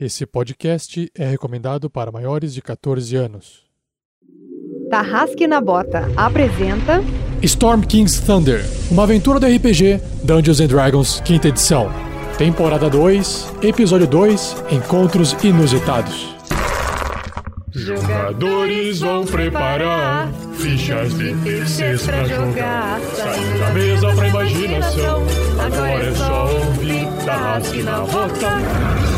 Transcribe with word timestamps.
Esse 0.00 0.24
podcast 0.24 1.10
é 1.12 1.28
recomendado 1.28 1.90
para 1.90 2.12
maiores 2.12 2.54
de 2.54 2.62
14 2.62 3.16
anos. 3.16 3.64
Tarrasque 4.88 5.48
na 5.48 5.60
Bota 5.60 6.08
apresenta 6.16 7.02
Storm 7.42 7.82
King's 7.82 8.20
Thunder, 8.20 8.64
uma 8.92 9.02
aventura 9.02 9.40
do 9.40 9.46
RPG 9.46 10.00
Dungeons 10.22 10.60
and 10.60 10.68
Dragons, 10.68 11.20
quinta 11.22 11.48
edição. 11.48 11.90
Temporada 12.38 12.88
2, 12.88 13.54
episódio 13.60 14.06
2, 14.06 14.64
Encontros 14.70 15.32
Inusitados. 15.42 16.32
Jogadores 17.72 19.00
vão 19.00 19.26
preparar 19.26 20.32
fichas 20.54 21.12
de 21.18 21.34
terceiros 21.42 22.06
pra 22.06 22.24
jogar. 22.24 23.00
Saindo 23.00 23.58
da 23.58 23.70
mesa 23.72 24.14
pra 24.14 24.28
imaginação. 24.28 25.22
Agora 25.58 26.04
é 26.04 26.14
só 26.14 26.54
ouvir 26.54 27.24
Tarrasque 27.26 27.82
na 27.82 28.00
Bota. 28.00 29.17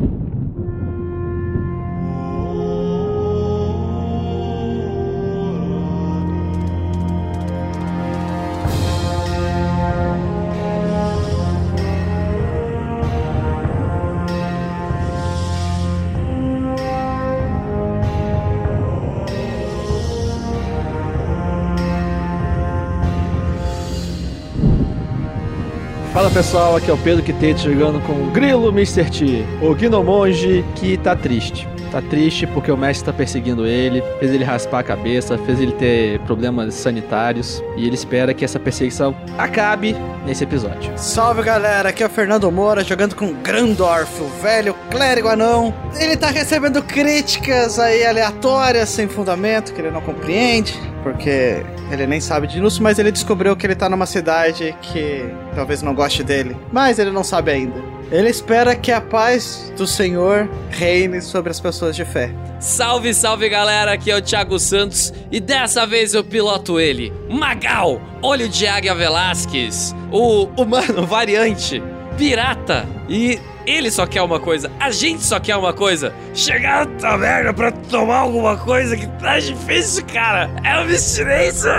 Pessoal, 26.33 26.77
aqui 26.77 26.89
é 26.89 26.93
o 26.93 26.97
Pedro 26.97 27.21
Quitete 27.21 27.63
jogando 27.63 27.99
com 28.05 28.13
o 28.13 28.31
Grilo 28.31 28.69
Mr. 28.69 29.09
T, 29.09 29.45
o 29.61 29.75
Gnomonge 29.75 30.63
que 30.75 30.97
tá 30.97 31.13
triste. 31.13 31.67
Tá 31.91 32.01
triste 32.01 32.47
porque 32.47 32.71
o 32.71 32.77
mestre 32.77 33.05
tá 33.05 33.11
perseguindo 33.11 33.65
ele, 33.65 34.01
fez 34.17 34.31
ele 34.31 34.45
raspar 34.45 34.79
a 34.79 34.83
cabeça, 34.83 35.37
fez 35.39 35.59
ele 35.59 35.73
ter 35.73 36.19
problemas 36.21 36.73
sanitários 36.75 37.61
e 37.75 37.85
ele 37.85 37.95
espera 37.95 38.33
que 38.33 38.45
essa 38.45 38.57
perseguição 38.57 39.13
acabe 39.37 39.93
nesse 40.25 40.45
episódio. 40.45 40.93
Salve 40.95 41.43
galera, 41.43 41.89
aqui 41.89 42.01
é 42.01 42.05
o 42.05 42.09
Fernando 42.09 42.49
Moura 42.49 42.81
jogando 42.81 43.13
com 43.13 43.33
Grandorf, 43.33 44.21
o 44.21 44.41
velho 44.41 44.73
clérigo 44.89 45.27
anão. 45.27 45.73
Ele 45.99 46.15
tá 46.15 46.27
recebendo 46.27 46.81
críticas 46.81 47.77
aí 47.77 48.05
aleatórias, 48.05 48.87
sem 48.87 49.09
fundamento, 49.09 49.73
que 49.73 49.81
ele 49.81 49.91
não 49.91 50.01
compreende, 50.01 50.79
porque 51.03 51.63
ele 51.91 52.07
nem 52.07 52.19
sabe 52.19 52.47
disso, 52.47 52.81
mas 52.81 52.99
ele 52.99 53.11
descobriu 53.11 53.55
que 53.55 53.65
ele 53.65 53.75
tá 53.75 53.89
numa 53.89 54.05
cidade 54.05 54.75
que 54.81 55.25
talvez 55.55 55.81
não 55.81 55.93
goste 55.93 56.23
dele, 56.23 56.55
mas 56.71 56.99
ele 56.99 57.11
não 57.11 57.23
sabe 57.23 57.51
ainda. 57.51 57.81
Ele 58.11 58.29
espera 58.29 58.75
que 58.75 58.91
a 58.91 58.99
paz 58.99 59.71
do 59.77 59.87
Senhor 59.87 60.49
reine 60.69 61.21
sobre 61.21 61.49
as 61.49 61.61
pessoas 61.61 61.95
de 61.95 62.03
fé. 62.03 62.29
Salve, 62.59 63.13
salve 63.13 63.47
galera, 63.47 63.93
aqui 63.93 64.11
é 64.11 64.17
o 64.17 64.21
Thiago 64.21 64.59
Santos 64.59 65.13
e 65.31 65.39
dessa 65.39 65.87
vez 65.87 66.13
eu 66.13 66.23
piloto 66.23 66.79
ele, 66.79 67.11
Magal, 67.29 68.01
Olho 68.21 68.49
de 68.49 68.67
Águia 68.67 68.93
Velasquez, 68.93 69.95
o 70.11 70.43
humano 70.61 71.05
variante, 71.07 71.81
pirata 72.17 72.85
e 73.07 73.39
ele 73.71 73.91
só 73.91 74.05
quer 74.05 74.21
uma 74.21 74.39
coisa, 74.39 74.71
a 74.79 74.91
gente 74.91 75.23
só 75.23 75.39
quer 75.39 75.55
uma 75.55 75.73
coisa, 75.73 76.13
chegar 76.33 76.85
na 76.85 76.99
taverna 76.99 77.53
pra 77.53 77.71
tomar 77.71 78.17
alguma 78.17 78.57
coisa 78.57 78.95
que 78.95 79.07
tá 79.19 79.39
difícil, 79.39 80.05
cara, 80.05 80.49
é 80.63 80.73
uma 80.73 80.81
abstinência, 80.81 81.71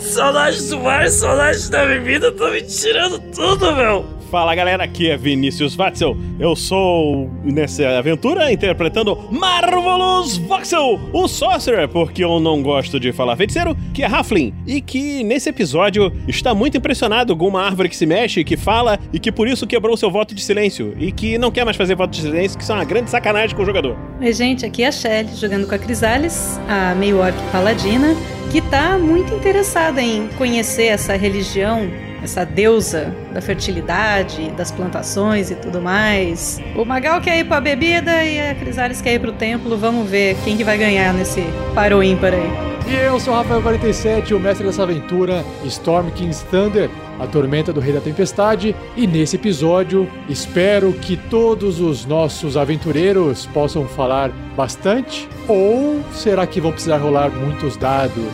saudade 0.00 0.68
do 0.68 0.80
mar, 0.80 1.08
saudade 1.08 1.70
da 1.70 1.84
bebida, 1.86 2.32
tô 2.32 2.48
me 2.50 2.62
tirando 2.62 3.18
tudo, 3.32 3.74
meu. 3.74 4.17
Fala 4.30 4.54
galera, 4.54 4.84
aqui 4.84 5.08
é 5.08 5.16
Vinícius 5.16 5.74
Watzel. 5.74 6.14
Eu 6.38 6.54
sou 6.54 7.30
nessa 7.42 7.96
aventura 7.96 8.52
interpretando 8.52 9.16
Marvelous 9.30 10.36
Voxel, 10.36 11.00
o 11.14 11.26
Sorcerer, 11.26 11.88
porque 11.88 12.22
eu 12.22 12.38
não 12.38 12.62
gosto 12.62 13.00
de 13.00 13.10
falar 13.10 13.36
feiticeiro, 13.36 13.74
que 13.94 14.02
é 14.02 14.06
Halfling, 14.06 14.52
e 14.66 14.82
que 14.82 15.24
nesse 15.24 15.48
episódio 15.48 16.12
está 16.28 16.54
muito 16.54 16.76
impressionado 16.76 17.34
com 17.34 17.48
uma 17.48 17.62
árvore 17.62 17.88
que 17.88 17.96
se 17.96 18.04
mexe, 18.04 18.44
que 18.44 18.54
fala 18.54 18.98
e 19.14 19.18
que 19.18 19.32
por 19.32 19.48
isso 19.48 19.66
quebrou 19.66 19.96
seu 19.96 20.10
voto 20.10 20.34
de 20.34 20.42
silêncio 20.42 20.94
e 20.98 21.10
que 21.10 21.38
não 21.38 21.50
quer 21.50 21.64
mais 21.64 21.78
fazer 21.78 21.94
voto 21.94 22.10
de 22.10 22.20
silêncio, 22.20 22.58
que 22.58 22.64
são 22.66 22.76
uma 22.76 22.84
grande 22.84 23.08
sacanagem 23.08 23.56
com 23.56 23.62
o 23.62 23.66
jogador. 23.66 23.96
Oi, 24.20 24.32
gente, 24.34 24.66
aqui 24.66 24.82
é 24.82 24.88
a 24.88 24.92
Shelly, 24.92 25.34
jogando 25.36 25.66
com 25.66 25.74
a 25.74 25.78
Crisales, 25.78 26.60
a 26.68 26.94
meio-orc 26.94 27.34
paladina, 27.50 28.14
que 28.52 28.60
tá 28.60 28.98
muito 28.98 29.32
interessada 29.32 30.02
em 30.02 30.28
conhecer 30.36 30.88
essa 30.88 31.16
religião 31.16 31.88
essa 32.28 32.44
deusa 32.44 33.14
da 33.32 33.40
fertilidade, 33.40 34.50
das 34.50 34.70
plantações 34.70 35.50
e 35.50 35.54
tudo 35.54 35.80
mais. 35.80 36.60
O 36.76 36.84
Magal 36.84 37.20
quer 37.22 37.38
ir 37.38 37.44
pra 37.44 37.58
bebida 37.58 38.22
e 38.22 38.38
a 38.50 38.54
Crisales 38.54 39.00
quer 39.00 39.14
ir 39.14 39.18
pro 39.18 39.32
templo. 39.32 39.78
Vamos 39.78 40.08
ver 40.08 40.36
quem 40.44 40.56
que 40.56 40.62
vai 40.62 40.76
ganhar 40.76 41.14
nesse 41.14 41.42
paro 41.74 42.02
ímpar 42.02 42.34
aí. 42.34 42.68
E 42.86 42.94
eu 42.94 43.18
sou 43.20 43.34
o 43.34 43.44
Rafael47, 43.44 44.34
o 44.34 44.40
mestre 44.40 44.66
dessa 44.66 44.82
aventura, 44.82 45.44
Storm 45.64 46.10
King's 46.10 46.42
Thunder, 46.50 46.88
a 47.18 47.26
tormenta 47.26 47.70
do 47.70 47.80
Rei 47.80 47.92
da 47.92 48.00
Tempestade, 48.00 48.74
e 48.96 49.06
nesse 49.06 49.36
episódio 49.36 50.08
espero 50.26 50.94
que 50.94 51.14
todos 51.14 51.80
os 51.80 52.06
nossos 52.06 52.56
aventureiros 52.56 53.44
possam 53.44 53.84
falar 53.84 54.30
bastante, 54.56 55.28
ou 55.46 56.00
será 56.14 56.46
que 56.46 56.62
vão 56.62 56.72
precisar 56.72 56.96
rolar 56.96 57.28
muitos 57.28 57.76
dados? 57.76 58.24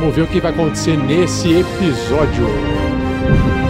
Vamos 0.00 0.16
ver 0.16 0.22
o 0.22 0.26
que 0.26 0.40
vai 0.40 0.50
acontecer 0.50 0.96
nesse 0.96 1.60
episódio. 1.60 2.91
Seja 3.22 3.61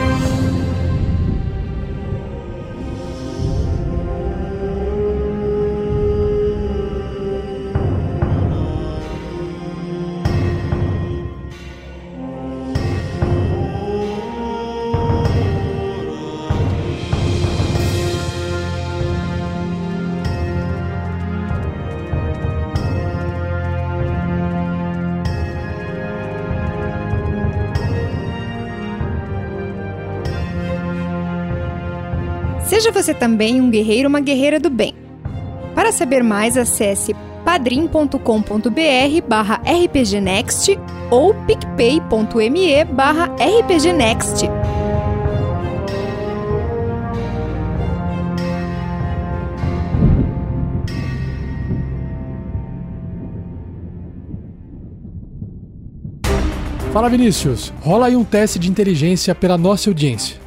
você 33.02 33.12
também 33.12 33.60
um 33.60 33.68
guerreiro 33.68 34.08
uma 34.08 34.20
guerreira 34.20 34.60
do 34.60 34.70
bem. 34.70 34.94
Para 35.74 35.90
saber 35.90 36.22
mais, 36.22 36.56
acesse 36.56 37.14
padrim.com.br 37.44 38.18
barra 39.26 39.60
rpgnext 39.64 40.78
ou 41.10 41.34
picpay.me 41.34 42.84
barra 42.84 43.28
rpgnext. 43.36 44.48
Fala 56.92 57.08
Vinícius, 57.08 57.72
rola 57.80 58.06
aí 58.06 58.14
um 58.14 58.22
teste 58.22 58.58
de 58.58 58.70
inteligência 58.70 59.34
pela 59.34 59.56
nossa 59.56 59.88
audiência. 59.88 60.41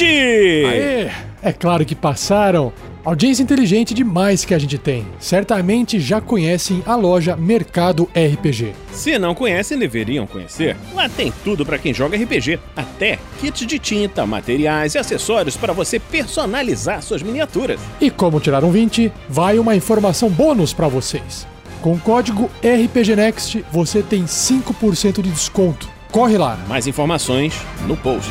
20! 0.00 0.64
Aê! 0.64 1.10
É 1.42 1.52
claro 1.52 1.84
que 1.84 1.94
passaram. 1.94 2.72
Audiência 3.04 3.42
inteligente 3.42 3.94
demais 3.94 4.44
que 4.44 4.54
a 4.54 4.58
gente 4.58 4.76
tem. 4.76 5.06
Certamente 5.18 5.98
já 5.98 6.20
conhecem 6.20 6.82
a 6.86 6.94
loja 6.94 7.34
Mercado 7.34 8.08
RPG. 8.14 8.72
Se 8.92 9.18
não 9.18 9.34
conhecem, 9.34 9.78
deveriam 9.78 10.26
conhecer. 10.26 10.76
Lá 10.94 11.08
tem 11.08 11.32
tudo 11.42 11.64
para 11.64 11.78
quem 11.78 11.94
joga 11.94 12.16
RPG, 12.16 12.58
até 12.76 13.18
kits 13.40 13.66
de 13.66 13.78
tinta, 13.78 14.26
materiais 14.26 14.94
e 14.94 14.98
acessórios 14.98 15.56
para 15.56 15.72
você 15.72 15.98
personalizar 15.98 17.02
suas 17.02 17.22
miniaturas. 17.22 17.80
E 18.00 18.10
como 18.10 18.40
tirar 18.40 18.64
um 18.64 18.70
20, 18.70 19.10
vai 19.28 19.58
uma 19.58 19.74
informação 19.74 20.28
bônus 20.28 20.74
para 20.74 20.88
vocês. 20.88 21.46
Com 21.80 21.94
o 21.94 22.00
código 22.00 22.50
RPGNext 22.62 23.64
você 23.72 24.02
tem 24.02 24.24
5% 24.24 25.22
de 25.22 25.30
desconto. 25.30 25.88
Corre 26.10 26.36
lá! 26.36 26.58
Mais 26.68 26.86
informações 26.86 27.54
no 27.86 27.96
post. 27.96 28.30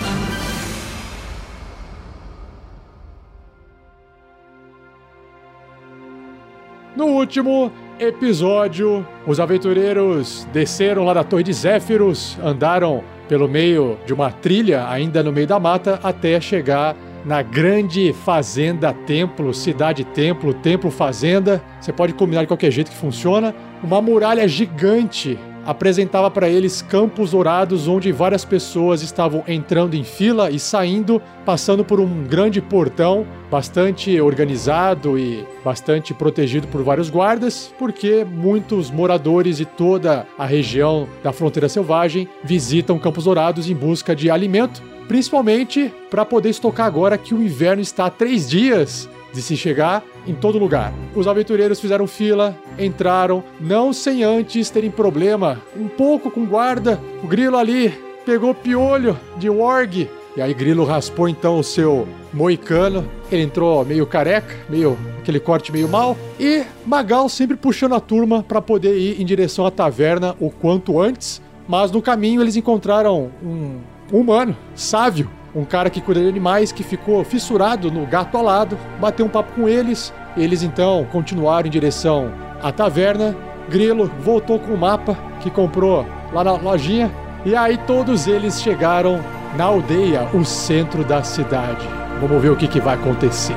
No 7.00 7.06
último 7.06 7.72
episódio, 7.98 9.08
os 9.26 9.40
aventureiros 9.40 10.46
desceram 10.52 11.06
lá 11.06 11.14
da 11.14 11.24
Torre 11.24 11.44
de 11.44 11.54
Zéfiros, 11.54 12.38
andaram 12.44 13.06
pelo 13.30 13.48
meio 13.48 13.98
de 14.06 14.14
uma 14.14 14.30
trilha, 14.30 14.86
ainda 14.86 15.24
no 15.24 15.32
meio 15.32 15.48
da 15.48 15.58
mata, 15.58 15.98
até 16.04 16.42
chegar 16.42 16.98
na 17.24 17.42
grande 17.42 18.12
fazenda 18.12 18.92
templo, 18.92 19.54
cidade 19.54 20.04
templo, 20.04 20.54
templo 20.54 20.92
fazenda. 20.92 21.64
Você 21.80 21.94
pode 21.94 22.14
combinar 22.14 22.42
de 22.42 22.48
qualquer 22.48 22.70
jeito 22.70 22.92
que 22.92 22.98
funciona. 22.98 23.56
Uma 23.82 24.02
muralha 24.02 24.46
gigante 24.46 25.40
apresentava 25.70 26.32
para 26.32 26.50
eles 26.50 26.82
campos 26.82 27.30
dourados 27.30 27.88
onde 27.88 28.12
várias 28.12 28.44
pessoas 28.44 29.04
estavam 29.04 29.44
entrando 29.48 29.94
em 29.94 30.04
fila 30.04 30.50
e 30.50 30.58
saindo, 30.58 31.22
passando 31.46 31.86
por 31.86 32.00
um 32.00 32.24
grande 32.24 32.60
portão 32.60 33.24
bastante 33.52 34.20
organizado 34.20 35.18
e 35.20 35.46
bastante 35.64 36.12
protegido 36.12 36.68
por 36.70 36.82
vários 36.82 37.08
guardas, 37.08 37.72
porque 37.78 38.26
muitos 38.26 38.90
moradores 38.90 39.58
de 39.58 39.66
toda 39.66 40.26
a 40.40 40.46
região 40.46 41.08
da 41.24 41.32
fronteira 41.32 41.70
selvagem 41.70 42.28
visitam 42.44 42.98
Campos 42.98 43.26
Dourados 43.26 43.70
em 43.70 43.76
busca 43.76 44.16
de 44.16 44.32
alimento, 44.32 44.82
principalmente 45.08 45.94
para 46.10 46.26
poder 46.26 46.50
estocar 46.50 46.88
agora 46.88 47.16
que 47.16 47.36
o 47.36 47.44
inverno 47.44 47.84
está 47.84 48.08
há 48.08 48.10
três 48.10 48.50
dias 48.50 49.08
de 49.32 49.42
se 49.44 49.56
chegar 49.56 50.04
em 50.30 50.36
todo 50.36 50.60
lugar. 50.60 50.94
Os 51.16 51.28
aventureiros 51.28 51.80
fizeram 51.80 52.06
fila, 52.06 52.56
entraram, 52.78 53.44
não 53.60 53.92
sem 53.92 54.24
antes 54.24 54.70
terem 54.70 54.92
problema 54.92 55.60
um 55.76 55.88
pouco 55.88 56.30
com 56.30 56.46
guarda. 56.46 57.00
O 57.24 57.28
grilo 57.28 57.58
ali 57.58 57.94
pegou 58.26 58.54
piolho 58.54 59.18
de 59.38 59.50
Warg. 59.50 60.08
E 60.38 60.42
aí 60.42 60.54
Grilo 60.54 60.86
raspou 60.86 61.28
então 61.28 61.58
o 61.58 61.64
seu 61.64 62.08
moicano. 62.32 63.10
Ele 63.32 63.42
entrou 63.42 63.84
meio 63.84 64.06
careca, 64.06 64.56
meio 64.70 64.98
aquele 65.18 65.40
corte 65.40 65.72
meio 65.72 65.90
mal. 65.90 66.16
E 66.40 66.64
Magal 66.86 67.28
sempre 67.28 67.58
puxando 67.58 67.96
a 67.96 68.00
turma 68.00 68.44
para 68.44 68.62
poder 68.62 68.96
ir 68.98 69.20
em 69.20 69.26
direção 69.26 69.66
à 69.66 69.72
taverna 69.72 70.36
o 70.40 70.50
quanto 70.52 71.02
antes. 71.02 71.42
Mas 71.68 71.92
no 71.92 72.02
caminho 72.02 72.42
eles 72.42 72.56
encontraram 72.56 73.32
um 73.44 73.80
humano, 74.12 74.56
sávio, 74.76 75.30
um 75.56 75.66
cara 75.66 75.90
que 75.90 76.02
cuida 76.02 76.22
de 76.22 76.28
animais 76.28 76.72
que 76.72 76.84
ficou 76.84 77.24
fissurado 77.24 77.92
no 77.92 78.06
gato 78.06 78.38
alado, 78.38 78.78
bateu 79.00 79.26
um 79.26 79.30
papo 79.30 79.54
com 79.54 79.68
eles. 79.68 80.14
Eles 80.38 80.64
então 80.64 81.06
continuaram 81.12 81.68
em 81.68 81.72
direção 81.72 82.32
à 82.62 82.72
taverna. 82.72 83.36
Grilo 83.70 84.12
voltou 84.20 84.60
com 84.60 84.74
o 84.74 84.78
mapa 84.78 85.18
que 85.42 85.50
comprou 85.50 86.06
lá 86.32 86.44
na 86.44 86.54
lojinha. 86.54 87.12
E 87.46 87.56
aí 87.56 87.78
todos 87.78 88.28
eles 88.28 88.62
chegaram 88.62 89.20
na 89.58 89.66
aldeia, 89.66 90.28
o 90.34 90.44
centro 90.44 91.04
da 91.04 91.24
cidade. 91.24 91.88
Vamos 92.22 92.42
ver 92.42 92.50
o 92.50 92.56
que, 92.56 92.68
que 92.68 92.80
vai 92.80 92.96
acontecer. 92.96 93.56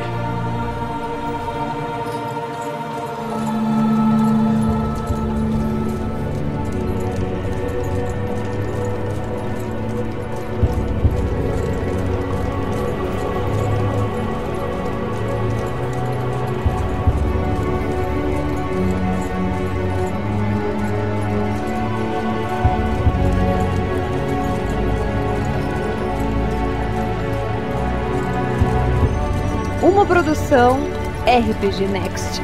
RPG 30.55 31.89
Next. 31.89 32.43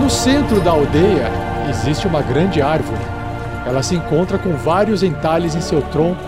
No 0.00 0.10
centro 0.10 0.60
da 0.60 0.72
aldeia 0.72 1.30
existe 1.70 2.08
uma 2.08 2.20
grande 2.20 2.60
árvore. 2.60 2.98
Ela 3.64 3.80
se 3.84 3.94
encontra 3.94 4.38
com 4.38 4.56
vários 4.56 5.04
entalhes 5.04 5.54
em 5.54 5.60
seu 5.60 5.82
tronco, 5.82 6.27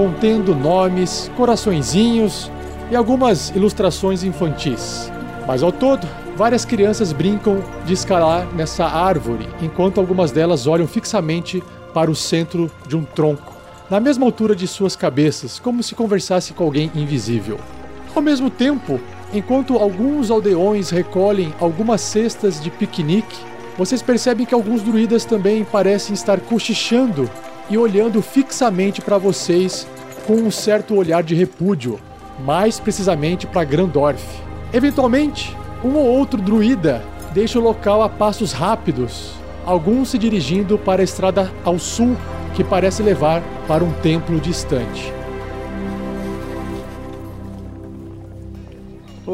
contendo 0.00 0.54
nomes, 0.54 1.30
coraçõezinhos 1.36 2.50
e 2.90 2.96
algumas 2.96 3.50
ilustrações 3.50 4.24
infantis. 4.24 5.12
Mas 5.46 5.62
ao 5.62 5.70
todo, 5.70 6.08
várias 6.38 6.64
crianças 6.64 7.12
brincam 7.12 7.62
de 7.84 7.92
escalar 7.92 8.46
nessa 8.54 8.86
árvore, 8.86 9.46
enquanto 9.60 10.00
algumas 10.00 10.30
delas 10.30 10.66
olham 10.66 10.86
fixamente 10.86 11.62
para 11.92 12.10
o 12.10 12.16
centro 12.16 12.70
de 12.88 12.96
um 12.96 13.04
tronco, 13.04 13.54
na 13.90 14.00
mesma 14.00 14.24
altura 14.24 14.56
de 14.56 14.66
suas 14.66 14.96
cabeças, 14.96 15.58
como 15.58 15.82
se 15.82 15.94
conversasse 15.94 16.54
com 16.54 16.64
alguém 16.64 16.90
invisível. 16.94 17.60
Ao 18.14 18.22
mesmo 18.22 18.48
tempo, 18.48 18.98
enquanto 19.34 19.76
alguns 19.76 20.30
aldeões 20.30 20.88
recolhem 20.88 21.52
algumas 21.60 22.00
cestas 22.00 22.58
de 22.58 22.70
piquenique, 22.70 23.36
vocês 23.76 24.00
percebem 24.00 24.46
que 24.46 24.54
alguns 24.54 24.80
druidas 24.80 25.26
também 25.26 25.62
parecem 25.62 26.14
estar 26.14 26.40
cochichando 26.40 27.30
e 27.70 27.78
olhando 27.78 28.20
fixamente 28.20 29.00
para 29.00 29.16
vocês 29.16 29.86
com 30.26 30.34
um 30.34 30.50
certo 30.50 30.94
olhar 30.94 31.22
de 31.22 31.34
repúdio, 31.34 32.00
mais 32.44 32.80
precisamente 32.80 33.46
para 33.46 33.64
Grandorf. 33.64 34.22
Eventualmente, 34.72 35.56
um 35.82 35.94
ou 35.94 36.04
outro 36.06 36.40
druida 36.40 37.02
deixa 37.32 37.58
o 37.58 37.62
local 37.62 38.02
a 38.02 38.08
passos 38.08 38.52
rápidos, 38.52 39.32
alguns 39.64 40.10
se 40.10 40.18
dirigindo 40.18 40.76
para 40.76 41.00
a 41.00 41.04
estrada 41.04 41.50
ao 41.64 41.78
sul 41.78 42.16
que 42.54 42.64
parece 42.64 43.02
levar 43.02 43.42
para 43.68 43.84
um 43.84 43.92
templo 43.92 44.40
distante. 44.40 45.19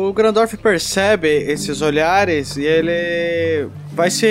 O 0.06 0.12
Grandorf 0.12 0.56
percebe 0.56 1.28
esses 1.28 1.82
olhares 1.82 2.56
e 2.56 2.62
ele 2.62 3.68
vai 3.92 4.08
se. 4.08 4.26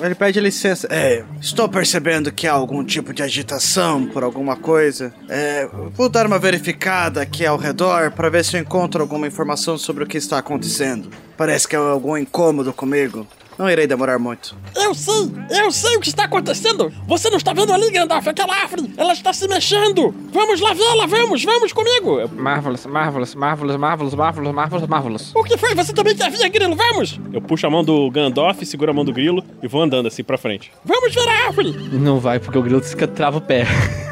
Ele 0.00 0.14
pede 0.14 0.38
licença. 0.38 0.86
É, 0.88 1.24
estou 1.40 1.68
percebendo 1.68 2.30
que 2.30 2.46
há 2.46 2.52
algum 2.52 2.84
tipo 2.84 3.12
de 3.12 3.24
agitação 3.24 4.06
por 4.06 4.22
alguma 4.22 4.54
coisa. 4.54 5.12
É, 5.28 5.68
vou 5.94 6.08
dar 6.08 6.26
uma 6.26 6.38
verificada 6.38 7.22
aqui 7.22 7.44
ao 7.44 7.56
redor 7.56 8.12
para 8.12 8.28
ver 8.28 8.44
se 8.44 8.56
eu 8.56 8.60
encontro 8.60 9.02
alguma 9.02 9.26
informação 9.26 9.76
sobre 9.76 10.04
o 10.04 10.06
que 10.06 10.16
está 10.16 10.38
acontecendo. 10.38 11.10
Parece 11.36 11.66
que 11.66 11.74
há 11.74 11.80
algum 11.80 12.16
incômodo 12.16 12.72
comigo. 12.72 13.26
Não 13.58 13.70
irei 13.70 13.86
demorar 13.86 14.18
muito. 14.18 14.54
Eu 14.74 14.94
sei, 14.94 15.32
eu 15.50 15.70
sei 15.72 15.96
o 15.96 16.00
que 16.00 16.08
está 16.08 16.24
acontecendo. 16.24 16.92
Você 17.06 17.30
não 17.30 17.38
está 17.38 17.52
vendo 17.54 17.72
ali, 17.72 17.90
Gandalf, 17.90 18.26
aquela 18.28 18.54
árvore? 18.54 18.92
Ela 18.96 19.12
está 19.14 19.32
se 19.32 19.48
mexendo. 19.48 20.14
Vamos 20.32 20.60
lá 20.60 20.74
vê-la, 20.74 21.06
vamos, 21.06 21.42
vamos 21.42 21.72
comigo. 21.72 22.28
Marvelous, 22.34 22.84
marvelous, 22.86 23.34
marvelous, 23.34 23.76
marvelous, 23.76 24.14
marvelous, 24.14 24.54
marvelous, 24.54 24.88
marvelous. 24.88 25.32
O 25.34 25.42
que 25.42 25.56
foi? 25.56 25.74
Você 25.74 25.92
também 25.92 26.14
quer 26.14 26.30
vir, 26.30 26.48
Grilo? 26.50 26.76
Vamos. 26.76 27.18
Eu 27.32 27.40
puxo 27.40 27.66
a 27.66 27.70
mão 27.70 27.82
do 27.82 28.10
Gandalf, 28.10 28.62
seguro 28.64 28.90
a 28.90 28.94
mão 28.94 29.04
do 29.04 29.12
Grilo 29.12 29.42
e 29.62 29.68
vou 29.68 29.82
andando 29.82 30.06
assim 30.08 30.22
pra 30.22 30.36
frente. 30.36 30.70
Vamos 30.84 31.14
ver 31.14 31.26
a 31.28 31.46
árvore. 31.46 31.72
Não 31.92 32.20
vai, 32.20 32.38
porque 32.38 32.58
o 32.58 32.62
grilo 32.62 32.82
fica- 32.82 33.08
trava 33.08 33.38
o 33.38 33.40
pé. 33.40 33.66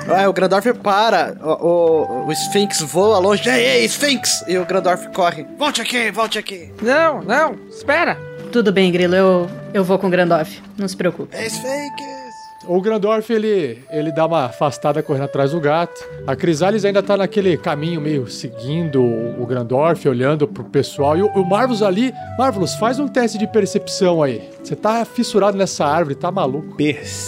Ah, 0.09 0.29
o 0.29 0.33
Grandorf 0.33 0.73
para, 0.83 1.35
o, 1.43 1.67
o, 1.67 2.27
o 2.29 2.33
Sphinx 2.33 2.81
voa 2.83 3.19
longe. 3.19 3.49
Ei, 3.49 3.79
ei, 3.81 3.85
Sphinx! 3.87 4.45
E 4.47 4.57
o 4.59 4.65
Grandorf 4.67 5.09
corre. 5.15 5.47
Volte 5.59 5.81
aqui, 5.81 6.11
volte 6.11 6.39
aqui. 6.39 6.71
Não, 6.83 7.23
não, 7.23 7.57
espera. 7.71 8.19
Tudo 8.55 8.71
bem, 8.71 8.91
Grilo, 8.93 9.17
eu, 9.17 9.51
eu 9.75 9.83
vou 9.83 9.99
com 9.99 10.07
o 10.07 10.11
Grandorf. 10.11 10.63
Não 10.79 10.87
se 10.87 10.97
preocupe. 10.97 11.35
É 11.37 11.45
Sphinx! 11.45 12.05
O 12.69 12.81
Grandorf, 12.81 13.29
ele, 13.33 13.83
ele 13.91 14.13
dá 14.13 14.25
uma 14.27 14.45
afastada 14.45 15.03
correndo 15.03 15.25
atrás 15.25 15.51
do 15.51 15.59
gato. 15.59 16.01
A 16.25 16.37
Crisales 16.37 16.85
ainda 16.85 17.03
tá 17.03 17.17
naquele 17.17 17.57
caminho 17.57 18.01
meio 18.01 18.31
seguindo 18.31 19.03
o 19.03 19.43
o 19.43 19.47
Grandorf, 19.47 20.09
olhando 20.09 20.47
pro 20.47 20.63
pessoal. 20.63 21.19
E 21.19 21.23
o, 21.23 21.27
o 21.27 21.45
Marvelous 21.45 21.83
ali... 21.83 22.15
Marvelous, 22.39 22.77
faz 22.77 23.01
um 23.01 23.09
teste 23.09 23.39
de 23.39 23.49
percepção 23.49 24.23
aí. 24.23 24.49
Você 24.63 24.77
tá 24.77 25.05
fissurado 25.05 25.59
nessa 25.59 25.85
árvore, 25.85 26.15
tá 26.15 26.31
maluco. 26.31 26.77
Percepção. 26.77 27.25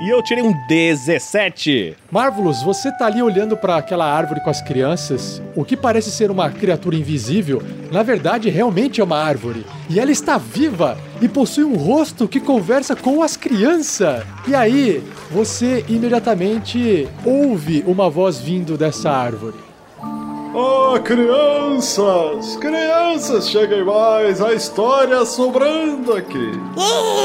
E 0.00 0.08
eu 0.08 0.22
tirei 0.22 0.42
um 0.42 0.54
17. 0.66 1.94
Marvelous, 2.10 2.62
você 2.62 2.90
tá 2.90 3.04
ali 3.04 3.20
olhando 3.22 3.54
para 3.54 3.76
aquela 3.76 4.10
árvore 4.10 4.40
com 4.40 4.48
as 4.48 4.62
crianças. 4.62 5.42
O 5.54 5.62
que 5.62 5.76
parece 5.76 6.10
ser 6.10 6.30
uma 6.30 6.48
criatura 6.48 6.96
invisível, 6.96 7.62
na 7.92 8.02
verdade 8.02 8.48
realmente 8.48 9.02
é 9.02 9.04
uma 9.04 9.18
árvore. 9.18 9.66
E 9.90 10.00
ela 10.00 10.10
está 10.10 10.38
viva 10.38 10.96
e 11.20 11.28
possui 11.28 11.64
um 11.64 11.76
rosto 11.76 12.26
que 12.26 12.40
conversa 12.40 12.96
com 12.96 13.22
as 13.22 13.36
crianças. 13.36 14.24
E 14.48 14.54
aí, 14.54 15.04
você 15.30 15.84
imediatamente 15.86 17.06
ouve 17.22 17.84
uma 17.86 18.08
voz 18.08 18.38
vindo 18.38 18.78
dessa 18.78 19.10
árvore. 19.10 19.58
Ah, 20.00 20.98
crianças! 20.98 22.56
Crianças, 22.56 23.50
cheguem 23.50 23.84
mais! 23.84 24.40
A 24.40 24.54
história 24.54 25.26
sobrando 25.26 26.14
aqui! 26.14 26.52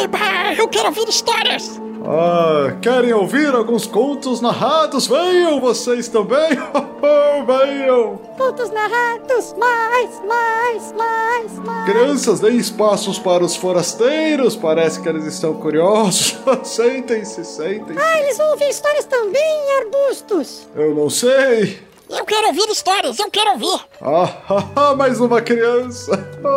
Eba, 0.03 0.53
eu 0.57 0.67
quero 0.67 0.87
ouvir 0.87 1.07
histórias. 1.07 1.84
Ah, 2.07 2.77
querem 2.81 3.11
ouvir 3.13 3.53
alguns 3.55 3.87
contos 3.87 4.39
narrados? 4.39 5.07
Venham 5.07 5.59
vocês 5.59 6.07
também! 6.07 6.49
Venham! 7.47 8.17
Contos 8.37 8.69
narrados, 8.69 9.55
mais, 9.57 10.21
mais, 10.23 10.93
mais, 10.93 11.59
mais. 11.65 11.85
Crianças, 11.91 12.39
deem 12.39 12.57
espaços 12.57 13.17
para 13.17 13.43
os 13.43 13.55
forasteiros, 13.55 14.55
parece 14.55 15.01
que 15.01 15.09
eles 15.09 15.25
estão 15.25 15.55
curiosos. 15.55 16.37
sentem-se, 16.63 17.43
sentem-se. 17.43 17.99
Ah, 17.99 18.19
eles 18.21 18.37
vão 18.37 18.51
ouvir 18.51 18.69
histórias 18.69 19.05
também, 19.05 19.77
arbustos. 19.81 20.67
Eu 20.75 20.93
não 20.93 21.09
sei. 21.09 21.84
Eu 22.09 22.23
quero 22.25 22.47
ouvir 22.47 22.69
histórias, 22.69 23.17
eu 23.19 23.29
quero 23.31 23.51
ouvir. 23.51 23.85
Ah, 24.01 24.93
mais 24.97 25.19
uma 25.19 25.41
criança. 25.41 26.11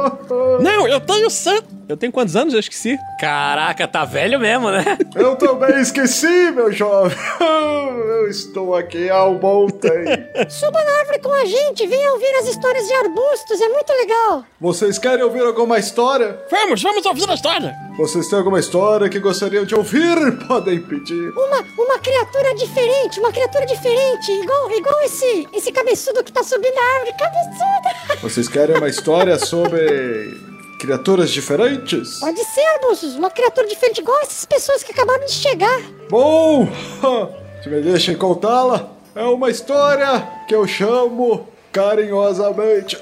Não, 0.61 0.87
eu 0.87 1.01
tenho 1.01 1.31
cem... 1.31 1.63
Eu 1.89 1.97
tenho 1.97 2.13
quantos 2.13 2.37
anos? 2.37 2.53
Eu 2.53 2.61
esqueci. 2.61 2.99
Caraca, 3.19 3.89
tá 3.89 4.05
velho 4.05 4.39
mesmo, 4.39 4.71
né? 4.71 4.85
Eu 5.17 5.37
também 5.37 5.81
esqueci, 5.81 6.51
meu 6.51 6.71
jovem. 6.71 7.17
Eu 7.41 8.29
estou 8.29 8.77
aqui 8.77 9.09
há 9.09 9.25
um 9.25 9.39
bom 9.39 9.69
tempo. 9.69 10.51
Suba 10.51 10.85
na 10.85 10.99
árvore 10.99 11.19
com 11.21 11.33
a 11.33 11.47
gente, 11.47 11.87
venha 11.87 12.13
ouvir 12.13 12.31
as 12.41 12.49
histórias 12.49 12.87
de 12.87 12.93
arbustos, 12.93 13.59
é 13.59 13.69
muito 13.71 13.91
legal. 13.91 14.45
Vocês 14.61 14.99
querem 14.99 15.25
ouvir 15.25 15.41
alguma 15.41 15.79
história? 15.79 16.39
Vamos, 16.51 16.83
vamos 16.83 17.07
ouvir 17.07 17.29
a 17.31 17.35
história. 17.35 17.75
Vocês 17.97 18.29
têm 18.29 18.39
alguma 18.39 18.61
história 18.61 19.09
que 19.09 19.19
gostariam 19.19 19.65
de 19.65 19.75
ouvir? 19.75 20.17
Podem 20.47 20.81
pedir. 20.83 21.31
Uma, 21.31 21.65
uma 21.79 21.99
criatura 21.99 22.55
diferente, 22.55 23.19
uma 23.19 23.33
criatura 23.33 23.65
diferente, 23.65 24.31
igual, 24.31 24.71
igual 24.73 25.03
esse, 25.03 25.38
esse 25.53 25.71
cabeçudo 25.71 26.25
que 26.25 26.33
tá 26.33 26.43
subindo 26.43 26.77
a 26.77 26.95
árvore, 26.95 27.17
cabeçudo. 27.19 28.21
Vocês 28.23 28.49
querem 28.49 28.77
uma 28.77 28.89
história 28.89 29.39
sobre 29.39 30.37
criaturas 30.79 31.31
diferentes? 31.31 32.21
Pode 32.21 32.43
ser, 32.45 32.65
arbustos, 32.75 33.15
uma 33.15 33.31
criatura 33.31 33.67
diferente, 33.67 34.01
igual 34.01 34.19
essas 34.21 34.45
pessoas 34.45 34.83
que 34.83 34.93
acabaram 34.93 35.25
de 35.27 35.33
chegar. 35.33 35.81
Bom, 36.09 36.69
se 37.63 37.69
me 37.69 37.81
deixem 37.83 38.17
contá-la, 38.17 38.91
é 39.15 39.25
uma 39.25 39.51
história 39.51 40.27
que 40.47 40.55
eu 40.55 40.67
chamo 40.67 41.49
carinhosamente 41.73 42.97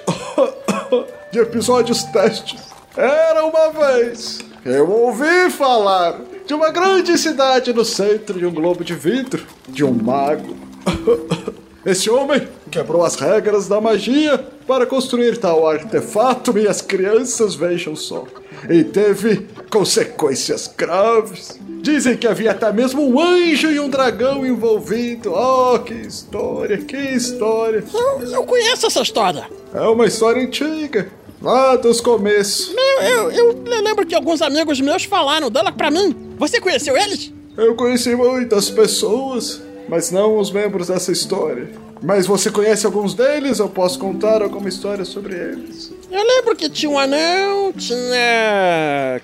de 1.31 1.39
episódios 1.39 2.03
testes. 2.05 2.61
Era 2.97 3.45
uma 3.45 3.71
vez, 3.71 4.41
eu 4.65 4.91
ouvi 4.91 5.51
falar 5.51 6.19
de 6.47 6.55
uma 6.55 6.71
grande 6.71 7.17
cidade 7.19 7.73
no 7.73 7.85
centro 7.85 8.39
de 8.39 8.47
um 8.47 8.53
globo 8.53 8.83
de 8.83 8.95
vidro, 8.95 9.45
de 9.69 9.85
um 9.85 9.93
mago. 9.93 10.57
Esse 11.87 12.11
homem 12.11 12.49
quebrou 12.69 13.05
as 13.05 13.15
regras 13.15 13.69
da 13.69 13.81
magia 13.81 14.45
para 14.67 14.85
construir 14.85 15.39
tal 15.39 15.69
artefato, 15.69 16.53
minhas 16.53 16.83
crianças, 16.83 17.55
vejam 17.55 17.95
só. 17.95 18.25
E 18.69 18.83
teve 18.83 19.47
consequências 19.71 20.69
graves. 20.77 21.61
Dizem 21.81 22.17
que 22.17 22.27
havia 22.27 22.51
até 22.51 22.73
mesmo 22.73 23.09
um 23.09 23.21
anjo 23.21 23.71
e 23.71 23.79
um 23.79 23.89
dragão 23.89 24.45
envolvido. 24.45 25.33
Oh, 25.33 25.79
que 25.79 25.95
história, 25.95 26.79
que 26.79 26.97
história. 26.97 27.85
Eu, 27.95 28.33
eu 28.33 28.43
conheço 28.43 28.89
essa 28.89 29.03
história. 29.03 29.49
É 29.73 29.83
uma 29.83 30.07
história 30.07 30.43
antiga, 30.43 31.09
lá 31.41 31.77
dos 31.77 32.01
começos. 32.01 32.75
Eu, 33.01 33.31
eu, 33.31 33.31
eu 33.31 33.83
lembro 33.83 34.05
que 34.05 34.15
alguns 34.17 34.43
amigos 34.43 34.81
meus 34.81 35.05
falaram 35.05 35.49
dela 35.49 35.71
pra 35.71 35.89
mim. 35.89 36.35
Você 36.37 36.61
conheceu 36.61 36.97
eles? 36.97 37.33
Eu 37.57 37.77
conheci 37.77 38.17
muitas 38.17 38.69
pessoas, 38.71 39.63
mas 39.89 40.11
não 40.11 40.39
os 40.39 40.51
membros 40.51 40.89
dessa 40.89 41.13
história. 41.13 41.69
Mas 42.03 42.27
você 42.27 42.51
conhece 42.51 42.85
alguns 42.85 43.15
deles? 43.15 43.59
Eu 43.59 43.69
posso 43.69 43.99
contar 43.99 44.43
alguma 44.43 44.69
história 44.69 45.05
sobre 45.05 45.35
eles. 45.35 45.93
Eu 46.11 46.23
lembro 46.23 46.55
que 46.55 46.69
tinha 46.69 46.91
um 46.91 46.99
anão, 46.99 47.73
tinha. 47.73 49.21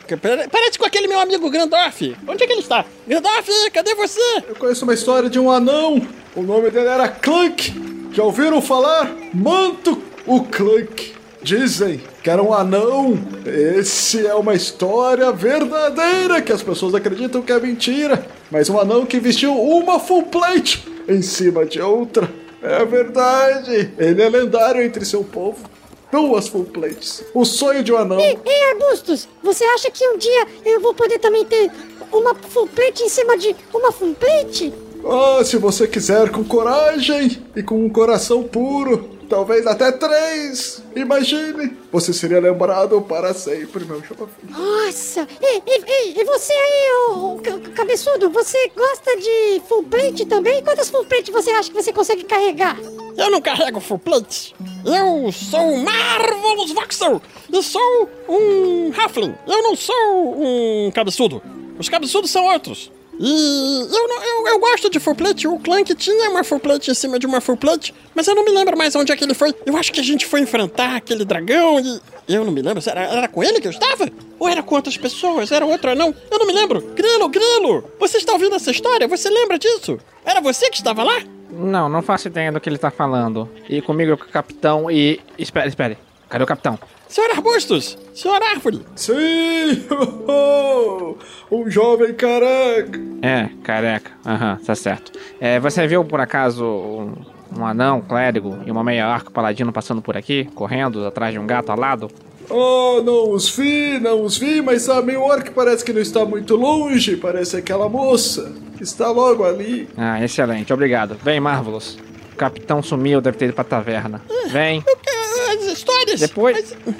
Parece 0.50 0.78
com 0.78 0.86
aquele 0.86 1.06
meu 1.06 1.20
amigo 1.20 1.50
Grandorf. 1.50 2.16
Onde 2.26 2.44
é 2.44 2.46
que 2.46 2.52
ele 2.52 2.62
está? 2.62 2.84
Grandorf, 3.06 3.50
cadê 3.72 3.94
você? 3.94 4.44
Eu 4.48 4.54
conheço 4.56 4.84
uma 4.84 4.94
história 4.94 5.28
de 5.28 5.38
um 5.38 5.50
anão. 5.50 6.06
O 6.34 6.42
nome 6.42 6.70
dele 6.70 6.88
era 6.88 7.08
Clank. 7.08 8.08
Já 8.12 8.22
ouviram 8.22 8.60
falar? 8.62 9.14
Manto 9.34 10.02
o 10.26 10.42
Clank. 10.44 11.14
Dizem 11.42 12.00
que 12.22 12.30
era 12.30 12.42
um 12.42 12.54
anão. 12.54 13.18
Esse 13.44 14.24
é 14.26 14.34
uma 14.34 14.54
história 14.54 15.32
verdadeira 15.32 16.40
que 16.40 16.52
as 16.52 16.62
pessoas 16.62 16.94
acreditam 16.94 17.42
que 17.42 17.52
é 17.52 17.58
mentira. 17.58 18.24
Mas 18.50 18.70
um 18.70 18.78
anão 18.78 19.04
que 19.04 19.18
vestiu 19.18 19.52
uma 19.54 19.98
full 19.98 20.22
plate 20.24 20.86
em 21.08 21.20
cima 21.20 21.66
de 21.66 21.80
outra. 21.80 22.30
É 22.62 22.84
verdade. 22.84 23.92
Ele 23.98 24.22
é 24.22 24.28
lendário 24.28 24.82
entre 24.82 25.04
seu 25.04 25.24
povo. 25.24 25.68
Duas 26.12 26.46
full 26.46 26.64
plates. 26.64 27.24
O 27.34 27.44
sonho 27.44 27.82
de 27.82 27.92
um 27.92 27.96
anão. 27.96 28.20
Ei, 28.20 28.38
ei, 28.44 28.70
arbustos, 28.70 29.28
você 29.42 29.64
acha 29.64 29.90
que 29.90 30.06
um 30.06 30.18
dia 30.18 30.46
eu 30.64 30.80
vou 30.80 30.94
poder 30.94 31.18
também 31.18 31.44
ter 31.44 31.70
uma 32.12 32.34
full 32.34 32.68
plate 32.68 33.02
em 33.02 33.08
cima 33.08 33.36
de 33.36 33.56
uma 33.74 33.90
full 33.90 34.14
plate? 34.14 34.72
Ah, 35.04 35.42
se 35.42 35.56
você 35.56 35.88
quiser 35.88 36.30
com 36.30 36.44
coragem 36.44 37.42
e 37.56 37.62
com 37.62 37.84
um 37.84 37.88
coração 37.88 38.44
puro, 38.44 39.11
talvez 39.32 39.66
até 39.66 39.90
três. 39.90 40.82
Imagine, 40.94 41.74
você 41.90 42.12
seria 42.12 42.38
lembrado 42.38 43.00
para 43.00 43.32
sempre, 43.32 43.82
meu 43.86 44.02
jovem. 44.02 44.28
Nossa! 44.50 45.26
Ei, 45.40 45.62
ei, 45.66 46.14
e 46.20 46.22
você 46.24 46.52
aí, 46.52 46.92
ô, 47.08 47.32
ô, 47.32 47.38
ca- 47.38 47.58
cabeçudo, 47.74 48.28
você 48.28 48.70
gosta 48.76 49.16
de 49.16 49.62
full 49.66 49.84
plate 49.84 50.26
também? 50.26 50.62
Quantas 50.62 50.90
full 50.90 51.06
plate 51.06 51.32
você 51.32 51.50
acha 51.50 51.70
que 51.70 51.74
você 51.82 51.94
consegue 51.94 52.24
carregar? 52.24 52.76
Eu 53.16 53.30
não 53.30 53.40
carrego 53.40 53.80
full 53.80 53.98
plate. 53.98 54.54
Eu 54.84 55.32
sou 55.32 55.60
o 55.76 55.82
Marvelous 55.82 56.72
Voxel 56.72 57.22
e 57.50 57.62
sou 57.62 58.10
um 58.28 58.92
Halfling. 58.94 59.34
Eu 59.46 59.62
não 59.62 59.74
sou 59.74 60.36
um 60.38 60.90
cabeçudo. 60.94 61.42
Os 61.78 61.88
cabeçudos 61.88 62.30
são 62.30 62.44
outros. 62.52 62.92
E 63.18 63.80
eu, 63.80 64.08
não, 64.08 64.24
eu, 64.24 64.48
eu 64.48 64.58
gosto 64.58 64.90
de 64.90 64.98
full 64.98 65.14
plate. 65.14 65.46
O 65.46 65.58
Clank 65.58 65.94
tinha 65.94 66.30
uma 66.30 66.42
full 66.42 66.58
plate 66.58 66.90
em 66.90 66.94
cima 66.94 67.18
de 67.18 67.26
uma 67.26 67.40
full 67.40 67.56
plate, 67.56 67.94
mas 68.14 68.26
eu 68.26 68.34
não 68.34 68.44
me 68.44 68.50
lembro 68.50 68.76
mais 68.76 68.94
onde 68.96 69.12
é 69.12 69.16
que 69.16 69.24
ele 69.24 69.34
foi. 69.34 69.54
Eu 69.66 69.76
acho 69.76 69.92
que 69.92 70.00
a 70.00 70.02
gente 70.02 70.26
foi 70.26 70.40
enfrentar 70.40 70.96
aquele 70.96 71.24
dragão 71.24 71.78
e. 71.80 72.00
Eu 72.28 72.44
não 72.44 72.52
me 72.52 72.62
lembro. 72.62 72.82
Era, 72.88 73.02
era 73.02 73.28
com 73.28 73.42
ele 73.42 73.60
que 73.60 73.66
eu 73.66 73.72
estava? 73.72 74.08
Ou 74.38 74.48
era 74.48 74.62
com 74.62 74.74
outras 74.74 74.96
pessoas? 74.96 75.50
Era 75.52 75.66
outro 75.66 75.90
anão? 75.90 76.14
Eu 76.30 76.38
não 76.38 76.46
me 76.46 76.52
lembro. 76.52 76.80
Grilo, 76.94 77.28
Grilo! 77.28 77.84
Você 77.98 78.18
está 78.18 78.32
ouvindo 78.32 78.54
essa 78.54 78.70
história? 78.70 79.06
Você 79.08 79.28
lembra 79.28 79.58
disso? 79.58 79.98
Era 80.24 80.40
você 80.40 80.70
que 80.70 80.76
estava 80.76 81.02
lá? 81.02 81.20
Não, 81.50 81.88
não 81.88 82.00
faço 82.00 82.28
ideia 82.28 82.50
do 82.50 82.60
que 82.60 82.68
ele 82.68 82.78
tá 82.78 82.90
falando. 82.90 83.48
E 83.68 83.82
comigo 83.82 84.12
é 84.12 84.14
o 84.14 84.18
capitão 84.18 84.90
e. 84.90 85.20
Espere, 85.38 85.68
espere. 85.68 85.98
Cadê 86.28 86.44
o 86.44 86.46
capitão? 86.46 86.78
Senhor 87.12 87.30
Arbustos! 87.30 87.98
Senhor 88.14 88.42
Árvore! 88.42 88.80
Sim! 88.96 89.84
um 91.52 91.70
jovem 91.70 92.14
careca. 92.14 92.98
É, 93.20 93.50
careca. 93.62 94.12
Aham, 94.24 94.58
tá 94.64 94.74
certo. 94.74 95.12
É, 95.38 95.60
você 95.60 95.86
viu 95.86 96.02
por 96.06 96.20
acaso 96.20 96.64
um, 96.64 97.12
um 97.54 97.66
anão, 97.66 98.00
clérigo 98.00 98.60
e 98.64 98.70
uma 98.70 98.82
meia 98.82 99.06
arco 99.06 99.30
paladino 99.30 99.70
passando 99.70 100.00
por 100.00 100.16
aqui, 100.16 100.48
correndo 100.54 101.06
atrás 101.06 101.34
de 101.34 101.38
um 101.38 101.46
gato 101.46 101.70
alado? 101.70 102.10
Oh, 102.48 103.02
não 103.04 103.32
os 103.32 103.54
vi, 103.54 103.98
não 104.00 104.22
os 104.22 104.38
vi, 104.38 104.62
mas 104.62 104.88
a 104.88 105.02
meu 105.02 105.20
orc 105.20 105.50
parece 105.50 105.84
que 105.84 105.92
não 105.92 106.00
está 106.00 106.24
muito 106.24 106.56
longe. 106.56 107.18
Parece 107.18 107.58
aquela 107.58 107.90
moça 107.90 108.50
que 108.78 108.82
está 108.82 109.10
logo 109.10 109.44
ali. 109.44 109.86
Ah, 109.98 110.24
excelente, 110.24 110.72
obrigado. 110.72 111.14
Vem, 111.22 111.38
Marvelous. 111.38 111.98
O 112.32 112.36
capitão 112.36 112.82
sumiu, 112.82 113.20
deve 113.20 113.36
ter 113.36 113.44
ido 113.44 113.54
pra 113.54 113.64
taverna. 113.64 114.22
Vem. 114.50 114.82
As 115.50 115.64
histórias! 115.66 116.20
Depois- 116.20 116.74
Mas, 116.84 116.94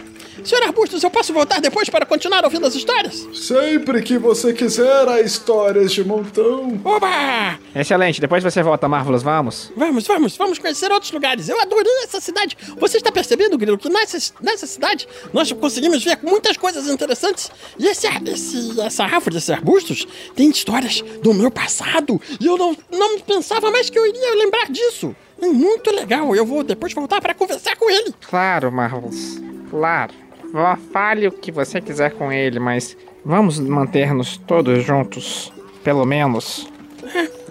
Senhor 0.48 0.64
Arbustos, 0.64 1.00
eu 1.04 1.10
posso 1.10 1.32
voltar 1.32 1.60
depois 1.60 1.88
para 1.88 2.04
continuar 2.04 2.42
ouvindo 2.44 2.66
as 2.66 2.74
histórias? 2.74 3.28
Sempre 3.32 4.02
que 4.02 4.18
você 4.18 4.52
quiser, 4.52 5.06
há 5.08 5.20
histórias 5.20 5.92
de 5.92 6.02
montão. 6.02 6.80
Oba! 6.84 7.60
Excelente, 7.76 8.20
depois 8.20 8.42
você 8.42 8.60
volta, 8.60 8.88
Marvelous, 8.88 9.22
vamos? 9.22 9.70
Vamos, 9.76 10.04
vamos, 10.04 10.36
vamos 10.36 10.58
conhecer 10.58 10.90
outros 10.90 11.12
lugares. 11.12 11.48
Eu 11.48 11.60
adorei 11.60 11.92
essa 12.02 12.20
cidade. 12.20 12.56
Você 12.76 12.96
está 12.96 13.12
percebendo, 13.12 13.56
Grilo, 13.56 13.78
que 13.78 13.88
nessa, 13.88 14.18
nessa 14.40 14.66
cidade 14.66 15.06
nós 15.32 15.52
conseguimos 15.52 16.02
ver 16.02 16.18
muitas 16.24 16.56
coisas 16.56 16.88
interessantes. 16.88 17.48
E 17.78 17.86
esse, 17.86 18.08
esse, 18.26 18.80
essa 18.80 19.04
árvore, 19.04 19.36
esses 19.36 19.50
arbustos, 19.50 20.08
tem 20.34 20.50
histórias 20.50 21.02
do 21.22 21.32
meu 21.32 21.52
passado. 21.52 22.20
E 22.40 22.46
eu 22.46 22.58
não, 22.58 22.76
não 22.90 23.20
pensava 23.20 23.70
mais 23.70 23.88
que 23.88 23.96
eu 23.98 24.04
iria 24.06 24.34
lembrar 24.34 24.68
disso. 24.72 25.14
É 25.42 25.46
muito 25.46 25.90
legal. 25.90 26.34
Eu 26.36 26.46
vou 26.46 26.62
depois 26.62 26.92
voltar 26.94 27.20
para 27.20 27.34
conversar 27.34 27.76
com 27.76 27.90
ele. 27.90 28.14
Claro, 28.28 28.70
Marvelous. 28.70 29.40
Claro. 29.68 30.12
Vá, 30.52 30.76
Fale 30.92 31.26
o 31.26 31.32
que 31.32 31.50
você 31.50 31.80
quiser 31.80 32.12
com 32.12 32.30
ele, 32.30 32.60
mas 32.60 32.96
vamos 33.24 33.58
manter-nos 33.58 34.36
todos 34.36 34.84
juntos. 34.84 35.52
Pelo 35.82 36.04
menos. 36.04 36.70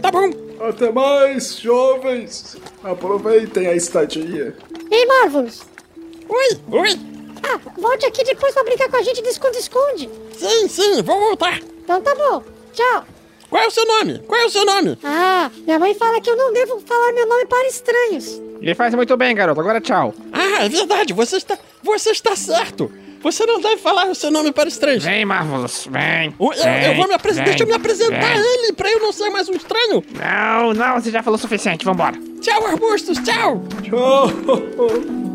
Tá 0.01 0.09
bom. 0.09 0.29
Até 0.61 0.91
mais, 0.91 1.57
jovens. 1.59 2.55
Aproveitem 2.83 3.67
a 3.67 3.75
estadia. 3.75 4.55
Ei, 4.89 5.05
Marvelous! 5.05 5.63
Oi, 6.29 6.59
oi. 6.71 6.99
Ah, 7.43 7.59
volte 7.77 8.05
aqui 8.05 8.23
depois 8.23 8.53
pra 8.53 8.63
brincar 8.63 8.89
com 8.89 8.97
a 8.97 9.01
gente 9.01 9.21
de 9.21 9.29
esconde-esconde. 9.29 10.09
Sim, 10.37 10.67
sim, 10.69 11.01
vou 11.01 11.19
voltar. 11.19 11.59
Então 11.83 12.01
tá 12.01 12.15
bom. 12.15 12.43
Tchau. 12.73 13.05
Qual 13.51 13.61
é 13.61 13.67
o 13.67 13.71
seu 13.71 13.85
nome? 13.85 14.19
Qual 14.19 14.39
é 14.39 14.45
o 14.45 14.49
seu 14.49 14.65
nome? 14.65 14.97
Ah, 15.03 15.51
minha 15.65 15.77
mãe 15.77 15.93
fala 15.93 16.21
que 16.21 16.29
eu 16.29 16.37
não 16.37 16.53
devo 16.53 16.79
falar 16.87 17.11
meu 17.11 17.27
nome 17.27 17.45
para 17.45 17.67
estranhos. 17.67 18.41
Ele 18.61 18.73
faz 18.73 18.95
muito 18.95 19.17
bem, 19.17 19.35
garoto. 19.35 19.59
Agora 19.59 19.81
tchau. 19.81 20.13
Ah, 20.31 20.63
é 20.63 20.69
verdade, 20.69 21.11
você 21.11 21.35
está, 21.35 21.59
você 21.83 22.11
está 22.11 22.33
certo. 22.33 22.89
Você 23.21 23.45
não 23.45 23.59
deve 23.59 23.75
falar 23.77 24.07
o 24.09 24.15
seu 24.15 24.31
nome 24.31 24.53
para 24.53 24.69
estranhos. 24.69 25.03
Vem, 25.03 25.25
Marvelous. 25.25 25.85
Vem. 25.91 26.33
Eu, 26.39 26.53
eu 26.53 26.63
vem, 26.63 26.95
vou 26.95 27.09
me 27.09 27.13
apresentar, 27.13 27.45
deixa 27.49 27.63
eu 27.63 27.67
me 27.67 27.73
apresentar 27.73 28.31
a 28.31 28.39
ele, 28.39 28.71
pra 28.71 28.89
eu 28.89 28.99
não 29.01 29.11
ser 29.11 29.29
mais 29.29 29.49
um 29.49 29.53
estranho. 29.53 30.01
Não, 30.17 30.73
não, 30.73 30.99
você 30.99 31.11
já 31.11 31.21
falou 31.21 31.37
o 31.37 31.41
suficiente. 31.41 31.83
Vambora. 31.83 32.17
Tchau, 32.39 32.65
arbustos, 32.65 33.17
tchau. 33.19 33.61
Tchau. 33.83 35.21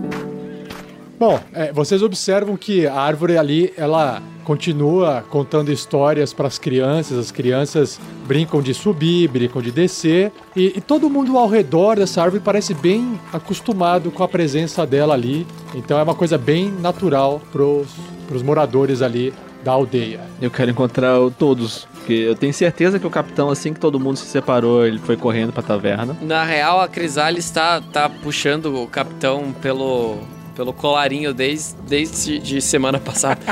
Bom, 1.18 1.40
é, 1.54 1.72
vocês 1.72 2.02
observam 2.02 2.56
que 2.56 2.86
a 2.86 2.94
árvore 2.94 3.38
ali, 3.38 3.72
ela 3.76 4.22
continua 4.44 5.24
contando 5.28 5.72
histórias 5.72 6.32
para 6.32 6.46
as 6.46 6.58
crianças. 6.58 7.18
As 7.18 7.30
crianças 7.30 7.98
brincam 8.26 8.60
de 8.60 8.74
subir, 8.74 9.28
brincam 9.28 9.62
de 9.62 9.72
descer. 9.72 10.30
E, 10.54 10.74
e 10.76 10.80
todo 10.80 11.08
mundo 11.08 11.36
ao 11.38 11.48
redor 11.48 11.96
dessa 11.96 12.22
árvore 12.22 12.42
parece 12.44 12.74
bem 12.74 13.18
acostumado 13.32 14.10
com 14.10 14.22
a 14.22 14.28
presença 14.28 14.86
dela 14.86 15.14
ali. 15.14 15.46
Então 15.74 15.98
é 15.98 16.02
uma 16.02 16.14
coisa 16.14 16.36
bem 16.36 16.70
natural 16.70 17.40
pros, 17.50 17.88
pros 18.28 18.42
moradores 18.42 19.00
ali 19.00 19.32
da 19.64 19.72
aldeia. 19.72 20.20
Eu 20.40 20.50
quero 20.50 20.70
encontrar 20.70 21.16
todos. 21.38 21.88
Porque 21.94 22.12
eu 22.12 22.36
tenho 22.36 22.54
certeza 22.54 23.00
que 23.00 23.06
o 23.06 23.10
capitão, 23.10 23.50
assim 23.50 23.74
que 23.74 23.80
todo 23.80 23.98
mundo 23.98 24.16
se 24.16 24.26
separou, 24.26 24.86
ele 24.86 24.98
foi 24.98 25.16
correndo 25.16 25.52
pra 25.52 25.60
taverna. 25.60 26.16
Na 26.22 26.44
real, 26.44 26.80
a 26.80 26.86
Crisalis 26.86 27.50
tá, 27.50 27.80
tá 27.80 28.08
puxando 28.08 28.80
o 28.80 28.86
capitão 28.86 29.52
pelo, 29.60 30.20
pelo 30.56 30.72
colarinho 30.72 31.34
desde, 31.34 31.74
desde 31.82 32.38
de 32.38 32.62
semana 32.62 32.98
passada. 32.98 33.40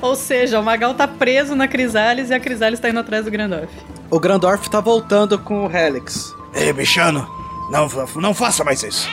Ou 0.00 0.16
seja, 0.16 0.58
o 0.58 0.64
Magal 0.64 0.94
tá 0.94 1.06
preso 1.06 1.54
na 1.54 1.68
Crisalis 1.68 2.30
e 2.30 2.34
a 2.34 2.40
Crisalis 2.40 2.80
tá 2.80 2.88
indo 2.88 2.98
atrás 2.98 3.26
do 3.26 3.30
Grandorf. 3.30 3.68
O 4.10 4.18
Grandorf 4.18 4.70
tá 4.70 4.80
voltando 4.80 5.38
com 5.38 5.66
o 5.66 5.70
Helix. 5.70 6.34
Ei, 6.54 6.72
bichano, 6.72 7.28
não, 7.70 7.86
não 8.16 8.32
faça 8.32 8.64
mais 8.64 8.82
isso. 8.82 9.06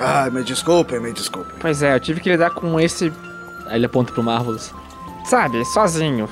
Ai, 0.00 0.30
me 0.30 0.42
desculpe, 0.42 0.98
me 0.98 1.12
desculpe. 1.12 1.52
Pois 1.60 1.82
é, 1.82 1.94
eu 1.94 2.00
tive 2.00 2.20
que 2.20 2.28
lidar 2.28 2.50
com 2.50 2.78
esse, 2.78 3.12
Aí 3.66 3.76
ele 3.76 3.86
aponta 3.86 4.12
pro 4.12 4.22
Marvelous. 4.22 4.74
sabe, 5.24 5.64
sozinho. 5.66 6.28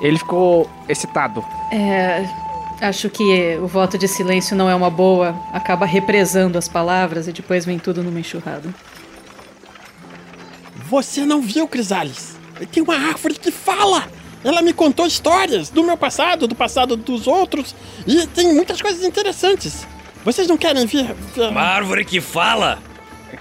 Ele 0.00 0.18
ficou 0.18 0.68
excitado. 0.88 1.44
É. 1.72 2.24
Acho 2.80 3.08
que 3.08 3.56
o 3.62 3.66
voto 3.66 3.96
de 3.96 4.06
silêncio 4.06 4.54
não 4.56 4.68
é 4.68 4.74
uma 4.74 4.90
boa. 4.90 5.34
Acaba 5.52 5.86
represando 5.86 6.56
as 6.58 6.68
palavras 6.68 7.26
e 7.26 7.32
depois 7.32 7.64
vem 7.64 7.78
tudo 7.78 8.02
numa 8.02 8.20
enxurrada. 8.20 8.68
Você 10.88 11.24
não 11.24 11.40
viu, 11.40 11.66
Crisales? 11.66 12.36
Tem 12.72 12.82
uma 12.82 12.94
árvore 12.96 13.34
que 13.34 13.50
fala! 13.50 14.04
Ela 14.44 14.62
me 14.62 14.72
contou 14.72 15.06
histórias 15.06 15.70
do 15.70 15.82
meu 15.82 15.96
passado, 15.96 16.46
do 16.46 16.54
passado 16.54 16.96
dos 16.96 17.26
outros, 17.26 17.74
e 18.06 18.26
tem 18.28 18.54
muitas 18.54 18.80
coisas 18.80 19.02
interessantes. 19.02 19.84
Vocês 20.24 20.46
não 20.46 20.56
querem 20.56 20.86
ver? 20.86 21.14
ver- 21.34 21.48
Uma 21.48 21.62
árvore 21.62 22.04
que 22.04 22.20
fala! 22.20 22.78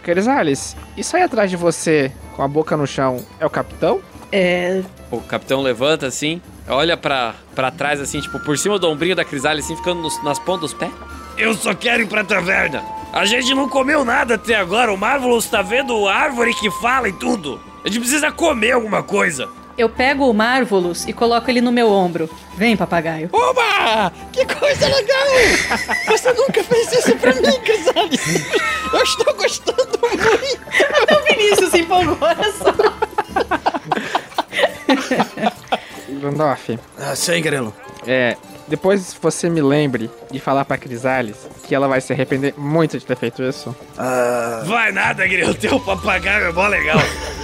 Crisales, 0.01 0.75
isso 0.97 1.15
aí 1.15 1.21
atrás 1.23 1.49
de 1.49 1.55
você, 1.55 2.11
com 2.35 2.41
a 2.41 2.47
boca 2.47 2.75
no 2.75 2.87
chão, 2.87 3.23
é 3.39 3.45
o 3.45 3.49
capitão? 3.49 4.01
É. 4.31 4.81
O 5.11 5.19
capitão 5.21 5.61
levanta 5.61 6.07
assim, 6.07 6.41
olha 6.67 6.95
pra, 6.97 7.35
pra 7.53 7.71
trás 7.71 7.99
assim, 8.01 8.19
tipo, 8.21 8.39
por 8.39 8.57
cima 8.57 8.77
do 8.79 8.89
ombrinho 8.89 9.15
da 9.15 9.23
Crisalis, 9.25 9.65
assim, 9.65 9.75
ficando 9.75 10.01
nos- 10.01 10.21
nas 10.23 10.39
pontas 10.39 10.71
dos 10.71 10.73
pés. 10.73 10.91
Eu 11.37 11.53
só 11.53 11.73
quero 11.73 12.03
ir 12.03 12.07
pra 12.07 12.23
taverna. 12.23 12.83
A 13.11 13.25
gente 13.25 13.53
não 13.53 13.67
comeu 13.69 14.03
nada 14.05 14.35
até 14.35 14.55
agora. 14.55 14.91
O 14.93 14.97
Marvelous 14.97 15.45
tá 15.47 15.61
vendo 15.61 16.07
a 16.07 16.13
árvore 16.15 16.53
que 16.53 16.69
fala 16.71 17.09
e 17.09 17.13
tudo. 17.13 17.59
A 17.83 17.87
gente 17.87 17.99
precisa 17.99 18.31
comer 18.31 18.71
alguma 18.71 19.03
coisa. 19.03 19.49
Eu 19.77 19.89
pego 19.89 20.29
o 20.29 20.33
Marvolus 20.33 21.05
e 21.05 21.11
coloco 21.11 21.49
ele 21.51 21.59
no 21.59 21.69
meu 21.71 21.91
ombro. 21.91 22.29
Vem, 22.55 22.77
papagaio. 22.77 23.29
Oba! 23.33 24.09
Que 24.31 24.45
coisa 24.45 24.87
legal! 24.87 25.27
Você 26.07 26.31
nunca 26.31 26.63
fez 26.63 26.93
isso 26.93 27.13
pra 27.17 27.33
mim, 27.33 27.59
Crisales! 27.59 28.45
Eu 28.93 29.03
estou 29.03 29.33
gostando 29.33 29.99
muito! 30.01 30.25
O 31.11 31.23
Vinícius 31.25 31.71
se 31.71 31.79
empolgou, 31.81 32.17
olha 32.21 32.53
só. 32.53 32.73
Gandalf, 36.31 36.69
Ah, 36.99 37.15
sem 37.15 37.41
grelo. 37.41 37.73
é. 38.07 38.35
Depois 38.67 39.15
você 39.21 39.47
me 39.47 39.61
lembre 39.61 40.09
de 40.31 40.39
falar 40.39 40.65
pra 40.65 40.75
Crisales 40.75 41.35
que 41.67 41.75
ela 41.75 41.87
vai 41.87 42.01
se 42.01 42.11
arrepender 42.11 42.55
muito 42.57 42.97
de 42.97 43.05
ter 43.05 43.15
feito 43.15 43.43
isso. 43.43 43.75
Ah, 43.95 44.63
Vai 44.65 44.91
nada, 44.91 45.23
Grilo. 45.27 45.53
Teu 45.53 45.79
papagaio 45.79 46.45
é 46.47 46.51
mó 46.51 46.65
legal. 46.67 46.97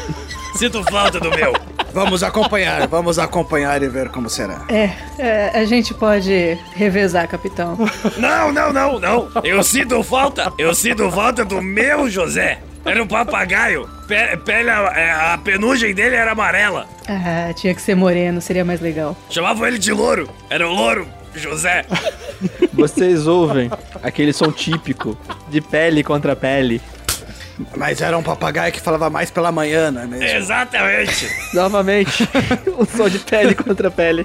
Sinto 0.57 0.83
falta 0.89 1.19
do 1.19 1.29
meu. 1.29 1.53
vamos 1.93 2.23
acompanhar, 2.23 2.87
vamos 2.87 3.19
acompanhar 3.19 3.81
e 3.83 3.87
ver 3.87 4.09
como 4.09 4.29
será. 4.31 4.65
É, 4.67 4.89
é, 5.19 5.51
a 5.53 5.63
gente 5.65 5.93
pode 5.93 6.57
revezar, 6.73 7.27
capitão. 7.27 7.77
Não, 8.17 8.51
não, 8.51 8.73
não, 8.73 8.99
não. 8.99 9.29
Eu 9.43 9.61
sinto 9.63 10.01
falta. 10.03 10.51
Eu 10.57 10.73
sinto 10.73 11.09
falta 11.11 11.45
do 11.45 11.61
meu 11.61 12.09
José. 12.09 12.59
Era 12.85 13.01
um 13.03 13.07
papagaio. 13.07 13.87
Pe- 14.07 14.37
Pele, 14.37 14.69
a, 14.69 15.33
a 15.33 15.37
penugem 15.37 15.93
dele 15.93 16.15
era 16.15 16.31
amarela. 16.31 16.87
Ah, 17.07 17.53
tinha 17.53 17.73
que 17.75 17.81
ser 17.81 17.95
moreno, 17.95 18.41
seria 18.41 18.65
mais 18.65 18.81
legal. 18.81 19.15
Chamavam 19.29 19.67
ele 19.67 19.77
de 19.77 19.91
louro. 19.91 20.29
Era 20.49 20.67
o 20.67 20.73
louro 20.73 21.07
José. 21.35 21.85
Vocês 22.73 23.27
ouvem 23.27 23.69
aquele 24.01 24.33
som 24.33 24.51
típico 24.51 25.17
de 25.49 25.61
pele 25.61 26.03
contra 26.03 26.35
pele. 26.35 26.81
Mas 27.77 28.01
era 28.01 28.17
um 28.17 28.23
papagaio 28.23 28.71
que 28.73 28.81
falava 28.81 29.09
mais 29.09 29.29
pela 29.29 29.51
manhã, 29.51 29.91
não 29.91 30.01
é 30.01 30.05
mesmo? 30.07 30.25
Exatamente. 30.25 31.29
Novamente, 31.53 32.27
o 32.75 32.85
som 32.85 33.07
de 33.07 33.19
pele 33.19 33.53
contra 33.53 33.91
pele. 33.91 34.23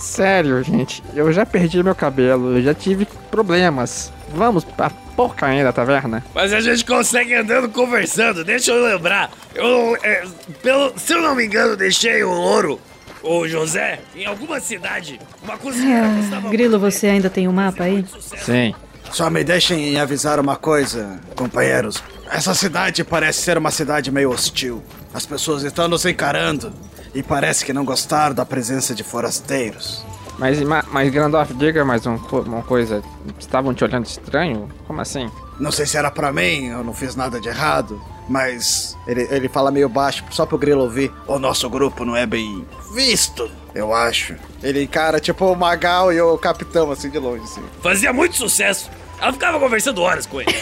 Sério, 0.00 0.62
gente, 0.64 1.02
eu 1.14 1.30
já 1.30 1.44
perdi 1.44 1.82
meu 1.82 1.94
cabelo, 1.94 2.56
eu 2.56 2.62
já 2.62 2.72
tive 2.72 3.06
problemas. 3.30 4.10
Vamos 4.32 4.64
pra 4.64 4.88
porcaria 4.88 5.62
da 5.62 5.72
taverna? 5.74 6.24
Mas 6.34 6.54
a 6.54 6.60
gente 6.60 6.86
consegue 6.86 7.34
andando 7.34 7.68
conversando. 7.68 8.42
Deixa 8.42 8.70
eu 8.72 8.82
lembrar. 8.82 9.30
Eu, 9.54 9.94
é, 10.02 10.24
pelo, 10.62 10.98
se 10.98 11.12
eu 11.12 11.20
não 11.20 11.34
me 11.34 11.44
engano, 11.44 11.76
deixei 11.76 12.22
o 12.24 12.30
louro, 12.30 12.80
o 13.22 13.46
José, 13.46 14.00
em 14.16 14.24
alguma 14.24 14.58
cidade. 14.58 15.20
Uma 15.42 15.58
cozinheira 15.58 16.06
Ah, 16.06 16.48
Grilo, 16.48 16.78
você 16.78 17.06
ainda 17.08 17.28
tem 17.28 17.46
o 17.46 17.52
mapa 17.52 17.84
aí? 17.84 18.02
Sim. 18.38 18.74
Só 19.12 19.28
me 19.28 19.44
deixem 19.44 20.00
avisar 20.00 20.40
uma 20.40 20.56
coisa, 20.56 21.20
companheiros. 21.36 22.02
Essa 22.30 22.54
cidade 22.54 23.04
parece 23.04 23.42
ser 23.42 23.58
uma 23.58 23.70
cidade 23.70 24.10
meio 24.10 24.30
hostil. 24.30 24.82
As 25.12 25.26
pessoas 25.26 25.62
estão 25.62 25.88
nos 25.88 26.06
encarando 26.06 26.72
e 27.14 27.22
parece 27.22 27.64
que 27.64 27.72
não 27.72 27.84
gostaram 27.84 28.34
da 28.34 28.44
presença 28.44 28.94
de 28.94 29.02
forasteiros. 29.04 30.04
Mas, 30.38 30.60
ma- 30.62 30.84
mas 30.90 31.10
Grandorf, 31.12 31.52
diga 31.54 31.84
mais 31.84 32.06
um 32.06 32.14
uma 32.16 32.62
coisa. 32.62 33.02
Estavam 33.38 33.74
te 33.74 33.84
olhando 33.84 34.06
estranho? 34.06 34.68
Como 34.86 35.00
assim? 35.00 35.30
Não 35.58 35.70
sei 35.70 35.84
se 35.84 35.98
era 35.98 36.10
pra 36.10 36.32
mim, 36.32 36.68
eu 36.68 36.82
não 36.82 36.94
fiz 36.94 37.14
nada 37.14 37.38
de 37.38 37.46
errado, 37.48 38.00
mas 38.26 38.96
ele, 39.06 39.28
ele 39.30 39.48
fala 39.50 39.70
meio 39.70 39.88
baixo, 39.90 40.24
só 40.30 40.46
pro 40.46 40.56
Grilo 40.56 40.80
ouvir. 40.82 41.12
O 41.26 41.38
nosso 41.38 41.68
grupo 41.68 42.02
não 42.06 42.16
é 42.16 42.24
bem 42.24 42.66
visto, 42.94 43.50
eu 43.74 43.92
acho. 43.94 44.34
Ele 44.62 44.82
encara 44.82 45.20
tipo 45.20 45.44
o 45.44 45.54
Magal 45.54 46.10
e 46.10 46.18
o 46.22 46.38
Capitão, 46.38 46.90
assim, 46.90 47.10
de 47.10 47.18
longe, 47.18 47.44
assim. 47.44 47.62
Fazia 47.82 48.10
muito 48.10 48.36
sucesso. 48.36 48.90
Ela 49.20 49.34
ficava 49.34 49.60
conversando 49.60 50.00
horas 50.00 50.24
com 50.24 50.40
ele. 50.40 50.48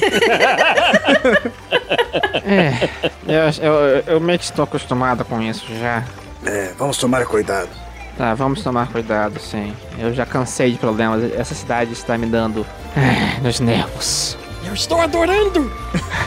É, 2.44 2.88
eu, 3.26 3.64
eu, 3.70 4.04
eu 4.14 4.20
meio 4.20 4.38
que 4.38 4.44
estou 4.46 4.64
acostumado 4.64 5.24
com 5.24 5.40
isso 5.42 5.66
já. 5.76 6.02
É, 6.44 6.72
vamos 6.78 6.96
tomar 6.96 7.24
cuidado. 7.26 7.68
Tá, 8.16 8.34
vamos 8.34 8.62
tomar 8.62 8.88
cuidado, 8.88 9.38
sim. 9.38 9.74
Eu 9.98 10.12
já 10.12 10.26
cansei 10.26 10.72
de 10.72 10.78
problemas. 10.78 11.32
Essa 11.34 11.54
cidade 11.54 11.92
está 11.92 12.18
me 12.18 12.26
dando. 12.26 12.66
ah, 12.96 13.40
nos 13.42 13.60
nervos. 13.60 14.36
Eu 14.64 14.74
estou 14.74 15.00
adorando! 15.00 15.70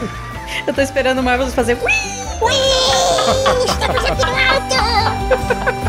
Eu 0.67 0.73
tô 0.73 0.81
esperando 0.81 1.19
o 1.19 1.23
Marvelous 1.23 1.53
fazer. 1.53 1.77
"Ui!" 1.81 1.91
Estamos 3.65 4.05
aqui 4.05 4.25
no 4.25 4.31
alto! 4.37 5.71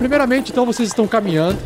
Primeiramente, 0.00 0.50
então, 0.50 0.64
vocês 0.64 0.88
estão 0.88 1.06
caminhando 1.06 1.58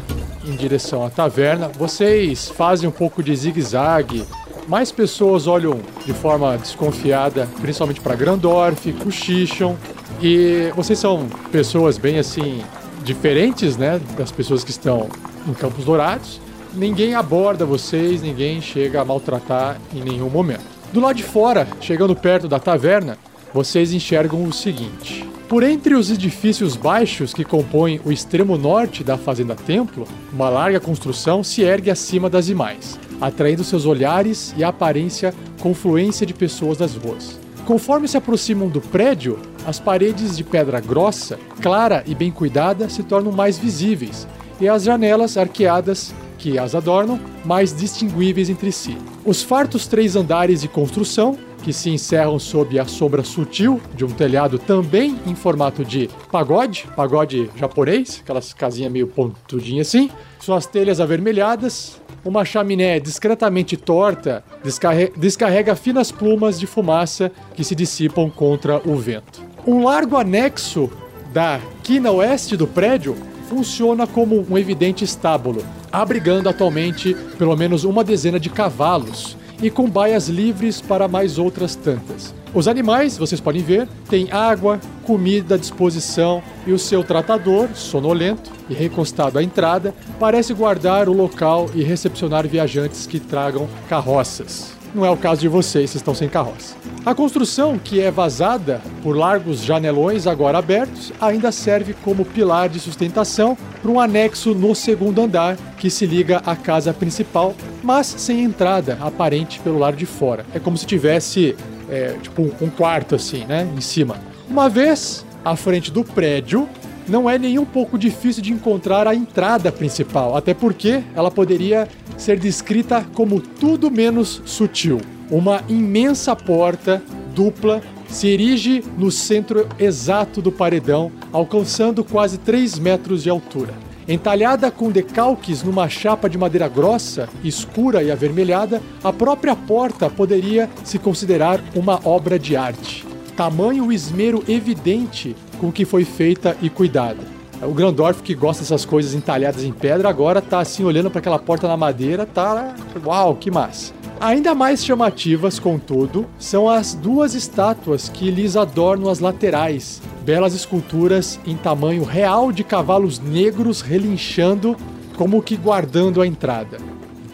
em 0.45 0.57
direção 0.57 1.07
à 1.07 1.09
taverna. 1.09 1.69
Vocês 1.69 2.49
fazem 2.49 2.89
um 2.89 2.91
pouco 2.91 3.23
de 3.23 3.35
zigue-zague. 3.35 4.25
Mais 4.67 4.91
pessoas 4.91 5.47
olham 5.47 5.79
de 6.05 6.13
forma 6.13 6.59
desconfiada, 6.59 7.49
principalmente 7.61 8.01
para 8.01 8.17
Grandorf, 8.17 8.93
cochicham. 8.95 9.77
E 10.21 10.73
vocês 10.75 10.99
são 10.99 11.29
pessoas 11.53 11.97
bem 11.97 12.19
assim 12.19 12.61
diferentes, 13.05 13.77
né, 13.77 14.01
das 14.19 14.33
pessoas 14.33 14.65
que 14.65 14.73
estão 14.73 15.09
em 15.47 15.55
Campos 15.55 15.85
Dourados. 15.85 16.41
Ninguém 16.75 17.15
aborda 17.15 17.65
vocês, 17.65 18.21
ninguém 18.21 18.61
chega 18.61 19.01
a 19.01 19.05
maltratar 19.05 19.81
em 19.95 20.01
nenhum 20.01 20.29
momento. 20.29 20.65
Do 20.93 20.99
lado 20.99 21.15
de 21.15 21.23
fora, 21.23 21.69
chegando 21.81 22.17
perto 22.17 22.49
da 22.49 22.59
taverna, 22.59 23.17
vocês 23.53 23.93
enxergam 23.93 24.43
o 24.43 24.53
seguinte: 24.53 25.25
por 25.49 25.63
entre 25.63 25.95
os 25.95 26.11
edifícios 26.11 26.75
baixos 26.75 27.35
que 27.35 27.45
compõem 27.45 28.01
o 28.05 28.11
extremo 28.11 28.57
norte 28.57 29.05
da 29.05 29.19
Fazenda 29.19 29.55
Templo, 29.55 30.07
uma 30.33 30.49
larga 30.49 30.81
construção 30.81 31.45
se 31.45 31.63
ergue 31.63 31.91
acima 31.91 32.31
das 32.31 32.47
demais, 32.47 32.99
atraindo 33.21 33.63
seus 33.63 33.85
olhares 33.85 34.55
e 34.57 34.65
a 34.65 34.69
aparência 34.69 35.35
confluência 35.61 36.27
de 36.27 36.35
pessoas 36.35 36.79
das 36.79 36.95
ruas. 36.95 37.39
Conforme 37.67 38.07
se 38.09 38.17
aproximam 38.17 38.69
do 38.69 38.81
prédio, 38.81 39.39
as 39.67 39.81
paredes 39.81 40.37
de 40.37 40.45
pedra 40.45 40.81
grossa, 40.81 41.39
clara 41.63 42.03
e 42.07 42.15
bem 42.15 42.31
cuidada 42.31 42.89
se 42.89 43.03
tornam 43.03 43.33
mais 43.33 43.57
visíveis, 43.57 44.27
e 44.61 44.69
as 44.69 44.83
janelas 44.83 45.37
arqueadas 45.37 46.15
que 46.39 46.59
as 46.59 46.75
adornam 46.75 47.19
mais 47.45 47.75
distinguíveis 47.75 48.51
entre 48.51 48.71
si. 48.71 48.97
Os 49.25 49.43
fartos 49.43 49.87
três 49.87 50.15
andares 50.15 50.61
de 50.61 50.69
construção, 50.69 51.39
que 51.65 51.73
se 51.73 51.89
encerram 51.89 52.39
sob 52.39 52.79
a 52.79 52.85
sombra 52.85 53.25
sutil 53.25 53.81
de 53.95 54.05
um 54.05 54.11
telhado 54.11 54.59
também 54.59 55.19
em 55.27 55.35
formato 55.35 55.83
de 55.83 56.11
pagode, 56.31 56.87
pagode 56.95 57.51
japonês, 57.57 58.21
aquelas 58.23 58.53
casinhas 58.53 58.93
meio 58.93 59.07
pontudinhas 59.07 59.89
assim, 59.89 60.11
suas 60.39 60.67
telhas 60.67 61.01
avermelhadas, 61.01 61.99
uma 62.23 62.45
chaminé 62.45 63.01
discretamente 63.01 63.79
torta 63.79 64.45
descarre- 64.63 65.11
descarrega 65.17 65.75
finas 65.75 66.13
plumas 66.13 66.61
de 66.61 66.67
fumaça 66.67 67.33
que 67.55 67.65
se 67.65 67.75
dissipam 67.75 68.29
contra 68.29 68.83
o 68.87 68.97
vento. 68.97 69.43
Um 69.67 69.85
largo 69.85 70.19
anexo 70.19 70.91
da 71.33 71.59
quina 71.83 72.11
oeste 72.11 72.59
do 72.59 72.67
prédio 72.67 73.17
funciona 73.49 74.07
como 74.07 74.47
um 74.51 74.59
evidente 74.59 75.03
estábulo, 75.03 75.65
abrigando 75.91 76.49
atualmente 76.49 77.15
pelo 77.39 77.57
menos 77.57 77.85
uma 77.85 78.05
dezena 78.05 78.39
de 78.39 78.51
cavalos 78.51 79.37
e 79.63 79.71
com 79.71 79.89
baias 79.89 80.29
livres 80.29 80.81
para 80.81 81.09
mais 81.09 81.39
outras 81.39 81.75
tantas. 81.75 82.35
Os 82.55 82.69
animais, 82.69 83.19
vocês 83.19 83.41
podem 83.41 83.63
ver, 83.63 83.89
têm 84.09 84.31
água, 84.31 84.79
comida 85.05 85.57
à 85.57 85.59
disposição 85.59 86.43
e 86.67 86.73
o 86.73 86.79
seu 86.79 87.03
tratador, 87.03 87.69
sonolento 87.75 88.51
e 88.71 88.75
recostado 88.75 89.39
à 89.39 89.43
entrada, 89.43 89.93
parece 90.21 90.55
guardar 90.55 91.09
o 91.09 91.13
local 91.13 91.69
e 91.75 91.83
recepcionar 91.83 92.47
viajantes 92.47 93.07
que 93.07 93.19
tragam 93.19 93.69
carroças. 93.89 94.74
Não 94.95 95.05
é 95.05 95.11
o 95.11 95.17
caso 95.17 95.41
de 95.41 95.49
vocês, 95.49 95.91
vocês 95.91 95.97
estão 95.97 96.15
sem 96.15 96.29
carroça. 96.29 96.77
A 97.05 97.13
construção, 97.15 97.77
que 97.77 98.01
é 98.01 98.13
vazada 98.13 98.81
por 99.03 99.17
largos 99.17 99.65
janelões 99.65 100.27
agora 100.29 100.59
abertos, 100.59 101.13
ainda 101.21 101.51
serve 101.51 101.95
como 102.05 102.25
pilar 102.25 102.69
de 102.69 102.79
sustentação 102.79 103.59
para 103.83 103.91
um 103.91 103.99
anexo 103.99 104.55
no 104.55 104.73
segundo 104.73 105.21
andar 105.21 105.57
que 105.77 105.91
se 105.91 106.07
liga 106.07 106.41
à 106.47 106.55
casa 106.55 106.95
principal, 106.95 107.57
mas 107.83 108.07
sem 108.07 108.45
entrada 108.45 108.97
aparente 109.01 109.59
pelo 109.59 109.79
lado 109.79 109.97
de 109.97 110.07
fora. 110.07 110.47
É 110.55 110.61
como 110.61 110.79
se 110.79 110.87
tivesse 110.87 111.57
é, 111.91 112.17
tipo 112.23 112.43
um, 112.61 112.71
quarto 112.71 113.17
assim, 113.17 113.45
né, 113.47 113.69
em 113.77 113.81
cima. 113.81 114.17
Uma 114.49 114.69
vez 114.69 115.27
à 115.45 115.57
frente 115.57 115.91
do 115.91 116.05
prédio, 116.05 116.69
não 117.09 117.29
é 117.29 117.37
nem 117.37 117.59
um 117.59 117.65
pouco 117.65 117.99
difícil 117.99 118.43
de 118.43 118.53
encontrar 118.53 119.07
a 119.07 119.15
entrada 119.15 119.71
principal, 119.71 120.37
até 120.37 120.55
porque 120.55 121.03
ela 121.15 121.31
poderia 121.31 121.89
ser 122.17 122.39
descrita 122.39 123.05
como 123.15 123.41
tudo 123.41 123.91
menos 123.91 124.43
sutil. 124.45 125.01
Uma 125.31 125.63
imensa 125.69 126.37
porta 126.37 127.03
dupla 127.35 127.83
se 128.09 128.29
erige 128.29 128.85
no 128.97 129.11
centro 129.11 129.67
exato 129.79 130.41
do 130.41 130.53
paredão, 130.53 131.11
alcançando 131.33 132.05
quase 132.05 132.39
3 132.39 132.79
metros 132.79 133.23
de 133.23 133.31
altura. 133.31 133.75
Entalhada 134.07 134.71
com 134.71 134.91
decalques 134.91 135.63
numa 135.63 135.89
chapa 135.89 136.29
de 136.29 136.37
madeira 136.37 136.69
grossa, 136.69 137.29
escura 137.43 138.03
e 138.03 138.11
avermelhada, 138.11 138.83
a 139.03 139.13
própria 139.13 139.57
porta 139.57 140.11
poderia 140.11 140.69
se 140.85 140.99
considerar 140.99 141.59
uma 141.75 142.01
obra 142.05 142.39
de 142.39 142.55
arte. 142.55 143.05
Tamanho 143.35 143.91
e 143.91 143.95
esmero 143.95 144.45
evidente 144.47 145.35
com 145.59 145.73
que 145.73 145.85
foi 145.85 146.05
feita 146.05 146.57
e 146.61 146.69
cuidada. 146.69 147.44
O 147.63 147.73
Grandorf, 147.73 148.23
que 148.23 148.35
gosta 148.35 148.63
dessas 148.63 148.85
coisas 148.85 149.15
entalhadas 149.15 149.65
em 149.65 149.73
pedra, 149.73 150.09
agora 150.09 150.43
tá 150.43 150.61
assim 150.61 150.85
olhando 150.85 151.11
para 151.11 151.21
aquela 151.21 151.39
porta 151.39 151.69
na 151.69 151.77
madeira, 151.77 152.27
tá. 152.27 152.75
Uau, 153.05 153.37
que 153.37 153.51
massa! 153.51 153.93
Ainda 154.21 154.55
mais 154.55 154.85
chamativas, 154.85 155.59
contudo, 155.59 156.27
são 156.39 156.69
as 156.69 156.95
duas 156.95 157.35
estátuas 157.35 158.09
que 158.09 158.31
lhes 158.31 158.57
adornam 158.57 159.11
as 159.11 159.19
laterais, 159.19 160.01
belas 160.25 160.55
esculturas 160.55 161.39
em 161.45 161.57
tamanho 161.57 162.05
real 162.05 162.53
de 162.53 162.63
cavalos 162.63 163.19
negros 163.19 163.81
relinchando, 163.81 164.77
como 165.17 165.43
que 165.43 165.57
guardando 165.57 166.23
a 166.23 166.27
entrada. 166.27 166.79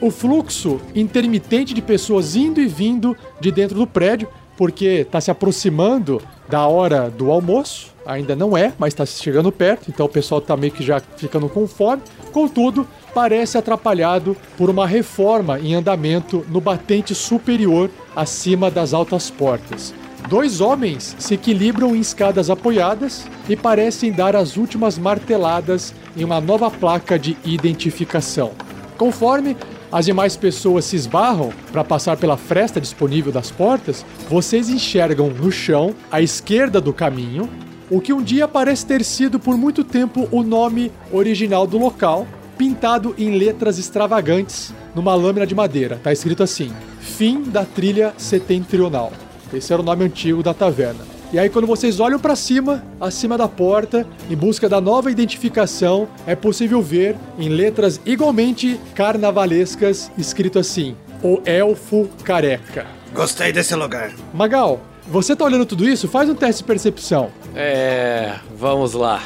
O 0.00 0.10
fluxo 0.10 0.80
intermitente 0.94 1.74
de 1.74 1.82
pessoas 1.82 2.34
indo 2.34 2.60
e 2.60 2.66
vindo 2.66 3.16
de 3.40 3.52
dentro 3.52 3.78
do 3.78 3.86
prédio, 3.86 4.28
porque 4.56 5.04
está 5.06 5.20
se 5.20 5.30
aproximando 5.30 6.20
da 6.48 6.66
hora 6.66 7.10
do 7.10 7.30
almoço, 7.30 7.94
ainda 8.10 8.34
não 8.34 8.56
é, 8.56 8.72
mas 8.78 8.92
está 8.92 9.06
chegando 9.06 9.52
perto, 9.52 9.88
então 9.88 10.06
o 10.06 10.08
pessoal 10.08 10.40
está 10.40 10.56
meio 10.56 10.72
que 10.72 10.82
já 10.82 11.00
ficando 11.16 11.48
com 11.48 11.66
fome. 11.66 12.02
Contudo, 12.32 12.86
parece 13.14 13.56
atrapalhado 13.56 14.36
por 14.56 14.68
uma 14.68 14.86
reforma 14.86 15.58
em 15.60 15.74
andamento 15.74 16.44
no 16.48 16.60
batente 16.60 17.14
superior 17.14 17.90
acima 18.14 18.70
das 18.70 18.92
altas 18.92 19.30
portas. 19.30 19.94
Dois 20.28 20.60
homens 20.60 21.16
se 21.18 21.34
equilibram 21.34 21.96
em 21.96 22.00
escadas 22.00 22.50
apoiadas 22.50 23.26
e 23.48 23.56
parecem 23.56 24.12
dar 24.12 24.36
as 24.36 24.56
últimas 24.56 24.98
marteladas 24.98 25.94
em 26.16 26.24
uma 26.24 26.40
nova 26.40 26.70
placa 26.70 27.18
de 27.18 27.36
identificação. 27.44 28.52
Conforme 28.98 29.56
as 29.90 30.06
demais 30.06 30.36
pessoas 30.36 30.84
se 30.84 30.94
esbarram 30.94 31.52
para 31.72 31.82
passar 31.82 32.16
pela 32.16 32.36
fresta 32.36 32.80
disponível 32.80 33.32
das 33.32 33.50
portas, 33.50 34.04
vocês 34.28 34.68
enxergam 34.68 35.30
no 35.30 35.50
chão, 35.50 35.94
à 36.12 36.20
esquerda 36.20 36.80
do 36.80 36.92
caminho, 36.92 37.48
o 37.90 38.00
que 38.00 38.12
um 38.12 38.22
dia 38.22 38.46
parece 38.46 38.86
ter 38.86 39.04
sido 39.04 39.40
por 39.40 39.56
muito 39.56 39.82
tempo 39.82 40.28
o 40.30 40.42
nome 40.42 40.92
original 41.12 41.66
do 41.66 41.76
local, 41.76 42.26
pintado 42.56 43.14
em 43.18 43.36
letras 43.36 43.78
extravagantes 43.78 44.72
numa 44.94 45.14
lâmina 45.14 45.46
de 45.46 45.54
madeira. 45.54 46.00
Tá 46.02 46.12
escrito 46.12 46.42
assim: 46.42 46.72
Fim 47.00 47.42
da 47.42 47.64
trilha 47.64 48.14
setentrional. 48.16 49.12
Esse 49.52 49.72
era 49.72 49.82
o 49.82 49.84
nome 49.84 50.04
antigo 50.04 50.42
da 50.42 50.54
taverna. 50.54 51.10
E 51.32 51.38
aí, 51.38 51.48
quando 51.48 51.66
vocês 51.66 52.00
olham 52.00 52.18
para 52.18 52.34
cima, 52.34 52.84
acima 53.00 53.38
da 53.38 53.46
porta, 53.46 54.06
em 54.28 54.36
busca 54.36 54.68
da 54.68 54.80
nova 54.80 55.10
identificação, 55.10 56.08
é 56.26 56.34
possível 56.34 56.82
ver, 56.82 57.16
em 57.38 57.48
letras 57.48 58.00
igualmente 58.04 58.80
carnavalescas, 58.94 60.10
escrito 60.18 60.58
assim: 60.58 60.96
O 61.22 61.40
Elfo 61.44 62.08
Careca. 62.24 62.86
Gostei 63.14 63.52
desse 63.52 63.74
lugar. 63.74 64.12
Magal, 64.32 64.80
você 65.08 65.34
tá 65.36 65.44
olhando 65.44 65.66
tudo 65.66 65.88
isso? 65.88 66.08
Faz 66.08 66.28
um 66.28 66.34
teste 66.34 66.62
de 66.62 66.66
percepção. 66.66 67.30
É. 67.54 68.34
Vamos 68.56 68.92
lá. 68.94 69.22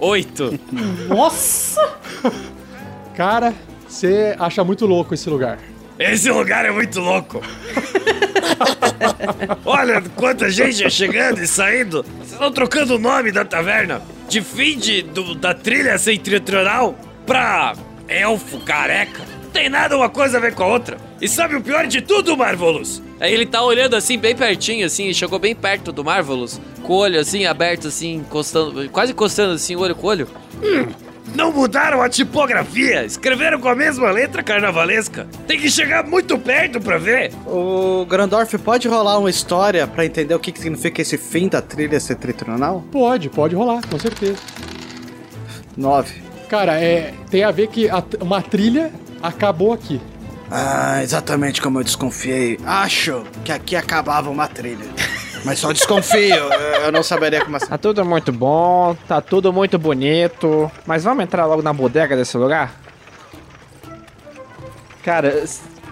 Oito. 0.00 0.58
Nossa! 1.08 1.80
Cara, 3.16 3.54
você 3.88 4.34
acha 4.38 4.64
muito 4.64 4.84
louco 4.86 5.14
esse 5.14 5.28
lugar. 5.30 5.58
Esse 5.98 6.30
lugar 6.30 6.64
é 6.64 6.70
muito 6.72 6.98
louco. 7.00 7.40
Olha 9.64 10.02
quanta 10.16 10.50
gente 10.50 10.88
chegando 10.90 11.40
e 11.42 11.46
saindo. 11.46 12.02
Vocês 12.18 12.32
estão 12.32 12.50
trocando 12.50 12.96
o 12.96 12.98
nome 12.98 13.30
da 13.30 13.44
taverna 13.44 14.02
de 14.28 14.40
fim 14.40 14.76
de, 14.78 15.02
do- 15.02 15.34
da 15.34 15.54
trilha 15.54 15.96
setentrional 15.98 16.96
pra 17.26 17.74
elfo 18.08 18.58
careca. 18.60 19.20
Não 19.44 19.50
tem 19.50 19.68
nada 19.68 19.96
uma 19.96 20.08
coisa 20.08 20.38
a 20.38 20.40
ver 20.40 20.54
com 20.54 20.62
a 20.64 20.66
outra. 20.66 20.96
E 21.20 21.28
sabe 21.28 21.54
o 21.54 21.60
pior 21.60 21.86
de 21.86 22.00
tudo, 22.00 22.36
Marvolus? 22.36 23.02
Aí 23.22 23.32
ele 23.32 23.46
tá 23.46 23.62
olhando 23.62 23.94
assim, 23.94 24.18
bem 24.18 24.34
pertinho, 24.34 24.84
assim, 24.84 25.12
chegou 25.14 25.38
bem 25.38 25.54
perto 25.54 25.92
do 25.92 26.02
Marvolus, 26.04 26.60
com 26.82 26.92
o 26.94 26.96
olho 26.96 27.20
assim, 27.20 27.46
aberto, 27.46 27.86
assim, 27.86 28.14
encostando, 28.16 28.88
quase 28.90 29.12
encostando 29.12 29.52
assim, 29.54 29.76
olho 29.76 29.94
com 29.94 30.08
olho. 30.08 30.26
Hum, 30.60 30.88
não 31.34 31.52
mudaram 31.52 32.02
a 32.02 32.08
tipografia, 32.08 33.04
escreveram 33.04 33.60
com 33.60 33.68
a 33.68 33.76
mesma 33.76 34.10
letra 34.10 34.42
carnavalesca. 34.42 35.28
Tem 35.46 35.56
que 35.58 35.70
chegar 35.70 36.04
muito 36.04 36.36
perto 36.36 36.80
pra 36.80 36.98
ver. 36.98 37.30
O 37.46 38.04
Grandorf 38.06 38.58
pode 38.58 38.88
rolar 38.88 39.16
uma 39.18 39.30
história 39.30 39.86
pra 39.86 40.04
entender 40.04 40.34
o 40.34 40.40
que, 40.40 40.50
que 40.50 40.58
significa 40.58 41.00
esse 41.00 41.16
fim 41.16 41.46
da 41.48 41.62
trilha 41.62 42.00
setentrional? 42.00 42.84
Pode, 42.90 43.30
pode 43.30 43.54
rolar, 43.54 43.80
com 43.88 44.00
certeza. 44.00 44.36
Nove. 45.76 46.20
Cara, 46.48 46.78
é, 46.80 47.14
tem 47.30 47.44
a 47.44 47.50
ver 47.50 47.68
que 47.68 47.88
a- 47.88 48.02
uma 48.20 48.42
trilha 48.42 48.92
acabou 49.22 49.72
aqui. 49.72 50.00
Ah, 50.54 51.02
exatamente 51.02 51.62
como 51.62 51.80
eu 51.80 51.84
desconfiei. 51.84 52.58
Acho 52.66 53.24
que 53.42 53.50
aqui 53.50 53.74
acabava 53.74 54.28
uma 54.28 54.46
trilha. 54.46 54.84
Mas 55.46 55.58
só 55.58 55.72
desconfio, 55.72 56.36
eu 56.84 56.92
não 56.92 57.02
saberia 57.02 57.42
como 57.42 57.56
assim. 57.56 57.66
Tá 57.66 57.78
tudo 57.78 58.04
muito 58.04 58.30
bom, 58.30 58.94
tá 59.08 59.22
tudo 59.22 59.50
muito 59.50 59.78
bonito. 59.78 60.70
Mas 60.86 61.04
vamos 61.04 61.24
entrar 61.24 61.46
logo 61.46 61.62
na 61.62 61.72
bodega 61.72 62.14
desse 62.14 62.36
lugar? 62.36 62.74
Cara, 65.02 65.42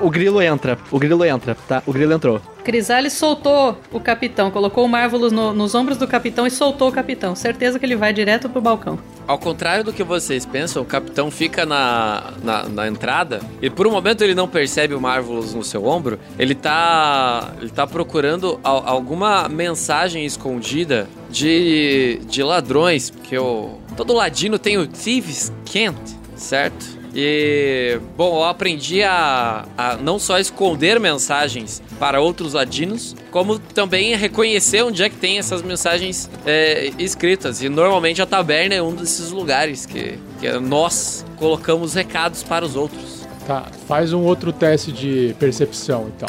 o 0.01 0.11
grilo 0.11 0.41
entra, 0.43 0.79
o 0.91 0.99
grilo 0.99 1.25
entra, 1.25 1.57
tá? 1.69 1.83
O 1.87 1.93
grilo 1.93 2.13
entrou. 2.13 2.41
Crisales 2.65 3.15
soltou 3.15 3.79
o 3.91 3.99
capitão, 3.99 4.51
colocou 4.51 4.85
o 4.85 4.89
Marvelous 4.89 5.33
no- 5.33 5.53
nos 5.53 5.75
ombros 5.75 5.97
do 5.97 6.07
capitão 6.07 6.47
e 6.47 6.51
soltou 6.51 6.89
o 6.89 6.93
capitão. 6.93 7.35
Certeza 7.35 7.79
que 7.79 7.87
ele 7.87 7.97
vai 7.97 8.13
direto 8.13 8.49
pro 8.51 8.61
balcão. 8.61 8.99
Ao 9.27 9.39
contrário 9.39 9.83
do 9.83 9.93
que 9.93 10.03
vocês 10.05 10.45
pensam, 10.45 10.83
o 10.83 10.85
capitão 10.85 11.31
fica 11.31 11.65
na, 11.65 12.33
na, 12.43 12.69
na 12.69 12.89
entrada 12.89 13.41
e 13.63 13.71
por 13.71 13.87
um 13.87 13.91
momento 13.91 14.23
ele 14.23 14.35
não 14.35 14.47
percebe 14.47 14.95
o 14.95 15.01
Marvelous 15.01 15.55
no 15.55 15.65
seu 15.65 15.87
ombro. 15.87 16.19
Ele 16.39 16.55
tá, 16.55 17.53
ele 17.61 17.71
tá 17.71 17.87
procurando 17.87 18.61
al- 18.63 18.83
alguma 18.87 19.49
mensagem 19.49 20.25
escondida 20.27 21.09
de, 21.31 22.21
de 22.29 22.43
ladrões, 22.43 23.09
porque 23.11 23.39
o, 23.39 23.79
todo 23.97 24.13
ladino 24.13 24.59
tem 24.59 24.77
o 24.77 24.87
Thieves 24.87 25.51
Kent, 25.65 25.97
certo? 26.37 27.00
E, 27.15 27.99
bom, 28.17 28.39
eu 28.39 28.45
aprendi 28.45 29.03
a, 29.03 29.67
a 29.77 29.97
não 29.97 30.19
só 30.19 30.39
esconder 30.39 31.01
mensagens 31.01 31.83
para 31.99 32.21
outros 32.21 32.53
ladinos, 32.53 33.17
como 33.31 33.59
também 33.59 34.15
reconhecer 34.17 34.83
onde 34.83 35.03
é 35.03 35.09
que 35.09 35.17
tem 35.17 35.39
essas 35.39 35.63
mensagens 35.63 36.31
é, 36.47 36.93
escritas. 36.99 37.63
E 37.63 37.69
normalmente 37.69 38.23
a 38.23 38.27
taberna 38.27 38.75
é 38.75 38.83
um 38.83 38.95
desses 38.95 39.31
lugares 39.31 39.87
que, 39.87 40.19
que 40.39 40.51
nós 40.61 41.25
colocamos 41.37 41.95
recados 41.95 42.43
para 42.43 42.65
os 42.65 42.77
outros. 42.77 43.27
Tá, 43.47 43.67
faz 43.89 44.13
um 44.13 44.23
outro 44.23 44.53
teste 44.53 44.93
de 44.93 45.35
percepção 45.39 46.11
então. 46.15 46.29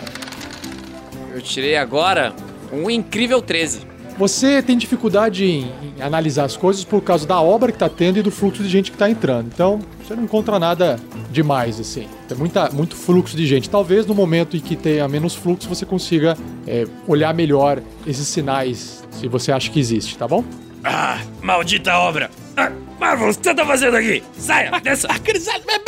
Eu 1.33 1.41
tirei 1.41 1.77
agora 1.77 2.33
um 2.71 2.89
incrível 2.89 3.41
13. 3.41 3.90
Você 4.21 4.61
tem 4.61 4.77
dificuldade 4.77 5.45
em, 5.45 5.73
em 5.97 5.99
analisar 5.99 6.45
as 6.45 6.55
coisas 6.55 6.83
por 6.83 7.01
causa 7.01 7.25
da 7.25 7.41
obra 7.41 7.71
que 7.71 7.77
tá 7.79 7.89
tendo 7.89 8.19
e 8.19 8.21
do 8.21 8.29
fluxo 8.29 8.61
de 8.61 8.69
gente 8.69 8.91
que 8.91 8.97
tá 8.97 9.09
entrando. 9.09 9.47
Então, 9.51 9.79
você 9.97 10.15
não 10.15 10.25
encontra 10.25 10.59
nada 10.59 10.99
demais, 11.31 11.79
assim. 11.79 12.07
Tem 12.27 12.37
muita, 12.37 12.69
muito 12.69 12.95
fluxo 12.95 13.35
de 13.35 13.47
gente. 13.47 13.67
Talvez 13.67 14.05
no 14.05 14.13
momento 14.13 14.55
em 14.55 14.59
que 14.59 14.75
tenha 14.75 15.07
menos 15.07 15.33
fluxo, 15.33 15.67
você 15.67 15.87
consiga 15.87 16.37
é, 16.67 16.85
olhar 17.07 17.33
melhor 17.33 17.81
esses 18.05 18.27
sinais, 18.27 19.03
se 19.09 19.27
você 19.27 19.51
acha 19.51 19.71
que 19.71 19.79
existe, 19.79 20.15
tá 20.15 20.27
bom? 20.27 20.43
Ah, 20.83 21.19
maldita 21.41 21.97
obra! 21.97 22.29
Ah, 22.55 22.71
Marvel, 22.99 23.29
o 23.29 23.35
que 23.35 23.43
você 23.43 23.55
tá 23.55 23.65
fazendo 23.65 23.97
aqui? 23.97 24.21
Saia, 24.37 24.69
desça! 24.81 25.07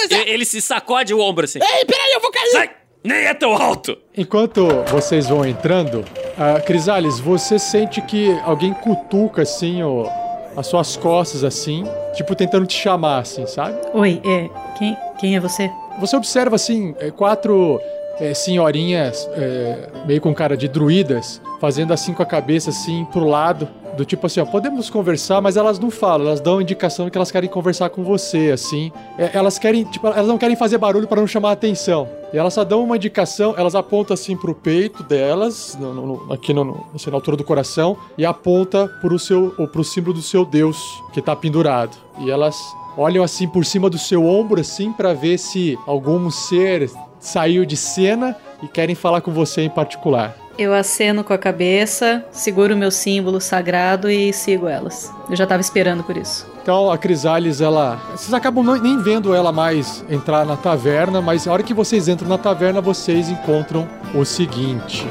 ele, 0.09 0.29
ele 0.31 0.45
se 0.45 0.59
sacode 0.59 1.13
o 1.13 1.19
ombro 1.19 1.45
assim. 1.45 1.59
Ei, 1.61 1.85
peraí, 1.85 2.13
eu 2.15 2.19
vou 2.19 2.31
cair! 2.31 2.49
Sai! 2.49 2.82
Nem 3.03 3.25
é 3.25 3.33
tão 3.33 3.53
alto! 3.53 3.97
Enquanto 4.15 4.65
vocês 4.87 5.27
vão 5.27 5.45
entrando, 5.45 6.05
ah, 6.37 6.61
Crisales, 6.61 7.19
você 7.19 7.59
sente 7.59 8.01
que 8.01 8.31
alguém 8.45 8.73
cutuca 8.73 9.41
assim 9.41 9.83
o, 9.83 10.07
as 10.55 10.67
suas 10.67 10.95
costas 10.95 11.43
assim, 11.43 11.83
tipo 12.13 12.33
tentando 12.33 12.65
te 12.65 12.77
chamar 12.77 13.19
assim, 13.19 13.45
sabe? 13.45 13.75
Oi, 13.93 14.21
é. 14.25 14.49
Quem, 14.77 14.97
quem 15.19 15.35
é 15.35 15.39
você? 15.39 15.69
Você 15.99 16.15
observa 16.15 16.55
assim 16.55 16.95
eh, 16.97 17.11
quatro 17.11 17.79
eh, 18.21 18.33
senhorinhas 18.33 19.29
eh, 19.33 19.89
meio 20.05 20.21
com 20.21 20.33
cara 20.33 20.55
de 20.55 20.69
druidas 20.69 21.41
fazendo 21.59 21.91
assim 21.91 22.13
com 22.13 22.23
a 22.23 22.25
cabeça 22.25 22.69
assim 22.69 23.05
pro 23.11 23.25
lado, 23.25 23.67
do 23.97 24.03
tipo 24.05 24.25
assim, 24.25 24.39
ó, 24.39 24.45
podemos 24.45 24.89
conversar, 24.89 25.41
mas 25.41 25.55
elas 25.57 25.77
não 25.79 25.91
falam, 25.91 26.25
elas 26.27 26.41
dão 26.41 26.61
indicação 26.61 27.09
que 27.09 27.17
elas 27.17 27.31
querem 27.31 27.49
conversar 27.49 27.89
com 27.89 28.03
você, 28.03 28.51
assim. 28.51 28.91
É, 29.17 29.31
elas 29.33 29.59
querem, 29.59 29.83
tipo, 29.83 30.07
elas 30.07 30.27
não 30.27 30.37
querem 30.37 30.55
fazer 30.55 30.77
barulho 30.77 31.07
para 31.07 31.19
não 31.21 31.27
chamar 31.27 31.49
a 31.49 31.53
atenção. 31.53 32.07
E 32.33 32.37
elas 32.37 32.53
só 32.53 32.63
dão 32.63 32.83
uma 32.83 32.95
indicação, 32.95 33.53
elas 33.57 33.75
apontam 33.75 34.13
assim 34.15 34.35
pro 34.35 34.55
peito 34.55 35.03
delas, 35.03 35.77
no- 35.79 35.93
no- 35.93 36.33
aqui 36.33 36.53
no, 36.53 36.83
assim, 36.95 37.09
na 37.11 37.17
altura 37.17 37.37
do 37.37 37.43
coração, 37.43 37.95
e 38.17 38.25
aponta 38.25 38.87
pro 39.01 39.19
seu, 39.19 39.53
ou 39.57 39.67
pro 39.67 39.83
símbolo 39.83 40.15
do 40.15 40.21
seu 40.21 40.43
deus 40.43 40.77
que 41.13 41.21
tá 41.21 41.35
pendurado. 41.35 41.95
E 42.19 42.31
elas 42.31 42.57
olham 42.97 43.23
assim 43.23 43.47
por 43.47 43.63
cima 43.65 43.89
do 43.89 43.97
seu 43.99 44.25
ombro, 44.25 44.59
assim, 44.61 44.91
para 44.91 45.13
ver 45.13 45.37
se 45.37 45.77
algum 45.85 46.29
ser 46.31 46.89
saiu 47.19 47.65
de 47.65 47.77
cena 47.77 48.35
e 48.61 48.67
querem 48.67 48.95
falar 48.95 49.21
com 49.21 49.31
você 49.31 49.61
em 49.61 49.69
particular. 49.69 50.35
Eu 50.57 50.71
aceno 50.73 51.23
com 51.23 51.33
a 51.33 51.37
cabeça, 51.37 52.23
seguro 52.31 52.75
o 52.75 52.77
meu 52.77 52.91
símbolo 52.91 53.41
sagrado 53.41 54.09
e 54.09 54.31
sigo 54.31 54.67
elas. 54.67 55.11
Eu 55.27 55.35
já 55.35 55.47
tava 55.47 55.61
esperando 55.61 56.03
por 56.03 56.15
isso. 56.15 56.45
Então 56.61 56.91
a 56.91 56.97
Crisales, 56.97 57.59
ela. 57.59 57.99
Vocês 58.11 58.33
acabam 58.33 58.63
não- 58.63 58.75
nem 58.77 59.01
vendo 59.01 59.33
ela 59.33 59.51
mais 59.51 60.05
entrar 60.09 60.45
na 60.45 60.55
taverna, 60.55 61.21
mas 61.21 61.47
a 61.47 61.51
hora 61.53 61.63
que 61.63 61.73
vocês 61.73 62.07
entram 62.07 62.29
na 62.29 62.37
taverna, 62.37 62.79
vocês 62.81 63.29
encontram 63.29 63.89
o 64.13 64.23
seguinte. 64.23 65.07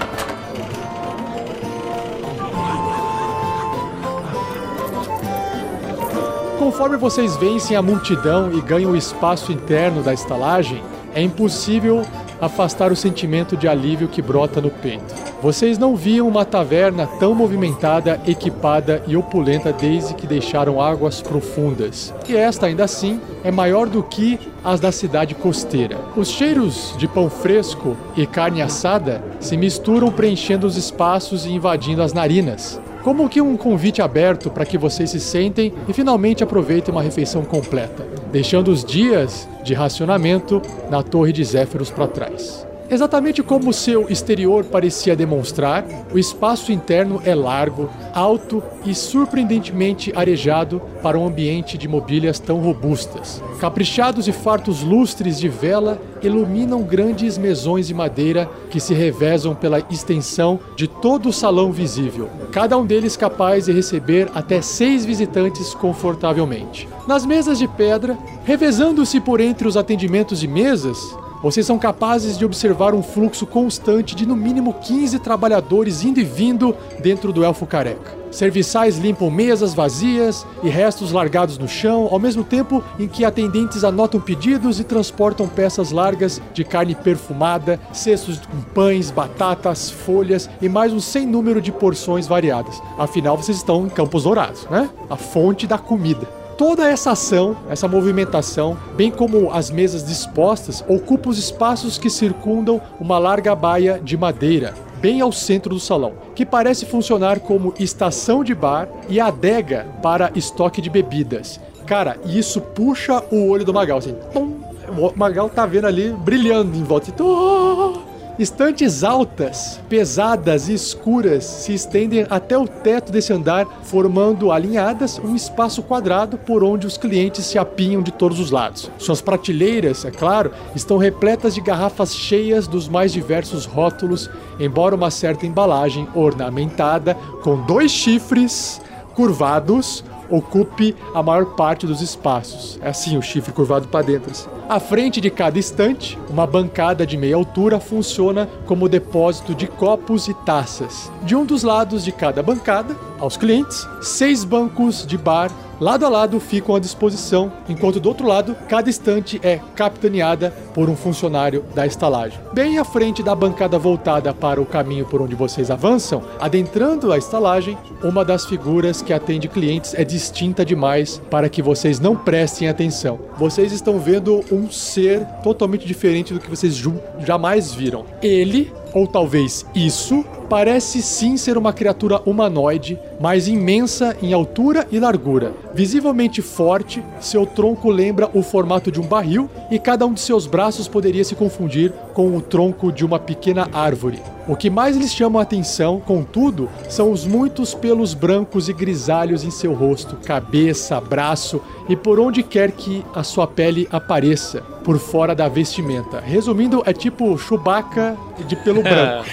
Conforme 6.59 6.97
vocês 6.97 7.37
vencem 7.37 7.77
a 7.77 7.83
multidão 7.83 8.53
e 8.53 8.61
ganham 8.61 8.93
o 8.93 8.97
espaço 8.97 9.53
interno 9.53 10.03
da 10.03 10.13
estalagem, 10.15 10.83
é 11.15 11.21
impossível 11.21 12.03
afastar 12.43 12.91
o 12.91 12.97
sentimento 12.97 13.57
de 13.57 13.69
alívio 13.69 14.09
que 14.09 14.21
brota 14.21 14.61
no 14.61 14.69
peito. 14.69 15.15
Vocês 15.41 15.79
não 15.79 15.95
viam 15.95 16.27
uma 16.27 16.45
taverna 16.45 17.07
tão 17.07 17.37
movimentada, 17.37 18.21
equipada 18.27 19.01
e 19.07 19.17
opulenta 19.17 19.73
desde 19.73 20.13
que 20.15 20.27
deixaram 20.27 20.83
águas 20.83 21.23
profundas. 21.23 22.13
E 22.29 22.37
esta, 22.37 22.67
ainda 22.67 22.83
assim, 22.83 23.21
é 23.45 23.53
maior 23.53 23.89
do 23.89 24.03
que 24.03 24.41
as 24.65 24.81
da 24.81 24.91
cidade 24.91 25.37
costeira. 25.37 25.97
Os 26.17 26.29
cheiros 26.29 26.97
de 26.99 27.07
pão 27.07 27.31
fresco 27.31 27.97
e 28.17 28.27
carne 28.27 28.61
assada 28.61 29.23
se 29.39 29.57
misturam 29.57 30.11
preenchendo 30.11 30.67
os 30.67 30.77
espaços 30.77 31.47
e 31.47 31.53
invadindo 31.53 32.03
as 32.03 32.13
narinas. 32.13 32.81
Como 33.03 33.29
que 33.29 33.41
um 33.41 33.57
convite 33.57 34.01
aberto 34.01 34.49
para 34.49 34.65
que 34.65 34.79
vocês 34.79 35.11
se 35.11 35.19
sentem 35.19 35.73
e 35.89 35.93
finalmente 35.93 36.45
aproveitem 36.45 36.93
uma 36.93 37.03
refeição 37.03 37.45
completa, 37.45 38.07
deixando 38.31 38.69
os 38.69 38.85
dias 38.85 39.49
de 39.65 39.75
racionamento 39.75 40.63
na 40.89 41.03
Torre 41.03 41.33
de 41.33 41.45
Zéfiros 41.45 41.91
para 41.91 42.07
trás. 42.07 42.72
Exatamente 42.93 43.43
como 43.43 43.73
seu 43.73 44.11
exterior 44.11 44.65
parecia 44.65 45.17
demonstrar, 45.17 45.83
o 46.13 46.19
espaço 46.19 46.71
interno 46.71 47.23
é 47.25 47.35
largo, 47.35 47.89
alto 48.13 48.63
e 48.85 48.95
surpreendentemente 48.95 50.13
arejado 50.15 50.79
para 51.03 51.19
um 51.19 51.27
ambiente 51.27 51.79
de 51.79 51.89
mobílias 51.89 52.39
tão 52.39 52.61
robustas. 52.61 53.43
Caprichados 53.59 54.29
e 54.29 54.33
fartos 54.33 54.83
lustres 54.83 55.41
de 55.41 55.49
vela 55.49 55.99
iluminam 56.23 56.83
grandes 56.83 57.39
mesões 57.39 57.87
de 57.87 57.95
madeira 57.95 58.47
que 58.69 58.79
se 58.79 58.93
revezam 58.93 59.55
pela 59.55 59.79
extensão 59.79 60.61
de 60.77 60.87
todo 60.87 61.31
o 61.31 61.33
salão 61.33 61.73
visível, 61.73 62.29
cada 62.51 62.77
um 62.77 62.85
deles 62.85 63.17
capaz 63.17 63.65
de 63.65 63.73
receber 63.73 64.31
até 64.35 64.61
seis 64.61 65.07
visitantes 65.07 65.73
confortavelmente. 65.73 66.87
Nas 67.09 67.25
mesas 67.25 67.59
de 67.59 67.67
pedra, 67.67 68.19
revezando-se 68.45 69.19
por 69.19 69.41
entre 69.41 69.67
os 69.67 69.79
atendimentos 69.79 70.39
de 70.39 70.47
mesas, 70.47 71.17
vocês 71.43 71.67
são 71.67 71.77
capazes 71.77 72.39
de 72.39 72.45
observar 72.45 72.95
um 72.95 73.03
fluxo 73.03 73.45
constante 73.45 74.15
de 74.15 74.25
no 74.25 74.37
mínimo 74.37 74.75
15 74.75 75.19
trabalhadores 75.19 76.05
indo 76.05 76.21
e 76.21 76.25
vindo 76.25 76.77
dentro 77.01 77.33
do 77.33 77.45
elfo 77.45 77.67
careca. 77.67 78.23
Serviçais 78.31 78.97
limpam 78.97 79.29
mesas 79.29 79.75
vazias 79.75 80.47
e 80.63 80.69
restos 80.69 81.13
largados 81.13 81.59
no 81.59 81.69
chão, 81.69 82.09
ao 82.11 82.19
mesmo 82.19 82.43
tempo 82.45 82.83
em 82.99 83.07
que 83.07 83.25
atendentes 83.25 83.85
anotam 83.85 84.21
pedidos 84.21 84.81
e 84.81 84.85
transportam 84.85 85.47
peças 85.47 85.91
largas 85.91 86.41
de 86.55 86.65
carne 86.65 86.95
perfumada, 86.95 87.79
cestos 87.93 88.39
com 88.39 88.63
pães, 88.73 89.11
batatas, 89.11 89.91
folhas 89.91 90.49
e 90.63 90.69
mais 90.69 90.93
um 90.93 91.01
sem 91.01 91.27
número 91.27 91.61
de 91.61 91.73
porções 91.73 92.27
variadas. 92.27 92.81
Afinal, 92.97 93.37
vocês 93.37 93.59
estão 93.59 93.85
em 93.85 93.91
Campos 93.91 94.23
Dourados, 94.23 94.65
né? 94.71 94.89
A 95.11 95.17
fonte 95.17 95.67
da 95.67 95.77
comida. 95.77 96.42
Toda 96.63 96.89
essa 96.89 97.11
ação, 97.11 97.57
essa 97.69 97.89
movimentação, 97.89 98.79
bem 98.97 99.11
como 99.11 99.51
as 99.51 99.69
mesas 99.69 100.05
dispostas, 100.05 100.85
ocupa 100.87 101.29
os 101.29 101.37
espaços 101.37 101.99
que 101.99 102.09
circundam 102.09 102.81
uma 103.01 103.19
larga 103.19 103.53
baia 103.53 104.01
de 104.01 104.17
madeira, 104.17 104.73
bem 105.01 105.21
ao 105.21 105.33
centro 105.33 105.75
do 105.75 105.81
salão, 105.81 106.13
que 106.37 106.47
parece 106.47 106.87
funcionar 106.87 107.41
como 107.41 107.75
estação 107.81 108.45
de 108.45 108.55
bar 108.55 108.89
e 109.09 109.19
adega 109.19 109.89
para 110.01 110.31
estoque 110.37 110.81
de 110.81 110.89
bebidas. 110.89 111.59
Cara, 111.85 112.17
isso 112.25 112.61
puxa 112.61 113.25
o 113.33 113.49
olho 113.49 113.65
do 113.65 113.75
Magal, 113.75 113.99
assim. 113.99 114.15
O 114.33 115.13
Magal 115.17 115.51
tá 115.51 115.67
vendo 115.67 115.89
ali 115.89 116.11
brilhando 116.13 116.77
em 116.77 116.85
volta. 116.85 117.11
Tum. 117.11 118.02
Estantes 118.43 119.05
altas, 119.05 119.79
pesadas 119.89 120.69
e 120.69 120.75
escuras 120.75 121.45
se 121.45 121.73
estendem 121.73 122.27
até 122.29 122.59
o 122.59 122.67
teto 122.67 123.13
desse 123.13 123.33
andar, 123.33 123.69
formando 123.85 124.51
alinhadas 124.51 125.17
um 125.21 125.37
espaço 125.37 125.81
quadrado 125.81 126.37
por 126.37 126.65
onde 126.65 126.85
os 126.85 126.97
clientes 126.99 127.47
se 127.47 127.57
apinham 127.57 128.03
de 128.03 128.11
todos 128.11 128.41
os 128.41 128.51
lados. 128.51 128.91
Suas 128.99 129.21
prateleiras, 129.21 130.05
é 130.05 130.11
claro, 130.11 130.51
estão 130.75 130.99
repletas 130.99 131.55
de 131.55 131.61
garrafas 131.61 132.17
cheias 132.17 132.67
dos 132.67 132.89
mais 132.89 133.13
diversos 133.13 133.65
rótulos, 133.65 134.29
embora 134.59 134.97
uma 134.97 135.13
certa 135.13 135.47
embalagem 135.47 136.09
ornamentada 136.13 137.15
com 137.45 137.65
dois 137.65 137.93
chifres 137.93 138.81
curvados 139.15 140.03
ocupe 140.33 140.97
a 141.15 141.23
maior 141.23 141.47
parte 141.55 141.87
dos 141.87 142.01
espaços. 142.01 142.79
É 142.83 142.89
assim, 142.89 143.17
o 143.17 143.23
chifre 143.23 143.53
curvado 143.53 143.89
para 143.89 144.05
dentro. 144.05 144.31
assim. 144.31 144.49
À 144.69 144.81
frente 144.81 145.21
de 145.21 145.31
cada 145.31 145.59
estante, 145.59 146.19
uma 146.31 146.47
bancada 146.47 147.07
de 147.07 147.17
meia 147.17 147.37
altura 147.37 147.79
funciona 147.79 148.49
como 148.67 148.89
depósito 148.89 149.55
de 149.55 149.67
copos 149.67 150.29
e 150.29 150.35
taças. 150.35 151.13
De 151.23 151.37
um 151.37 151.45
dos 151.45 151.63
lados 151.63 152.03
de 152.03 152.11
cada 152.11 152.43
bancada, 152.43 152.97
aos 153.23 153.37
clientes, 153.37 153.89
seis 154.01 154.43
bancos 154.43 155.07
de 155.07 155.17
bar 155.17 155.53
lado 155.83 156.05
a 156.07 156.09
lado 156.09 156.39
ficam 156.39 156.77
à 156.77 156.81
disposição, 156.81 157.53
enquanto 157.69 157.99
do 157.99 158.09
outro 158.09 158.27
lado, 158.27 158.57
cada 158.69 158.89
estante 158.89 159.41
é 159.43 159.61
capitaneada 159.75 160.53
por 160.73 160.89
um 160.89 160.95
funcionário 160.95 161.65
da 161.75 161.85
estalagem. 161.85 162.39
Bem 162.53 162.79
à 162.79 162.85
frente 162.85 163.21
da 163.21 163.35
bancada 163.35 163.79
voltada 163.81 164.33
para 164.33 164.61
o 164.61 164.67
caminho 164.67 165.05
por 165.07 165.21
onde 165.21 165.35
vocês 165.35 165.73
avançam, 165.73 166.23
adentrando 166.41 167.13
a 167.13 167.19
estalagem, 167.19 167.77
uma 168.03 168.25
das 168.25 168.45
figuras 168.45 169.03
que 169.03 169.13
atende 169.13 169.49
clientes 169.49 169.93
é 169.95 170.05
distinta 170.05 170.65
demais 170.65 171.21
para 171.29 171.49
que 171.49 171.63
vocês 171.63 171.99
não 171.99 172.15
prestem 172.15 172.69
atenção. 172.69 173.19
Vocês 173.37 173.73
estão 173.73 173.99
vendo 173.99 174.45
um 174.53 174.71
ser 174.71 175.25
totalmente 175.43 175.85
diferente 175.85 176.33
do 176.33 176.39
que 176.41 176.51
vocês 176.51 176.81
jamais 177.19 177.75
viram. 177.75 178.05
Ele 178.23 178.73
ou 178.93 179.07
talvez 179.07 179.65
isso, 179.75 180.25
parece 180.49 181.01
sim 181.01 181.37
ser 181.37 181.57
uma 181.57 181.73
criatura 181.73 182.21
humanoide, 182.27 182.99
mas 183.21 183.49
imensa 183.49 184.17
em 184.23 184.33
altura 184.33 184.87
e 184.93 184.99
largura. 184.99 185.53
Visivelmente 185.75 186.43
forte, 186.43 187.03
seu 187.21 187.47
tronco 187.47 187.91
lembra 187.91 188.29
o 188.35 188.43
formato 188.43 188.93
de 188.93 189.01
um 189.01 189.07
barril 189.07 189.49
e 189.71 189.79
cada 189.79 190.07
um 190.07 190.13
de 190.13 190.21
seus 190.21 190.47
braços 190.47 190.87
poderia 190.87 191.25
se 191.25 191.35
confundir 191.35 191.93
com 192.13 192.37
o 192.37 192.43
tronco 192.43 192.93
de 192.93 193.05
uma 193.05 193.19
pequena 193.19 193.69
árvore. 193.73 194.21
O 194.47 194.57
que 194.57 194.69
mais 194.69 194.97
lhes 194.97 195.15
chama 195.15 195.39
a 195.39 195.43
atenção, 195.43 196.01
contudo, 196.01 196.69
são 196.89 197.13
os 197.13 197.25
muitos 197.25 197.75
pelos 197.75 198.13
brancos 198.13 198.69
e 198.69 198.73
grisalhos 198.73 199.45
em 199.45 199.51
seu 199.51 199.73
rosto, 199.73 200.17
cabeça, 200.17 201.01
braço 201.01 201.63
e 201.89 201.95
por 201.95 202.19
onde 202.19 202.43
quer 202.43 202.73
que 202.73 203.05
a 203.15 203.23
sua 203.23 203.47
pele 203.47 203.89
apareça, 203.91 204.63
por 204.83 204.99
fora 204.99 205.35
da 205.35 205.49
vestimenta. 205.49 206.21
Resumindo, 206.21 206.83
é 206.85 206.93
tipo 206.93 207.39
Chewbacca 207.39 208.17
de 208.49 208.57
pelo 208.57 208.83
branco. 208.83 209.25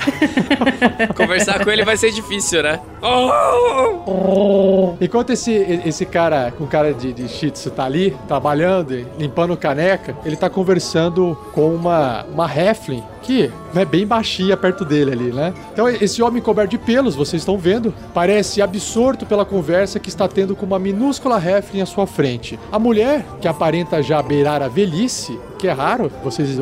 Conversar 1.18 1.64
com 1.64 1.72
ele 1.72 1.84
vai 1.84 1.98
ser 1.98 2.12
difícil, 2.12 2.62
né? 2.62 2.80
Enquanto 5.02 5.32
esse, 5.32 5.52
esse 5.86 6.06
cara 6.06 6.52
com 6.52 6.68
cara 6.68 6.94
de, 6.94 7.14
de 7.14 7.28
shih 7.28 7.50
tzu 7.50 7.72
tá 7.72 7.86
ali, 7.86 8.16
trabalhando, 8.28 8.94
e 8.94 9.08
limpando 9.18 9.58
caneca, 9.58 10.16
ele 10.24 10.36
tá 10.36 10.50
conversando 10.50 11.36
com 11.54 11.74
uma, 11.74 12.26
uma 12.26 12.46
Heflin, 12.46 13.04
que 13.22 13.52
é 13.76 13.86
bem 13.86 14.06
baixinha 14.06 14.56
perto 14.58 14.84
dele 14.84 15.12
ali, 15.12 15.32
né? 15.32 15.54
Então 15.74 15.88
esse 15.88 16.22
homem 16.22 16.42
coberto 16.42 16.72
de 16.72 16.78
pelos, 16.78 17.16
vocês 17.16 17.42
estão 17.42 17.58
vendo, 17.58 17.94
parece 18.14 18.62
absorto 18.62 19.26
pela 19.26 19.46
conversa 19.46 20.00
que 20.00 20.10
está 20.10 20.28
tendo 20.28 20.56
com 20.56 20.66
uma 20.66 20.80
minúscula 20.80 21.38
Heflin 21.38 21.82
à 21.82 21.86
sua 21.86 22.08
frente. 22.08 22.60
A 22.72 22.80
mulher, 22.80 23.26
que 23.42 23.48
aparenta 23.48 24.02
já 24.02 24.22
beirar 24.22 24.62
a 24.62 24.68
velhice, 24.68 25.40
que 25.58 25.68
é 25.68 25.72
raro 25.72 26.12
vocês 26.24 26.58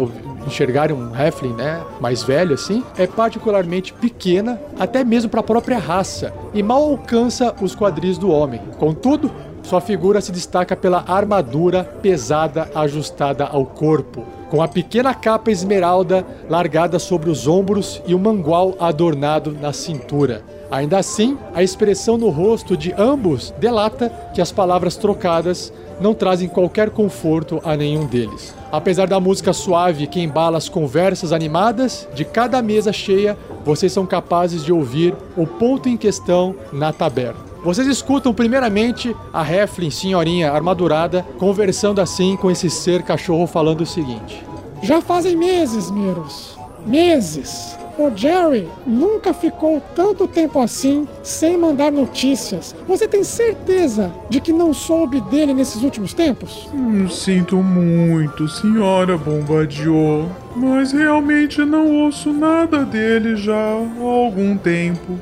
enxergarem 0.46 0.96
um 0.96 1.12
Heflin, 1.14 1.54
né, 1.54 1.82
mais 2.00 2.24
velho 2.24 2.54
assim, 2.54 2.84
é 2.98 3.06
particularmente 3.06 3.94
pequena, 3.94 4.60
até 4.80 5.04
mesmo 5.04 5.30
para 5.30 5.42
a 5.42 5.44
própria 5.44 5.78
raça, 5.78 6.34
e 6.54 6.64
mal 6.64 6.82
alcança 6.82 7.54
os 7.62 7.76
quadris 7.76 8.18
do 8.18 8.30
homem. 8.30 8.62
Contudo, 8.78 9.30
sua 9.68 9.82
figura 9.82 10.22
se 10.22 10.32
destaca 10.32 10.78
pela 10.78 11.04
armadura 11.06 11.84
pesada 12.02 12.70
ajustada 12.74 13.44
ao 13.44 13.66
corpo, 13.66 14.24
com 14.50 14.62
a 14.62 14.68
pequena 14.68 15.14
capa 15.14 15.52
esmeralda 15.52 16.26
largada 16.50 16.98
sobre 16.98 17.30
os 17.30 17.50
ombros 17.50 18.02
e 18.08 18.16
o 18.16 18.20
mangual 18.20 18.76
adornado 18.80 19.52
na 19.52 19.74
cintura. 19.74 20.42
Ainda 20.72 20.98
assim, 20.98 21.38
a 21.54 21.62
expressão 21.62 22.18
no 22.18 22.30
rosto 22.30 22.78
de 22.78 22.94
ambos 22.98 23.54
delata 23.60 24.10
que 24.34 24.40
as 24.40 24.54
palavras 24.54 24.96
trocadas 24.96 25.74
não 26.00 26.14
trazem 26.14 26.48
qualquer 26.48 26.90
conforto 26.90 27.60
a 27.62 27.76
nenhum 27.76 28.06
deles. 28.06 28.56
Apesar 28.72 29.08
da 29.08 29.20
música 29.20 29.52
suave 29.52 30.08
que 30.08 30.22
embala 30.22 30.58
as 30.58 30.70
conversas 30.70 31.34
animadas 31.34 32.08
de 32.14 32.24
cada 32.24 32.62
mesa 32.62 32.94
cheia, 32.94 33.38
vocês 33.66 33.92
são 33.92 34.06
capazes 34.06 34.64
de 34.64 34.72
ouvir 34.72 35.14
o 35.36 35.46
ponto 35.46 35.90
em 35.90 35.98
questão 35.98 36.56
na 36.72 36.94
taberna. 36.94 37.48
Vocês 37.64 37.88
escutam 37.88 38.34
primeiramente 38.34 39.16
a 39.34 39.44
Heflin, 39.50 39.90
senhorinha 39.90 40.52
armadurada, 40.52 41.26
conversando 41.38 42.00
assim 42.00 42.36
com 42.38 42.50
esse 42.50 42.70
ser 42.70 43.04
cachorro 43.04 43.48
falando 43.48 43.82
o 43.82 43.86
seguinte: 43.86 44.46
Já 44.82 45.02
fazem 45.02 45.36
meses, 45.36 45.92
Miros. 45.92 46.58
Meses. 46.86 47.78
O 48.00 48.16
Jerry 48.16 48.68
nunca 48.86 49.34
ficou 49.34 49.82
tanto 49.96 50.28
tempo 50.28 50.60
assim 50.60 51.08
sem 51.24 51.58
mandar 51.58 51.92
notícias. 51.92 52.76
Você 52.88 53.08
tem 53.08 53.24
certeza 53.24 54.12
de 54.30 54.40
que 54.40 54.54
não 54.54 54.72
soube 54.72 55.20
dele 55.20 55.52
nesses 55.52 55.82
últimos 55.82 56.14
tempos? 56.14 56.70
Hum, 56.72 57.10
Sinto 57.10 57.56
muito, 57.58 58.48
senhora 58.48 59.18
Bombardier, 59.18 60.28
mas 60.56 60.92
realmente 60.92 61.66
não 61.66 62.04
ouço 62.04 62.32
nada 62.32 62.86
dele 62.86 63.36
já 63.36 63.56
há 63.58 64.04
algum 64.04 64.56
tempo. 64.56 65.18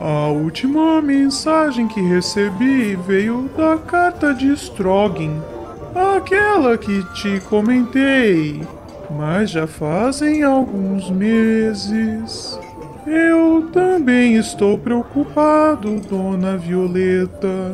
A 0.00 0.28
última 0.28 1.00
mensagem 1.00 1.88
que 1.88 2.00
recebi 2.00 2.94
veio 2.96 3.48
da 3.56 3.78
carta 3.78 4.34
de 4.34 4.52
Strogan, 4.52 5.42
aquela 5.94 6.76
que 6.76 7.02
te 7.14 7.40
comentei, 7.40 8.62
mas 9.10 9.50
já 9.50 9.66
fazem 9.66 10.42
alguns 10.42 11.10
meses. 11.10 12.58
Eu 13.06 13.70
também 13.72 14.36
estou 14.36 14.76
preocupado, 14.76 15.98
dona 16.00 16.58
Violeta. 16.58 17.72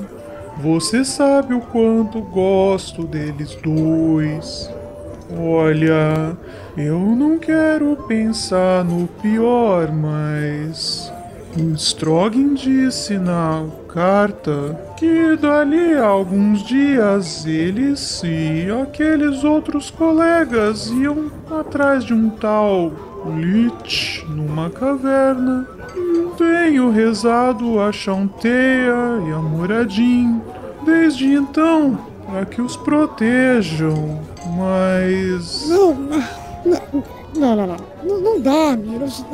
Você 0.59 1.05
sabe 1.05 1.55
o 1.55 1.61
quanto 1.61 2.21
gosto 2.21 3.05
deles 3.05 3.57
dois. 3.57 4.71
Olha, 5.37 6.37
eu 6.77 6.99
não 7.01 7.39
quero 7.39 7.97
pensar 8.07 8.85
no 8.85 9.09
pior, 9.09 9.91
mas. 9.91 11.12
Strogan 11.77 12.55
disse 12.55 13.19
na 13.19 13.67
carta 13.89 14.79
que 14.97 15.37
dali 15.37 15.95
a 15.95 16.07
alguns 16.07 16.63
dias 16.65 17.45
eles 17.45 18.23
e 18.25 18.71
aqueles 18.83 19.45
outros 19.45 19.91
colegas 19.91 20.87
iam 20.89 21.31
atrás 21.51 22.05
de 22.05 22.15
um 22.15 22.31
tal 22.31 22.93
Lich 23.37 24.25
numa 24.29 24.71
caverna. 24.71 25.69
Tenho 26.39 26.91
rezado 26.91 27.79
a 27.81 27.93
Chanteia 27.93 29.21
e 29.29 29.33
a 29.33 29.39
Moradin 29.39 30.41
desde 30.85 31.35
então 31.35 31.99
para 32.27 32.47
que 32.47 32.63
os 32.63 32.77
protejam, 32.77 34.21
mas. 34.57 35.69
Não, 35.69 35.95
não, 35.95 36.19
não, 36.65 37.57
não, 37.57 37.57
não, 37.57 37.77
não, 38.05 38.21
não 38.21 38.41
dá, 38.41 38.77
Miros. 38.77 39.25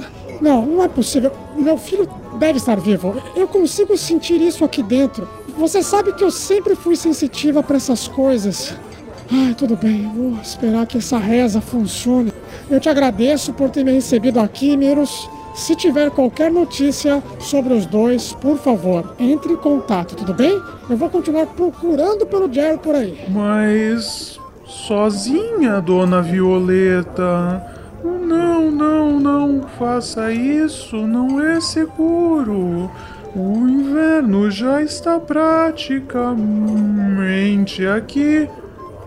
Não, 0.41 0.65
não 0.65 0.85
é 0.85 0.89
possível. 0.89 1.33
Meu 1.57 1.77
filho 1.77 2.09
deve 2.39 2.59
estar 2.59 2.79
vivo. 2.79 3.15
Eu 3.35 3.49
consigo 3.49 3.97
sentir 3.97 4.41
isso 4.41 4.65
aqui 4.65 4.83
dentro. 4.83 5.29
Você 5.57 5.83
sabe 5.83 6.13
que 6.13 6.23
eu 6.23 6.31
sempre 6.31 6.77
fui 6.77 6.95
sensitiva 6.95 7.63
para 7.63 7.77
essas 7.77 8.07
coisas. 8.07 8.75
Ai, 9.31 9.55
tudo 9.55 9.77
bem, 9.77 10.11
vou 10.15 10.41
esperar 10.41 10.87
que 10.87 10.99
essa 10.99 11.19
reza 11.19 11.61
funcione. 11.61 12.33
Eu 12.71 12.81
te 12.81 12.89
agradeço 12.89 13.53
por 13.53 13.69
ter 13.69 13.85
me 13.85 13.93
recebido 13.93 14.41
aqui, 14.41 14.77
Miros. 14.77 15.29
Se 15.55 15.75
tiver 15.75 16.11
qualquer 16.11 16.51
notícia 16.53 17.23
sobre 17.41 17.75
os 17.75 17.85
dois, 17.85 18.33
por 18.33 18.57
favor, 18.57 19.15
entre 19.19 19.53
em 19.53 19.57
contato, 19.57 20.15
tudo 20.15 20.33
bem? 20.33 20.59
Eu 20.89 20.97
vou 20.97 21.11
continuar 21.11 21.47
procurando 21.47 22.25
pelo 22.25 22.51
Jerry 22.51 22.79
por 22.79 22.95
aí. 22.95 23.19
Mas. 23.29 24.39
sozinha, 24.65 25.81
dona 25.81 26.23
Violeta. 26.23 27.67
Não, 28.05 28.71
não, 28.71 28.98
não 29.19 29.63
faça 29.79 30.33
isso, 30.33 30.97
não 31.07 31.41
é 31.41 31.61
seguro. 31.61 32.91
O 33.35 33.69
inverno 33.69 34.51
já 34.51 34.83
está 34.83 35.21
praticamente 35.21 37.87
aqui. 37.87 38.49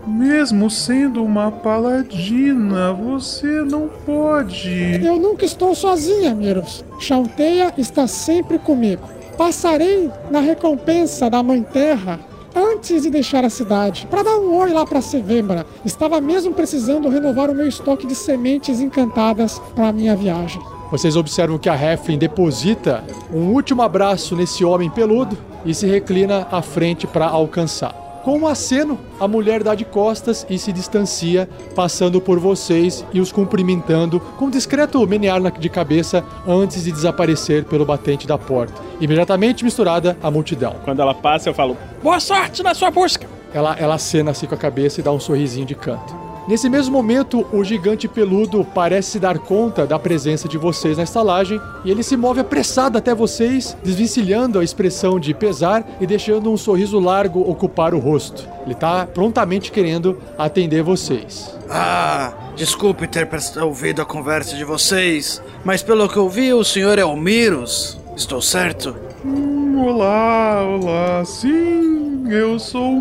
Mesmo 0.06 0.68
sendo 0.68 1.24
uma 1.24 1.50
paladina, 1.52 2.92
você 2.92 3.62
não 3.62 3.88
pode. 4.04 5.00
Eu 5.04 5.16
nunca 5.16 5.44
estou 5.44 5.76
sozinha, 5.76 6.34
Miros. 6.34 6.84
Chalteia 6.98 7.72
está 7.78 8.08
sempre 8.08 8.58
comigo. 8.58 9.08
Passarei 9.38 10.10
na 10.30 10.40
recompensa 10.40 11.30
da 11.30 11.42
Mãe 11.42 11.62
Terra 11.62 12.18
antes 12.54 13.02
de 13.02 13.10
deixar 13.10 13.44
a 13.44 13.50
cidade, 13.50 14.06
para 14.10 14.22
dar 14.22 14.36
um 14.36 14.56
oi 14.56 14.72
lá 14.72 14.84
para 14.84 15.00
Sevembra. 15.00 15.66
Estava 15.84 16.20
mesmo 16.20 16.52
precisando 16.52 17.08
renovar 17.08 17.50
o 17.50 17.54
meu 17.54 17.66
estoque 17.66 18.06
de 18.06 18.14
sementes 18.14 18.80
encantadas 18.80 19.58
para 19.74 19.88
a 19.88 19.92
minha 19.92 20.16
viagem. 20.16 20.60
Vocês 20.90 21.16
observam 21.16 21.58
que 21.58 21.70
a 21.70 21.74
Heflin 21.74 22.18
deposita 22.18 23.02
um 23.32 23.52
último 23.52 23.80
abraço 23.80 24.36
nesse 24.36 24.62
homem 24.64 24.90
peludo 24.90 25.38
e 25.64 25.74
se 25.74 25.86
reclina 25.86 26.46
à 26.50 26.60
frente 26.60 27.06
para 27.06 27.26
alcançar. 27.26 28.01
Com 28.22 28.38
um 28.38 28.46
aceno, 28.46 29.00
a 29.18 29.26
mulher 29.26 29.64
dá 29.64 29.74
de 29.74 29.84
costas 29.84 30.46
e 30.48 30.56
se 30.56 30.72
distancia, 30.72 31.48
passando 31.74 32.20
por 32.20 32.38
vocês 32.38 33.04
e 33.12 33.20
os 33.20 33.32
cumprimentando 33.32 34.20
com 34.38 34.44
um 34.44 34.50
discreto 34.50 35.04
menear 35.08 35.40
de 35.58 35.68
cabeça 35.68 36.24
antes 36.46 36.84
de 36.84 36.92
desaparecer 36.92 37.64
pelo 37.64 37.84
batente 37.84 38.24
da 38.24 38.38
porta, 38.38 38.80
imediatamente 39.00 39.64
misturada 39.64 40.16
à 40.22 40.30
multidão. 40.30 40.76
Quando 40.84 41.02
ela 41.02 41.14
passa, 41.14 41.48
eu 41.48 41.54
falo: 41.54 41.76
Boa 42.00 42.20
sorte 42.20 42.62
na 42.62 42.74
sua 42.74 42.92
busca! 42.92 43.26
Ela, 43.52 43.76
ela 43.76 43.96
acena 43.96 44.30
assim 44.30 44.46
com 44.46 44.54
a 44.54 44.58
cabeça 44.58 45.00
e 45.00 45.02
dá 45.02 45.10
um 45.10 45.18
sorrisinho 45.18 45.66
de 45.66 45.74
canto. 45.74 46.31
Nesse 46.48 46.68
mesmo 46.68 46.92
momento, 46.92 47.46
o 47.52 47.62
gigante 47.62 48.08
peludo 48.08 48.64
parece 48.74 49.12
se 49.12 49.18
dar 49.20 49.38
conta 49.38 49.86
da 49.86 49.96
presença 49.96 50.48
de 50.48 50.58
vocês 50.58 50.96
na 50.96 51.04
estalagem 51.04 51.60
e 51.84 51.90
ele 51.90 52.02
se 52.02 52.16
move 52.16 52.40
apressado 52.40 52.98
até 52.98 53.14
vocês, 53.14 53.76
desvencilhando 53.82 54.58
a 54.58 54.64
expressão 54.64 55.20
de 55.20 55.32
pesar 55.32 55.86
e 56.00 56.06
deixando 56.06 56.50
um 56.50 56.56
sorriso 56.56 56.98
largo 56.98 57.40
ocupar 57.48 57.94
o 57.94 58.00
rosto. 58.00 58.48
Ele 58.66 58.74
tá 58.74 59.06
prontamente 59.06 59.70
querendo 59.70 60.18
atender 60.36 60.82
vocês. 60.82 61.54
Ah, 61.70 62.32
desculpe 62.56 63.06
ter 63.06 63.28
ouvido 63.62 64.02
a 64.02 64.04
conversa 64.04 64.56
de 64.56 64.64
vocês, 64.64 65.40
mas 65.64 65.82
pelo 65.82 66.08
que 66.08 66.16
eu 66.16 66.28
vi, 66.28 66.52
o 66.52 66.64
senhor 66.64 66.98
é 66.98 67.04
o 67.04 67.16
Miros. 67.16 67.98
Estou 68.16 68.42
certo? 68.42 68.96
Hum, 69.24 69.86
olá, 69.86 70.62
olá, 70.64 71.24
sim, 71.24 72.24
eu 72.28 72.58
sou 72.58 72.92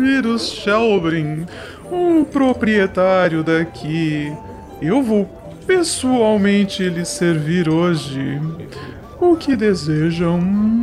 Mirus 0.00 0.50
Shelbrin, 0.52 1.46
o 1.90 2.24
proprietário 2.24 3.42
daqui. 3.42 4.32
Eu 4.80 5.02
vou 5.02 5.28
pessoalmente 5.66 6.88
lhes 6.88 7.08
servir 7.08 7.68
hoje. 7.68 8.40
O 9.20 9.36
que 9.36 9.54
desejam? 9.54 10.40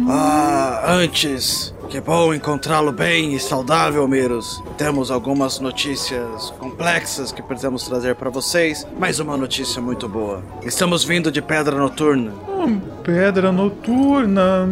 Ah, 0.08 0.84
antes, 0.88 1.74
que 1.89 1.99
bom 1.99 2.34
encontrá-lo 2.34 2.91
bem 2.91 3.34
e 3.34 3.39
saudável, 3.39 4.08
Miros. 4.08 4.64
Temos 4.78 5.10
algumas 5.10 5.60
notícias 5.60 6.51
complexas 6.60 7.32
que 7.32 7.41
precisamos 7.41 7.84
trazer 7.84 8.16
para 8.16 8.30
vocês, 8.30 8.86
mas 8.99 9.20
uma 9.20 9.36
notícia 9.36 9.82
muito 9.82 10.08
boa. 10.08 10.43
Estamos 10.64 11.03
vindo 11.03 11.32
de 11.32 11.41
Pedra 11.41 11.76
Noturna. 11.78 12.32
Hum, 12.47 12.80
Pedra 13.03 13.51
noturna. 13.51 14.70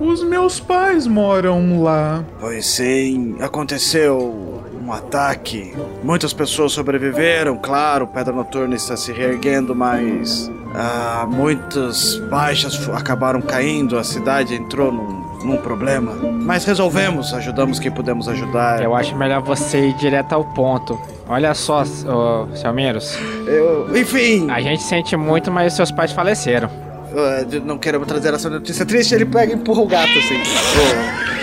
Os 0.00 0.24
meus 0.24 0.58
pais 0.58 1.06
moram 1.06 1.82
lá. 1.82 2.24
Pois 2.40 2.66
sim, 2.66 3.36
aconteceu 3.40 4.64
um 4.86 4.92
ataque. 4.92 5.74
Muitas 6.02 6.32
pessoas 6.32 6.72
sobreviveram, 6.72 7.56
claro, 7.58 8.06
Pedra 8.06 8.32
Noturna 8.32 8.76
está 8.76 8.96
se 8.96 9.12
reerguendo, 9.12 9.74
mas 9.74 10.50
ah, 10.74 11.26
muitas 11.28 12.16
baixas 12.30 12.88
acabaram 12.90 13.40
caindo, 13.40 13.98
a 13.98 14.04
cidade 14.04 14.54
entrou 14.54 14.92
num, 14.92 15.44
num 15.44 15.56
problema. 15.56 16.12
Mas 16.12 16.64
resolvemos, 16.64 17.34
ajudamos 17.34 17.78
quem 17.80 17.90
pudemos 17.90 18.28
ajudar. 18.28 18.80
Eu 18.82 18.94
acho 18.94 19.16
melhor 19.16 19.42
você 19.42 19.88
ir 19.88 19.94
direto 19.94 20.32
ao 20.34 20.44
ponto. 20.44 20.98
Olha 21.28 21.52
só, 21.54 21.82
ô, 21.82 22.46
seu 22.54 22.72
Menos. 22.72 23.18
Eu, 23.46 23.88
enfim, 23.96 24.48
A 24.48 24.60
gente 24.60 24.82
sente 24.84 25.16
muito, 25.16 25.50
mas 25.50 25.72
seus 25.72 25.90
pais 25.90 26.12
faleceram. 26.12 26.70
ah, 27.16 27.42
de- 27.42 27.58
não 27.58 27.76
queremos 27.78 28.06
trazer 28.06 28.32
essa 28.32 28.48
notícia 28.48 28.86
triste, 28.86 29.12
ele 29.16 29.24
pega 29.26 29.52
e 29.52 29.56
empurra 29.56 29.80
o 29.80 29.86
gato 29.88 30.16
assim. 30.16 30.40
Oh, 30.78 31.36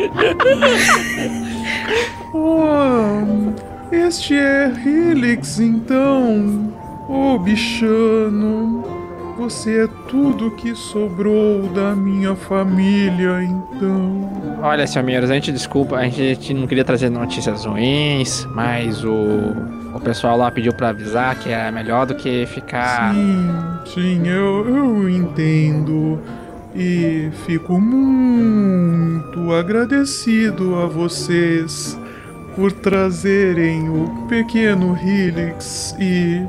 este 3.90 4.34
é 4.34 4.72
Helix, 4.84 5.58
então. 5.58 6.72
Ô 7.08 7.38
bichano, 7.38 8.84
você 9.36 9.84
é 9.84 9.88
tudo 10.06 10.50
que 10.52 10.74
sobrou 10.74 11.62
da 11.70 11.96
minha 11.96 12.36
família, 12.36 13.42
então. 13.42 14.30
Olha, 14.62 14.84
Menos, 15.02 15.30
a 15.30 15.34
gente 15.34 15.50
desculpa, 15.50 15.96
a 15.96 16.08
gente, 16.08 16.52
não 16.52 16.66
queria 16.66 16.84
trazer 16.84 17.08
notícias 17.10 17.64
ruins, 17.64 18.46
mas 18.54 19.02
o, 19.02 19.10
o 19.94 20.00
pessoal 20.00 20.36
lá 20.36 20.50
pediu 20.50 20.72
pra 20.72 20.90
avisar 20.90 21.34
que 21.36 21.50
é 21.50 21.70
melhor 21.70 22.06
do 22.06 22.14
que 22.14 22.46
ficar. 22.46 23.14
Sim, 23.14 23.50
sim, 23.86 24.28
eu, 24.28 24.68
eu 24.68 25.08
entendo. 25.08 26.20
E 26.74 27.30
fico 27.46 27.80
muito 27.80 29.52
agradecido 29.52 30.76
a 30.76 30.86
vocês 30.86 31.98
por 32.54 32.70
trazerem 32.72 33.88
o 33.88 34.26
pequeno 34.28 34.96
Helix 34.96 35.94
e 35.98 36.46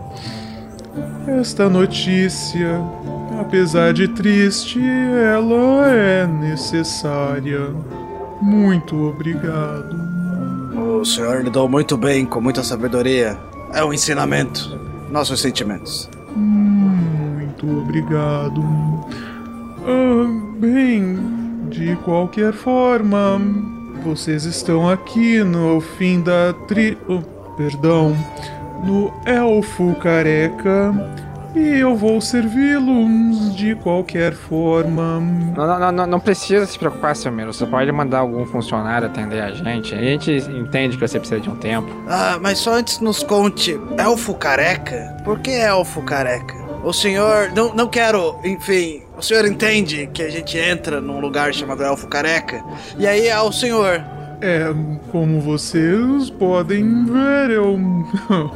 esta 1.28 1.69
notícia. 1.69 2.80
Apesar 3.39 3.93
de 3.93 4.07
triste, 4.07 4.80
ela 4.80 5.88
é 5.88 6.28
necessária. 6.28 7.69
Muito 8.41 8.95
obrigado. 9.09 9.95
O 10.99 11.05
senhor 11.05 11.43
lidou 11.43 11.67
muito 11.67 11.97
bem, 11.97 12.26
com 12.26 12.41
muita 12.41 12.63
sabedoria. 12.63 13.38
É 13.74 13.84
um 13.84 13.93
ensinamento. 13.93 14.80
Nossos 15.09 15.41
sentimentos. 15.41 16.09
Muito 16.36 17.80
obrigado. 17.80 18.61
Ah, 19.86 20.58
bem, 20.60 21.18
de 21.70 21.96
qualquer 21.98 22.54
forma, 22.54 23.42
vocês 24.04 24.46
estão 24.46 24.90
aqui 24.90 25.44
no 25.44 25.82
fim 25.82 26.22
da 26.22 26.54
tri. 26.68 26.98
oh, 27.08 27.22
perdão. 27.56 28.16
No 28.84 29.14
Elfo 29.26 29.96
Careca. 29.96 30.94
E 31.54 31.80
eu 31.80 31.98
vou 31.98 32.22
servi-los 32.22 33.54
de 33.56 33.76
qualquer 33.76 34.34
forma. 34.34 35.20
Não, 35.20 35.68
não, 35.68 35.80
não, 35.80 35.92
não, 35.92 36.08
não 36.08 36.20
precisa 36.20 36.66
se 36.66 36.80
preocupar, 36.80 37.14
seu 37.14 37.32
Menos. 37.32 37.58
Você 37.58 37.66
pode 37.66 37.92
mandar 37.92 38.20
algum 38.20 38.46
funcionário 38.46 39.08
atender 39.08 39.42
a 39.42 39.52
gente. 39.52 39.94
A 39.94 39.98
gente 39.98 40.32
entende 40.32 40.98
que 40.98 41.06
você 41.06 41.20
precisa 41.20 41.42
de 41.42 41.50
um 41.50 41.56
tempo. 41.58 41.90
Ah, 42.08 42.40
mas 42.42 42.60
só 42.60 42.74
antes 42.74 43.00
nos 43.02 43.22
conte, 43.22 43.78
elfo 43.98 44.34
careca? 44.36 45.18
Por 45.26 45.40
que 45.40 45.52
elfo 45.52 46.02
careca? 46.04 46.61
O 46.84 46.92
senhor, 46.92 47.52
não, 47.56 47.74
não 47.76 47.88
quero, 47.88 48.40
enfim, 48.44 49.04
o 49.16 49.22
senhor 49.22 49.46
entende 49.46 50.10
que 50.12 50.24
a 50.24 50.30
gente 50.30 50.58
entra 50.58 51.00
num 51.00 51.20
lugar 51.20 51.54
chamado 51.54 51.84
elfo 51.84 52.08
careca? 52.08 52.64
E 52.98 53.06
aí 53.06 53.28
é 53.28 53.40
o 53.40 53.52
senhor. 53.52 54.04
É, 54.42 54.74
como 55.12 55.40
vocês 55.40 56.32
podem 56.32 57.06
ver, 57.06 57.52
eu 57.52 57.80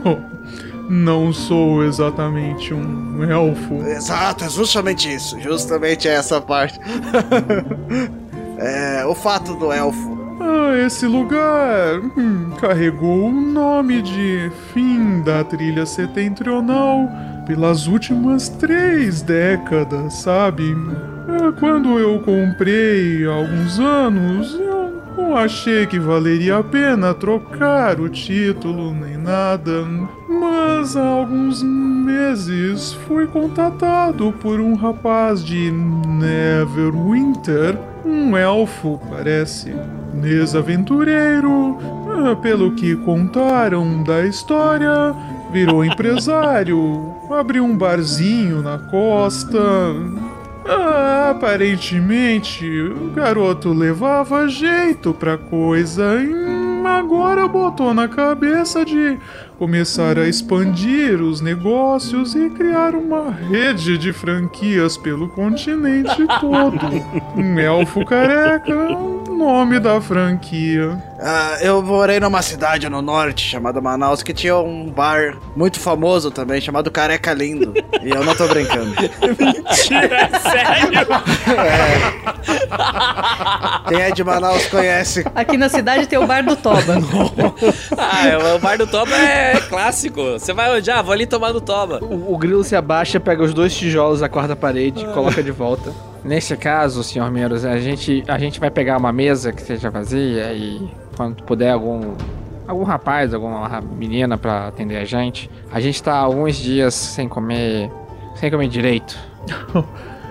não 0.90 1.32
sou 1.32 1.84
exatamente 1.84 2.74
um 2.74 3.24
elfo. 3.24 3.76
Exato, 3.86 4.46
é 4.46 4.50
justamente 4.50 5.14
isso, 5.14 5.40
justamente 5.40 6.08
essa 6.08 6.42
parte. 6.42 6.80
é, 8.58 9.06
o 9.06 9.14
fato 9.14 9.54
do 9.54 9.72
elfo. 9.72 10.16
Ah, 10.42 10.84
esse 10.84 11.06
lugar 11.06 12.00
hum, 12.18 12.52
carregou 12.60 13.28
o 13.28 13.32
nome 13.32 14.02
de 14.02 14.52
fim 14.74 15.22
da 15.22 15.44
trilha 15.44 15.86
setentrional 15.86 17.08
pelas 17.46 17.88
últimas 17.88 18.50
três 18.50 19.22
décadas, 19.22 20.14
sabe? 20.16 20.76
Ah, 21.28 21.52
Quando 21.60 22.00
eu 22.00 22.20
comprei 22.20 23.26
há 23.26 23.32
alguns 23.34 23.80
anos, 23.80 24.54
eu 24.60 24.94
não 25.18 25.38
achei 25.38 25.86
que 25.86 26.00
valeria 26.00 26.58
a 26.58 26.64
pena 26.64 27.14
trocar 27.14 28.00
o 28.00 28.10
título 28.10 28.94
nem 28.94 29.18
nada. 29.18 29.86
Mas 30.28 30.98
há 30.98 31.06
alguns 31.06 31.62
meses 31.64 32.94
fui 33.08 33.26
contatado 33.28 34.34
por 34.42 34.60
um 34.60 34.74
rapaz 34.76 35.44
de 35.44 35.72
Neverwinter, 35.72 37.78
um 38.06 38.36
elfo, 38.38 39.00
parece. 39.10 39.74
Desaventureiro, 40.14 41.78
ah, 42.10 42.36
pelo 42.36 42.72
que 42.72 42.96
contaram 42.98 44.04
da 44.04 44.26
história, 44.26 45.14
virou 45.56 45.86
empresário, 45.86 47.16
abriu 47.32 47.64
um 47.64 47.78
barzinho 47.78 48.62
na 48.62 48.78
costa. 48.78 49.58
Ah, 50.68 51.30
aparentemente, 51.32 52.66
o 52.82 53.12
garoto 53.12 53.72
levava 53.72 54.50
jeito 54.50 55.14
pra 55.14 55.38
coisa 55.38 56.04
e 56.22 56.86
agora 56.86 57.48
botou 57.48 57.94
na 57.94 58.06
cabeça 58.06 58.84
de 58.84 59.18
começar 59.58 60.20
a 60.20 60.28
expandir 60.28 61.22
os 61.22 61.40
negócios 61.40 62.36
e 62.36 62.50
criar 62.50 62.94
uma 62.94 63.32
rede 63.32 63.98
de 63.98 64.12
franquias 64.12 64.98
pelo 64.98 65.30
continente 65.30 66.28
todo. 66.42 66.86
Um 67.38 67.58
elfo 67.58 68.04
careca, 68.04 68.76
nome 69.30 69.80
da 69.80 70.02
franquia. 70.02 71.02
Ah, 71.28 71.58
eu 71.60 71.82
morei 71.82 72.20
numa 72.20 72.44
cidade 72.44 72.88
no 72.88 73.02
norte 73.02 73.50
chamada 73.50 73.82
Manaus 73.82 74.22
que 74.22 74.32
tinha 74.32 74.56
um 74.58 74.92
bar 74.92 75.36
muito 75.56 75.80
famoso 75.80 76.30
também 76.30 76.62
chamado 76.62 76.92
Careca 76.92 77.34
Lindo. 77.34 77.74
E 78.04 78.12
eu 78.12 78.24
não 78.24 78.36
tô 78.36 78.48
brincando. 78.48 78.94
Mentira, 79.40 80.30
sério? 80.40 81.08
Quem 83.88 84.02
é 84.02 84.12
de 84.12 84.24
Manaus 84.24 84.68
conhece. 84.68 85.26
Aqui 85.34 85.58
na 85.58 85.68
cidade 85.68 86.06
tem 86.06 86.20
o 86.20 86.28
bar 86.28 86.46
do 86.46 86.56
Toba. 86.56 86.94
Ah, 87.98 88.28
é, 88.28 88.38
o 88.56 88.60
bar 88.60 88.78
do 88.78 88.86
Toba 88.86 89.16
é 89.16 89.60
clássico. 89.62 90.22
Você 90.34 90.54
vai 90.54 90.78
onde? 90.78 90.92
Ah, 90.92 91.02
vou 91.02 91.12
ali 91.12 91.26
tomar 91.26 91.54
no 91.54 91.62
Toba. 91.62 92.04
O, 92.04 92.34
o 92.34 92.38
grilo 92.38 92.64
se 92.64 92.76
abaixa, 92.76 93.20
pega 93.20 93.42
os 93.44 93.54
dois 93.54 93.76
tijolos 93.76 94.20
da 94.20 94.30
quarta-parede 94.30 95.04
e 95.04 95.08
coloca 95.08 95.42
de 95.42 95.52
volta. 95.52 95.92
Nesse 96.24 96.58
caso, 96.58 97.04
senhor 97.04 97.30
Menos, 97.32 97.64
a 97.64 97.78
gente, 97.78 98.24
a 98.28 98.38
gente 98.38 98.60
vai 98.60 98.72
pegar 98.72 98.98
uma 98.98 99.14
mesa 99.14 99.52
que 99.52 99.62
seja 99.62 99.92
vazia 99.92 100.52
e 100.54 100.90
quando 101.16 101.44
puder 101.44 101.72
algum 101.72 102.16
algum 102.68 102.84
rapaz, 102.84 103.34
alguma 103.34 103.82
menina 103.82 104.38
pra 104.38 104.68
atender 104.68 104.98
a 104.98 105.06
gente. 105.06 105.50
A 105.72 105.80
gente 105.80 106.02
tá 106.02 106.16
alguns 106.16 106.56
dias 106.56 106.94
sem 106.94 107.28
comer, 107.28 107.92
sem 108.36 108.50
comer 108.50 108.68
direito. 108.68 109.18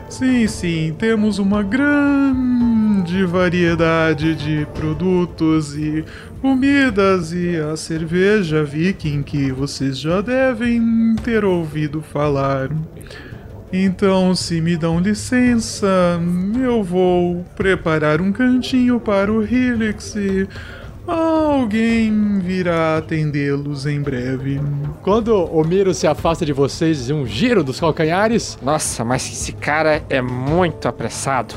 Sim, 0.09 0.47
sim, 0.47 0.95
temos 0.97 1.41
uma 1.41 1.61
grande 1.61 3.24
variedade 3.24 4.37
de 4.37 4.64
produtos 4.72 5.76
e 5.76 6.05
comidas 6.41 7.32
e 7.32 7.57
a 7.57 7.76
cerveja 7.76 8.62
Viking 8.62 9.24
que 9.24 9.51
vocês 9.51 9.99
já 9.99 10.20
devem 10.20 11.16
ter 11.24 11.45
ouvido 11.45 12.01
falar. 12.01 12.70
Então, 13.77 14.37
se 14.37 14.61
me 14.61 14.77
dão 14.77 15.01
licença, 15.01 16.20
eu 16.62 16.81
vou 16.85 17.45
preparar 17.57 18.20
um 18.20 18.31
cantinho 18.31 19.01
para 19.01 19.33
o 19.33 19.43
Helix 19.43 20.14
e 20.14 20.49
alguém 21.05 22.39
virá 22.39 22.99
atendê-los 22.99 23.85
em 23.85 24.01
breve. 24.01 24.61
Quando 25.03 25.35
o 25.47 25.64
Miro 25.64 25.93
se 25.93 26.07
afasta 26.07 26.47
de 26.47 26.53
vocês, 26.53 27.11
um 27.11 27.27
giro 27.27 27.64
dos 27.64 27.81
calcanhares. 27.81 28.57
Nossa, 28.62 29.05
mas 29.05 29.27
esse 29.27 29.51
cara 29.51 30.05
é 30.09 30.22
muito 30.22 30.87
apressado. 30.87 31.57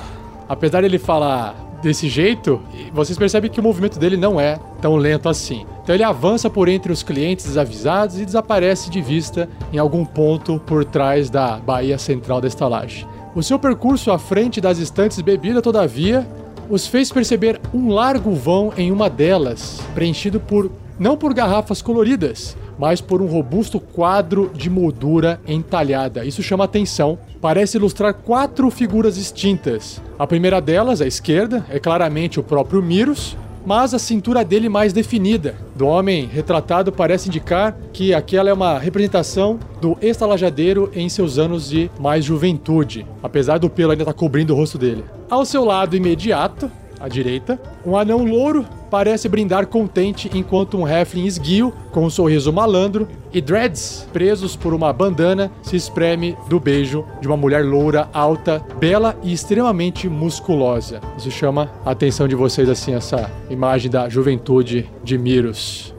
Apesar 0.49 0.81
dele 0.81 0.97
falar 0.97 1.66
desse 1.81 2.07
jeito, 2.07 2.61
vocês 2.93 3.17
percebem 3.17 3.49
que 3.49 3.59
o 3.59 3.63
movimento 3.63 3.99
dele 3.99 4.17
não 4.17 4.39
é 4.39 4.59
tão 4.81 4.95
lento 4.95 5.29
assim. 5.29 5.65
Então 5.83 5.95
ele 5.95 6.03
avança 6.03 6.49
por 6.49 6.67
entre 6.67 6.91
os 6.91 7.03
clientes 7.03 7.45
desavisados 7.45 8.19
e 8.19 8.25
desaparece 8.25 8.89
de 8.89 9.01
vista 9.01 9.49
em 9.71 9.77
algum 9.77 10.03
ponto 10.03 10.59
por 10.65 10.83
trás 10.83 11.29
da 11.29 11.57
baía 11.57 11.97
central 11.97 12.41
da 12.41 12.47
estalagem. 12.47 13.07
O 13.35 13.43
seu 13.43 13.59
percurso 13.59 14.11
à 14.11 14.17
frente 14.17 14.59
das 14.59 14.79
estantes 14.79 15.21
bebida, 15.21 15.61
todavia, 15.61 16.27
os 16.69 16.87
fez 16.87 17.11
perceber 17.11 17.61
um 17.73 17.89
largo 17.89 18.31
vão 18.33 18.73
em 18.75 18.91
uma 18.91 19.09
delas, 19.09 19.79
preenchido 19.93 20.39
por 20.39 20.69
não 20.99 21.15
por 21.15 21.33
garrafas 21.33 21.81
coloridas, 21.81 22.57
mas 22.77 23.01
por 23.01 23.21
um 23.21 23.27
robusto 23.27 23.79
quadro 23.79 24.51
de 24.53 24.69
moldura 24.69 25.39
entalhada. 25.47 26.25
Isso 26.25 26.43
chama 26.43 26.63
atenção. 26.63 27.17
Parece 27.41 27.77
ilustrar 27.77 28.13
quatro 28.13 28.69
figuras 28.69 29.15
distintas. 29.15 30.01
A 30.17 30.27
primeira 30.27 30.59
delas, 30.61 31.01
à 31.01 31.07
esquerda, 31.07 31.65
é 31.69 31.79
claramente 31.79 32.39
o 32.39 32.43
próprio 32.43 32.81
Miros, 32.81 33.35
mas 33.65 33.93
a 33.93 33.99
cintura 33.99 34.45
dele 34.45 34.69
mais 34.69 34.93
definida. 34.93 35.55
Do 35.75 35.85
homem 35.87 36.25
retratado 36.25 36.89
parece 36.89 37.27
indicar 37.27 37.77
que 37.91 38.13
aquela 38.13 38.49
é 38.49 38.53
uma 38.53 38.79
representação 38.79 39.59
do 39.81 39.97
estalajadeiro 40.01 40.89
em 40.95 41.09
seus 41.09 41.37
anos 41.37 41.69
de 41.69 41.91
mais 41.99 42.23
juventude, 42.23 43.05
apesar 43.21 43.57
do 43.57 43.69
pelo 43.69 43.91
ainda 43.91 44.03
estar 44.03 44.13
cobrindo 44.13 44.53
o 44.53 44.55
rosto 44.55 44.77
dele. 44.77 45.03
Ao 45.29 45.43
seu 45.43 45.65
lado 45.65 45.97
imediato, 45.97 46.71
à 46.99 47.07
direita, 47.07 47.59
um 47.85 47.95
anão 47.97 48.23
louro 48.25 48.65
parece 48.89 49.27
brindar 49.27 49.67
contente 49.67 50.29
enquanto 50.33 50.77
um 50.77 50.87
Heflin 50.87 51.25
esguio, 51.25 51.73
com 51.91 52.05
um 52.05 52.09
sorriso 52.09 52.51
malandro, 52.53 53.07
e 53.33 53.41
Dreads, 53.41 54.07
presos 54.13 54.55
por 54.55 54.73
uma 54.73 54.91
bandana, 54.93 55.51
se 55.61 55.75
espreme 55.75 56.37
do 56.49 56.59
beijo 56.59 57.05
de 57.21 57.27
uma 57.27 57.35
mulher 57.37 57.65
loura, 57.65 58.09
alta, 58.13 58.63
bela 58.79 59.17
e 59.23 59.33
extremamente 59.33 60.07
musculosa. 60.07 61.01
Isso 61.17 61.29
chama 61.31 61.69
a 61.85 61.91
atenção 61.91 62.27
de 62.27 62.35
vocês, 62.35 62.69
assim, 62.69 62.93
essa 62.93 63.29
imagem 63.49 63.91
da 63.91 64.07
juventude 64.07 64.89
de 65.03 65.17
Miros. 65.17 65.93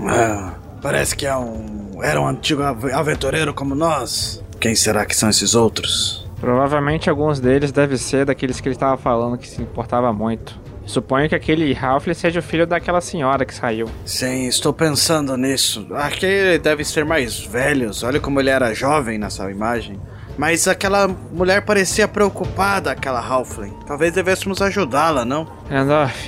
Ah, 0.00 0.54
parece 0.80 1.14
que 1.16 1.26
é 1.26 1.36
um. 1.36 2.02
Era 2.02 2.20
um 2.20 2.26
antigo 2.26 2.62
av- 2.62 2.92
aventureiro 2.92 3.54
como 3.54 3.74
nós. 3.74 4.42
Quem 4.58 4.74
será 4.74 5.06
que 5.06 5.14
são 5.14 5.28
esses 5.28 5.54
outros? 5.54 6.21
Provavelmente 6.42 7.08
alguns 7.08 7.38
deles 7.38 7.70
devem 7.70 7.96
ser 7.96 8.26
daqueles 8.26 8.60
que 8.60 8.66
ele 8.66 8.74
estava 8.74 8.96
falando 8.96 9.38
que 9.38 9.46
se 9.46 9.62
importava 9.62 10.12
muito. 10.12 10.58
Suponho 10.84 11.28
que 11.28 11.36
aquele 11.36 11.72
Ralph 11.72 12.08
seja 12.12 12.40
o 12.40 12.42
filho 12.42 12.66
daquela 12.66 13.00
senhora 13.00 13.44
que 13.44 13.54
saiu. 13.54 13.88
Sim, 14.04 14.48
estou 14.48 14.72
pensando 14.72 15.36
nisso. 15.36 15.86
Aquele 15.92 16.58
deve 16.58 16.84
ser 16.84 17.04
mais 17.04 17.38
velhos. 17.38 18.02
Olha 18.02 18.18
como 18.18 18.40
ele 18.40 18.50
era 18.50 18.74
jovem 18.74 19.18
nessa 19.18 19.48
imagem. 19.52 20.00
Mas 20.36 20.66
aquela 20.66 21.06
mulher 21.06 21.64
parecia 21.64 22.08
preocupada, 22.08 22.90
aquela 22.90 23.24
Halfling. 23.24 23.76
Talvez 23.86 24.12
devêssemos 24.12 24.60
ajudá-la, 24.60 25.24
não? 25.24 25.46
Randolph, 25.70 26.26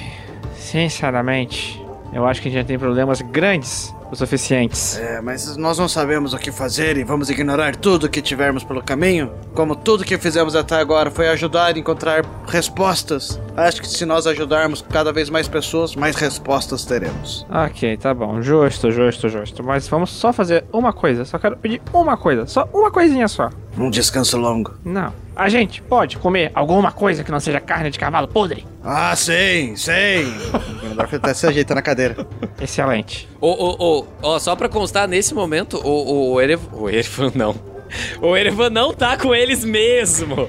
sinceramente, 0.57 1.85
eu 2.13 2.25
acho 2.25 2.41
que 2.41 2.49
a 2.49 2.53
gente 2.53 2.67
tem 2.67 2.79
problemas 2.79 3.21
grandes 3.21 3.93
o 4.15 4.17
suficientes. 4.17 4.99
É, 4.99 5.21
mas 5.21 5.57
nós 5.57 5.79
não 5.79 5.89
sabemos 5.89 6.33
o 6.33 6.39
que 6.39 6.51
fazer 6.51 6.97
e 6.97 7.05
vamos 7.05 7.29
ignorar 7.29 7.77
tudo 7.77 8.09
que 8.09 8.23
tivermos 8.23 8.65
pelo 8.65 8.83
caminho? 8.83 9.31
Como 9.55 9.77
tudo 9.77 10.05
que 10.05 10.17
fizemos 10.17 10.57
até 10.57 10.77
agora 10.77 11.11
foi 11.11 11.29
ajudar 11.29 11.75
a 11.75 11.79
encontrar 11.79 12.25
respostas. 12.47 13.41
Acho 13.57 13.83
que 13.83 13.89
se 13.89 14.05
nós 14.05 14.27
ajudarmos 14.27 14.83
cada 14.83 15.13
vez 15.13 15.29
mais 15.29 15.47
pessoas, 15.49 15.95
mais 15.95 16.17
respostas 16.17 16.85
teremos. 16.85 17.47
Ok, 17.51 17.97
tá 17.97 18.15
bom. 18.15 18.41
Justo, 18.41 18.91
justo, 18.91 19.29
justo. 19.29 19.63
Mas 19.63 19.87
vamos 19.89 20.11
só 20.11 20.33
fazer 20.33 20.65
uma 20.73 20.93
coisa. 20.93 21.25
Só 21.25 21.39
quero 21.39 21.57
pedir 21.57 21.83
uma 21.93 22.17
coisa. 22.17 22.47
Só 22.47 22.69
uma 22.73 22.91
coisinha 22.91 23.29
só. 23.29 23.51
Um 23.77 23.91
descanso 23.91 24.37
longo. 24.37 24.73
Não. 24.85 25.13
A 25.37 25.49
gente 25.49 25.83
pode 25.83 26.17
comer 26.17 26.53
alguma 26.55 26.93
coisa 26.93 27.25
que 27.25 27.31
não 27.31 27.41
seja 27.41 27.61
carne 27.61 27.91
de 27.91 27.99
cavalo 27.99 28.29
podre? 28.29 28.65
Ah, 28.83 29.15
sim, 29.17 29.75
sim. 29.75 29.93
o 30.53 30.89
Gandalf 30.89 31.13
até 31.15 31.35
se 31.35 31.47
ajeita 31.47 31.75
na 31.75 31.83
cadeira. 31.83 32.27
Excelente. 32.61 33.29
Ô, 33.41 33.49
ô, 33.49 33.77
ô, 33.79 34.07
ó, 34.23 34.39
só 34.39 34.55
pra 34.55 34.69
constar, 34.69 35.09
nesse 35.09 35.35
momento, 35.35 35.81
o, 35.85 36.35
o 36.35 36.41
Erev... 36.41 36.61
O 36.73 36.89
não. 37.35 37.74
O 38.21 38.37
Erevan 38.37 38.71
não 38.71 38.93
tá 38.93 39.17
com 39.17 39.35
eles 39.35 39.65
mesmo. 39.65 40.49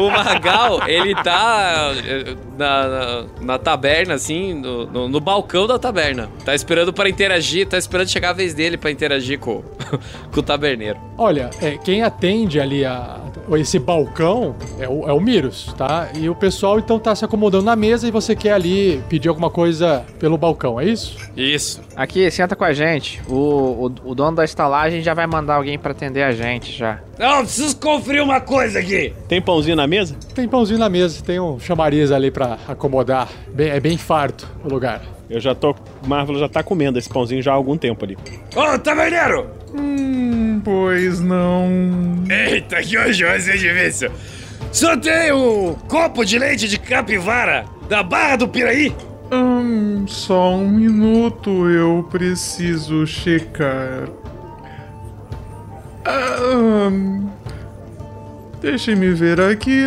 o 0.00 0.10
Magal, 0.10 0.88
ele 0.88 1.14
tá 1.14 1.92
eh, 2.04 2.34
na, 2.56 2.88
na, 2.88 3.24
na 3.40 3.58
taberna, 3.58 4.14
assim, 4.14 4.54
no, 4.54 4.86
no, 4.86 5.08
no 5.08 5.20
balcão 5.20 5.66
da 5.66 5.78
taberna. 5.78 6.28
Tá 6.44 6.54
esperando 6.54 6.92
pra 6.92 7.08
interagir, 7.08 7.66
tá 7.66 7.78
esperando 7.78 8.08
chegar 8.08 8.30
a 8.30 8.34
vez 8.34 8.54
dele 8.54 8.76
pra 8.76 8.90
interagir 8.90 9.38
com, 9.38 9.62
com 10.32 10.40
o 10.40 10.42
taberneiro. 10.42 10.98
Olha, 11.16 11.50
é, 11.60 11.76
quem 11.78 12.02
atende 12.02 12.60
ali 12.60 12.84
a, 12.84 13.20
esse 13.56 13.78
balcão 13.78 14.54
é 14.78 14.88
o, 14.88 15.08
é 15.08 15.12
o 15.12 15.20
Miros, 15.20 15.72
tá? 15.76 16.08
E 16.14 16.28
o 16.28 16.34
pessoal 16.34 16.78
então 16.78 16.98
tá 16.98 17.14
se 17.14 17.24
acomodando 17.24 17.64
na 17.64 17.76
mesa 17.76 18.06
e 18.06 18.10
você 18.10 18.34
quer 18.36 18.52
ali 18.52 19.02
pedir 19.08 19.28
alguma 19.28 19.50
coisa 19.50 20.04
pelo 20.18 20.36
balcão, 20.36 20.80
é 20.80 20.84
isso? 20.84 21.16
Isso. 21.36 21.80
Aqui, 21.96 22.30
senta 22.30 22.54
com 22.54 22.64
a 22.64 22.72
gente. 22.72 23.20
O, 23.28 23.34
o, 23.34 24.10
o 24.10 24.14
dono 24.14 24.36
da 24.36 24.44
estalagem 24.44 25.02
já 25.02 25.14
vai 25.14 25.26
mandar 25.26 25.56
alguém 25.56 25.78
pra 25.78 25.92
atender 25.92 26.22
a 26.22 26.29
gente 26.32 26.72
já. 26.72 27.00
Não, 27.18 27.38
preciso 27.44 27.76
conferir 27.76 28.22
uma 28.22 28.40
coisa 28.40 28.78
aqui. 28.78 29.12
Tem 29.28 29.40
pãozinho 29.40 29.76
na 29.76 29.86
mesa? 29.86 30.14
Tem 30.34 30.48
pãozinho 30.48 30.78
na 30.78 30.88
mesa, 30.88 31.22
tem 31.22 31.38
um 31.40 31.58
chamariz 31.60 32.10
ali 32.12 32.30
pra 32.30 32.58
acomodar. 32.68 33.28
Bem- 33.52 33.70
é 33.70 33.80
bem 33.80 33.96
farto 33.98 34.48
o 34.64 34.68
lugar. 34.68 35.02
Eu 35.28 35.38
já 35.40 35.54
tô. 35.54 35.74
Marvel 36.06 36.38
já 36.38 36.48
tá 36.48 36.62
comendo 36.62 36.98
esse 36.98 37.08
pãozinho 37.08 37.40
já 37.42 37.52
há 37.52 37.54
algum 37.54 37.76
tempo 37.76 38.04
ali. 38.04 38.18
Ô, 38.56 38.78
taverneiro! 38.78 39.46
Hum, 39.72 40.60
pois 40.64 41.20
não. 41.20 41.68
Eita, 42.28 42.82
que 42.82 42.98
hoje 42.98 43.24
vai 43.24 43.38
ser 43.38 43.56
difícil. 43.56 44.10
Só 44.72 44.96
tem 44.96 45.32
um 45.32 45.74
copo 45.88 46.24
de 46.24 46.38
leite 46.38 46.68
de 46.68 46.78
capivara 46.78 47.64
da 47.88 48.02
Barra 48.02 48.36
do 48.36 48.48
Piraí? 48.48 48.92
Hum, 49.32 50.04
só 50.08 50.54
um 50.54 50.68
minuto, 50.68 51.68
eu 51.70 52.06
preciso 52.10 53.06
checar. 53.06 54.08
Ah, 56.04 56.90
Deixe-me 58.60 59.12
ver 59.14 59.40
aqui. 59.40 59.86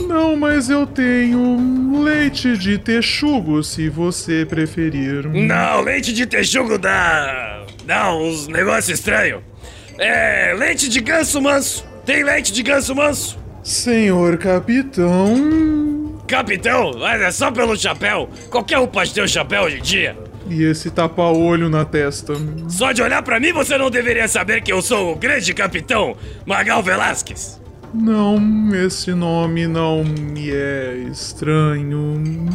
Não, 0.00 0.36
mas 0.36 0.68
eu 0.68 0.86
tenho 0.86 2.02
leite 2.02 2.56
de 2.58 2.76
texugo, 2.76 3.62
se 3.62 3.88
você 3.88 4.44
preferir. 4.44 5.26
Não, 5.28 5.80
leite 5.80 6.12
de 6.12 6.26
texugo 6.26 6.76
dá. 6.76 7.64
dá 7.84 8.14
uns 8.14 8.48
negócios 8.48 8.98
estranhos. 8.98 9.42
É, 9.98 10.54
leite 10.58 10.88
de 10.88 11.00
ganso 11.00 11.40
manso. 11.40 11.84
Tem 12.04 12.24
leite 12.24 12.52
de 12.52 12.62
ganso 12.62 12.94
manso? 12.94 13.38
Senhor 13.62 14.36
capitão. 14.38 16.20
Capitão, 16.26 16.92
mas 16.98 17.20
é 17.22 17.30
só 17.30 17.50
pelo 17.52 17.76
chapéu. 17.76 18.28
Qualquer 18.50 18.78
um 18.78 18.86
pode 18.86 19.14
ter 19.14 19.22
um 19.22 19.28
chapéu 19.28 19.62
hoje 19.62 19.78
em 19.78 19.82
dia. 19.82 20.16
E 20.52 20.64
esse 20.64 20.90
tapa-olho 20.90 21.70
na 21.70 21.84
testa. 21.84 22.34
Só 22.68 22.92
de 22.92 23.00
olhar 23.02 23.22
pra 23.22 23.40
mim 23.40 23.52
você 23.52 23.78
não 23.78 23.90
deveria 23.90 24.28
saber 24.28 24.62
que 24.62 24.70
eu 24.70 24.82
sou 24.82 25.12
o 25.12 25.16
grande 25.16 25.54
capitão 25.54 26.14
Magal 26.44 26.82
Velasquez. 26.82 27.60
Não, 27.94 28.38
esse 28.74 29.12
nome 29.12 29.66
não 29.66 30.04
me 30.04 30.50
é 30.50 30.94
estranho. 31.10 32.48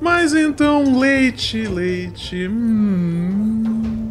Mas 0.00 0.34
então, 0.34 0.98
leite, 0.98 1.66
leite. 1.66 2.48
Hum. 2.48 4.01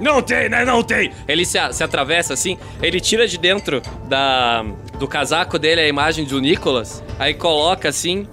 Não 0.00 0.22
tem, 0.22 0.48
né? 0.48 0.64
Não 0.64 0.82
tem. 0.82 1.12
Ele 1.28 1.44
se, 1.44 1.58
a- 1.58 1.72
se 1.72 1.84
atravessa 1.84 2.32
assim, 2.34 2.56
ele 2.82 3.00
tira 3.00 3.28
de 3.28 3.36
dentro 3.38 3.82
da, 4.08 4.64
do 4.98 5.06
casaco 5.06 5.58
dele 5.58 5.80
a 5.82 5.88
imagem 5.88 6.24
do 6.24 6.40
Nicolas, 6.40 7.02
aí 7.18 7.34
coloca 7.34 7.88
assim, 7.88 8.26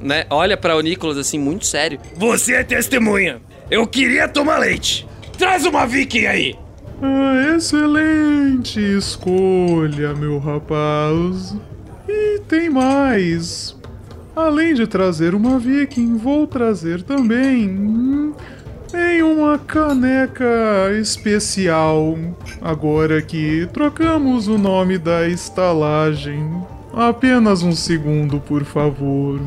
né? 0.00 0.24
Olha 0.28 0.56
pra 0.56 0.76
o 0.76 0.80
Nicolas 0.80 1.16
assim, 1.16 1.38
muito 1.38 1.64
sério. 1.66 1.98
Você 2.16 2.54
é 2.54 2.64
testemunha. 2.64 3.40
Eu 3.70 3.86
queria 3.86 4.28
tomar 4.28 4.58
leite. 4.58 5.06
Traz 5.38 5.64
uma 5.64 5.86
viking 5.86 6.26
aí. 6.26 6.54
Ah, 7.00 7.54
excelente 7.56 8.78
escolha, 8.80 10.14
meu 10.14 10.38
rapaz. 10.38 11.56
E 12.08 12.40
tem 12.48 12.68
mais. 12.68 13.76
Além 14.34 14.74
de 14.74 14.86
trazer 14.86 15.34
uma 15.34 15.58
viking, 15.58 16.16
vou 16.16 16.46
trazer 16.46 17.02
também 17.02 17.68
hum, 17.68 18.32
em 18.94 19.22
uma 19.22 19.58
caneca 19.58 20.90
especial. 21.00 22.16
Agora 22.60 23.20
que 23.22 23.68
trocamos 23.72 24.48
o 24.48 24.58
nome 24.58 24.98
da 24.98 25.28
estalagem. 25.28 26.62
Apenas 26.92 27.62
um 27.62 27.72
segundo, 27.72 28.38
por 28.40 28.64
favor. 28.64 29.40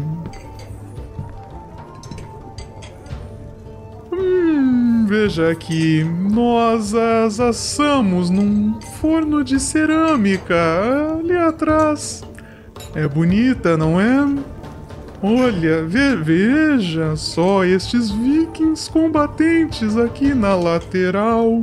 Hum, 4.12 5.06
veja 5.08 5.52
aqui, 5.52 6.04
nós 6.04 6.96
as 6.96 7.40
assamos 7.40 8.30
num 8.30 8.80
forno 9.00 9.44
de 9.44 9.60
cerâmica 9.60 10.56
ali 11.20 11.38
atrás. 11.38 12.24
É 12.96 13.08
bonita, 13.08 13.78
não 13.78 14.00
é? 14.00 14.55
Olha, 15.24 15.84
ve- 15.84 16.16
veja 16.18 17.16
só 17.16 17.64
estes 17.66 18.12
vikings 18.12 18.90
combatentes 18.92 19.98
aqui 19.98 20.34
na 20.34 20.56
lateral. 20.56 21.62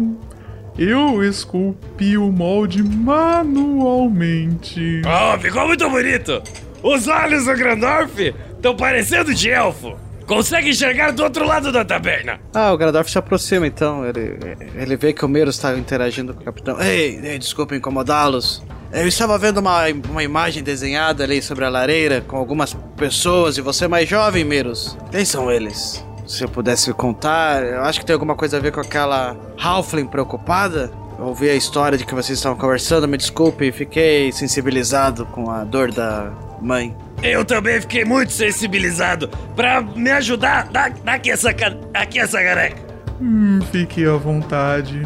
Eu 0.78 1.22
esculpi 1.22 2.16
o 2.16 2.32
molde 2.32 2.82
manualmente. 2.82 5.02
Oh, 5.06 5.38
ficou 5.38 5.66
muito 5.66 5.88
bonito! 5.88 6.42
Os 6.82 7.06
olhos 7.06 7.44
do 7.44 7.54
Grandorf 7.54 8.34
estão 8.54 8.74
parecendo 8.74 9.34
de 9.34 9.50
elfo! 9.50 9.94
Consegue 10.26 10.70
enxergar 10.70 11.10
do 11.12 11.22
outro 11.22 11.46
lado 11.46 11.70
da 11.70 11.84
taberna! 11.84 12.40
Ah, 12.54 12.72
o 12.72 12.78
Gradorf 12.78 13.10
se 13.10 13.18
aproxima 13.18 13.66
então. 13.66 14.04
Ele, 14.06 14.38
ele 14.76 14.96
vê 14.96 15.12
que 15.12 15.24
o 15.24 15.28
Meiro 15.28 15.50
está 15.50 15.76
interagindo 15.76 16.32
com 16.32 16.40
o 16.40 16.44
capitão. 16.44 16.80
Ei, 16.80 17.20
ei 17.22 17.38
desculpa 17.38 17.76
incomodá-los. 17.76 18.64
Eu 18.92 19.08
estava 19.08 19.38
vendo 19.38 19.56
uma, 19.58 19.86
uma 20.10 20.22
imagem 20.22 20.62
desenhada 20.62 21.24
ali 21.24 21.40
sobre 21.40 21.64
a 21.64 21.70
lareira 21.70 22.20
com 22.20 22.36
algumas 22.36 22.76
pessoas 22.94 23.56
e 23.56 23.62
você 23.62 23.88
mais 23.88 24.06
jovem, 24.06 24.44
Meros. 24.44 24.98
Quem 25.10 25.24
são 25.24 25.50
eles? 25.50 26.04
Se 26.26 26.44
eu 26.44 26.48
pudesse 26.48 26.90
me 26.90 26.94
contar, 26.94 27.64
eu 27.64 27.80
acho 27.82 28.00
que 28.00 28.06
tem 28.06 28.12
alguma 28.12 28.34
coisa 28.34 28.58
a 28.58 28.60
ver 28.60 28.70
com 28.70 28.80
aquela 28.80 29.34
Halfling 29.58 30.06
preocupada. 30.06 30.92
Eu 31.18 31.24
ouvi 31.24 31.48
a 31.48 31.54
história 31.54 31.96
de 31.96 32.04
que 32.04 32.14
vocês 32.14 32.38
estavam 32.38 32.58
conversando, 32.58 33.08
me 33.08 33.16
desculpe, 33.16 33.72
fiquei 33.72 34.30
sensibilizado 34.30 35.24
com 35.24 35.50
a 35.50 35.64
dor 35.64 35.90
da 35.90 36.30
mãe. 36.60 36.94
Eu 37.22 37.46
também 37.46 37.80
fiquei 37.80 38.04
muito 38.04 38.32
sensibilizado. 38.32 39.28
Pra 39.56 39.80
me 39.80 40.10
ajudar, 40.10 40.68
dá, 40.68 40.90
dá 40.90 41.14
aqui, 41.14 41.30
essa, 41.30 41.48
aqui 41.94 42.18
essa 42.18 42.42
careca. 42.42 42.76
Hum, 43.18 43.60
fique 43.70 44.04
à 44.04 44.16
vontade. 44.16 45.02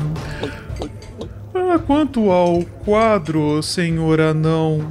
Ah, 1.58 1.78
quanto 1.78 2.30
ao 2.30 2.62
quadro, 2.84 3.62
senhor 3.62 4.20
anão, 4.20 4.86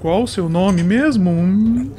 qual 0.00 0.24
o 0.24 0.26
seu 0.26 0.48
nome 0.48 0.82
mesmo? 0.82 1.30
Hum. 1.30 1.90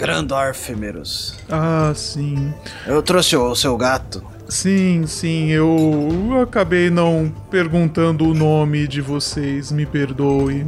Ah, 1.49 1.93
sim. 1.95 2.53
Eu 2.85 3.01
trouxe 3.01 3.37
o 3.37 3.55
seu 3.55 3.77
gato. 3.77 4.21
Sim, 4.49 5.05
sim, 5.07 5.49
eu 5.51 6.41
acabei 6.43 6.89
não 6.89 7.31
perguntando 7.49 8.27
o 8.27 8.33
nome 8.33 8.85
de 8.85 8.99
vocês, 8.99 9.71
me 9.71 9.85
perdoe. 9.85 10.65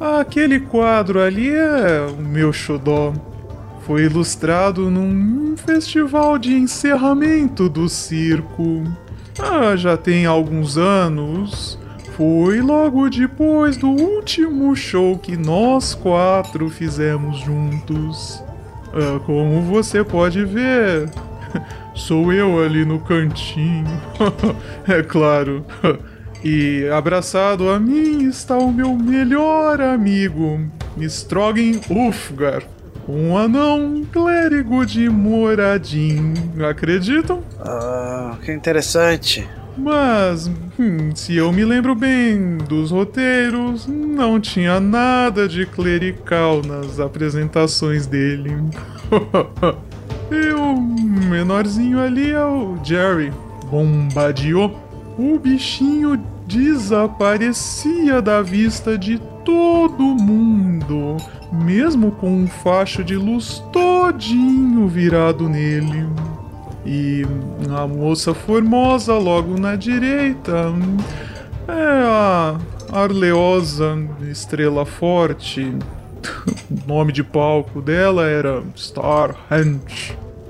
Aquele 0.00 0.60
quadro 0.60 1.20
ali 1.20 1.50
é 1.50 2.06
o 2.10 2.16
meu 2.22 2.54
xodó. 2.54 3.12
Foi 3.82 4.04
ilustrado 4.04 4.90
num 4.90 5.54
festival 5.58 6.38
de 6.38 6.54
encerramento 6.54 7.68
do 7.68 7.86
circo. 7.86 8.84
Ah, 9.38 9.76
já 9.76 9.96
tem 9.96 10.24
alguns 10.24 10.78
anos. 10.78 11.78
Foi 12.20 12.60
logo 12.60 13.08
depois 13.08 13.78
do 13.78 13.88
último 13.88 14.76
show 14.76 15.16
que 15.16 15.38
nós 15.38 15.94
quatro 15.94 16.68
fizemos 16.68 17.38
juntos. 17.38 18.44
Ah, 18.92 19.18
como 19.24 19.62
você 19.62 20.04
pode 20.04 20.44
ver, 20.44 21.08
sou 21.96 22.30
eu 22.30 22.62
ali 22.62 22.84
no 22.84 23.00
cantinho. 23.00 23.86
é 24.86 25.02
claro. 25.02 25.64
E 26.44 26.86
abraçado 26.94 27.70
a 27.70 27.80
mim 27.80 28.28
está 28.28 28.58
o 28.58 28.70
meu 28.70 28.94
melhor 28.94 29.80
amigo, 29.80 30.60
Strogan 30.98 31.80
Ulfgar, 31.88 32.62
um 33.08 33.34
anão 33.34 34.04
clérigo 34.12 34.84
de 34.84 35.08
Moradin. 35.08 36.34
Acreditam? 36.68 37.42
Ah, 37.58 38.36
que 38.44 38.52
interessante. 38.52 39.48
Mas, 39.76 40.50
hum, 40.78 41.14
se 41.14 41.36
eu 41.36 41.52
me 41.52 41.64
lembro 41.64 41.94
bem 41.94 42.58
dos 42.58 42.90
roteiros, 42.90 43.86
não 43.86 44.40
tinha 44.40 44.80
nada 44.80 45.48
de 45.48 45.64
clerical 45.66 46.60
nas 46.62 47.00
apresentações 47.00 48.06
dele. 48.06 48.56
e 50.30 50.52
o 50.52 50.80
menorzinho 50.80 52.00
ali 52.00 52.32
é 52.32 52.44
o 52.44 52.78
Jerry 52.84 53.32
Bombadio. 53.70 54.72
O 55.18 55.38
bichinho 55.38 56.20
desaparecia 56.46 58.20
da 58.20 58.42
vista 58.42 58.98
de 58.98 59.18
todo 59.44 60.02
mundo, 60.02 61.16
mesmo 61.52 62.10
com 62.12 62.30
um 62.30 62.46
facho 62.46 63.02
de 63.04 63.16
luz 63.16 63.62
todinho 63.72 64.88
virado 64.88 65.48
nele. 65.48 66.06
E 66.84 67.24
a 67.76 67.86
moça 67.86 68.32
formosa 68.32 69.14
logo 69.14 69.58
na 69.58 69.76
direita 69.76 70.72
é 71.68 72.02
a 72.06 72.58
Arleosa 72.92 73.98
Estrela 74.30 74.86
Forte. 74.86 75.72
o 76.70 76.88
nome 76.88 77.12
de 77.12 77.22
palco 77.22 77.80
dela 77.80 78.26
era 78.26 78.62
Starhand. 78.74 79.80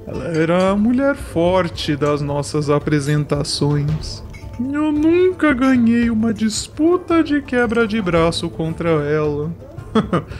Ela 0.07 0.25
era 0.29 0.71
a 0.71 0.77
mulher 0.77 1.15
forte 1.15 1.95
das 1.97 2.21
nossas 2.21 2.71
apresentações. 2.71 4.23
Eu 4.59 4.93
nunca 4.93 5.55
ganhei 5.55 6.11
uma 6.11 6.35
disputa 6.35 7.23
de 7.23 7.41
quebra 7.41 7.87
de 7.87 8.01
braço 8.01 8.49
contra 8.49 8.89
ela. 8.89 9.51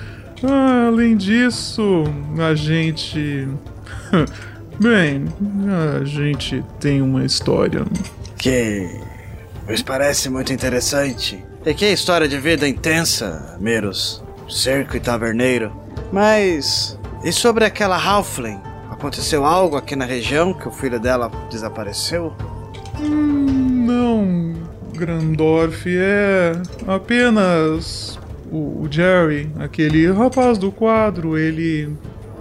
Ah, 0.43 0.87
Além 0.87 1.19
disso, 1.19 2.05
a 2.39 2.55
gente. 2.55 3.47
Bem, 4.81 5.27
a 6.01 6.03
gente 6.07 6.65
tem 6.81 7.03
uma 7.03 7.23
história. 7.23 7.85
Que 8.39 8.89
nos 9.69 9.83
parece 9.83 10.31
muito 10.31 10.55
interessante. 10.55 11.45
E 11.67 11.75
que 11.75 11.85
história 11.85 12.27
de 12.27 12.39
vida 12.39 12.67
intensa, 12.67 13.59
Meros. 13.61 14.25
Cerco 14.49 14.97
e 14.97 15.01
taverneiro. 15.01 15.71
Mas. 16.11 16.99
E 17.23 17.31
sobre 17.31 17.67
aquela 17.67 18.03
Halfling? 18.03 18.59
Aconteceu 18.91 19.45
algo 19.45 19.77
aqui 19.77 19.95
na 19.95 20.07
região 20.07 20.55
que 20.55 20.67
o 20.67 20.73
filho 20.73 20.99
dela 20.99 21.31
desapareceu? 21.51 22.33
Hum, 22.99 23.85
não, 23.85 24.55
Grandorf 24.95 25.85
é 25.95 26.53
apenas 26.87 28.19
o 28.51 28.89
Jerry, 28.91 29.53
aquele 29.59 30.11
rapaz 30.11 30.57
do 30.57 30.73
quadro. 30.73 31.37
Ele 31.37 31.95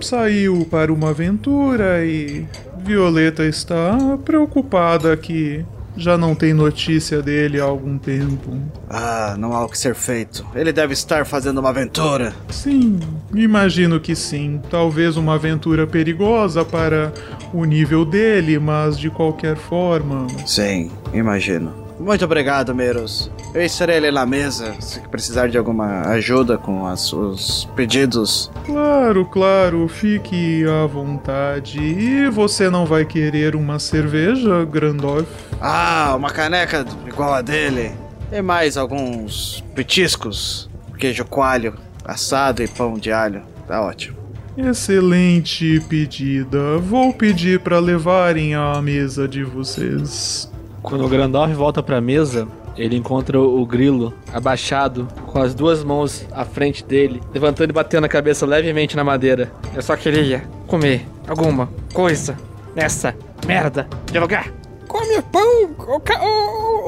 saiu 0.06 0.68
para 0.70 0.92
uma 0.92 1.10
aventura 1.10 2.06
e 2.06 2.46
Violeta 2.84 3.46
está 3.46 4.18
preocupada 4.24 5.16
que 5.18 5.66
já 5.96 6.18
não 6.18 6.34
tem 6.34 6.54
notícia 6.54 7.22
dele 7.22 7.60
há 7.60 7.64
algum 7.64 7.98
tempo. 7.98 8.58
Ah, 8.90 9.36
não 9.38 9.54
há 9.54 9.66
o 9.66 9.70
que 9.70 9.78
ser 9.78 9.94
feito. 9.96 10.46
Ele 10.56 10.72
deve 10.72 10.94
estar 10.94 11.26
fazendo 11.26 11.60
uma 11.60 11.70
aventura. 11.70 12.34
Sim, 12.50 13.00
imagino 13.36 14.00
que 14.00 14.16
sim. 14.16 14.62
Talvez 14.70 15.18
uma 15.18 15.36
aventura 15.36 15.86
perigosa 15.86 16.64
para 16.64 17.14
o 17.54 17.66
nível 17.66 18.06
dele, 18.06 18.58
mas 18.60 18.98
de 18.98 19.10
qualquer 19.10 19.58
forma. 19.58 20.28
Sim, 20.46 20.90
imagino. 21.14 21.89
Muito 22.00 22.24
obrigado, 22.24 22.74
Meros. 22.74 23.30
Eu 23.54 23.62
estarei 23.62 23.98
ali 23.98 24.10
na 24.12 24.26
mesa 24.26 24.74
se 24.80 25.00
precisar 25.02 25.48
de 25.50 25.58
alguma 25.58 26.02
ajuda 26.10 26.58
com 26.58 26.86
as- 26.88 27.12
os 27.12 27.66
pedidos. 27.76 28.50
Claro, 28.66 29.26
claro, 29.26 29.88
fique 29.88 30.64
à 30.66 30.86
vontade. 30.88 31.78
E 31.80 32.30
você 32.30 32.70
não 32.70 32.86
vai 32.86 33.04
querer 33.04 33.56
uma 33.56 33.80
cerveja, 33.80 34.64
Grandorf? 34.64 35.28
Ah, 35.60 36.14
uma 36.16 36.30
caneca 36.30 36.86
igual 37.06 37.34
a 37.34 37.42
dele. 37.42 37.92
E 38.32 38.42
mais 38.42 38.78
alguns 38.78 39.62
petiscos. 39.76 40.70
Queijo 40.98 41.26
coalho, 41.26 41.74
assado 42.06 42.64
e 42.64 42.68
pão 42.68 42.94
de 42.94 43.12
alho. 43.12 43.42
Tá 43.68 43.82
ótimo. 43.82 44.18
Excelente 44.58 45.80
pedida. 45.90 46.78
Vou 46.78 47.12
pedir 47.14 47.60
para 47.60 47.80
levarem 47.80 48.56
à 48.56 48.82
mesa 48.82 49.28
de 49.28 49.44
vocês. 49.44 50.50
Quando 50.82 51.06
o 51.06 51.10
Grandorf 51.10 51.54
volta 51.54 51.84
pra 51.84 52.00
mesa, 52.02 52.48
ele 52.78 52.96
encontra 52.96 53.40
o 53.40 53.66
grilo 53.66 54.14
abaixado, 54.34 55.08
com 55.28 55.40
as 55.42 55.54
duas 55.54 55.84
mãos 55.84 56.26
à 56.32 56.46
frente 56.46 56.84
dele, 56.84 57.22
levantando 57.34 57.70
e 57.72 57.74
batendo 57.74 58.06
a 58.06 58.10
cabeça 58.10 58.46
levemente 58.46 58.96
na 58.96 59.04
madeira. 59.04 59.52
Eu 59.76 59.82
só 59.82 59.96
queria 59.98 60.44
comer 60.68 61.06
alguma 61.28 61.70
coisa 61.94 62.38
nessa 62.76 63.14
merda 63.46 63.88
de 64.12 64.18
lugar. 64.20 64.52
Come 64.88 65.22
pão, 65.32 65.70
ô, 65.96 66.00
ca- 66.00 66.20
ô, 66.20 66.26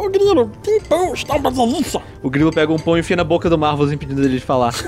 ô, 0.01 0.05
ô, 0.05 0.09
grilo, 0.09 0.49
tem 0.63 0.81
pão, 0.81 1.13
está 1.13 1.35
uma 1.35 1.51
delícia. 1.51 2.01
O 2.23 2.31
grilo 2.31 2.51
pega 2.51 2.73
um 2.73 2.79
pão 2.79 2.97
e 2.97 3.01
enfia 3.01 3.15
na 3.15 3.23
boca 3.23 3.47
do 3.47 3.59
Marvels, 3.59 3.91
impedindo 3.91 4.21
ele 4.23 4.39
de 4.39 4.43
falar. 4.43 4.73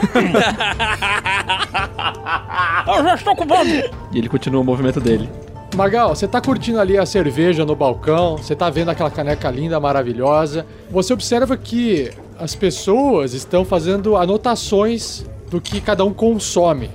Eu 2.88 3.04
já 3.04 3.16
estou 3.16 3.36
com 3.36 3.48
fome. 3.48 3.84
e 4.12 4.18
ele 4.18 4.28
continua 4.30 4.62
o 4.62 4.64
movimento 4.64 5.00
dele. 5.00 5.30
Magal, 5.76 6.16
você 6.16 6.28
tá 6.28 6.40
curtindo 6.40 6.80
ali 6.80 6.98
a 7.00 7.06
cerveja 7.06 7.66
no 7.66 7.76
balcão, 7.76 8.38
você 8.38 8.56
tá 8.56 8.70
vendo 8.70 8.90
aquela 8.90 9.10
caneca 9.10 9.50
linda, 9.50 9.80
maravilhosa. 9.80 10.66
Você 10.92 11.14
observa 11.14 11.58
que 11.58 12.12
as 12.38 12.54
pessoas 12.54 13.34
estão 13.34 13.66
fazendo 13.66 14.16
anotações 14.16 15.26
do 15.50 15.60
que 15.60 15.82
cada 15.82 16.06
um 16.06 16.14
consome. 16.14 16.92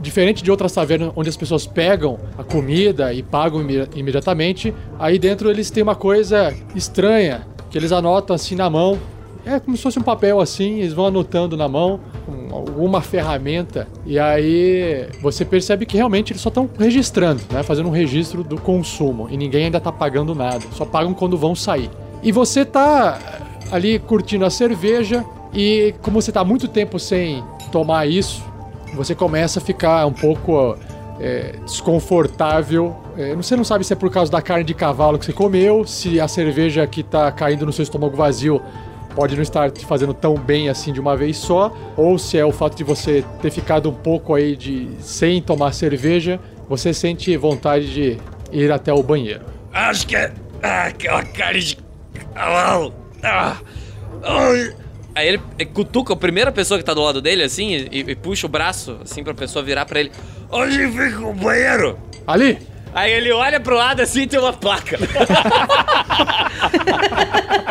Diferente 0.00 0.42
de 0.42 0.50
outras 0.52 0.72
tavernas 0.72 1.12
onde 1.16 1.28
as 1.28 1.36
pessoas 1.36 1.66
pegam 1.66 2.18
a 2.38 2.44
comida 2.44 3.12
e 3.12 3.22
pagam 3.24 3.60
imedi- 3.60 3.88
imediatamente, 3.96 4.72
aí 5.00 5.18
dentro 5.18 5.50
eles 5.50 5.70
têm 5.70 5.82
uma 5.82 5.96
coisa 5.96 6.54
estranha 6.76 7.46
que 7.70 7.76
eles 7.76 7.90
anotam 7.90 8.36
assim 8.36 8.54
na 8.54 8.70
mão. 8.70 8.98
É 9.44 9.58
como 9.58 9.76
se 9.76 9.82
fosse 9.82 9.98
um 9.98 10.02
papel 10.02 10.40
assim, 10.40 10.80
eles 10.80 10.92
vão 10.92 11.06
anotando 11.06 11.56
na 11.56 11.68
mão 11.68 11.98
alguma 12.52 13.00
ferramenta 13.00 13.88
e 14.06 14.18
aí 14.18 15.08
você 15.20 15.44
percebe 15.44 15.84
que 15.84 15.96
realmente 15.96 16.32
eles 16.32 16.40
só 16.40 16.48
estão 16.48 16.68
registrando, 16.78 17.42
né, 17.50 17.62
fazendo 17.62 17.88
um 17.88 17.92
registro 17.92 18.44
do 18.44 18.60
consumo 18.60 19.28
e 19.30 19.36
ninguém 19.36 19.64
ainda 19.64 19.80
tá 19.80 19.90
pagando 19.90 20.34
nada, 20.34 20.64
só 20.72 20.84
pagam 20.84 21.12
quando 21.12 21.36
vão 21.36 21.54
sair. 21.54 21.90
E 22.22 22.30
você 22.30 22.64
tá 22.64 23.18
ali 23.72 23.98
curtindo 23.98 24.44
a 24.44 24.50
cerveja 24.50 25.24
e 25.52 25.94
como 26.02 26.20
você 26.20 26.30
tá 26.30 26.44
muito 26.44 26.68
tempo 26.68 26.98
sem 26.98 27.42
tomar 27.72 28.06
isso, 28.06 28.42
você 28.94 29.14
começa 29.14 29.58
a 29.58 29.62
ficar 29.62 30.06
um 30.06 30.12
pouco 30.12 30.76
é, 31.18 31.56
desconfortável. 31.64 32.94
É, 33.16 33.34
você 33.34 33.56
não 33.56 33.64
sabe 33.64 33.84
se 33.84 33.92
é 33.92 33.96
por 33.96 34.10
causa 34.10 34.30
da 34.30 34.40
carne 34.40 34.64
de 34.64 34.74
cavalo 34.74 35.18
que 35.18 35.24
você 35.24 35.32
comeu, 35.32 35.86
se 35.86 36.20
a 36.20 36.28
cerveja 36.28 36.86
que 36.86 37.02
tá 37.02 37.30
caindo 37.32 37.66
no 37.66 37.72
seu 37.72 37.82
estômago 37.82 38.16
vazio 38.16 38.60
pode 39.14 39.34
não 39.34 39.42
estar 39.42 39.70
te 39.70 39.84
fazendo 39.86 40.14
tão 40.14 40.34
bem 40.34 40.68
assim 40.68 40.92
de 40.92 41.00
uma 41.00 41.16
vez 41.16 41.36
só, 41.36 41.74
ou 41.96 42.18
se 42.18 42.38
é 42.38 42.44
o 42.44 42.52
fato 42.52 42.76
de 42.76 42.84
você 42.84 43.24
ter 43.40 43.50
ficado 43.50 43.88
um 43.88 43.94
pouco 43.94 44.34
aí 44.34 44.56
de 44.56 44.88
sem 45.00 45.40
tomar 45.40 45.72
cerveja, 45.72 46.40
você 46.68 46.92
sente 46.92 47.36
vontade 47.36 47.92
de 47.92 48.18
ir 48.52 48.70
até 48.72 48.92
o 48.92 49.02
banheiro. 49.02 49.42
Acho 49.72 50.06
que 50.06 50.16
é 50.16 50.32
ah, 50.62 50.84
aquela 50.84 51.22
carne 51.24 51.60
de 51.60 51.78
cavalo. 52.34 52.94
Ah, 53.22 53.56
ai. 54.22 54.74
Aí 55.14 55.28
ele 55.28 55.40
ele 55.58 55.70
cutuca 55.70 56.14
a 56.14 56.16
primeira 56.16 56.50
pessoa 56.50 56.78
que 56.78 56.84
tá 56.84 56.94
do 56.94 57.02
lado 57.02 57.20
dele, 57.20 57.42
assim, 57.42 57.88
e, 57.90 58.00
e 58.00 58.16
puxa 58.16 58.46
o 58.46 58.48
braço, 58.48 58.98
assim, 59.02 59.22
pra 59.22 59.34
pessoa 59.34 59.64
virar 59.64 59.84
pra 59.84 60.00
ele. 60.00 60.10
Onde 60.50 60.88
fica 60.88 61.20
o 61.20 61.34
banheiro? 61.34 61.98
Ali! 62.26 62.71
Aí 62.94 63.10
ele 63.12 63.32
olha 63.32 63.58
pro 63.58 63.74
lado 63.74 64.00
assim 64.00 64.22
e 64.22 64.26
tem 64.26 64.38
uma 64.38 64.52
placa. 64.52 64.98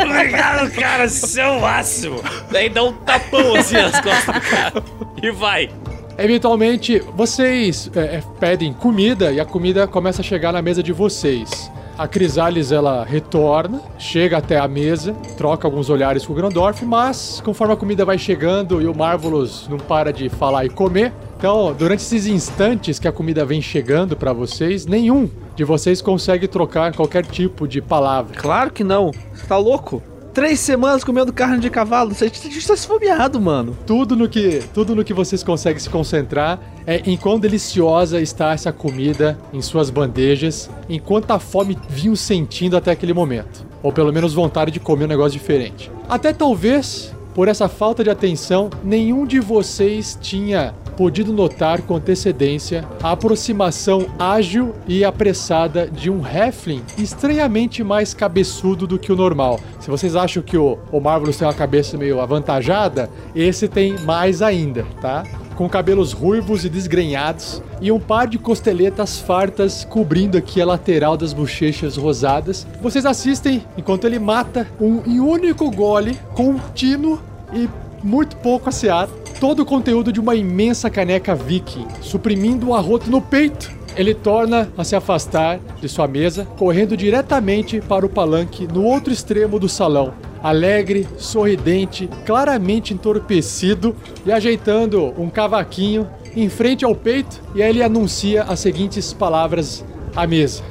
Obrigado, 0.04 0.72
cara, 0.72 1.06
é 1.38 1.48
o 1.48 1.62
máximo. 1.62 2.22
Daí 2.52 2.70
dá 2.70 2.84
um 2.84 2.94
tapão 2.94 3.56
assim 3.56 3.76
nas 3.76 4.02
costas 4.02 4.36
do 4.36 4.42
cara. 4.42 4.84
E 5.22 5.32
vai. 5.32 5.70
Eventualmente, 6.18 7.00
vocês 7.16 7.90
é, 7.96 8.18
é, 8.18 8.24
pedem 8.40 8.74
comida 8.74 9.32
e 9.32 9.40
a 9.40 9.46
comida 9.46 9.88
começa 9.88 10.22
a 10.22 10.24
chegar 10.24 10.52
na 10.52 10.62
mesa 10.62 10.84
de 10.84 10.92
vocês. 10.92 11.72
A 12.02 12.08
Crisales 12.08 12.72
ela 12.72 13.06
retorna, 13.06 13.80
chega 14.00 14.40
até 14.40 14.58
a 14.58 14.68
mesa, 14.68 15.14
troca 15.38 15.68
alguns 15.68 15.88
olhares 15.88 16.26
com 16.26 16.34
o 16.34 16.36
Grandorf, 16.36 16.84
mas 16.84 17.40
conforme 17.46 17.76
a 17.76 17.78
comida 17.78 18.04
vai 18.04 18.18
chegando 18.18 18.82
e 18.82 18.88
o 18.88 18.96
Marvelous 18.96 19.68
não 19.70 19.78
para 19.78 20.12
de 20.12 20.28
falar 20.28 20.66
e 20.66 20.70
comer, 20.70 21.14
então 21.38 21.76
durante 21.78 22.00
esses 22.00 22.26
instantes 22.26 22.98
que 22.98 23.08
a 23.08 23.12
comida 23.12 23.46
vem 23.46 23.62
chegando 23.62 24.18
pra 24.18 24.34
vocês, 24.34 24.88
nenhum 24.88 25.30
de 25.56 25.64
vocês 25.64 26.02
consegue 26.02 26.48
trocar 26.48 26.92
qualquer 26.96 27.24
tipo 27.24 27.68
de 27.68 27.80
palavra. 27.84 28.36
Claro 28.36 28.72
que 28.72 28.84
não. 28.84 29.12
Você 29.32 29.46
tá 29.46 29.60
louco? 29.60 30.02
Três 30.34 30.62
semanas 30.62 31.04
comendo 31.04 31.34
carne 31.34 31.60
de 31.60 31.70
cavalo. 31.70 32.14
Você 32.14 32.28
está 32.28 32.74
esfomeado, 32.74 33.40
mano. 33.40 33.78
Tudo 33.86 34.16
no 34.16 34.30
que, 34.30 34.64
tudo 34.74 34.96
no 34.96 35.04
que 35.04 35.14
vocês 35.14 35.44
conseguem 35.44 35.80
se 35.80 35.90
concentrar 35.90 36.58
é 36.88 37.02
em 37.06 37.18
quão 37.18 37.38
deliciosa 37.38 38.20
está 38.22 38.54
essa 38.54 38.72
comida 38.72 39.38
em 39.52 39.62
suas 39.62 39.90
bandejas, 39.90 40.70
em 40.88 41.00
quanta 41.00 41.38
fome 41.38 41.78
vinham 41.90 42.16
sentindo 42.16 42.78
até 42.78 42.92
aquele 42.92 43.14
momento. 43.14 43.66
Ou 43.84 43.92
pelo 43.92 44.14
menos 44.14 44.34
vontade 44.34 44.72
de 44.72 44.80
comer 44.80 45.06
um 45.06 45.10
negócio 45.10 45.38
diferente. 45.38 45.92
Até 46.08 46.32
talvez, 46.32 47.14
por 47.34 47.48
essa 47.48 47.68
falta 47.68 48.04
de 48.04 48.10
atenção, 48.10 48.70
nenhum 48.84 49.26
de 49.26 49.40
vocês 49.40 50.18
tinha 50.22 50.74
podido 50.98 51.34
notar 51.34 51.82
com 51.82 51.96
antecedência 51.96 52.88
a 53.02 53.12
aproximação 53.12 54.08
ágil 54.20 54.74
e 54.88 55.04
apressada 55.04 55.88
de 55.88 56.10
um 56.10 56.22
Heflin 56.26 56.84
estranhamente 56.98 57.84
mais 57.84 58.14
cabeçudo 58.14 58.86
do 58.86 59.00
que 59.00 59.12
o 59.12 59.16
normal. 59.16 59.60
Se 59.80 59.90
vocês 59.90 60.16
acham 60.16 60.44
que 60.44 60.58
o, 60.58 60.78
o 60.92 61.00
Marvelous 61.00 61.38
tem 61.38 61.48
uma 61.48 61.54
cabeça 61.54 61.98
meio 61.98 62.20
avantajada, 62.20 63.10
esse 63.36 63.68
tem 63.68 63.98
mais 64.00 64.42
ainda, 64.42 64.86
tá? 65.02 65.24
Com 65.62 65.70
cabelos 65.70 66.12
ruivos 66.12 66.66
e 66.66 66.70
desgrenhados 66.70 67.62
e 67.80 67.92
um 67.92 68.00
par 68.00 68.28
de 68.28 68.40
costeletas 68.40 69.20
fartas 69.20 69.86
cobrindo 69.86 70.36
aqui 70.36 70.60
a 70.60 70.66
lateral 70.66 71.16
das 71.16 71.34
bochechas 71.34 71.98
rosadas. 71.98 72.66
Vocês 72.82 73.06
assistem 73.06 73.64
enquanto 73.78 74.06
ele 74.06 74.18
mata 74.18 74.68
um 74.82 75.04
único 75.24 75.70
gole 75.70 76.18
contínuo 76.34 77.22
e 77.54 77.70
muito 78.04 78.38
pouco 78.38 78.70
asseado 78.70 79.12
todo 79.40 79.60
o 79.60 79.66
conteúdo 79.66 80.12
de 80.12 80.20
uma 80.20 80.34
imensa 80.34 80.90
caneca 80.90 81.36
viking, 81.36 81.86
suprimindo 82.02 82.70
um 82.70 82.74
arroto 82.74 83.12
no 83.12 83.22
peito. 83.22 83.72
Ele 83.96 84.14
torna 84.14 84.72
a 84.78 84.84
se 84.84 84.96
afastar 84.96 85.60
de 85.82 85.90
sua 85.90 86.08
mesa, 86.08 86.46
correndo 86.58 86.96
diretamente 86.96 87.82
para 87.82 88.06
o 88.06 88.10
palanque 88.10 88.68
no 88.68 88.84
outro 88.84 89.12
extremo 89.12 89.60
do 89.60 89.68
salão. 89.68 90.14
Alegre, 90.42 91.08
sorridente, 91.18 92.10
claramente 92.26 92.94
entorpecido 92.94 93.96
e 94.26 94.32
ajeitando 94.32 95.14
um 95.18 95.30
cavaquinho 95.30 96.08
em 96.36 96.48
frente 96.50 96.86
ao 96.86 96.96
peito, 96.96 97.42
e 97.54 97.62
aí 97.62 97.70
ele 97.70 97.84
anuncia 97.84 98.44
as 98.44 98.60
seguintes 98.60 99.12
palavras 99.14 99.84
à 100.16 100.26
mesa. 100.26 100.64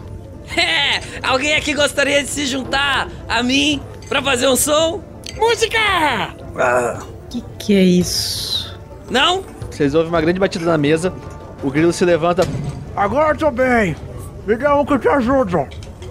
É, 0.56 1.00
alguém 1.22 1.54
aqui 1.54 1.74
gostaria 1.74 2.22
de 2.22 2.28
se 2.30 2.46
juntar 2.46 3.08
a 3.28 3.42
mim 3.42 3.80
pra 4.08 4.22
fazer 4.22 4.48
um 4.48 4.56
som? 4.56 5.02
Música! 5.36 5.78
Ah, 6.56 6.98
Que 7.28 7.44
que 7.58 7.74
é 7.74 7.82
isso? 7.82 8.76
Não? 9.10 9.44
Vocês 9.70 9.94
ouvem 9.94 10.08
uma 10.10 10.20
grande 10.20 10.40
batida 10.40 10.64
na 10.64 10.76
mesa. 10.76 11.12
O 11.62 11.70
grilo 11.70 11.92
se 11.92 12.04
levanta 12.04 12.42
Agora 13.00 13.32
eu 13.32 13.38
tô 13.38 13.50
bem. 13.50 13.96
Liga 14.46 14.76
um 14.76 14.84
que 14.84 14.92
eu 14.92 14.98
te 14.98 15.08
ajudo. 15.08 15.66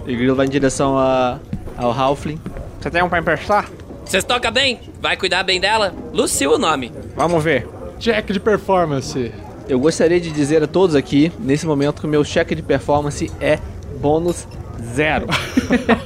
e 0.08 0.12
o 0.12 0.16
grilo 0.16 0.34
vai 0.34 0.46
em 0.46 0.48
direção 0.48 0.98
a, 0.98 1.38
ao 1.76 1.92
Halfling. 1.92 2.40
Você 2.80 2.90
tem 2.90 3.00
um 3.00 3.08
pra 3.08 3.20
emprestar? 3.20 3.70
Vocês 4.04 4.24
tocam 4.24 4.50
bem? 4.50 4.80
Vai 5.00 5.16
cuidar 5.16 5.44
bem 5.44 5.60
dela? 5.60 5.94
Lucio 6.12 6.52
o 6.52 6.58
nome. 6.58 6.92
Vamos 7.14 7.44
ver. 7.44 7.68
Check 8.00 8.32
de 8.32 8.40
performance. 8.40 9.32
Eu 9.68 9.78
gostaria 9.78 10.20
de 10.20 10.32
dizer 10.32 10.64
a 10.64 10.66
todos 10.66 10.96
aqui, 10.96 11.30
nesse 11.38 11.64
momento, 11.64 12.00
que 12.00 12.08
o 12.08 12.10
meu 12.10 12.24
cheque 12.24 12.56
de 12.56 12.62
performance 12.62 13.30
é 13.40 13.60
bônus 14.00 14.48
zero. 14.92 15.26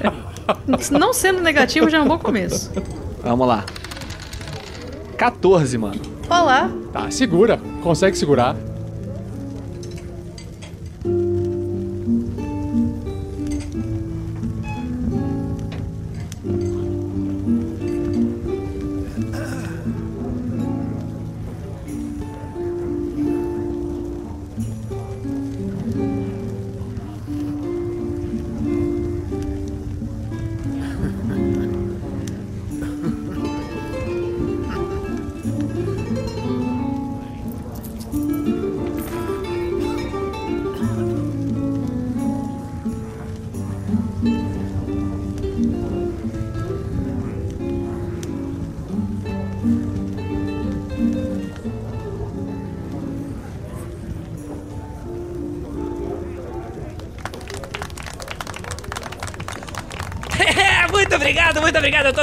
Não 0.93 1.15
sendo 1.15 1.41
negativo 1.41 1.89
já 1.89 1.97
é 1.97 2.03
um 2.03 2.09
bom 2.09 2.19
começo. 2.19 2.71
Vamos 3.23 3.49
lá. 3.49 3.65
14, 5.17 5.79
mano. 5.79 6.03
Olá. 6.29 6.71
Tá, 6.93 7.11
segura. 7.11 7.59
Consegue 7.83 8.19
segurar. 8.19 8.55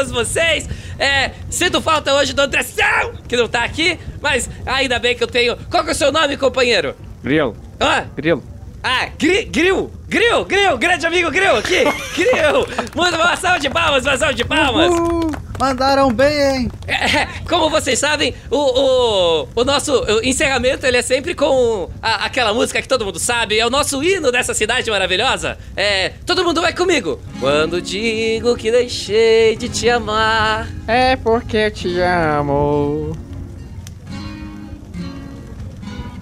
Todos 0.02 0.12
vocês. 0.12 0.68
É, 0.98 1.32
sinto 1.50 1.82
falta 1.82 2.14
hoje 2.14 2.34
do 2.34 2.42
Andressão, 2.42 3.14
que 3.28 3.38
não 3.38 3.48
tá 3.48 3.64
aqui, 3.64 4.00
mas 4.22 4.50
ainda 4.66 5.00
bem 5.00 5.16
que 5.16 5.24
eu 5.24 5.28
tenho. 5.28 5.56
Qual 5.70 5.84
que 5.84 5.90
é 5.90 5.94
o 5.94 5.96
seu 5.96 6.12
nome, 6.12 6.38
companheiro? 6.38 6.96
Grilo. 7.24 7.56
Ah, 7.80 8.06
Grilo. 8.16 8.44
ah 8.84 9.08
Gri, 9.18 9.46
Gril, 9.46 9.92
Gril, 10.08 10.46
Gril, 10.46 10.78
grande 10.78 11.06
amigo 11.06 11.30
Gril 11.32 11.56
aqui. 11.56 11.84
Gril, 12.16 12.68
muito 12.96 13.16
uma 13.16 13.36
salva 13.36 13.60
de 13.60 13.70
palmas, 13.70 14.06
uma 14.06 14.18
salva 14.18 14.34
de 14.34 14.44
palmas. 14.44 14.92
Uhul, 14.92 15.31
mandaram 15.66 16.12
bem, 16.12 16.42
hein? 16.42 16.72
É, 16.88 17.28
como 17.48 17.70
vocês 17.70 18.00
sabem, 18.00 18.34
o, 18.50 18.58
o, 18.58 19.48
o 19.56 19.64
nosso 19.64 19.94
encerramento 20.24 20.86
ele 20.88 20.98
é 20.98 21.02
sempre 21.04 21.36
com 21.36 21.88
a- 22.02 22.26
aquela 22.26 22.52
música 22.52 22.82
que 22.82 22.88
todo 22.88 23.06
mundo 23.06 23.20
sabe, 23.20 23.60
é 23.60 23.66
o 23.66 23.70
nosso 23.70 24.04
hino 24.04 24.32
dessa 24.32 24.56
cidade 24.56 24.90
maravilhosa. 24.90 25.60
É, 25.78 26.14
todo 26.26 26.44
mundo 26.44 26.62
vai 26.62 26.74
comigo. 26.74 27.20
Quando 27.40 27.80
digo 27.80 28.56
que 28.58 28.72
deixei 28.72 29.56
de 29.56 29.70
te 29.70 29.88
amar. 29.88 30.68
É 30.88 31.16
porque 31.16 31.58
eu 31.58 31.72
te 31.72 32.00
amo. 32.02 33.16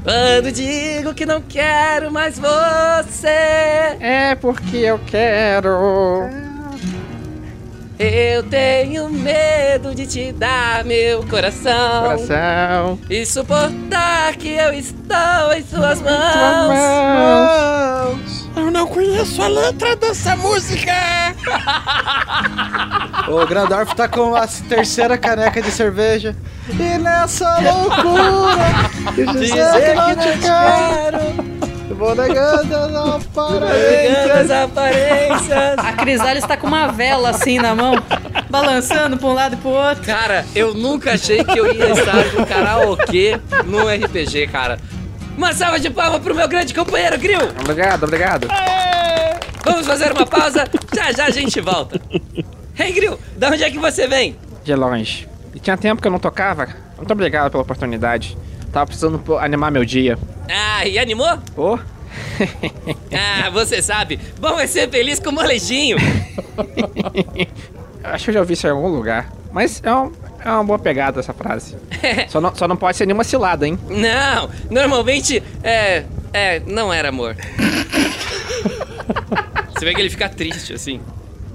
Quando 0.04 0.52
digo 0.52 1.14
que 1.14 1.26
não 1.26 1.42
quero 1.42 2.12
mais 2.12 2.38
você. 2.38 3.28
É 4.00 4.36
porque 4.40 4.78
eu 4.78 5.00
quero. 5.00 6.49
Eu 8.00 8.42
tenho 8.44 9.10
medo 9.10 9.94
de 9.94 10.08
te 10.08 10.32
dar 10.32 10.86
meu 10.86 11.22
coração. 11.28 12.16
Coração. 12.16 12.98
E 13.10 13.26
suportar 13.26 14.38
que 14.38 14.54
eu 14.54 14.72
estou 14.74 15.52
em 15.54 15.62
suas 15.66 16.02
mãos. 16.02 16.80
Eu 18.56 18.72
não 18.72 18.88
conheço 18.88 19.44
a 19.44 19.50
letra 19.50 19.98
dessa 19.98 20.38
música. 20.38 20.94
O 23.28 23.46
Grandorf 23.46 23.94
tá 23.94 24.08
com 24.08 24.34
a 24.34 24.48
terceira 24.48 25.16
caneca 25.16 25.62
de 25.62 25.70
cerveja. 25.70 26.36
E 26.68 26.98
nessa 26.98 27.60
loucura 27.60 28.90
de 29.14 29.24
dizer 29.40 29.86
que 29.86 29.94
não 29.94 30.16
te 30.16 30.36
quero. 30.40 31.20
Eu 31.62 31.69
vou 32.00 32.16
negando 32.16 32.76
as 32.76 34.50
aparências. 34.50 34.52
aparências. 34.52 35.78
A 35.78 35.94
Crisalis 35.94 36.46
tá 36.46 36.56
com 36.56 36.66
uma 36.66 36.88
vela 36.88 37.30
assim 37.30 37.60
na 37.60 37.76
mão, 37.76 37.96
balançando 38.50 39.18
pra 39.18 39.28
um 39.28 39.34
lado 39.34 39.56
e 39.56 39.58
pro 39.58 39.70
outro. 39.70 40.04
Cara, 40.06 40.46
eu 40.56 40.74
nunca 40.74 41.14
achei 41.14 41.44
que 41.44 41.60
eu 41.60 41.72
ia 41.72 41.92
estar 41.92 42.34
no 42.34 42.46
karaokê 42.46 43.40
no 43.66 43.88
RPG, 43.88 44.48
cara. 44.48 44.80
Uma 45.38 45.54
salva 45.54 45.80
de 45.80 45.90
palmas 45.90 46.22
pro 46.22 46.34
meu 46.34 46.48
grande 46.48 46.74
companheiro, 46.74 47.18
Grill! 47.20 47.40
Obrigado, 47.62 48.04
obrigado. 48.04 48.48
Vamos 49.64 49.86
fazer 49.86 50.12
uma 50.12 50.26
pausa, 50.26 50.66
já 50.96 51.12
já 51.12 51.26
a 51.26 51.30
gente 51.30 51.60
volta. 51.60 52.00
Hey, 52.78 52.94
Grill, 52.94 53.20
da 53.36 53.50
onde 53.50 53.64
é 53.64 53.70
que 53.70 53.78
você 53.78 54.08
vem? 54.08 54.38
De 54.64 54.74
longe. 54.74 55.28
E 55.54 55.60
tinha 55.60 55.78
tempo 55.78 56.02
que 56.02 56.08
eu 56.08 56.12
não 56.12 56.20
tocava. 56.20 56.68
Muito 56.96 57.12
obrigado 57.12 57.52
pela 57.52 57.64
oportunidade. 57.64 58.38
Tava 58.72 58.86
precisando 58.86 59.18
pô, 59.20 59.38
animar 59.38 59.72
meu 59.72 59.84
dia. 59.84 60.18
Ah, 60.50 60.86
e 60.86 60.98
animou? 61.00 61.38
Ô, 61.58 61.78
Ah, 63.14 63.50
você 63.50 63.82
sabe, 63.82 64.20
bom 64.40 64.60
é 64.60 64.68
ser 64.68 64.90
feliz 64.90 65.20
com 65.20 65.30
o 65.30 65.34
molejinho. 65.34 65.98
acho 68.04 68.24
que 68.26 68.30
eu 68.30 68.34
já 68.34 68.40
ouvi 68.42 68.54
isso 68.54 68.68
em 68.68 68.72
algum 68.72 68.88
lugar. 68.88 69.32
Mas 69.52 69.82
é, 69.84 69.94
um- 69.94 70.12
é 70.44 70.50
uma 70.52 70.64
boa 70.64 70.78
pegada 70.80 71.20
essa 71.20 71.34
frase. 71.34 71.76
Só 72.30 72.40
não, 72.40 72.54
só 72.56 72.68
não 72.68 72.78
pode 72.78 72.96
ser 72.98 73.06
nenhuma 73.06 73.24
cilada, 73.24 73.68
hein? 73.68 73.78
Não, 73.90 74.50
normalmente 74.70 75.42
é. 75.64 76.04
É, 76.32 76.60
não 76.68 76.94
era 76.94 77.10
amor. 77.10 77.36
Você 79.74 79.86
vê 79.86 79.94
que 79.94 80.02
ele 80.02 80.10
fica 80.10 80.30
triste, 80.30 80.74
assim. 80.74 81.00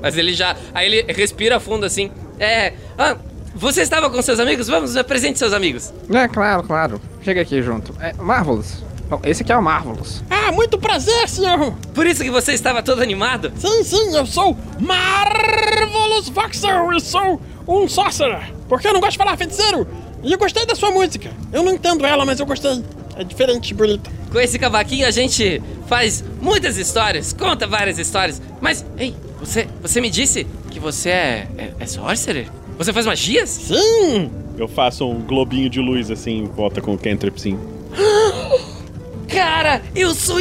Mas 0.03 0.17
ele 0.19 0.35
já. 0.35 0.57
Aí 0.75 0.87
ele 0.93 1.13
respira 1.13 1.61
fundo 1.61 1.87
assim. 1.87 2.11
É. 2.39 2.73
Ah, 2.99 3.17
você 3.55 3.83
estava 3.83 4.11
com 4.11 4.21
seus 4.21 4.41
amigos? 4.41 4.67
Vamos, 4.69 4.97
apresente 4.97 5.39
seus 5.39 5.53
amigos. 5.53 5.93
É, 6.13 6.29
claro, 6.29 6.63
claro. 6.63 7.01
Chega 7.23 7.41
aqui 7.41 7.63
junto. 7.63 7.95
É, 8.01 8.13
Marvelous. 8.15 8.83
Bom, 9.09 9.21
esse 9.25 9.43
aqui 9.43 9.53
é 9.53 9.57
o 9.57 9.63
Marvelous. 9.63 10.23
Ah, 10.31 10.51
muito 10.51 10.79
prazer, 10.79 11.29
senhor. 11.29 11.73
Por 11.95 12.07
isso 12.07 12.23
que 12.23 12.31
você 12.31 12.53
estava 12.53 12.83
todo 12.83 13.03
animado? 13.03 13.53
Sim, 13.57 13.85
sim, 13.85 14.17
eu 14.17 14.27
sou 14.27 14.57
Marvelous 14.81 16.29
Voxel 16.29 16.93
e 16.93 17.01
sou 17.01 17.41
um 17.69 17.89
sorcerer. 17.89 18.53
Porque 18.69 18.89
eu 18.89 18.93
não 18.93 19.01
gosto 19.01 19.13
de 19.13 19.19
falar 19.19 19.37
feiticeiro. 19.37 19.87
E 20.23 20.33
eu 20.33 20.39
gostei 20.39 20.65
da 20.65 20.75
sua 20.75 20.91
música. 20.91 21.31
Eu 21.53 21.63
não 21.63 21.75
entendo 21.75 22.05
ela, 22.05 22.25
mas 22.25 22.41
eu 22.41 22.47
gostei. 22.47 22.83
É 23.17 23.23
diferente, 23.23 23.73
bonita. 23.75 24.11
Com 24.33 24.41
esse 24.41 24.59
cavaquinho 24.59 25.07
a 25.07 25.11
gente 25.11 25.63
faz 25.87 26.25
muitas 26.41 26.77
histórias, 26.77 27.33
conta 27.33 27.67
várias 27.67 27.99
histórias. 27.99 28.41
Mas, 28.61 28.85
ei, 28.99 29.15
você, 29.39 29.69
você 29.81 30.01
me 30.01 30.11
disse 30.11 30.47
que 30.71 30.81
você 30.81 31.11
é, 31.11 31.49
é, 31.57 31.73
é 31.79 31.87
sorcerer? 31.87 32.49
Você 32.77 32.93
faz 32.93 33.07
magias? 33.07 33.49
Sim! 33.51 34.31
Eu 34.59 34.69
faço 34.69 35.09
um 35.09 35.21
globinho 35.21 35.71
de 35.71 35.81
luz 35.81 36.11
assim, 36.11 36.39
em 36.39 36.45
volta 36.45 36.81
com 36.81 36.95
o 36.95 36.99
cantrip 36.99 37.41
sim. 37.41 37.59
Cara, 39.29 39.83
eu 39.95 40.15
sou 40.15 40.39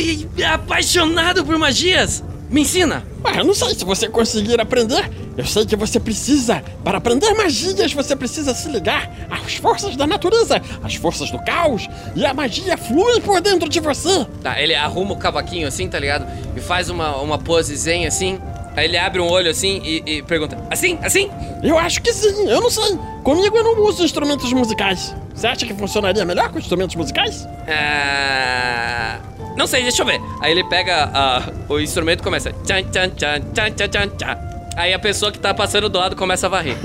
apaixonado 0.54 1.46
por 1.46 1.58
magias! 1.58 2.24
Me 2.50 2.62
ensina! 2.62 3.04
Ué, 3.26 3.40
eu 3.40 3.44
não 3.44 3.54
sei 3.54 3.74
se 3.74 3.84
você 3.86 4.08
conseguir 4.08 4.60
aprender. 4.60 5.10
Eu 5.36 5.46
sei 5.46 5.66
que 5.66 5.76
você 5.76 6.00
precisa. 6.00 6.64
Para 6.84 7.00
aprender 7.00 7.34
magias, 7.34 7.92
você 7.92 8.16
precisa 8.16 8.54
se 8.54 8.70
ligar 8.70 9.12
às 9.30 9.56
forças 9.56 9.96
da 9.96 10.06
natureza, 10.06 10.62
às 10.84 10.94
forças 10.94 11.32
do 11.32 11.40
caos. 11.40 11.88
E 12.16 12.24
a 12.24 12.34
magia 12.34 12.78
flui 12.78 13.20
por 13.22 13.42
dentro 13.42 13.68
de 13.68 13.80
você. 13.80 14.28
Tá, 14.44 14.62
ele 14.62 14.76
arruma 14.76 15.14
o 15.14 15.18
cavaquinho 15.18 15.68
assim, 15.68 15.88
tá 15.88 16.00
ligado? 16.00 16.28
E 16.56 16.62
faz 16.62 16.90
uma, 16.90 17.18
uma 17.18 17.40
pose 17.40 17.76
zen 17.76 18.06
assim. 18.06 18.40
Aí 18.76 18.86
ele 18.86 18.98
abre 18.98 19.22
um 19.22 19.30
olho 19.30 19.50
assim 19.50 19.82
e, 19.84 20.04
e 20.06 20.22
pergunta: 20.24 20.58
Assim? 20.70 20.98
Assim? 21.02 21.30
Eu 21.62 21.78
acho 21.78 22.02
que 22.02 22.12
sim, 22.12 22.48
eu 22.50 22.62
não 22.62 22.70
sei. 22.70 22.98
Comigo 23.24 23.56
eu 23.56 23.64
não 23.64 23.82
uso 23.84 24.04
instrumentos 24.04 24.52
musicais. 24.52 25.16
Você 25.34 25.48
acha 25.48 25.66
que 25.66 25.74
funcionaria 25.74 26.24
melhor 26.26 26.50
com 26.50 26.60
instrumentos 26.60 26.96
musicais? 26.96 27.48
Ah, 27.68 29.20
Não 29.56 29.68
sei, 29.68 29.84
deixa 29.84 30.02
eu 30.02 30.06
ver. 30.06 30.20
Aí 30.42 30.52
ele 30.52 30.64
pega 30.66 31.10
ah, 31.14 31.44
o 31.70 31.80
instrumento 31.80 32.20
e 32.22 32.24
começa. 32.24 32.52
Tchan, 32.52 32.84
tchan, 32.84 33.10
tchan, 33.10 33.42
tchan, 33.54 33.72
tchan, 33.72 33.88
tchan, 33.90 34.10
tchan. 34.10 34.53
Aí 34.76 34.94
a 34.94 35.00
pessoa 35.00 35.32
que 35.32 35.40
tá 35.40 35.54
passando 35.54 35.88
do 35.90 35.98
lado 36.00 36.16
começa 36.16 36.48
a 36.48 36.50
varrer. 36.50 36.76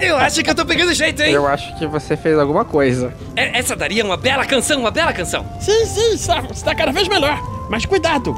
eu 0.00 0.16
acho 0.16 0.42
que 0.42 0.50
eu 0.50 0.54
tô 0.54 0.64
pegando 0.64 0.92
jeito, 0.94 1.22
hein? 1.22 1.32
Eu 1.32 1.46
acho 1.46 1.76
que 1.78 1.86
você 1.86 2.16
fez 2.16 2.38
alguma 2.38 2.64
coisa. 2.64 3.12
É- 3.36 3.58
Essa 3.58 3.74
daria 3.76 4.04
uma 4.04 4.16
bela 4.16 4.44
canção, 4.44 4.80
uma 4.80 4.90
bela 4.90 5.12
canção. 5.12 5.44
Sim, 5.60 5.84
sim, 5.86 6.14
está, 6.14 6.40
está 6.50 6.74
cada 6.74 6.92
vez 6.92 7.08
melhor. 7.08 7.38
Mas 7.68 7.84
cuidado, 7.86 8.34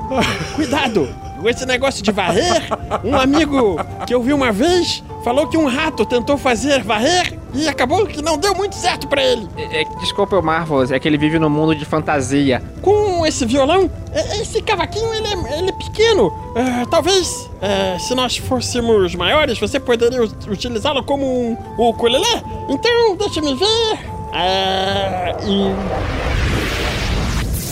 cuidado. 0.55 1.09
Com 1.41 1.49
esse 1.49 1.67
negócio 1.67 2.03
de 2.03 2.11
varrer, 2.13 2.63
um 3.03 3.17
amigo 3.17 3.77
que 4.07 4.15
eu 4.15 4.23
vi 4.23 4.33
uma 4.33 4.51
vez 4.53 5.03
falou 5.25 5.47
que 5.49 5.57
um 5.59 5.67
rato 5.67 6.07
tentou 6.07 6.39
fazer 6.39 6.83
varrer 6.83 7.39
e 7.55 7.69
acabou 7.69 8.05
que 8.07 8.21
não 8.21 8.37
deu 8.37 8.55
muito 8.55 8.75
certo 8.75 9.07
pra 9.07 9.23
ele. 9.23 9.49
É, 9.57 9.83
é, 9.83 9.85
desculpa 10.01 10.37
o 10.37 10.43
Marvelous, 10.43 10.91
é 10.91 10.99
que 10.99 11.07
ele 11.07 11.17
vive 11.17 11.39
num 11.39 11.49
mundo 11.49 11.75
de 11.75 11.85
fantasia. 11.85 12.63
Com 12.83 13.25
esse 13.25 13.47
violão, 13.47 13.91
é- 14.13 14.41
esse 14.41 14.61
cavaquinho 14.61 15.13
ele 15.15 15.29
é, 15.29 15.59
ele 15.59 15.69
é 15.71 15.73
pequeno. 15.73 16.33
É, 16.55 16.85
talvez, 16.87 17.51
é, 17.63 17.99
se 17.99 18.15
nós 18.15 18.37
fôssemos 18.37 19.15
maiores, 19.15 19.59
você 19.59 19.79
poderia 19.79 20.23
utilizá-lo 20.23 21.03
como 21.05 21.25
um 21.25 21.57
ukulele. 21.89 22.25
Então, 22.69 23.17
deixa-me 23.17 23.55
ver. 23.55 23.99
É, 24.33 25.37
e... 25.47 25.75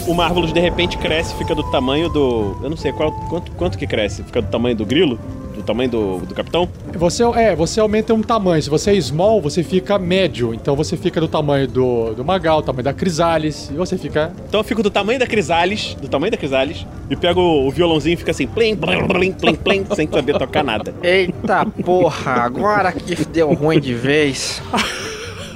O 0.08 0.14
Marvelous 0.14 0.52
de 0.52 0.58
repente 0.58 0.98
cresce, 0.98 1.32
fica 1.36 1.54
do 1.54 1.62
tamanho 1.70 2.08
do. 2.08 2.56
Eu 2.60 2.70
não 2.70 2.76
sei 2.76 2.92
qual, 2.92 3.12
quanto, 3.12 3.52
quanto 3.52 3.78
que 3.78 3.86
cresce. 3.86 4.24
Fica 4.24 4.42
do 4.42 4.48
tamanho 4.48 4.74
do 4.74 4.84
grilo? 4.84 5.16
Do 5.62 5.66
tamanho 5.66 5.90
do, 5.90 6.18
do 6.18 6.34
capitão? 6.34 6.68
Você, 6.94 7.22
é, 7.22 7.54
você 7.54 7.78
aumenta 7.78 8.12
um 8.12 8.20
tamanho. 8.20 8.60
Se 8.60 8.68
você 8.68 8.96
é 8.96 9.00
small, 9.00 9.40
você 9.40 9.62
fica 9.62 9.96
médio. 9.96 10.52
Então 10.52 10.74
você 10.74 10.96
fica 10.96 11.20
do 11.20 11.28
tamanho 11.28 11.68
do, 11.68 12.14
do 12.14 12.24
Magal, 12.24 12.62
tamanho 12.62 12.82
da 12.82 12.92
Crisalis, 12.92 13.70
e 13.70 13.74
você 13.74 13.96
fica. 13.96 14.32
Então 14.48 14.58
eu 14.58 14.64
fico 14.64 14.82
do 14.82 14.90
tamanho 14.90 15.20
da 15.20 15.26
Crisalis, 15.26 15.94
do 15.94 16.08
tamanho 16.08 16.32
da 16.32 16.36
Crisalis, 16.36 16.84
e 17.08 17.14
pego 17.14 17.40
o, 17.40 17.70
violãozinho 17.70 18.14
e 18.14 18.16
fica 18.16 18.32
assim, 18.32 18.48
plim, 18.48 18.74
plim, 18.74 19.06
plim, 19.06 19.32
plim, 19.32 19.54
plim, 19.54 19.86
sem 19.94 20.08
saber 20.08 20.36
tocar 20.36 20.64
nada. 20.64 20.92
Eita 21.00 21.64
porra, 21.64 22.32
agora 22.32 22.90
que 22.90 23.24
deu 23.26 23.52
ruim 23.54 23.78
de 23.78 23.94
vez. 23.94 24.60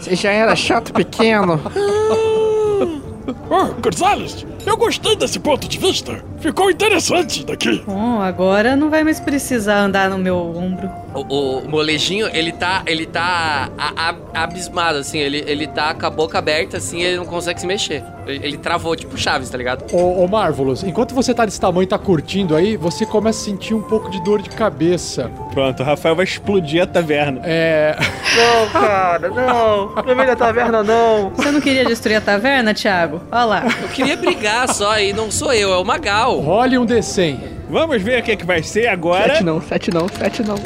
Você 0.00 0.14
já 0.14 0.30
era 0.30 0.54
chato 0.54 0.92
pequeno. 0.92 1.61
Oh, 3.50 3.74
Gonzales, 3.82 4.46
eu 4.66 4.76
gostei 4.76 5.16
desse 5.16 5.38
ponto 5.38 5.68
de 5.68 5.78
vista. 5.78 6.20
Ficou 6.40 6.70
interessante 6.70 7.44
daqui. 7.44 7.82
Bom, 7.86 8.20
agora 8.20 8.76
não 8.76 8.90
vai 8.90 9.02
mais 9.02 9.18
precisar 9.18 9.78
andar 9.78 10.10
no 10.10 10.18
meu 10.18 10.36
ombro. 10.36 10.88
O, 11.14 11.58
o 11.60 11.68
molejinho, 11.68 12.28
ele 12.32 12.52
tá. 12.52 12.82
Ele 12.86 13.06
tá 13.06 13.70
a- 13.78 14.10
a- 14.34 14.42
abismado, 14.42 14.98
assim. 14.98 15.18
Ele, 15.18 15.42
ele 15.46 15.66
tá 15.66 15.94
com 15.94 16.04
a 16.06 16.10
boca 16.10 16.38
aberta, 16.38 16.76
assim, 16.76 17.00
ele 17.00 17.16
não 17.16 17.24
consegue 17.24 17.58
se 17.60 17.66
mexer. 17.66 18.04
Ele, 18.26 18.40
ele 18.46 18.56
travou, 18.58 18.94
tipo 18.94 19.16
Chaves, 19.16 19.48
tá 19.48 19.56
ligado? 19.56 19.84
Ô, 19.94 20.22
ô 20.24 20.28
Marvelous, 20.28 20.82
enquanto 20.82 21.14
você 21.14 21.32
tá 21.32 21.44
desse 21.46 21.60
tamanho 21.60 21.84
e 21.84 21.86
tá 21.86 21.98
curtindo 21.98 22.54
aí, 22.54 22.76
você 22.76 23.06
começa 23.06 23.40
a 23.40 23.44
sentir 23.44 23.72
um 23.72 23.80
pouco 23.82 24.10
de 24.10 24.22
dor 24.22 24.42
de 24.42 24.50
cabeça. 24.50 25.30
Pronto, 25.54 25.80
o 25.82 25.86
Rafael 25.86 26.14
vai 26.14 26.24
explodir 26.24 26.82
a 26.82 26.86
taverna. 26.86 27.40
É. 27.44 27.96
Não, 28.36 28.68
cara, 28.70 29.28
não. 29.30 29.94
No 30.04 30.14
meio 30.14 30.28
da 30.28 30.36
taverna, 30.36 30.82
não. 30.82 31.30
Você 31.30 31.50
não 31.50 31.60
queria 31.60 31.84
destruir 31.84 32.16
a 32.16 32.20
taverna, 32.20 32.74
Thiago? 32.74 33.22
Olha 33.32 33.44
lá. 33.44 33.64
Eu 33.82 33.88
queria 33.88 34.16
brigar 34.16 34.55
só, 34.68 34.98
e 35.00 35.12
não 35.12 35.28
sou 35.30 35.52
eu, 35.52 35.72
é 35.72 35.76
o 35.76 35.84
Magal. 35.84 36.38
Role 36.38 36.78
um 36.78 36.86
D100. 36.86 37.38
Vamos 37.68 38.00
ver 38.00 38.20
o 38.20 38.22
que, 38.22 38.30
é 38.30 38.36
que 38.36 38.46
vai 38.46 38.62
ser 38.62 38.86
agora. 38.86 39.34
Sete 39.34 39.44
não, 39.44 39.61
sete 39.61 39.90
não, 39.90 40.09
sete 40.09 40.42
não. 40.42 40.57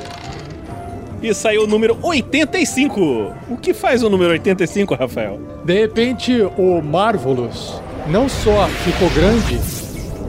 E 1.22 1.32
saiu 1.34 1.64
o 1.64 1.66
número 1.66 1.99
85. 2.03 3.34
O 3.49 3.57
que 3.57 3.72
faz 3.72 4.03
o 4.03 4.11
número 4.11 4.30
85, 4.32 4.95
Rafael? 4.95 5.41
De 5.64 5.80
repente, 5.80 6.43
o 6.57 6.80
Marvelous 6.82 7.80
não 8.07 8.28
só 8.28 8.66
ficou 8.84 9.09
grande, 9.11 9.59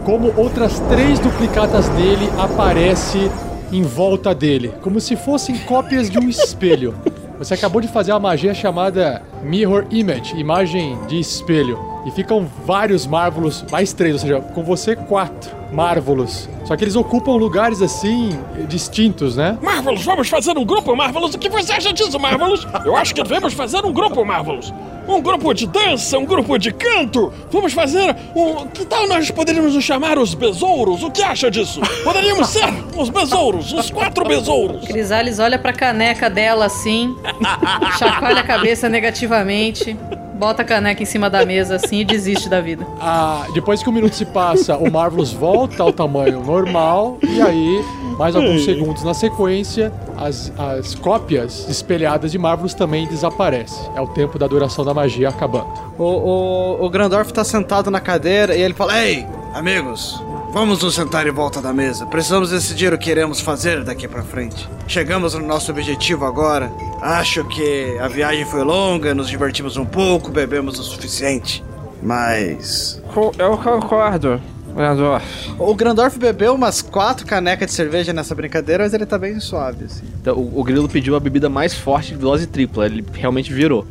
como 0.05 0.34
outras 0.38 0.80
três 0.89 1.20
duplicatas 1.20 1.88
dele 1.89 2.30
aparecem 2.38 3.30
em 3.72 3.84
volta 3.84 4.36
dele, 4.36 4.74
como 4.82 4.99
se 4.99 5.16
fossem 5.16 5.57
cópias 5.59 6.09
de 6.09 6.20
um 6.20 6.28
espelho. 6.28 6.93
Você 7.42 7.56
acabou 7.56 7.82
de 7.82 7.88
fazer 7.88 8.12
uma 8.12 8.20
magia 8.20 8.54
chamada 8.54 9.24
Mirror 9.42 9.88
Image, 9.89 10.39
imagem 10.39 10.96
de 11.08 11.20
espelho. 11.20 11.80
E 12.06 12.12
ficam 12.12 12.48
vários 12.68 13.08
Marvelous, 13.08 13.66
mais 13.72 13.94
três, 13.94 14.14
ou 14.14 14.20
seja, 14.20 14.39
com 14.39 14.64
você 14.64 14.96
quatro 14.96 15.50
Marvelous. 15.72 16.48
Só 16.66 16.78
que 16.78 16.84
eles 16.84 16.96
ocupam 16.96 17.32
lugares 17.32 17.82
assim, 17.82 18.30
distintos, 18.68 19.38
né? 19.38 19.58
Marvelous, 19.60 20.06
vamos 20.06 20.30
fazer 20.30 20.56
um 20.56 20.64
grupo, 20.64 20.96
Marvelous? 20.96 21.34
O 21.34 21.39
que 21.39 21.50
você 21.50 21.74
acha 21.74 21.92
disso, 21.92 22.20
Marvelous? 22.20 22.68
Eu 22.86 22.96
acho 22.96 23.16
que 23.16 23.24
devemos 23.24 23.56
fazer 23.56 23.84
um 23.84 23.92
grupo, 23.92 24.24
Marvelous. 24.24 24.72
Um 25.08 25.22
grupo 25.22 25.54
de 25.54 25.68
dança, 25.68 26.18
um 26.18 26.26
grupo 26.26 26.58
de 26.58 26.72
canto. 26.72 27.34
Vamos 27.52 27.74
fazer 27.74 28.16
um... 28.36 28.68
Que 28.68 28.86
tal 28.86 29.08
nós 29.08 29.30
poderíamos 29.32 29.74
nos 29.76 29.84
chamar 29.84 30.18
os 30.18 30.34
besouros? 30.34 31.04
O 31.04 31.12
que 31.12 31.22
acha 31.22 31.49
disso? 31.49 31.82
Poderíamos 32.04 32.47
ser 32.49 32.68
os 32.95 33.10
besouros, 33.10 33.74
os 33.74 33.89
quatro 33.89 34.26
besouros. 34.26 34.86
Crisales 34.86 35.39
olha 35.39 35.58
pra 35.58 35.74
caneca 35.74 36.30
dela 36.30 36.66
assim, 36.66 37.16
chacoalha 37.97 38.41
a 38.41 38.43
cabeça 38.43 38.88
negativamente, 38.88 39.97
bota 40.41 40.64
a 40.64 40.66
caneca 40.66 41.04
em 41.04 41.06
cima 41.06 41.30
da 41.30 41.45
mesa 41.45 41.76
assim 41.76 41.99
e 41.99 42.06
desiste 42.06 42.49
da 42.49 42.60
vida. 42.60 42.86
Ah, 42.99 43.45
depois 43.54 43.84
que 43.84 43.89
um 43.89 43.93
minuto 43.93 44.16
se 44.16 44.26
passa, 44.26 44.76
o 44.76 44.91
Marvelous 44.91 45.32
volta 45.32 45.84
ao 45.84 45.93
tamanho 45.93 46.41
normal 46.43 47.18
e 47.22 47.41
aí, 47.41 47.86
mais 48.22 48.36
alguns 48.36 48.63
segundos 48.63 49.03
na 49.03 49.15
sequência, 49.15 49.91
as, 50.15 50.53
as 50.55 50.93
cópias 50.93 51.67
espelhadas 51.67 52.32
de 52.32 52.38
Marvelous 52.38 52.76
também 52.76 53.07
desaparecem. 53.07 53.89
É 53.95 54.01
o 54.01 54.05
tempo 54.05 54.38
da 54.38 54.45
duração 54.45 54.86
da 54.86 54.93
magia 54.93 55.30
acabando. 55.30 55.67
O, 55.97 56.03
o, 56.03 56.86
o 56.86 56.89
Grandorf 56.91 57.34
tá 57.34 57.43
sentado 57.43 57.89
na 57.89 57.99
cadeira 57.99 58.55
e 58.55 58.61
ele 58.61 58.76
fala: 58.76 59.03
Ei, 59.03 59.26
amigos, 59.55 60.24
vamos 60.53 60.84
nos 60.84 60.93
sentar 60.93 61.26
em 61.26 61.32
volta 61.32 61.59
da 61.63 61.74
mesa. 61.74 62.05
Precisamos 62.05 62.51
decidir 62.51 62.93
o 62.93 62.97
que 62.97 63.09
iremos 63.09 63.41
fazer 63.41 63.84
daqui 63.84 64.07
pra 64.07 64.22
frente. 64.22 64.69
Chegamos 64.88 65.34
no 65.34 65.43
nosso 65.43 65.72
objetivo 65.72 66.24
agora. 66.24 66.72
Acho 67.01 67.43
que 67.45 67.97
a 67.99 68.07
viagem 68.07 68.45
foi 68.45 68.63
longa, 68.63 69.15
nos 69.15 69.30
divertimos 69.30 69.78
um 69.78 69.86
pouco, 69.86 70.30
bebemos 70.30 70.78
o 70.78 70.84
suficiente. 70.84 71.63
Mas. 72.03 73.01
Eu 73.39 73.57
concordo, 73.57 74.39
Grandorf. 74.76 75.51
O 75.59 75.76
Grandorf 75.76 76.17
bebeu 76.17 76.53
umas 76.55 76.82
quatro 76.82 77.26
canecas 77.26 77.67
de 77.67 77.74
cerveja 77.74 78.13
nessa 78.13 78.34
brincadeira, 78.36 78.84
mas 78.84 78.93
ele 78.93 79.05
tá 79.05 79.17
bem 79.17 79.39
suave, 79.39 79.86
assim. 79.86 80.03
Então, 80.22 80.36
o, 80.38 80.59
o 80.59 80.63
Grilo 80.63 80.88
pediu 80.89 81.15
a 81.15 81.19
bebida 81.19 81.49
mais 81.49 81.74
forte 81.74 82.11
de 82.11 82.17
dose 82.17 82.47
tripla. 82.47 82.86
Ele 82.86 83.05
realmente 83.13 83.51
virou. 83.53 83.86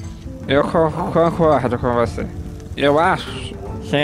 Eu 0.49 0.63
co- 0.65 0.91
concordo 0.91 1.79
com 1.79 1.93
você. 1.95 2.27
Eu 2.77 2.99
acho 2.99 3.55
que 3.83 3.97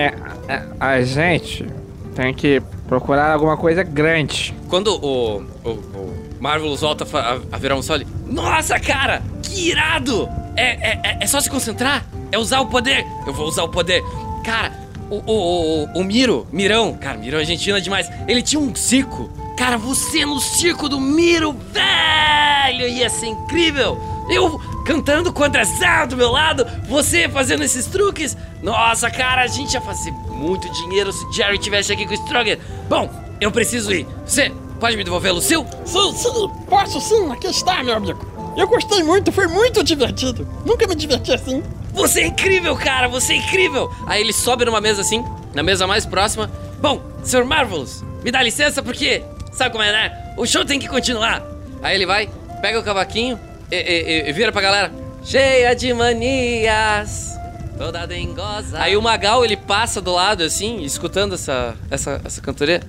a, 0.49 0.63
a 0.95 1.03
gente 1.03 1.67
tem 2.15 2.33
que 2.35 2.63
procurar 2.89 3.33
alguma 3.33 3.57
coisa 3.57 3.83
grande. 3.83 4.55
Quando 4.69 4.89
o, 4.95 5.43
o, 5.65 5.71
o 5.71 6.15
Marvelous 6.41 6.81
volta 6.81 7.07
a, 7.19 7.39
a 7.53 7.59
virar 7.59 7.77
um 7.77 7.83
sol, 7.83 7.97
ele... 7.97 8.07
Nossa, 8.27 8.79
cara! 8.79 9.23
Que 9.43 9.71
irado! 9.71 10.29
É, 10.57 10.91
é, 10.91 11.01
é- 11.03 11.19
é 11.23 11.27
só 11.27 11.41
se 11.41 11.49
concentrar? 11.51 12.05
É 12.33 12.39
usar 12.39 12.61
o 12.61 12.67
poder? 12.67 13.05
Eu 13.27 13.33
vou 13.33 13.47
usar 13.49 13.63
o 13.65 13.69
poder. 13.69 14.03
Cara, 14.45 14.73
o, 15.11 15.23
o, 15.27 15.85
o, 15.85 16.01
o 16.01 16.05
Miro, 16.05 16.47
Mirão, 16.53 16.95
cara, 16.95 17.17
Mirão 17.19 17.39
é 17.39 17.43
argentina 17.43 17.81
demais. 17.81 18.11
Ele 18.27 18.43
tinha 18.43 18.61
um 18.61 18.75
circo. 18.75 19.31
Cara, 19.57 19.79
você 19.79 20.25
no 20.25 20.39
circo 20.41 20.89
do 20.89 21.01
Miro, 21.01 21.57
velho! 21.73 22.89
Ia 22.89 23.09
ser 23.09 23.27
incrível! 23.27 23.99
Eu 24.29 24.61
cantando 24.85 25.33
contra 25.33 25.65
Zé 25.65 26.07
do 26.07 26.17
meu 26.17 26.31
lado, 26.31 26.67
você 26.89 27.29
fazendo 27.29 27.63
esses 27.65 27.87
truques. 27.87 28.37
Nossa, 28.63 29.11
cara, 29.11 29.43
a 29.43 29.47
gente 29.47 29.75
ia 29.75 29.81
fazer 29.81 30.13
muito 30.29 30.71
dinheiro 30.73 31.13
se 31.13 31.25
o 31.25 31.33
Jerry 31.33 31.59
tivesse 31.59 31.93
aqui 31.93 32.07
com 32.07 32.13
o 32.13 32.17
Stronger. 32.17 32.59
Bom, 32.89 33.09
eu 33.41 33.51
preciso 33.51 33.93
ir. 33.93 34.07
Você 34.25 34.53
pode 34.81 34.97
me 34.97 35.05
devolver, 35.05 35.33
Lucille? 35.33 35.65
Sim, 35.85 36.13
sim, 36.15 36.51
posso 36.69 37.01
sim, 37.01 37.31
aqui 37.31 37.47
está, 37.49 37.83
meu 37.83 37.95
amigo. 37.95 38.25
Eu 38.57 38.67
gostei 38.67 39.03
muito, 39.03 39.31
foi 39.31 39.47
muito 39.47 39.83
divertido. 39.85 40.49
Nunca 40.65 40.87
me 40.87 40.95
diverti 40.95 41.33
assim. 41.33 41.63
Você 41.97 42.21
é 42.21 42.27
incrível, 42.27 42.77
cara, 42.77 43.09
você 43.09 43.33
é 43.33 43.37
incrível! 43.37 43.91
Aí 44.07 44.21
ele 44.21 44.33
sobe 44.33 44.65
numa 44.65 44.81
mesa 44.81 45.01
assim, 45.01 45.25
na 45.55 45.63
mesa 45.63 45.87
mais 45.87 46.05
próxima. 46.07 46.49
Bom, 46.81 47.03
Sr. 47.25 47.45
Marvelous, 47.45 48.05
me 48.23 48.31
dá 48.31 48.43
licença 48.43 48.83
porque, 48.83 49.25
sabe 49.53 49.71
como 49.71 49.83
é, 49.83 49.91
né? 49.91 50.33
O 50.37 50.47
show 50.47 50.65
tem 50.65 50.79
que 50.79 50.87
continuar. 50.89 51.43
Aí 51.83 51.95
ele 51.97 52.07
vai, 52.07 52.29
pega 52.61 52.79
o 52.79 52.83
cavaquinho 52.83 53.41
e, 53.73 53.77
e- 53.77 54.29
e- 54.29 54.33
vira 54.33 54.53
pra 54.53 54.61
galera. 54.61 54.93
Cheia 55.25 55.75
de 55.75 55.93
manias, 55.95 57.35
toda 57.79 58.07
dengosa. 58.07 58.79
Aí 58.81 58.97
o 58.97 59.03
Magal, 59.03 59.45
ele 59.45 59.57
passa 59.57 60.01
do 60.01 60.13
lado 60.13 60.43
assim, 60.45 60.83
escutando 60.83 61.35
essa, 61.35 61.75
essa, 61.91 62.21
essa 62.25 62.41
cantoria. 62.43 62.81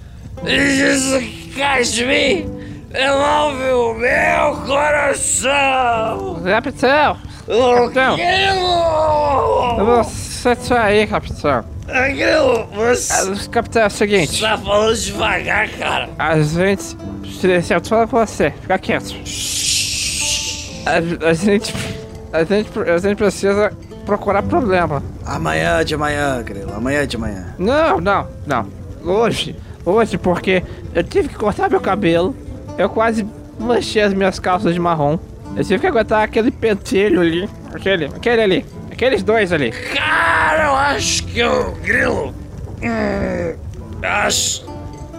De 1.91 2.05
mim, 2.05 2.45
remove 2.93 3.64
o 3.72 3.93
meu 3.95 4.58
coração! 4.68 6.41
Capitão! 6.43 7.18
Capitão! 7.47 8.17
Você 9.85 10.55
tá 10.55 10.83
aí, 10.83 11.07
capitão. 11.07 11.63
Aquilo, 11.87 12.65
você. 12.73 13.47
Capitão, 13.49 13.83
é 13.83 13.85
o 13.85 13.89
seguinte. 13.89 14.41
Tá 14.41 14.57
falando 14.57 14.97
devagar, 14.97 15.69
cara. 15.69 16.09
A 16.19 16.41
gente. 16.41 16.95
Tô 16.97 17.89
falando 17.89 18.09
com 18.09 18.25
você, 18.25 18.51
fica 18.51 18.77
quieto. 18.77 19.15
A, 20.85 21.29
a 21.29 21.33
gente. 21.33 21.73
A 22.33 22.43
gente, 22.43 22.69
a 22.77 22.97
gente 22.97 23.15
precisa 23.15 23.71
procurar 24.05 24.43
problema. 24.43 25.01
Amanhã 25.25 25.83
de 25.85 25.95
manhã, 25.95 26.41
Grilo, 26.43 26.73
amanhã 26.73 27.07
de 27.07 27.17
manhã. 27.17 27.55
Não, 27.57 28.01
não, 28.01 28.27
não. 28.45 28.67
Hoje. 29.05 29.55
Hoje, 29.85 30.17
porque 30.17 30.61
eu 30.93 31.03
tive 31.03 31.29
que 31.29 31.35
cortar 31.35 31.69
meu 31.69 31.79
cabelo. 31.79 32.35
Eu 32.77 32.89
quase 32.89 33.25
manchei 33.57 34.01
as 34.01 34.13
minhas 34.13 34.37
calças 34.37 34.73
de 34.73 34.79
marrom. 34.81 35.17
Eu 35.58 35.64
tive 35.64 35.80
que 35.80 35.88
aguentar 35.88 36.24
aquele 36.24 36.51
pentelho 36.51 37.20
ali. 37.20 37.49
Aquele, 37.74 38.05
aquele 38.05 38.41
ali. 38.41 38.66
Aqueles 38.91 39.24
dois 39.24 39.51
ali. 39.51 39.72
Cara, 39.72 40.66
eu 40.66 40.76
acho 40.76 41.24
que 41.26 41.39
eu. 41.39 41.72
Grilo. 41.84 42.34
Hum, 42.82 43.55
acho. 44.03 44.66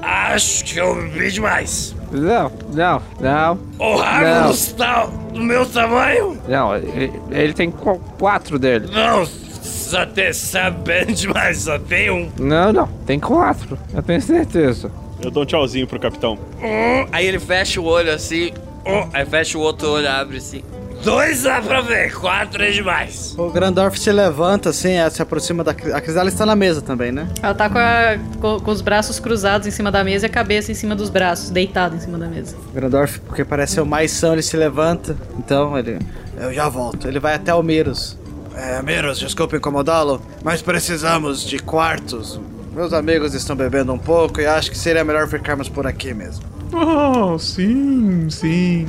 Acho 0.01 0.65
que 0.65 0.79
eu 0.79 0.95
bebi 0.95 1.31
demais. 1.33 1.95
Não, 2.11 2.51
não, 2.73 3.03
não. 3.21 3.59
O 3.79 4.01
Harmos 4.01 4.69
tá 4.73 5.07
do 5.35 5.41
meu 5.43 5.67
tamanho? 5.67 6.39
Não, 6.49 6.75
ele, 6.77 7.13
ele 7.31 7.53
tem 7.53 7.71
qu- 7.71 8.01
quatro 8.19 8.59
dele. 8.59 8.89
Não, 8.91 9.27
só 9.27 10.07
tem 10.07 10.33
sabendo 10.33 11.13
demais, 11.13 11.59
só 11.59 11.79
tem 11.79 12.11
um. 12.11 12.31
Não, 12.39 12.73
não, 12.73 12.87
tem 13.07 13.19
quatro. 13.21 13.77
Eu 13.93 14.03
tenho 14.03 14.23
certeza. 14.23 14.91
Eu 15.21 15.31
dou 15.31 15.43
um 15.43 15.47
tchauzinho 15.47 15.87
pro 15.87 15.99
capitão. 16.01 16.39
Hum, 16.63 17.07
Aí 17.13 17.27
ele 17.27 17.41
fecha 17.41 17.81
o 17.81 17.85
olho 17.85 18.13
assim. 18.13 18.53
Hum, 18.87 19.09
Aí 19.13 19.25
fecha 19.27 19.57
o 19.59 19.61
outro 19.61 19.89
olho, 19.91 20.09
abre 20.09 20.39
assim. 20.39 20.63
Dois 21.05 21.45
dá 21.45 21.63
pra 21.63 21.81
ver, 21.81 22.13
quatro 22.13 22.61
é 22.61 22.73
demais. 22.73 23.33
O 23.39 23.51
Grandorf 23.51 23.97
se 24.01 24.11
levanta 24.11 24.71
assim, 24.71 24.95
eh, 24.95 25.09
se 25.09 25.23
aproxima 25.23 25.63
da. 25.63 25.71
A 25.71 26.01
Crisala 26.01 26.29
está 26.29 26.45
na 26.45 26.57
mesa 26.57 26.83
também, 26.83 27.13
né? 27.13 27.29
Ela 27.41 27.55
tá 27.55 27.71
com, 27.71 27.79
a- 27.79 28.19
com- 28.41 28.59
com 28.59 28.71
os 28.73 28.81
braços 28.81 29.21
cruzados 29.21 29.69
em 29.69 29.71
cima 29.71 29.93
da 29.93 30.03
mesa 30.03 30.27
e 30.27 30.29
a 30.29 30.31
cabeça 30.31 30.73
em 30.73 30.75
cima 30.75 30.97
dos 30.97 31.09
braços, 31.09 31.51
deitada 31.51 31.95
em 31.95 32.01
cima 32.01 32.19
da 32.19 32.27
mesa. 32.27 32.57
O 32.71 32.75
Grandorf, 32.75 33.21
porque 33.21 33.45
parece 33.45 33.75
ser 33.75 33.81
o 33.81 33.87
mais 33.87 34.11
são, 34.11 34.33
ele 34.33 34.43
se 34.43 34.57
levanta. 34.57 35.17
Então 35.39 35.79
ele. 35.79 35.99
Eu 36.37 36.53
já 36.53 36.69
volto. 36.69 37.07
Ele 37.07 37.21
vai 37.21 37.35
até 37.35 37.55
o 37.55 37.63
Miros. 37.63 38.19
É, 38.57 38.83
Miros, 38.83 39.21
desculpa 39.21 39.57
incomodá-lo, 39.57 40.21
mas 40.43 40.63
precisamos 40.63 41.45
de 41.47 41.61
quartos. 41.61 42.41
Meus 42.75 42.93
amigos 42.93 43.35
estão 43.35 43.55
bebendo 43.55 43.93
um 43.93 43.99
pouco 43.99 44.41
e 44.41 44.47
acho 44.47 44.69
que 44.69 44.77
seria 44.77 45.05
melhor 45.05 45.29
ficarmos 45.29 45.69
por 45.69 45.87
aqui 45.87 46.13
mesmo. 46.13 46.45
Ah, 46.73 47.37
sim, 47.39 48.29
sim. 48.31 48.87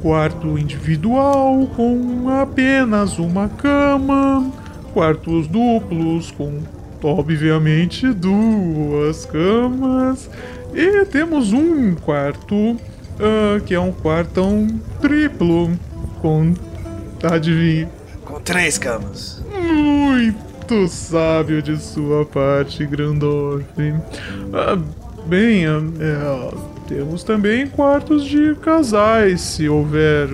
quarto 0.00 0.58
individual 0.58 1.66
com 1.74 2.28
apenas 2.28 3.18
uma 3.18 3.48
cama, 3.48 4.52
quartos 4.92 5.46
duplos 5.46 6.30
com, 6.30 6.60
obviamente, 7.02 8.12
duas 8.12 9.24
camas, 9.24 10.28
e 10.74 11.04
temos 11.06 11.52
um 11.52 11.94
quarto 11.94 12.76
ah, 13.18 13.60
que 13.64 13.74
é 13.74 13.80
um 13.80 13.92
quartão 13.92 14.66
triplo 15.00 15.70
com. 16.20 16.54
Adivinha? 17.22 17.88
Com 18.24 18.40
três 18.40 18.76
camas. 18.78 19.42
Muito 19.58 20.86
sábio 20.86 21.62
de 21.62 21.78
sua 21.78 22.24
parte, 22.26 22.84
Grandorf. 22.84 23.64
Ah, 24.52 24.78
bem, 25.26 25.66
ah, 25.66 25.80
é, 26.00 26.54
temos 26.88 27.22
também 27.24 27.66
quartos 27.66 28.24
de 28.24 28.54
casais, 28.56 29.40
se 29.40 29.68
houver 29.68 30.28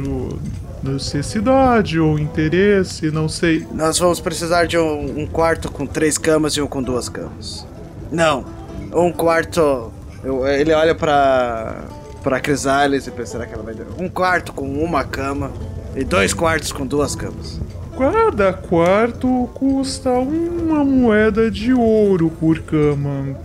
necessidade 0.83 1.99
ou 1.99 2.19
interesse, 2.19 3.11
não 3.11 3.29
sei. 3.29 3.67
Nós 3.73 3.99
vamos 3.99 4.21
precisar 4.21 4.67
de 4.67 4.77
um, 4.77 5.21
um 5.21 5.27
quarto 5.27 5.71
com 5.71 5.87
três 5.87 6.19
camas 6.19 6.53
e 6.55 6.61
um 6.63 6.67
com 6.67 6.83
duas 6.83 7.09
camas. 7.09 7.67
Não, 8.11 8.45
um 8.93 9.11
quarto. 9.13 9.93
eu- 10.25 10.47
ele 10.47 10.73
olha 10.73 10.95
pra. 10.95 11.83
pra 12.23 12.39
Crisales 12.41 13.07
e 13.07 13.11
pensa 13.11 13.33
será 13.33 13.47
que 13.47 13.55
ela 13.55 13.63
vai 13.63 13.75
dar. 13.75 13.87
Um 13.99 14.09
quarto 14.09 14.53
com 14.53 14.67
uma 14.85 15.03
cama 15.05 15.51
e 15.97 16.05
dois 16.05 16.33
quartos 16.35 16.71
com 16.73 16.87
duas 16.87 17.15
camas. 17.17 17.61
Cada 17.99 18.53
quarto 18.53 19.49
custa 19.55 20.11
uma 20.11 20.85
moeda 20.85 21.51
de 21.51 21.73
ouro 21.75 22.31
por 22.41 22.59
cama. 22.61 23.37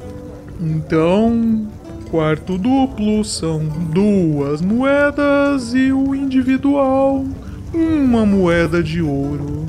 Então, 0.59 1.67
quarto 2.09 2.57
duplo 2.57 3.23
são 3.23 3.59
duas 3.65 4.61
moedas 4.61 5.73
e 5.73 5.91
o 5.91 6.15
individual 6.15 7.25
uma 7.73 8.25
moeda 8.25 8.81
de 8.81 9.01
ouro. 9.01 9.65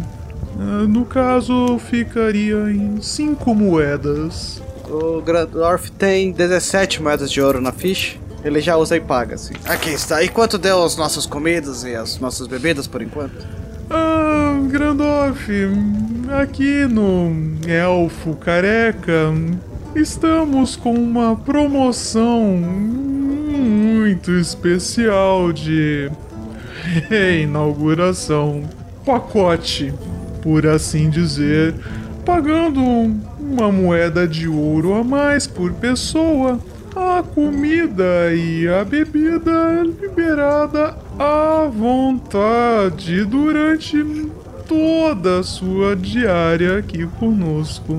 Ah, 0.59 0.87
No 0.89 1.05
caso, 1.05 1.79
ficaria 1.79 2.71
em 2.71 3.01
cinco 3.03 3.55
moedas. 3.55 4.63
O 4.89 5.21
Grandorf 5.21 5.91
tem 5.93 6.33
17 6.33 7.03
moedas 7.03 7.31
de 7.31 7.41
ouro 7.41 7.61
na 7.61 7.73
ficha. 7.73 8.17
Ele 8.43 8.61
já 8.61 8.77
usa 8.77 8.97
e 8.97 9.01
paga, 9.01 9.35
assim. 9.35 9.53
Aqui 9.67 9.91
está. 9.91 10.23
E 10.23 10.29
quanto 10.29 10.57
deu 10.57 10.83
as 10.83 10.97
nossas 10.97 11.27
comidas 11.27 11.83
e 11.85 11.95
as 11.95 12.19
nossas 12.19 12.47
bebidas 12.47 12.87
por 12.87 13.03
enquanto? 13.03 13.47
Ah, 13.91 14.57
Grandorf, 14.71 15.51
aqui 16.41 16.87
no 16.87 17.33
Elfo 17.67 18.35
Careca, 18.37 19.35
estamos 19.95 20.77
com 20.77 20.95
uma 20.95 21.37
promoção 21.37 22.43
muito 22.43 24.33
especial 24.33 25.53
de 25.53 26.11
reinauguração. 27.09 28.65
Pacote, 29.05 29.93
por 30.43 30.67
assim 30.67 31.09
dizer, 31.09 31.75
pagando 32.25 32.81
uma 33.41 33.73
moeda 33.73 34.27
de 34.27 34.47
ouro 34.47 34.95
a 34.95 35.05
mais 35.05 35.47
por 35.47 35.73
pessoa. 35.73 36.59
A 36.95 37.23
comida 37.23 38.35
e 38.35 38.67
a 38.67 38.85
bebida 38.85 39.83
liberada 39.83 40.97
à 41.19 41.69
vontade 41.73 43.25
durante 43.25 44.05
toda 44.67 45.39
a 45.39 45.43
sua 45.43 45.95
diária 45.95 46.79
aqui 46.79 47.07
conosco. 47.19 47.97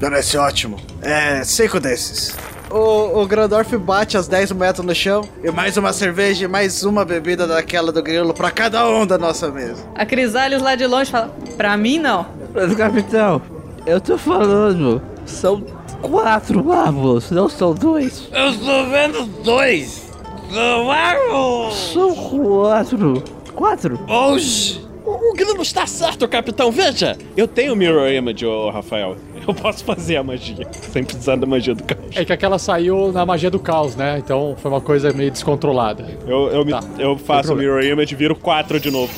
Parece 0.00 0.38
ótimo. 0.38 0.78
É, 1.02 1.42
cinco 1.44 1.78
desses. 1.78 2.34
O, 2.70 3.22
o 3.22 3.26
Grandorf 3.26 3.76
bate 3.78 4.16
as 4.16 4.28
10 4.28 4.52
moedas 4.52 4.84
no 4.84 4.94
chão 4.94 5.22
e 5.42 5.50
mais 5.50 5.76
uma 5.76 5.92
cerveja 5.92 6.44
e 6.44 6.48
mais 6.48 6.82
uma 6.84 7.02
bebida 7.04 7.46
daquela 7.46 7.90
do 7.90 8.02
grilo 8.02 8.34
pra 8.34 8.50
cada 8.50 8.86
um 8.88 9.06
da 9.06 9.16
nossa 9.16 9.50
mesa. 9.50 9.82
A 9.94 10.04
Crisales 10.04 10.60
lá 10.60 10.74
de 10.74 10.86
longe 10.86 11.10
fala: 11.10 11.34
Pra 11.56 11.76
mim 11.76 11.98
não. 11.98 12.26
Mas, 12.54 12.74
capitão, 12.74 13.40
eu 13.86 14.00
tô 14.00 14.18
falando, 14.18 15.00
são 15.24 15.62
quatro 16.02 16.62
mármores, 16.62 17.30
não 17.30 17.48
são 17.48 17.72
dois. 17.74 18.28
Eu 18.32 18.50
estou 18.50 18.90
vendo 18.90 19.24
dois. 19.42 20.08
São. 20.52 21.70
São 21.72 22.14
quatro. 22.14 23.22
Quatro? 23.54 23.98
Oxi! 24.08 24.87
O, 25.08 25.30
o 25.30 25.34
Grilo 25.34 25.62
está 25.62 25.86
certo, 25.86 26.28
capitão. 26.28 26.70
Veja, 26.70 27.16
eu 27.36 27.48
tenho 27.48 27.74
Mirror 27.74 28.08
Image, 28.10 28.44
ô 28.44 28.70
Rafael. 28.70 29.16
Eu 29.46 29.54
posso 29.54 29.82
fazer 29.84 30.16
a 30.18 30.22
magia, 30.22 30.68
sem 30.92 31.02
precisar 31.02 31.36
da 31.36 31.46
magia 31.46 31.74
do 31.74 31.82
caos. 31.82 32.14
É 32.14 32.24
que 32.24 32.32
aquela 32.32 32.58
saiu 32.58 33.10
na 33.12 33.24
magia 33.24 33.50
do 33.50 33.58
caos, 33.58 33.96
né? 33.96 34.18
Então 34.18 34.54
foi 34.60 34.70
uma 34.70 34.80
coisa 34.80 35.10
meio 35.12 35.30
descontrolada. 35.30 36.04
Eu, 36.26 36.48
eu, 36.50 36.64
me- 36.64 36.72
Tá, 36.72 36.82
eu 36.98 37.16
faço 37.16 37.54
o. 37.54 37.56
Mirror 37.56 37.82
Image 37.82 38.12
e 38.12 38.16
viro 38.16 38.36
quatro 38.36 38.78
de 38.78 38.90
novo. 38.90 39.12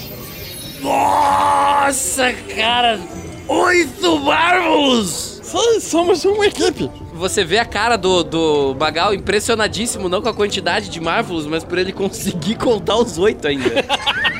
Nossa, 0.81 2.33
cara! 2.55 3.01
Oito 3.49 4.19
Marvels! 4.21 5.41
Sim, 5.43 5.81
somos 5.81 6.25
uma 6.25 6.47
equipe. 6.47 6.89
Você 7.15 7.43
vê 7.45 7.59
a 7.59 7.65
cara 7.65 7.97
do, 7.97 8.23
do 8.23 8.75
Bagal 8.75 9.13
impressionadíssimo, 9.13 10.09
não 10.09 10.23
com 10.23 10.29
a 10.29 10.35
quantidade 10.35 10.89
de 10.89 11.01
Marvels, 11.01 11.47
mas 11.47 11.65
por 11.65 11.77
ele 11.77 11.93
conseguir 11.93 12.55
contar 12.57 12.97
os 12.97 13.19
oito 13.19 13.49
ainda. 13.49 13.85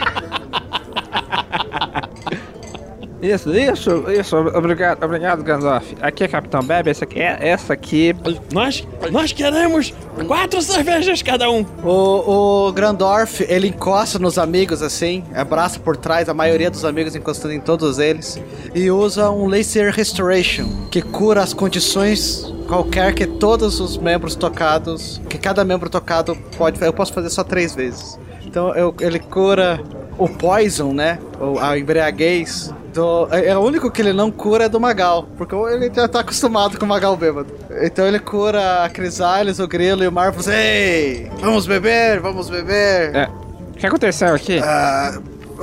Isso, 3.23 3.51
isso, 3.55 4.05
isso. 4.11 4.37
Obrigado, 4.37 5.03
obrigado, 5.05 5.43
Gandalf. 5.43 5.93
Aqui 6.01 6.25
é 6.25 6.29
Capitão 6.29 6.63
Bebe, 6.63 6.89
essa 6.91 7.05
aqui, 7.05 7.21
é- 7.21 7.39
essa 7.41 7.75
aqui. 7.75 8.15
Nós, 8.51 8.87
nós 9.11 9.31
queremos 9.33 9.93
quatro 10.27 10.63
cervejas 10.63 11.21
cada 11.23 11.51
um. 11.51 11.65
O, 11.85 12.69
o 12.69 12.73
Grandorf, 12.73 13.45
ele 13.47 13.69
encosta 13.69 14.19
nos 14.19 14.39
amigos 14.39 14.81
assim, 14.83 15.23
abraça 15.35 15.79
por 15.79 15.97
trás, 15.99 16.29
a 16.31 16.35
maioria 16.35 16.71
dos 16.71 16.85
amigos 16.85 17.15
encostando 17.15 17.53
em 17.53 17.61
todos 17.61 17.99
eles, 17.99 18.41
e 18.75 18.91
usa 18.91 19.31
um 19.31 19.47
Laser 19.47 19.93
Restoration, 19.95 20.87
que 20.91 21.03
cura 21.03 21.43
as 21.43 21.53
condições 21.53 22.51
qualquer 22.67 23.13
que 23.15 23.27
todos 23.27 23.81
os 23.81 23.99
membros 23.99 24.35
tocados, 24.35 25.21
que 25.29 25.37
cada 25.37 25.63
membro 25.65 25.91
tocado 25.91 26.35
pode 26.57 26.81
Eu 26.83 26.93
posso 26.93 27.13
fazer 27.13 27.29
só 27.29 27.45
três 27.45 27.75
vezes. 27.75 28.19
Então 28.47 28.75
eu- 28.75 28.95
ele 29.01 29.19
cura 29.19 29.79
o 30.17 30.29
Poison, 30.29 30.93
né? 30.93 31.19
Ou 31.39 31.59
a 31.59 31.79
embriaguez. 31.79 32.73
Do, 32.93 33.29
é, 33.31 33.47
é 33.49 33.57
o 33.57 33.61
único 33.61 33.91
que 33.91 34.03
ele 34.03 34.13
não 34.13 34.31
cura 34.31 34.65
é 34.65 34.69
do 34.69 34.81
Magal, 34.81 35.29
porque 35.39 35.55
ele 35.55 35.91
já 35.95 36.09
tá 36.09 36.21
acostumado 36.21 36.79
com 36.79 36.85
o 36.85 36.89
Magal 36.89 37.17
bêbado. 37.17 37.49
Então 37.83 38.07
ele 38.07 38.19
cura 38.19 38.85
a 38.85 38.89
Crisales, 38.91 39.59
o 39.61 39.69
Grilo 39.69 40.03
e 40.03 40.09
o 40.09 40.13
Marvels. 40.13 40.49
Ei, 40.49 41.31
vamos 41.41 41.67
beber, 41.67 42.21
vamos 42.21 42.51
beber. 42.51 43.15
É. 43.15 43.29
O 43.75 43.79
que 43.79 43.87
aconteceu 43.87 44.35
aqui? 44.35 44.59
Ah, 44.63 45.19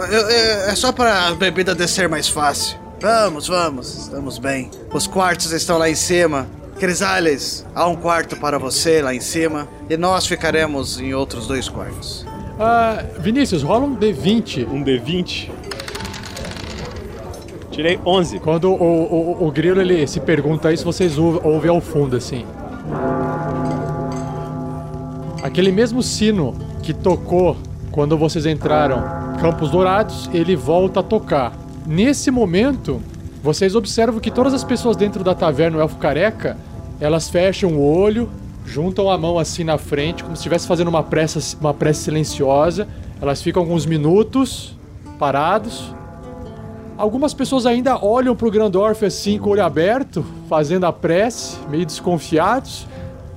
eu- 0.09 0.29
é, 0.29 0.71
é 0.71 0.75
só 0.75 0.91
para 0.91 1.27
a 1.27 1.33
bebida 1.35 1.75
descer 1.75 2.07
mais 2.07 2.27
fácil. 2.29 2.77
Vamos, 3.01 3.47
vamos, 3.47 3.95
estamos 4.05 4.37
bem. 4.39 4.71
Os 4.93 5.05
quartos 5.05 5.51
estão 5.51 5.77
lá 5.77 5.89
em 5.89 5.95
cima. 5.95 6.47
Crisales, 6.79 7.65
há 7.75 7.87
um 7.87 7.95
quarto 7.95 8.35
para 8.37 8.57
você 8.57 9.01
lá 9.01 9.13
em 9.13 9.19
cima. 9.19 9.67
E 9.89 9.97
nós 9.97 10.25
ficaremos 10.25 10.99
em 10.99 11.13
outros 11.13 11.45
dois 11.47 11.67
quartos. 11.67 12.25
Ah, 12.59 13.03
Vinícius, 13.19 13.61
rola 13.63 13.85
um 13.85 13.95
D20. 13.95 14.67
Um 14.67 14.83
D20? 14.83 15.49
Tirei 17.77 17.99
11. 18.03 18.39
Quando 18.39 18.71
o, 18.71 18.73
o, 18.73 19.47
o 19.47 19.51
grilo 19.51 19.79
ele 19.79 20.07
se 20.07 20.19
pergunta 20.19 20.73
isso, 20.73 20.83
vocês 20.83 21.15
ou- 21.15 21.39
ouvem 21.43 21.69
ao 21.69 21.79
fundo 21.79 22.15
assim. 22.15 22.43
Aquele 25.43 25.71
mesmo 25.71 26.01
sino 26.01 26.55
que 26.81 26.91
tocou 26.91 27.55
quando 27.91 28.17
vocês 28.17 28.47
entraram 28.47 29.03
Campos 29.39 29.69
Dourados, 29.69 30.27
ele 30.33 30.55
volta 30.55 31.01
a 31.01 31.03
tocar. 31.03 31.55
Nesse 31.85 32.31
momento, 32.31 32.99
vocês 33.43 33.75
observam 33.75 34.19
que 34.19 34.31
todas 34.31 34.55
as 34.55 34.63
pessoas 34.63 34.97
dentro 34.97 35.23
da 35.23 35.35
taverna 35.35 35.77
o 35.77 35.79
Elfo 35.79 35.97
Careca, 35.97 36.57
elas 36.99 37.29
fecham 37.29 37.73
o 37.73 37.95
olho, 37.95 38.27
juntam 38.65 39.07
a 39.07 39.19
mão 39.19 39.37
assim 39.37 39.63
na 39.63 39.77
frente, 39.77 40.23
como 40.23 40.35
se 40.35 40.39
estivesse 40.39 40.65
fazendo 40.67 40.87
uma 40.87 41.03
prece, 41.03 41.55
uma 41.61 41.75
prece 41.75 42.05
silenciosa. 42.05 42.87
Elas 43.21 43.39
ficam 43.39 43.61
alguns 43.61 43.85
minutos 43.85 44.75
parados, 45.19 45.93
Algumas 46.97 47.31
pessoas 47.31 47.67
ainda 47.67 48.03
olham 48.03 48.35
pro 48.35 48.49
Grandorf 48.49 49.05
assim 49.05 49.37
com 49.37 49.49
o 49.49 49.51
olho 49.51 49.63
aberto, 49.63 50.25
fazendo 50.49 50.85
a 50.85 50.91
prece, 50.91 51.57
meio 51.69 51.85
desconfiados, 51.85 52.87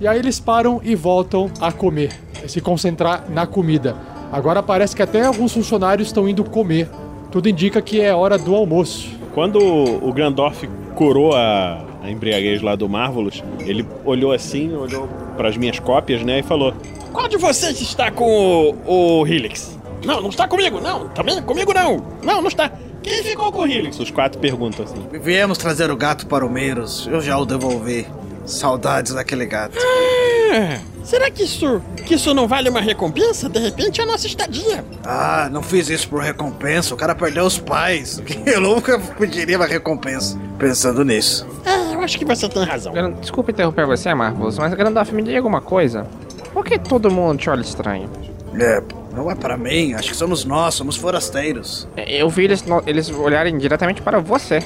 e 0.01 0.09
aí 0.09 0.19
eles 0.19 0.41
param 0.41 0.81
e 0.83 0.95
voltam 0.95 1.51
a 1.61 1.71
comer, 1.71 2.19
se 2.49 2.59
concentrar 2.63 3.25
na 3.29 3.47
comida. 3.47 3.95
Agora 4.33 4.63
parece 4.63 4.97
que 4.97 5.03
até 5.03 5.27
alguns 5.27 5.53
funcionários 5.53 6.09
estão 6.09 6.27
indo 6.27 6.43
comer. 6.43 6.89
Tudo 7.31 7.51
indica 7.51 7.83
que 7.83 8.01
é 8.01 8.15
hora 8.15 8.39
do 8.39 8.55
almoço. 8.55 9.11
Quando 9.35 9.59
o 9.59 10.11
Grandorf 10.11 10.67
curou 10.95 11.35
a, 11.35 11.85
a 12.03 12.11
embriaguez 12.11 12.63
lá 12.63 12.75
do 12.75 12.89
Marvelous, 12.89 13.45
ele 13.61 13.87
olhou 14.07 14.33
assim, 14.33 14.75
olhou 14.75 15.07
pras 15.37 15.59
minhas 15.59 15.79
cópias, 15.79 16.23
né, 16.23 16.39
e 16.39 16.43
falou: 16.43 16.73
Qual 17.13 17.29
de 17.29 17.37
vocês 17.37 17.79
está 17.79 18.11
com 18.11 18.75
o, 18.87 19.21
o 19.21 19.27
Helix? 19.27 19.79
Não, 20.03 20.23
não 20.23 20.31
está 20.31 20.49
comigo, 20.49 20.81
não. 20.81 21.09
Também 21.11 21.43
comigo 21.43 21.75
não. 21.75 22.03
Não, 22.23 22.41
não 22.41 22.49
está. 22.49 22.73
Quem 23.03 23.22
ficou 23.22 23.51
com 23.51 23.61
o 23.61 23.66
Helix? 23.66 23.98
Os 23.98 24.11
quatro 24.11 24.38
perguntam 24.40 24.84
assim. 24.84 25.07
Viemos 25.22 25.59
trazer 25.59 25.90
o 25.90 25.96
gato 25.96 26.26
para 26.26 26.44
o 26.44 26.51
Meiros. 26.51 27.09
Eu 27.11 27.20
já 27.20 27.38
o 27.38 27.46
devolvi. 27.46 28.07
Saudades 28.46 29.14
daquele 29.14 29.46
gato. 29.46 29.78
Ah, 29.78 30.80
será 31.05 31.30
que 31.30 31.44
isso, 31.44 31.80
que 32.05 32.14
isso 32.14 32.34
não 32.34 32.48
vale 32.48 32.68
uma 32.68 32.80
recompensa? 32.80 33.48
De 33.48 33.61
repente 33.61 34.01
é 34.01 34.05
a 34.05 34.07
nossa 34.07 34.26
estadia. 34.26 34.84
Ah, 35.05 35.48
não 35.53 35.62
fiz 35.62 35.88
isso 35.88 36.09
por 36.09 36.20
recompensa. 36.22 36.92
O 36.92 36.96
cara 36.96 37.14
perdeu 37.14 37.44
os 37.44 37.59
pais. 37.59 38.20
Eu 38.44 38.61
nunca 38.61 38.98
pediria 38.98 39.57
uma 39.57 39.66
recompensa. 39.66 40.38
Pensando 40.59 41.05
nisso. 41.05 41.46
É, 41.64 41.94
eu 41.94 42.01
acho 42.01 42.18
que 42.18 42.24
você 42.24 42.48
tem 42.48 42.62
razão. 42.64 42.92
Desculpa 43.20 43.51
interromper 43.51 43.86
você, 43.86 44.12
Marcos, 44.12 44.59
mas 44.59 44.74
Gandalf, 44.74 45.11
me 45.12 45.22
diga 45.22 45.46
uma 45.46 45.61
coisa. 45.62 46.07
Por 46.53 46.64
que 46.64 46.78
todo 46.78 47.11
mundo 47.11 47.38
te 47.38 47.48
olha 47.48 47.62
estranho? 47.62 48.11
É, 48.59 48.82
não 49.15 49.31
é 49.31 49.35
para 49.35 49.57
mim. 49.57 49.95
Acho 49.95 50.11
que 50.11 50.17
somos 50.17 50.45
nós, 50.45 50.75
somos 50.75 50.97
forasteiros. 50.97 51.89
Eu 51.97 52.29
vi 52.29 52.45
eles, 52.45 52.65
eles 52.87 53.11
olharem 53.11 53.57
diretamente 53.59 54.03
para 54.03 54.21
você. 54.21 54.63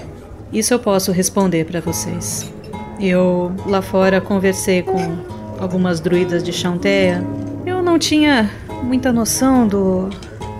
Isso 0.52 0.72
eu 0.74 0.78
posso 0.78 1.10
responder 1.12 1.64
pra 1.64 1.80
vocês. 1.80 2.52
Eu 3.00 3.52
lá 3.66 3.82
fora 3.82 4.20
conversei 4.20 4.82
com 4.82 5.16
algumas 5.58 6.00
druidas 6.00 6.42
de 6.42 6.52
Chanteia. 6.52 7.24
Eu 7.66 7.82
não 7.82 7.98
tinha 7.98 8.50
muita 8.82 9.12
noção 9.12 9.66
do 9.66 10.10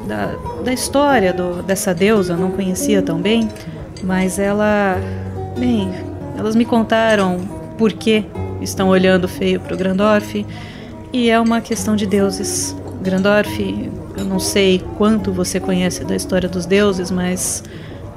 da, 0.06 0.34
da 0.62 0.72
história 0.72 1.32
do, 1.32 1.62
dessa 1.62 1.94
deusa, 1.94 2.36
não 2.36 2.50
conhecia 2.50 3.02
tão 3.02 3.20
bem, 3.20 3.48
mas 4.02 4.38
ela, 4.38 4.96
bem, 5.58 5.90
elas 6.36 6.54
me 6.54 6.64
contaram 6.64 7.38
por 7.78 7.92
que 7.92 8.24
estão 8.60 8.88
olhando 8.88 9.26
feio 9.26 9.60
pro 9.60 9.76
Grandorf 9.76 10.44
e 11.12 11.30
é 11.30 11.40
uma 11.40 11.60
questão 11.60 11.96
de 11.96 12.06
deuses. 12.06 12.76
Grandorf, 13.04 13.90
eu 14.16 14.24
não 14.24 14.40
sei 14.40 14.82
quanto 14.96 15.30
você 15.30 15.60
conhece 15.60 16.02
da 16.04 16.16
história 16.16 16.48
dos 16.48 16.64
deuses, 16.64 17.10
mas 17.10 17.62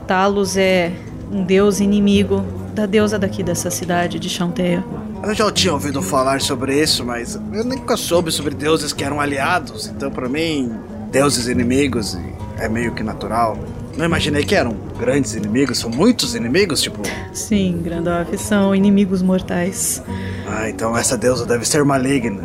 Talos 0.07 0.55
é 0.55 0.93
um 1.29 1.43
deus 1.43 1.81
inimigo 1.81 2.41
da 2.73 2.85
deusa 2.85 3.19
daqui 3.19 3.43
dessa 3.43 3.69
cidade 3.69 4.17
de 4.17 4.29
Chanteia. 4.29 4.83
Eu 5.21 5.33
já 5.35 5.51
tinha 5.51 5.73
ouvido 5.73 6.01
falar 6.01 6.39
sobre 6.39 6.81
isso, 6.81 7.03
mas 7.03 7.35
eu 7.35 7.65
nunca 7.65 7.97
soube 7.97 8.31
sobre 8.31 8.55
deuses 8.55 8.93
que 8.93 9.03
eram 9.03 9.19
aliados. 9.19 9.87
Então, 9.87 10.09
para 10.09 10.29
mim, 10.29 10.71
deuses 11.11 11.47
inimigos 11.47 12.17
é 12.57 12.69
meio 12.69 12.93
que 12.93 13.03
natural. 13.03 13.57
Não 13.97 14.05
imaginei 14.05 14.45
que 14.45 14.55
eram 14.55 14.73
grandes 14.97 15.35
inimigos, 15.35 15.79
são 15.79 15.89
muitos 15.89 16.33
inimigos, 16.33 16.81
tipo. 16.81 17.01
Sim, 17.33 17.81
Grandoff, 17.83 18.37
são 18.37 18.73
inimigos 18.73 19.21
mortais. 19.21 20.01
Ah, 20.49 20.69
então 20.69 20.97
essa 20.97 21.17
deusa 21.17 21.45
deve 21.45 21.67
ser 21.67 21.83
maligna. 21.83 22.43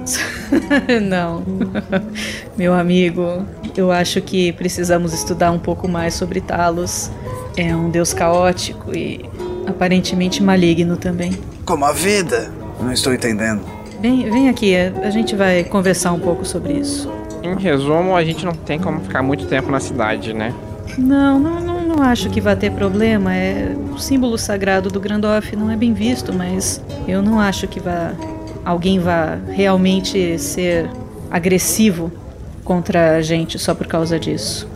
Não. 1.01 1.45
Meu 2.57 2.74
amigo, 2.74 3.45
eu 3.77 3.93
acho 3.93 4.20
que 4.20 4.53
precisamos 4.53 5.12
estudar 5.12 5.53
um 5.53 5.59
pouco 5.59 5.87
mais 5.87 6.15
sobre 6.15 6.41
Talos. 6.41 7.11
É 7.57 7.74
um 7.77 7.91
deus 7.91 8.12
caótico 8.12 8.97
e 8.97 9.24
aparentemente 9.66 10.43
maligno 10.43 10.97
também. 10.97 11.33
Como 11.65 11.85
a 11.85 11.93
vida? 11.93 12.51
Não 12.81 12.93
estou 12.93 13.15
entendendo. 13.15 13.62
Vem, 14.01 14.29
vem 14.29 14.49
aqui, 14.49 14.74
a 14.74 15.11
gente 15.11 15.37
vai 15.37 15.62
conversar 15.62 16.12
um 16.12 16.19
pouco 16.19 16.45
sobre 16.45 16.73
isso. 16.73 17.09
Em 17.41 17.55
resumo, 17.57 18.16
a 18.16 18.24
gente 18.24 18.45
não 18.45 18.53
tem 18.53 18.79
como 18.79 19.01
ficar 19.01 19.23
muito 19.23 19.47
tempo 19.47 19.70
na 19.70 19.79
cidade, 19.79 20.33
né? 20.33 20.53
Não, 20.99 21.39
não, 21.39 21.61
não, 21.61 21.72
não 21.94 22.02
acho 22.02 22.31
que 22.31 22.40
vai 22.40 22.56
ter 22.56 22.73
problema. 22.73 23.35
É 23.35 23.74
o 23.93 23.98
símbolo 23.98 24.39
sagrado 24.39 24.90
do 24.90 24.98
Grandoff 24.98 25.55
não 25.55 25.70
é 25.70 25.77
bem 25.77 25.93
visto, 25.93 26.32
mas 26.32 26.82
eu 27.06 27.23
não 27.23 27.39
acho 27.39 27.69
que 27.69 27.78
vá 27.78 28.12
alguém 28.64 28.98
vá 28.98 29.39
realmente 29.48 30.39
ser 30.39 30.89
agressivo 31.31 32.12
contra 32.64 33.16
a 33.16 33.23
gente 33.23 33.59
só 33.59 33.74
por 33.74 33.86
causa 33.86 34.19
disso. 34.19 34.69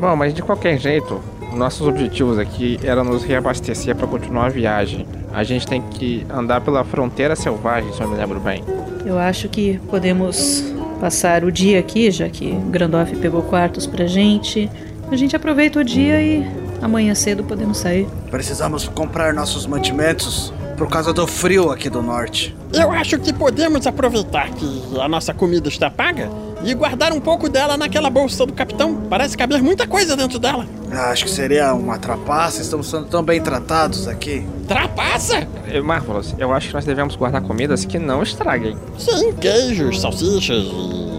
Bom, 0.00 0.16
mas 0.16 0.34
de 0.34 0.42
qualquer 0.42 0.78
jeito, 0.78 1.20
nossos 1.52 1.86
objetivos 1.86 2.38
aqui 2.38 2.80
eram 2.82 3.04
nos 3.04 3.22
reabastecer 3.22 3.94
para 3.94 4.06
continuar 4.06 4.46
a 4.46 4.48
viagem. 4.48 5.06
A 5.32 5.44
gente 5.44 5.66
tem 5.66 5.82
que 5.82 6.26
andar 6.30 6.60
pela 6.60 6.84
fronteira 6.84 7.36
selvagem, 7.36 7.92
se 7.92 8.00
eu 8.00 8.08
me 8.08 8.16
lembro 8.16 8.40
bem. 8.40 8.64
Eu 9.04 9.18
acho 9.18 9.48
que 9.48 9.78
podemos 9.90 10.64
passar 11.00 11.44
o 11.44 11.52
dia 11.52 11.78
aqui, 11.78 12.10
já 12.10 12.28
que 12.28 12.52
o 12.52 12.70
Grandoff 12.70 13.14
pegou 13.16 13.42
quartos 13.42 13.86
pra 13.86 14.06
gente. 14.06 14.70
A 15.10 15.16
gente 15.16 15.36
aproveita 15.36 15.80
o 15.80 15.84
dia 15.84 16.22
e 16.22 16.63
amanhã 16.84 17.14
cedo 17.14 17.42
podemos 17.42 17.78
sair. 17.78 18.06
Precisamos 18.30 18.86
comprar 18.88 19.32
nossos 19.32 19.66
mantimentos 19.66 20.52
por 20.76 20.88
causa 20.88 21.12
do 21.12 21.26
frio 21.26 21.70
aqui 21.70 21.88
do 21.88 22.02
norte. 22.02 22.54
Eu 22.72 22.90
acho 22.90 23.18
que 23.18 23.32
podemos 23.32 23.86
aproveitar 23.86 24.50
que 24.50 25.00
a 25.00 25.08
nossa 25.08 25.32
comida 25.32 25.68
está 25.68 25.88
paga 25.88 26.28
e 26.64 26.74
guardar 26.74 27.12
um 27.12 27.20
pouco 27.20 27.48
dela 27.48 27.76
naquela 27.76 28.10
bolsa 28.10 28.44
do 28.44 28.52
capitão. 28.52 29.02
Parece 29.08 29.36
caber 29.36 29.62
muita 29.62 29.86
coisa 29.86 30.16
dentro 30.16 30.38
dela. 30.38 30.66
Ah, 30.92 31.10
Acho 31.10 31.24
que 31.24 31.30
seria 31.30 31.72
uma 31.74 31.98
trapaça, 31.98 32.60
estamos 32.60 32.90
sendo 32.90 33.06
tão 33.06 33.22
bem 33.22 33.40
tratados 33.40 34.06
aqui. 34.08 34.46
Trapaça? 34.66 35.46
Marvelous, 35.82 36.34
eu 36.38 36.52
acho 36.52 36.68
que 36.68 36.74
nós 36.74 36.84
devemos 36.84 37.16
guardar 37.16 37.40
comidas 37.42 37.84
que 37.84 37.98
não 37.98 38.22
estraguem. 38.22 38.76
Sim, 38.98 39.32
queijos, 39.34 40.00
salsichas 40.00 40.64
e. 40.64 41.14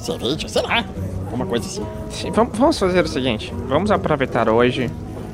cerveja, 0.00 0.48
sei 0.48 0.62
lá. 0.62 0.84
Alguma 1.34 1.46
coisa 1.46 1.66
assim. 1.66 1.84
Sim, 2.10 2.30
vamos, 2.30 2.78
fazer 2.78 3.04
o 3.04 3.08
seguinte: 3.08 3.52
vamos 3.66 3.90
aproveitar 3.90 4.48
hoje 4.48 4.88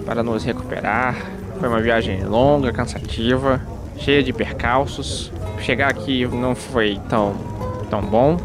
para 0.06 0.22
nos 0.22 0.42
recuperar. 0.42 1.14
Foi 1.58 1.68
uma 1.68 1.80
viagem 1.80 2.24
longa, 2.24 2.72
cansativa, 2.72 3.60
cheia 3.98 4.22
de 4.22 4.32
percalços. 4.32 5.30
Chegar 5.60 5.90
aqui 5.90 6.26
não 6.26 6.54
foi 6.54 6.98
tão, 7.10 7.34
tão 7.90 8.00
bom. 8.00 8.38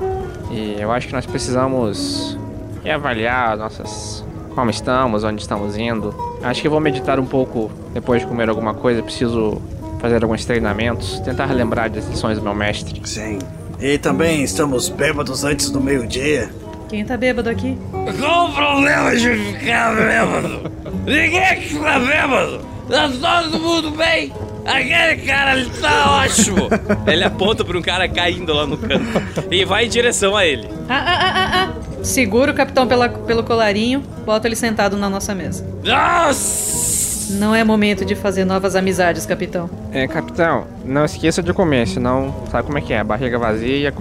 E 0.51 0.75
eu 0.77 0.91
acho 0.91 1.07
que 1.07 1.13
nós 1.13 1.25
precisamos 1.25 2.37
reavaliar 2.83 3.57
nossas. 3.57 4.21
como 4.53 4.69
estamos, 4.69 5.23
onde 5.23 5.41
estamos 5.41 5.77
indo. 5.77 6.13
Acho 6.43 6.61
que 6.61 6.67
vou 6.67 6.81
meditar 6.81 7.21
um 7.21 7.25
pouco 7.25 7.71
depois 7.93 8.21
de 8.21 8.27
comer 8.27 8.49
alguma 8.49 8.73
coisa. 8.73 9.01
Preciso 9.01 9.61
fazer 10.01 10.21
alguns 10.21 10.43
treinamentos, 10.43 11.21
tentar 11.21 11.45
lembrar 11.53 11.89
das 11.89 12.05
lições 12.05 12.37
do 12.37 12.43
meu 12.43 12.53
mestre. 12.53 13.01
Sim. 13.05 13.39
E 13.79 13.97
também 13.97 14.43
estamos 14.43 14.89
bêbados 14.89 15.45
antes 15.45 15.69
do 15.69 15.79
meio-dia. 15.79 16.49
Quem 16.89 17.03
tá 17.03 17.17
bêbado 17.17 17.49
aqui? 17.49 17.77
Qual 18.19 18.49
o 18.49 18.53
problema 18.53 19.15
de 19.15 19.29
ficar 19.35 19.95
bêbado? 19.95 20.71
Ninguém 21.05 21.55
que 21.59 21.69
fica 21.69 21.99
bêbado! 21.99 22.59
Tá 22.89 23.09
todo 23.09 23.59
mundo 23.59 23.91
bem! 23.91 24.31
Aquele 24.65 25.25
cara 25.25 25.51
ali 25.51 25.69
tá 25.81 26.21
ótimo! 26.23 26.69
Ele 27.07 27.23
aponta 27.23 27.63
pra 27.65 27.77
um 27.77 27.81
cara 27.81 28.07
caindo 28.07 28.53
lá 28.53 28.67
no 28.67 28.77
canto 28.77 29.03
e 29.51 29.65
vai 29.65 29.85
em 29.85 29.89
direção 29.89 30.35
a 30.35 30.45
ele. 30.45 30.67
Ah, 30.87 31.03
ah, 31.07 31.19
ah, 31.19 31.33
ah, 31.35 31.69
ah. 31.99 32.03
Segura 32.03 32.51
o 32.51 32.55
capitão 32.55 32.87
pela, 32.87 33.09
pelo 33.09 33.43
colarinho, 33.43 34.01
bota 34.25 34.47
ele 34.47 34.55
sentado 34.55 34.95
na 34.95 35.09
nossa 35.09 35.33
mesa. 35.33 35.65
Nossa! 35.83 37.33
Não 37.33 37.55
é 37.55 37.63
momento 37.63 38.05
de 38.05 38.13
fazer 38.13 38.45
novas 38.45 38.75
amizades, 38.75 39.25
capitão. 39.25 39.67
É, 39.91 40.07
capitão, 40.07 40.67
não 40.85 41.05
esqueça 41.05 41.41
de 41.41 41.51
comer, 41.51 41.87
senão 41.87 42.33
sabe 42.51 42.67
como 42.67 42.77
é 42.77 42.81
que 42.81 42.93
é, 42.93 43.03
barriga 43.03 43.39
vazia. 43.39 43.91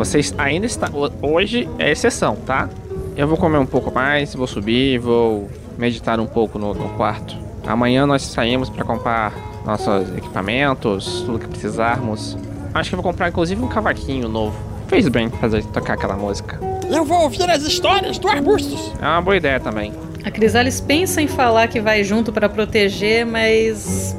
Vocês 0.00 0.34
ainda 0.38 0.64
está 0.64 0.88
ho- 0.88 1.12
hoje 1.20 1.68
é 1.78 1.90
exceção, 1.90 2.34
tá? 2.34 2.70
Eu 3.14 3.28
vou 3.28 3.36
comer 3.36 3.58
um 3.58 3.66
pouco 3.66 3.92
mais, 3.92 4.34
vou 4.34 4.46
subir, 4.46 4.96
vou 4.98 5.46
meditar 5.76 6.18
um 6.18 6.24
pouco 6.26 6.58
no, 6.58 6.72
no 6.72 6.88
quarto. 6.96 7.36
Amanhã 7.66 8.06
nós 8.06 8.22
saímos 8.22 8.70
para 8.70 8.82
comprar 8.82 9.30
nossos 9.62 10.08
equipamentos, 10.16 11.20
tudo 11.26 11.38
que 11.38 11.46
precisarmos. 11.46 12.34
Acho 12.72 12.88
que 12.88 12.94
eu 12.94 13.02
vou 13.02 13.12
comprar 13.12 13.28
inclusive 13.28 13.62
um 13.62 13.68
cavaquinho 13.68 14.26
novo. 14.26 14.56
Fez 14.88 15.06
bem 15.06 15.28
fazer 15.28 15.62
tocar 15.66 15.92
aquela 15.92 16.16
música. 16.16 16.58
Eu 16.90 17.04
vou 17.04 17.20
ouvir 17.24 17.50
as 17.50 17.62
histórias 17.64 18.18
do 18.18 18.26
Arbustos. 18.26 18.92
É 19.02 19.04
uma 19.06 19.20
boa 19.20 19.36
ideia 19.36 19.60
também. 19.60 19.92
A 20.24 20.30
Crisales 20.30 20.80
pensa 20.80 21.20
em 21.20 21.28
falar 21.28 21.68
que 21.68 21.78
vai 21.78 22.02
junto 22.04 22.32
pra 22.32 22.48
proteger, 22.48 23.26
mas 23.26 24.16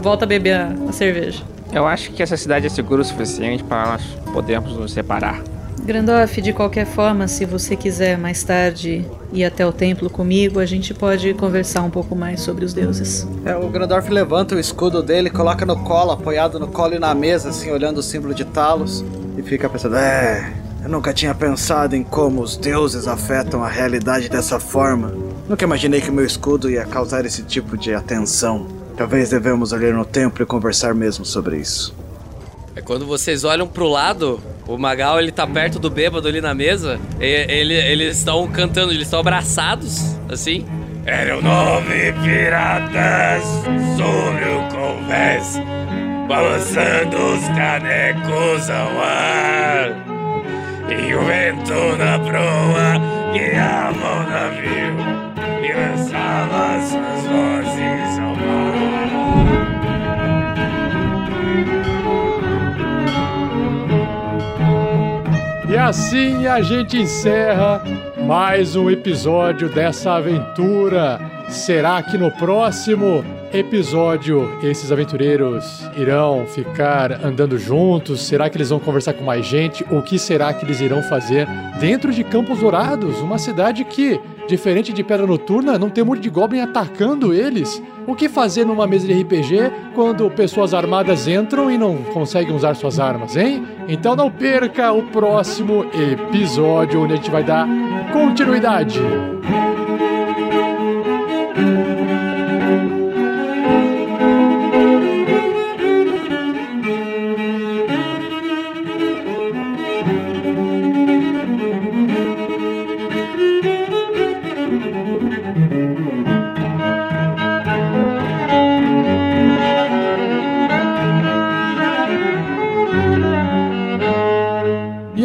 volta 0.00 0.24
a 0.24 0.26
beber 0.26 0.56
a 0.88 0.90
cerveja. 0.92 1.44
Eu 1.72 1.86
acho 1.86 2.12
que 2.12 2.22
essa 2.22 2.36
cidade 2.36 2.66
é 2.66 2.68
segura 2.68 3.02
o 3.02 3.04
suficiente 3.04 3.62
para 3.62 3.92
nós 3.92 4.02
podermos 4.32 4.72
nos 4.72 4.92
separar. 4.92 5.42
Grandoff, 5.84 6.42
de 6.42 6.52
qualquer 6.52 6.84
forma, 6.84 7.26
se 7.28 7.44
você 7.46 7.74
quiser 7.74 8.18
mais 8.18 8.42
tarde 8.42 9.06
ir 9.32 9.44
até 9.44 9.66
o 9.66 9.72
templo 9.72 10.10
comigo, 10.10 10.60
a 10.60 10.66
gente 10.66 10.92
pode 10.92 11.32
conversar 11.34 11.82
um 11.82 11.90
pouco 11.90 12.14
mais 12.14 12.40
sobre 12.40 12.64
os 12.64 12.74
deuses. 12.74 13.26
É, 13.44 13.56
o 13.56 13.68
Grandorf 13.68 14.10
levanta 14.10 14.54
o 14.54 14.58
escudo 14.58 15.02
dele, 15.02 15.30
coloca 15.30 15.64
no 15.64 15.76
colo, 15.84 16.10
apoiado 16.10 16.58
no 16.58 16.68
colo 16.68 16.94
e 16.94 16.98
na 16.98 17.14
mesa, 17.14 17.50
assim, 17.50 17.70
olhando 17.70 17.98
o 17.98 18.02
símbolo 18.02 18.34
de 18.34 18.44
Talos, 18.44 19.04
e 19.36 19.42
fica 19.42 19.68
pensando: 19.68 19.96
É, 19.96 20.52
eu 20.82 20.90
nunca 20.90 21.12
tinha 21.14 21.34
pensado 21.34 21.96
em 21.96 22.02
como 22.02 22.42
os 22.42 22.56
deuses 22.56 23.06
afetam 23.06 23.64
a 23.64 23.68
realidade 23.68 24.28
dessa 24.28 24.60
forma. 24.60 25.14
Nunca 25.48 25.64
imaginei 25.64 26.02
que 26.02 26.10
o 26.10 26.12
meu 26.12 26.26
escudo 26.26 26.68
ia 26.68 26.84
causar 26.84 27.24
esse 27.24 27.42
tipo 27.42 27.78
de 27.78 27.94
atenção. 27.94 28.77
Talvez 28.98 29.30
devemos 29.30 29.72
olhar 29.72 29.94
no 29.94 30.04
templo 30.04 30.42
e 30.42 30.46
conversar 30.46 30.92
mesmo 30.92 31.24
sobre 31.24 31.56
isso. 31.56 31.94
É 32.74 32.80
quando 32.80 33.06
vocês 33.06 33.44
olham 33.44 33.68
pro 33.68 33.86
lado, 33.86 34.40
o 34.66 34.76
Magal 34.76 35.20
ele 35.20 35.30
tá 35.30 35.46
perto 35.46 35.78
do 35.78 35.88
bêbado 35.88 36.26
ali 36.26 36.40
na 36.40 36.52
mesa. 36.52 36.98
E, 37.20 37.46
ele, 37.48 37.74
eles 37.74 38.18
estão 38.18 38.48
cantando, 38.48 38.92
eles 38.92 39.04
estão 39.04 39.20
abraçados, 39.20 40.16
assim. 40.28 40.66
Eram 41.06 41.40
nove 41.40 42.12
piratas 42.24 43.44
sobre 43.96 44.44
o 44.50 44.68
convés, 44.68 45.60
balançando 46.26 47.16
os 47.16 47.46
canecos 47.56 48.68
ao 48.68 49.00
ar. 49.00 49.92
E 50.90 51.14
o 51.14 51.24
vento 51.24 51.96
na 51.96 52.18
proa 52.18 52.98
guiava 53.32 53.94
o 53.94 54.28
navio 54.28 55.27
e 55.68 57.28
vozes. 57.28 57.78
E 65.68 65.76
assim 65.76 66.46
a 66.46 66.62
gente 66.62 66.96
encerra 66.96 67.82
mais 68.24 68.74
um 68.74 68.90
episódio 68.90 69.68
dessa 69.68 70.12
aventura. 70.14 71.20
Será 71.48 72.02
que 72.02 72.16
no 72.16 72.30
próximo 72.30 73.24
episódio 73.52 74.58
esses 74.62 74.92
aventureiros 74.92 75.82
irão 75.96 76.46
ficar 76.46 77.24
andando 77.24 77.58
juntos? 77.58 78.22
Será 78.26 78.48
que 78.48 78.56
eles 78.56 78.70
vão 78.70 78.78
conversar 78.78 79.14
com 79.14 79.24
mais 79.24 79.46
gente? 79.46 79.84
O 79.90 80.02
que 80.02 80.18
será 80.18 80.52
que 80.52 80.64
eles 80.64 80.80
irão 80.80 81.02
fazer 81.02 81.46
dentro 81.80 82.12
de 82.12 82.22
Campos 82.24 82.60
Dourados, 82.60 83.20
uma 83.20 83.38
cidade 83.38 83.84
que, 83.84 84.20
diferente 84.46 84.92
de 84.92 85.02
Pedra 85.02 85.26
Noturna, 85.26 85.78
não 85.78 85.90
tem 85.90 86.04
monte 86.04 86.20
de 86.20 86.30
goblin 86.30 86.60
atacando 86.60 87.32
eles? 87.32 87.82
O 88.06 88.14
que 88.14 88.28
fazer 88.28 88.64
numa 88.64 88.86
mesa 88.86 89.06
de 89.06 89.20
RPG 89.22 89.72
quando 89.94 90.30
pessoas 90.30 90.72
armadas 90.72 91.28
entram 91.28 91.70
e 91.70 91.76
não 91.76 91.96
conseguem 91.96 92.54
usar 92.54 92.74
suas 92.74 92.98
armas, 92.98 93.36
hein? 93.36 93.66
Então 93.88 94.16
não 94.16 94.30
perca 94.30 94.92
o 94.92 95.02
próximo 95.04 95.86
episódio 95.92 97.02
onde 97.02 97.14
a 97.14 97.16
gente 97.16 97.30
vai 97.30 97.44
dar 97.44 97.66
continuidade. 98.12 99.00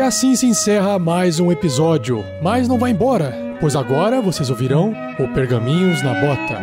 Assim 0.03 0.35
se 0.35 0.45
encerra 0.45 0.99
mais 0.99 1.39
um 1.39 1.51
episódio. 1.51 2.23
Mas 2.41 2.67
não 2.67 2.77
vai 2.77 2.91
embora, 2.91 3.33
pois 3.59 3.75
agora 3.75 4.21
vocês 4.21 4.49
ouvirão 4.49 4.93
o 5.17 5.27
Pergaminhos 5.29 6.01
na 6.03 6.13
Bota. 6.13 6.61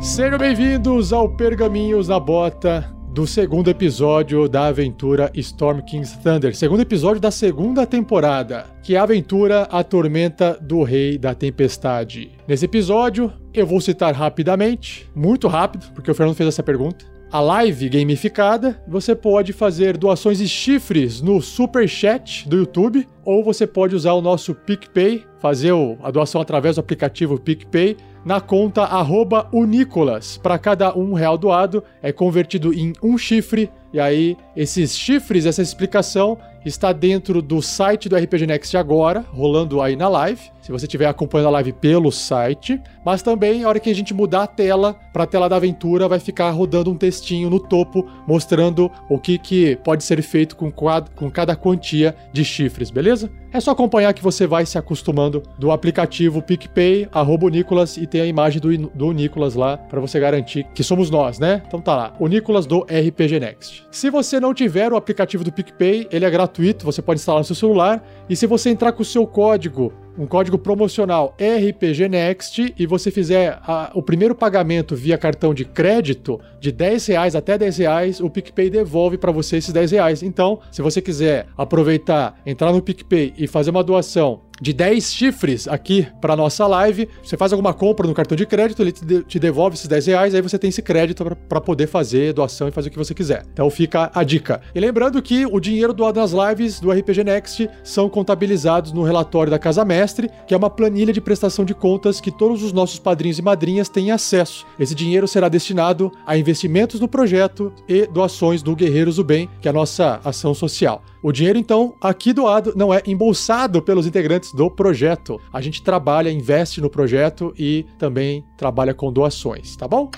Sejam 0.00 0.38
bem-vindos 0.38 1.12
ao 1.12 1.28
Pergaminhos 1.30 2.08
na 2.08 2.20
Bota 2.20 2.95
do 3.16 3.26
segundo 3.26 3.70
episódio 3.70 4.46
da 4.46 4.66
aventura 4.66 5.30
Storm 5.32 5.80
King's 5.80 6.12
Thunder, 6.18 6.54
segundo 6.54 6.82
episódio 6.82 7.18
da 7.18 7.30
segunda 7.30 7.86
temporada, 7.86 8.66
que 8.82 8.94
é 8.94 8.98
a 8.98 9.04
aventura 9.04 9.62
A 9.70 9.82
Tormenta 9.82 10.58
do 10.60 10.82
Rei 10.82 11.16
da 11.16 11.34
Tempestade. 11.34 12.32
Nesse 12.46 12.66
episódio, 12.66 13.32
eu 13.54 13.66
vou 13.66 13.80
citar 13.80 14.12
rapidamente, 14.12 15.08
muito 15.14 15.48
rápido, 15.48 15.86
porque 15.94 16.10
o 16.10 16.14
Fernando 16.14 16.36
fez 16.36 16.48
essa 16.48 16.62
pergunta. 16.62 17.06
A 17.32 17.40
live 17.40 17.88
gamificada, 17.88 18.78
você 18.86 19.14
pode 19.14 19.54
fazer 19.54 19.96
doações 19.96 20.36
de 20.36 20.46
chifres 20.46 21.22
no 21.22 21.40
Super 21.40 21.88
Chat 21.88 22.46
do 22.46 22.58
YouTube, 22.58 23.08
ou 23.24 23.42
você 23.42 23.66
pode 23.66 23.96
usar 23.96 24.12
o 24.12 24.20
nosso 24.20 24.54
PicPay, 24.54 25.24
fazer 25.40 25.72
a 26.02 26.10
doação 26.10 26.38
através 26.38 26.76
do 26.76 26.80
aplicativo 26.80 27.40
PicPay 27.40 27.96
na 28.26 28.40
conta 28.40 28.82
arroba 28.82 29.48
Unicolas. 29.52 30.36
Para 30.36 30.58
cada 30.58 30.92
um 30.98 31.12
real 31.12 31.38
doado 31.38 31.84
é 32.02 32.10
convertido 32.10 32.74
em 32.74 32.92
um 33.00 33.16
chifre. 33.16 33.70
E 33.92 34.00
aí, 34.00 34.36
esses 34.56 34.98
chifres, 34.98 35.46
essa 35.46 35.62
explicação 35.62 36.36
está 36.64 36.92
dentro 36.92 37.40
do 37.40 37.62
site 37.62 38.08
do 38.08 38.16
RPG 38.16 38.46
Next 38.48 38.76
agora, 38.76 39.24
rolando 39.32 39.80
aí 39.80 39.94
na 39.94 40.08
live. 40.08 40.40
Se 40.60 40.72
você 40.72 40.86
estiver 40.86 41.06
acompanhando 41.06 41.46
a 41.46 41.50
live 41.50 41.72
pelo 41.72 42.10
site, 42.10 42.80
mas 43.04 43.22
também 43.22 43.62
a 43.62 43.68
hora 43.68 43.78
que 43.78 43.88
a 43.88 43.94
gente 43.94 44.12
mudar 44.12 44.42
a 44.42 44.46
tela 44.48 44.94
para 45.12 45.22
a 45.22 45.26
tela 45.26 45.48
da 45.48 45.56
aventura, 45.56 46.08
vai 46.08 46.18
ficar 46.18 46.50
rodando 46.50 46.90
um 46.90 46.96
textinho 46.96 47.48
no 47.48 47.60
topo 47.60 48.04
mostrando 48.26 48.90
o 49.08 49.18
que, 49.20 49.38
que 49.38 49.76
pode 49.76 50.02
ser 50.02 50.20
feito 50.20 50.56
com, 50.56 50.72
com 50.72 51.30
cada 51.30 51.54
quantia 51.54 52.16
de 52.32 52.44
chifres, 52.44 52.90
beleza? 52.90 53.30
É 53.56 53.60
só 53.60 53.70
acompanhar 53.70 54.12
que 54.12 54.22
você 54.22 54.46
vai 54.46 54.66
se 54.66 54.76
acostumando 54.76 55.42
do 55.58 55.70
aplicativo 55.70 56.42
PicPay, 56.42 57.08
arroba 57.10 57.46
o 57.46 57.48
Nicolas, 57.48 57.96
e 57.96 58.06
tem 58.06 58.20
a 58.20 58.26
imagem 58.26 58.60
do, 58.60 58.76
do 58.88 59.12
Nicolas 59.12 59.54
lá 59.54 59.78
para 59.78 59.98
você 59.98 60.20
garantir 60.20 60.66
que 60.74 60.84
somos 60.84 61.08
nós, 61.08 61.38
né? 61.38 61.62
Então 61.66 61.80
tá 61.80 61.96
lá, 61.96 62.14
o 62.20 62.26
Nicolas 62.26 62.66
do 62.66 62.80
RPG 62.80 63.40
Next. 63.40 63.86
Se 63.90 64.10
você 64.10 64.38
não 64.38 64.52
tiver 64.52 64.92
o 64.92 64.96
aplicativo 64.96 65.42
do 65.42 65.50
PicPay, 65.50 66.06
ele 66.12 66.26
é 66.26 66.30
gratuito, 66.30 66.84
você 66.84 67.00
pode 67.00 67.18
instalar 67.18 67.40
no 67.40 67.46
seu 67.46 67.56
celular, 67.56 68.06
e 68.28 68.36
se 68.36 68.46
você 68.46 68.68
entrar 68.68 68.92
com 68.92 69.00
o 69.00 69.06
seu 69.06 69.26
código 69.26 69.90
um 70.18 70.26
código 70.26 70.58
promocional 70.58 71.34
RPG 71.38 72.08
Next 72.08 72.74
e 72.78 72.86
você 72.86 73.10
fizer 73.10 73.58
a, 73.62 73.90
o 73.94 74.02
primeiro 74.02 74.34
pagamento 74.34 74.96
via 74.96 75.18
cartão 75.18 75.52
de 75.52 75.64
crédito 75.64 76.40
de 76.60 76.72
10 76.72 77.06
reais 77.06 77.36
até 77.36 77.58
10 77.58 77.78
reais, 77.78 78.20
o 78.20 78.30
PicPay 78.30 78.70
devolve 78.70 79.18
para 79.18 79.32
você 79.32 79.56
esses 79.56 79.72
10 79.72 79.90
reais. 79.92 80.22
Então, 80.22 80.60
se 80.70 80.82
você 80.82 81.00
quiser 81.00 81.46
aproveitar, 81.56 82.40
entrar 82.44 82.72
no 82.72 82.82
PicPay 82.82 83.34
e 83.36 83.46
fazer 83.46 83.70
uma 83.70 83.84
doação 83.84 84.40
de 84.60 84.72
10 84.72 85.12
chifres 85.12 85.68
aqui 85.68 86.06
para 86.20 86.36
nossa 86.36 86.66
live. 86.66 87.08
Você 87.22 87.36
faz 87.36 87.52
alguma 87.52 87.74
compra 87.74 88.06
no 88.06 88.14
cartão 88.14 88.36
de 88.36 88.46
crédito, 88.46 88.82
ele 88.82 88.92
te 88.92 89.38
devolve 89.38 89.74
esses 89.74 89.88
10 89.88 90.06
reais, 90.06 90.34
aí 90.34 90.40
você 90.40 90.58
tem 90.58 90.68
esse 90.68 90.82
crédito 90.82 91.24
para 91.48 91.60
poder 91.60 91.86
fazer 91.86 92.32
doação 92.32 92.68
e 92.68 92.70
fazer 92.70 92.88
o 92.88 92.92
que 92.92 92.98
você 92.98 93.14
quiser. 93.14 93.44
Então 93.52 93.68
fica 93.70 94.10
a 94.14 94.22
dica. 94.22 94.60
E 94.74 94.80
lembrando 94.80 95.20
que 95.22 95.46
o 95.46 95.60
dinheiro 95.60 95.92
doado 95.92 96.20
nas 96.20 96.32
lives 96.32 96.80
do 96.80 96.90
RPG 96.90 97.24
Next 97.24 97.68
são 97.82 98.08
contabilizados 98.08 98.92
no 98.92 99.02
relatório 99.02 99.50
da 99.50 99.58
Casa 99.58 99.84
Mestre, 99.84 100.30
que 100.46 100.54
é 100.54 100.56
uma 100.56 100.70
planilha 100.70 101.12
de 101.12 101.20
prestação 101.20 101.64
de 101.64 101.74
contas 101.74 102.20
que 102.20 102.30
todos 102.30 102.62
os 102.62 102.72
nossos 102.72 102.98
padrinhos 102.98 103.38
e 103.38 103.42
madrinhas 103.42 103.88
têm 103.88 104.10
acesso. 104.10 104.66
Esse 104.78 104.94
dinheiro 104.94 105.28
será 105.28 105.48
destinado 105.48 106.10
a 106.26 106.36
investimentos 106.36 107.00
no 107.00 107.08
projeto 107.08 107.72
e 107.88 108.06
doações 108.06 108.62
do 108.62 108.74
Guerreiros 108.74 109.16
do 109.16 109.24
Bem, 109.24 109.48
que 109.60 109.68
é 109.68 109.70
a 109.70 109.74
nossa 109.74 110.20
ação 110.24 110.54
social. 110.54 111.02
O 111.26 111.32
dinheiro, 111.32 111.58
então, 111.58 111.92
aqui 112.00 112.32
doado 112.32 112.72
não 112.76 112.94
é 112.94 113.02
embolsado 113.04 113.82
pelos 113.82 114.06
integrantes 114.06 114.52
do 114.52 114.70
projeto. 114.70 115.40
A 115.52 115.60
gente 115.60 115.82
trabalha, 115.82 116.30
investe 116.30 116.80
no 116.80 116.88
projeto 116.88 117.52
e 117.58 117.84
também 117.98 118.44
trabalha 118.56 118.94
com 118.94 119.12
doações, 119.12 119.74
tá 119.74 119.88
bom? 119.88 120.08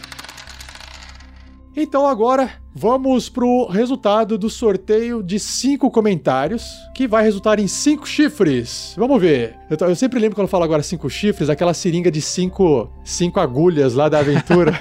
Então 1.81 2.09
agora 2.09 2.51
vamos 2.75 3.29
pro 3.29 3.69
resultado 3.69 4.37
do 4.37 4.51
sorteio 4.51 5.23
de 5.23 5.39
cinco 5.39 5.89
comentários, 5.93 6.65
que 6.93 7.07
vai 7.07 7.23
resultar 7.23 7.61
em 7.61 7.69
cinco 7.69 8.05
chifres. 8.05 8.95
Vamos 8.97 9.21
ver. 9.21 9.55
Eu, 9.71 9.87
eu 9.87 9.95
sempre 9.95 10.19
lembro 10.19 10.35
quando 10.35 10.47
eu 10.47 10.51
falo 10.51 10.65
agora 10.65 10.83
cinco 10.83 11.09
chifres, 11.09 11.49
aquela 11.49 11.73
seringa 11.73 12.11
de 12.11 12.21
cinco, 12.21 12.93
cinco 13.05 13.39
agulhas 13.39 13.95
lá 13.95 14.09
da 14.09 14.19
aventura. 14.19 14.73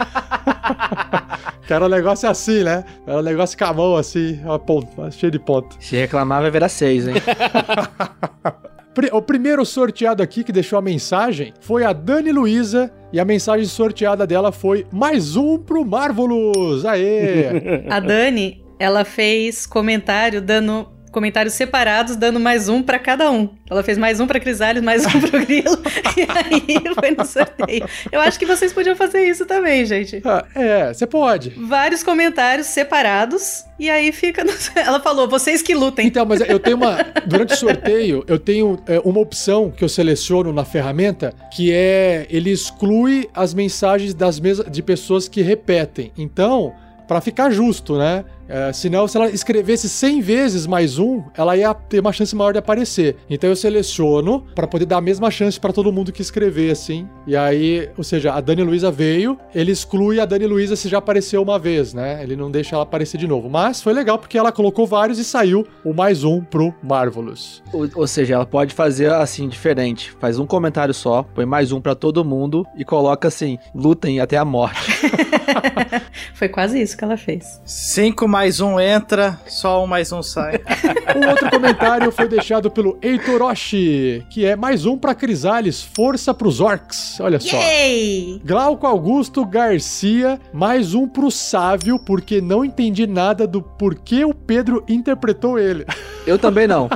que 1.68 1.72
era 1.72 1.86
um 1.86 1.90
negócio 1.90 2.28
assim, 2.28 2.64
né? 2.64 2.84
Era 3.06 3.20
um 3.20 3.24
negócio 3.24 3.56
com 3.56 3.66
a 3.66 3.74
mão 3.74 3.96
assim, 3.96 4.42
uma 4.44 4.58
ponta, 4.58 5.12
cheio 5.12 5.32
de 5.32 5.38
ponta. 5.38 5.76
Se 5.80 5.96
reclamar 5.96 6.42
vai 6.42 6.50
virar 6.50 6.68
seis, 6.68 7.08
hein? 7.08 7.14
O 9.12 9.22
primeiro 9.22 9.64
sorteado 9.66 10.24
aqui 10.24 10.44
que 10.44 10.52
deixou 10.52 10.80
a 10.80 10.82
mensagem 10.82 11.54
foi 11.60 11.84
a 11.84 11.94
Dani 11.94 12.32
Luiza. 12.32 12.92
E 13.14 13.20
a 13.20 13.26
mensagem 13.26 13.66
sorteada 13.66 14.28
dela 14.28 14.52
foi 14.52 14.86
mais 14.92 15.36
um 15.36 15.58
pro 15.58 15.86
Marvelous. 15.86 16.84
Aê! 16.84 17.86
a 17.90 18.00
Dani, 18.00 18.66
ela 18.80 19.06
fez 19.06 19.66
comentário 19.66 20.42
dando 20.42 20.97
comentários 21.18 21.56
separados, 21.56 22.16
dando 22.16 22.40
mais 22.40 22.70
um 22.70 22.84
para 22.84 23.00
cada 23.00 23.32
um. 23.32 23.50
Ela 23.68 23.82
fez 23.82 23.98
mais 23.98 24.20
um 24.20 24.28
para 24.28 24.40
Crisales, 24.40 24.84
mais 24.84 25.04
um 25.04 25.20
pro 25.20 25.44
Grilo, 25.44 25.76
e 26.16 26.22
aí 26.22 26.94
foi 26.94 27.10
no 27.10 27.26
sorteio. 27.26 27.90
Eu 28.12 28.22
acho 28.22 28.38
que 28.38 28.46
vocês 28.46 28.72
podiam 28.72 28.96
fazer 28.96 29.28
isso 29.28 29.44
também, 29.48 29.84
gente. 29.84 30.22
Ah, 30.24 30.46
é, 30.54 30.94
você 30.94 31.08
pode. 31.08 31.50
Vários 31.58 32.04
comentários 32.04 32.68
separados, 32.68 33.66
e 33.80 33.90
aí 33.90 34.12
fica. 34.12 34.44
No... 34.44 34.52
Ela 34.80 35.00
falou, 35.00 35.28
vocês 35.28 35.64
que 35.64 35.74
lutem. 35.74 36.06
Então, 36.06 36.24
mas 36.24 36.40
eu 36.42 36.60
tenho 36.60 36.78
uma. 36.78 37.04
Durante 37.26 37.56
o 37.56 37.58
sorteio, 37.58 38.24
eu 38.28 38.38
tenho 38.38 38.78
é, 38.86 39.02
uma 39.04 39.20
opção 39.20 39.72
que 39.72 39.84
eu 39.84 39.90
seleciono 39.90 40.54
na 40.54 40.64
ferramenta, 40.64 41.34
que 41.52 41.74
é 41.74 42.28
ele 42.30 42.52
exclui 42.52 43.28
as 43.34 43.56
mensagens 43.56 44.14
das 44.14 44.40
mesas 44.40 44.70
de 44.70 44.84
pessoas 44.84 45.28
que 45.28 45.42
repetem. 45.42 46.12
Então, 46.16 46.76
para 47.08 47.22
ficar 47.22 47.50
justo, 47.50 47.98
né? 47.98 48.24
É, 48.48 48.72
senão, 48.74 49.08
se 49.08 49.18
ela 49.18 49.30
escrevesse 49.30 49.90
100 49.90 50.22
vezes 50.22 50.68
mais 50.68 50.98
um, 50.98 51.24
ela 51.36 51.56
ia 51.58 51.74
ter 51.74 52.00
uma 52.00 52.14
chance 52.14 52.36
maior 52.36 52.52
de 52.52 52.60
aparecer. 52.60 53.18
Então 53.30 53.50
eu 53.50 53.56
seleciono 53.56 54.46
para 54.56 54.68
poder 54.68 54.86
dar 54.86 54.98
a 54.98 55.02
mesma 55.02 55.30
chance 55.30 55.60
para 55.60 55.74
todo 55.74 55.92
mundo 55.92 56.12
que 56.12 56.22
escrever, 56.22 56.72
assim. 56.72 57.08
E 57.26 57.36
aí, 57.36 57.90
ou 57.98 58.04
seja, 58.04 58.34
a 58.34 58.42
Dani 58.42 58.64
Luiza 58.64 58.92
veio, 58.92 59.38
ele 59.54 59.72
exclui 59.72 60.20
a 60.20 60.26
Dani 60.26 60.46
Luiza 60.46 60.76
se 60.76 60.88
já 60.88 60.98
apareceu 60.98 61.42
uma 61.42 61.60
vez, 61.60 61.94
né? 61.94 62.22
Ele 62.24 62.36
não 62.36 62.50
deixa 62.50 62.76
ela 62.76 62.84
aparecer 62.84 63.18
de 63.18 63.28
novo. 63.28 63.50
Mas 63.50 63.82
foi 63.82 63.94
legal 63.94 64.18
porque 64.18 64.38
ela 64.38 64.52
colocou 64.52 64.86
vários 64.86 65.20
e 65.20 65.24
saiu 65.24 65.66
o 65.84 65.94
mais 65.94 66.24
um 66.24 66.42
pro 66.42 66.74
Marvelous. 66.82 67.62
Ou, 67.74 67.90
ou 67.96 68.08
seja, 68.08 68.36
ela 68.36 68.46
pode 68.46 68.74
fazer 68.74 69.12
assim, 69.12 69.48
diferente. 69.48 70.12
Faz 70.20 70.40
um 70.40 70.46
comentário 70.46 70.94
só, 70.94 71.24
põe 71.24 71.46
mais 71.46 71.72
um 71.72 71.82
para 71.82 71.96
todo 71.96 72.24
mundo 72.24 72.66
e 72.78 72.86
coloca 72.86 73.28
assim: 73.28 73.58
lutem 73.76 74.20
até 74.20 74.38
a 74.38 74.46
morte. 74.46 74.78
foi 76.34 76.50
quase 76.50 76.82
isso 76.82 76.98
que 76.98 77.04
ela 77.04 77.18
fez. 77.18 77.62
Cinco 77.66 78.28
mais 78.38 78.62
um 78.62 78.80
entra, 78.80 79.40
só 79.48 79.84
um 79.84 79.88
mais 79.88 80.12
um 80.12 80.22
sai. 80.22 80.62
um 81.18 81.28
outro 81.28 81.50
comentário 81.50 82.12
foi 82.12 82.28
deixado 82.28 82.70
pelo 82.70 82.96
Eitoroshi, 83.02 84.24
que 84.30 84.46
é 84.46 84.56
mais 84.56 84.86
um 84.86 84.96
pra 84.96 85.16
Crisales, 85.16 85.82
força 85.82 86.36
pros 86.36 86.62
orcs. 86.62 87.20
Olha 87.20 87.40
só. 87.40 87.58
Yay! 87.58 88.40
Glauco 88.46 88.86
Augusto 88.86 89.44
Garcia, 89.44 90.40
mais 90.54 90.94
um 90.94 91.08
pro 91.08 91.32
Sávio, 91.32 91.98
porque 91.98 92.40
não 92.40 92.64
entendi 92.64 93.08
nada 93.08 93.48
do 93.48 93.60
porquê 93.60 94.24
o 94.24 94.36
Pedro 94.36 94.86
interpretou 94.88 95.58
ele. 95.58 95.84
Eu 96.28 96.38
também 96.38 96.68
não. 96.68 96.90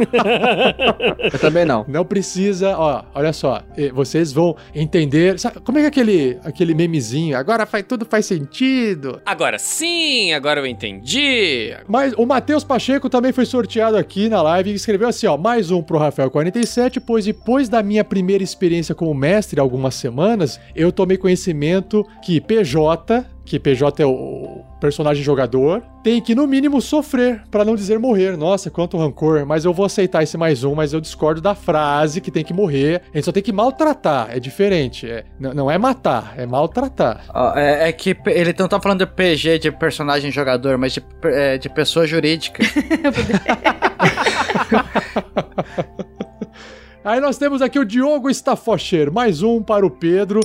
Eu 1.33 1.39
também 1.39 1.65
não. 1.65 1.83
Não 1.87 2.05
precisa, 2.05 2.77
ó, 2.77 3.03
olha 3.15 3.33
só, 3.33 3.63
vocês 3.93 4.31
vão 4.31 4.55
entender. 4.75 5.39
Sabe, 5.39 5.59
como 5.61 5.79
é 5.79 5.81
que 5.81 5.85
é 5.85 5.87
aquele, 5.87 6.39
aquele 6.43 6.75
memezinho? 6.75 7.35
Agora 7.35 7.65
faz, 7.65 7.83
tudo 7.87 8.05
faz 8.05 8.27
sentido. 8.27 9.19
Agora 9.25 9.57
sim, 9.57 10.33
agora 10.33 10.59
eu 10.59 10.67
entendi. 10.67 11.30
Mas 11.87 12.13
o 12.13 12.25
Matheus 12.25 12.63
Pacheco 12.63 13.09
também 13.09 13.31
foi 13.31 13.45
sorteado 13.45 13.97
aqui 13.97 14.29
na 14.29 14.41
live 14.41 14.71
e 14.71 14.75
escreveu 14.75 15.07
assim, 15.07 15.27
ó, 15.27 15.37
mais 15.37 15.71
um 15.71 15.81
pro 15.81 15.99
Rafael47, 15.99 17.01
pois 17.05 17.25
depois 17.25 17.69
da 17.69 17.81
minha 17.83 18.03
primeira 18.03 18.43
experiência 18.43 18.95
como 18.95 19.13
mestre, 19.13 19.59
algumas 19.59 19.95
semanas, 19.95 20.59
eu 20.75 20.91
tomei 20.91 21.17
conhecimento 21.17 22.05
que 22.23 22.39
PJ 22.41 23.25
que 23.45 23.59
PJ 23.59 24.01
é 24.01 24.05
o 24.05 24.63
personagem 24.79 25.23
jogador, 25.23 25.83
tem 26.03 26.21
que 26.21 26.33
no 26.33 26.47
mínimo 26.47 26.81
sofrer, 26.81 27.43
para 27.49 27.65
não 27.65 27.75
dizer 27.75 27.99
morrer. 27.99 28.37
Nossa, 28.37 28.69
quanto 28.69 28.97
rancor. 28.97 29.45
Mas 29.45 29.65
eu 29.65 29.73
vou 29.73 29.85
aceitar 29.85 30.23
esse 30.23 30.37
mais 30.37 30.63
um, 30.63 30.75
mas 30.75 30.93
eu 30.93 31.01
discordo 31.01 31.41
da 31.41 31.53
frase 31.53 32.21
que 32.21 32.31
tem 32.31 32.43
que 32.43 32.53
morrer. 32.53 33.01
A 33.13 33.17
gente 33.17 33.25
só 33.25 33.31
tem 33.31 33.43
que 33.43 33.51
maltratar, 33.51 34.29
é 34.31 34.39
diferente. 34.39 35.09
É, 35.09 35.25
não 35.39 35.69
é 35.69 35.77
matar, 35.77 36.33
é 36.37 36.45
maltratar. 36.45 37.25
Oh, 37.33 37.57
é, 37.57 37.89
é, 37.89 37.91
que 37.91 38.15
ele 38.27 38.53
não 38.57 38.67
tá 38.67 38.79
falando 38.79 38.99
de 38.99 39.05
PG 39.05 39.59
de 39.59 39.71
personagem 39.71 40.31
jogador, 40.31 40.77
mas 40.77 40.93
de, 40.93 41.03
é, 41.23 41.57
de 41.57 41.69
pessoa 41.69 42.07
jurídica. 42.07 42.63
Aí 47.03 47.19
nós 47.19 47.37
temos 47.37 47.63
aqui 47.63 47.79
o 47.79 47.85
Diogo 47.85 48.29
Staffocher, 48.29 49.11
mais 49.11 49.41
um 49.41 49.61
para 49.61 49.83
o 49.83 49.89
Pedro. 49.89 50.39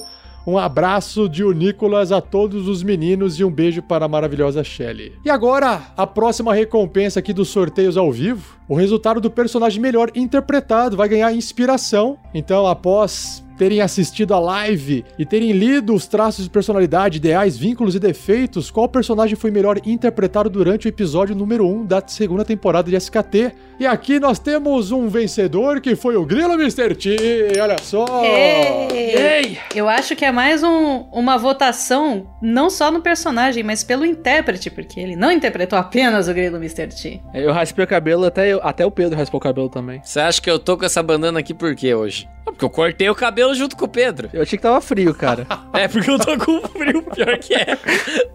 Um 0.47 0.57
abraço 0.57 1.29
de 1.29 1.43
o 1.43 1.51
Nicolas 1.51 2.13
a 2.13 2.21
todos 2.21 2.69
os 2.69 2.83
meninos 2.83 3.41
e 3.41 3.45
um 3.45 3.51
beijo 3.51 3.83
para 3.83 4.05
a 4.05 4.09
maravilhosa 4.09 4.63
Shelly. 4.63 5.15
E 5.25 5.29
agora, 5.31 5.83
a 5.97 6.07
próxima 6.07 6.55
recompensa 6.55 7.19
aqui 7.19 7.33
dos 7.33 7.49
sorteios 7.49 7.97
ao 7.97 8.13
vivo. 8.13 8.57
O 8.69 8.77
resultado 8.77 9.21
do 9.21 9.29
personagem 9.31 9.81
melhor 9.81 10.11
interpretado 10.15 10.97
vai 10.97 11.09
ganhar 11.09 11.33
inspiração. 11.33 12.17
Então, 12.33 12.65
após 12.65 13.45
terem 13.57 13.81
assistido 13.81 14.35
a 14.35 14.39
live 14.39 15.05
e 15.19 15.25
terem 15.25 15.53
lido 15.53 15.95
os 15.95 16.07
traços 16.07 16.45
de 16.45 16.51
personalidade, 16.51 17.19
ideais, 17.19 17.57
vínculos 17.57 17.95
e 17.95 17.99
defeitos, 18.01 18.71
qual 18.71 18.89
personagem 18.89 19.37
foi 19.37 19.51
melhor 19.51 19.81
interpretado 19.87 20.49
durante 20.51 20.87
o 20.87 20.89
episódio 20.89 21.35
número 21.35 21.67
1 21.67 21.85
da 21.87 22.03
segunda 22.07 22.45
temporada 22.45 22.91
de 22.91 22.97
SKT. 22.97 23.53
E 23.79 23.87
aqui 23.87 24.19
nós 24.19 24.39
temos 24.39 24.91
um 24.91 25.09
vencedor 25.09 25.81
que 25.81 25.95
foi 25.95 26.17
o 26.17 26.25
Grilo 26.25 26.55
Mr. 26.55 26.95
T. 26.95 27.61
Olha 27.61 27.77
só! 27.83 28.05
Ei! 28.25 29.59
Eu 29.75 29.89
acho 29.89 30.17
que 30.17 30.25
é 30.25 30.33
mais 30.33 30.63
um- 30.63 31.05
uma 31.13 31.37
votação 31.37 32.27
não 32.41 32.71
só 32.71 32.91
no 32.91 33.01
personagem, 33.01 33.63
mas 33.63 33.85
pelo 33.85 34.05
intérprete, 34.07 34.71
porque 34.71 34.99
ele 34.99 35.17
não 35.17 35.31
interpretou 35.31 35.79
apenas 35.79 36.29
o 36.29 36.35
grilo 36.35 36.57
Mr. 36.57 36.89
T. 36.89 37.21
Eu 37.35 37.53
raspei 37.53 37.85
o 37.85 37.89
cabelo, 37.89 38.25
até, 38.25 38.53
eu- 38.53 38.61
até 38.63 38.85
o 38.87 38.91
Pedro 38.91 39.19
raspou 39.19 39.39
o 39.39 39.43
cabelo 39.43 39.69
também. 39.69 40.01
Você 40.03 40.21
acha 40.21 40.41
que 40.41 40.51
eu 40.51 40.59
tô 40.59 40.77
com 40.77 40.85
essa 40.85 41.03
bandana 41.03 41.41
aqui 41.41 41.53
por 41.53 41.75
quê 41.75 41.95
hoje? 41.95 42.27
Ah, 42.47 42.51
Porque 42.53 42.65
eu 42.65 42.71
cortei 42.71 43.11
o 43.11 43.15
cabelo 43.15 43.55
junto 43.55 43.77
com 43.77 43.85
o 43.85 43.89
Pedro. 43.89 44.31
Eu 44.33 44.43
achei 44.43 44.57
que 44.57 44.63
tava 44.63 44.81
frio, 44.81 45.15
cara. 45.15 45.47
É 45.75 45.89
porque 45.89 46.11
eu 46.11 46.19
tô 46.19 46.39
com 46.39 46.61
frio, 46.69 47.03
pior 47.03 47.39
que 47.39 47.55
é. 47.55 47.77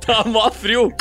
Tá 0.06 0.24
mó 0.26 0.52
frio. 0.52 0.94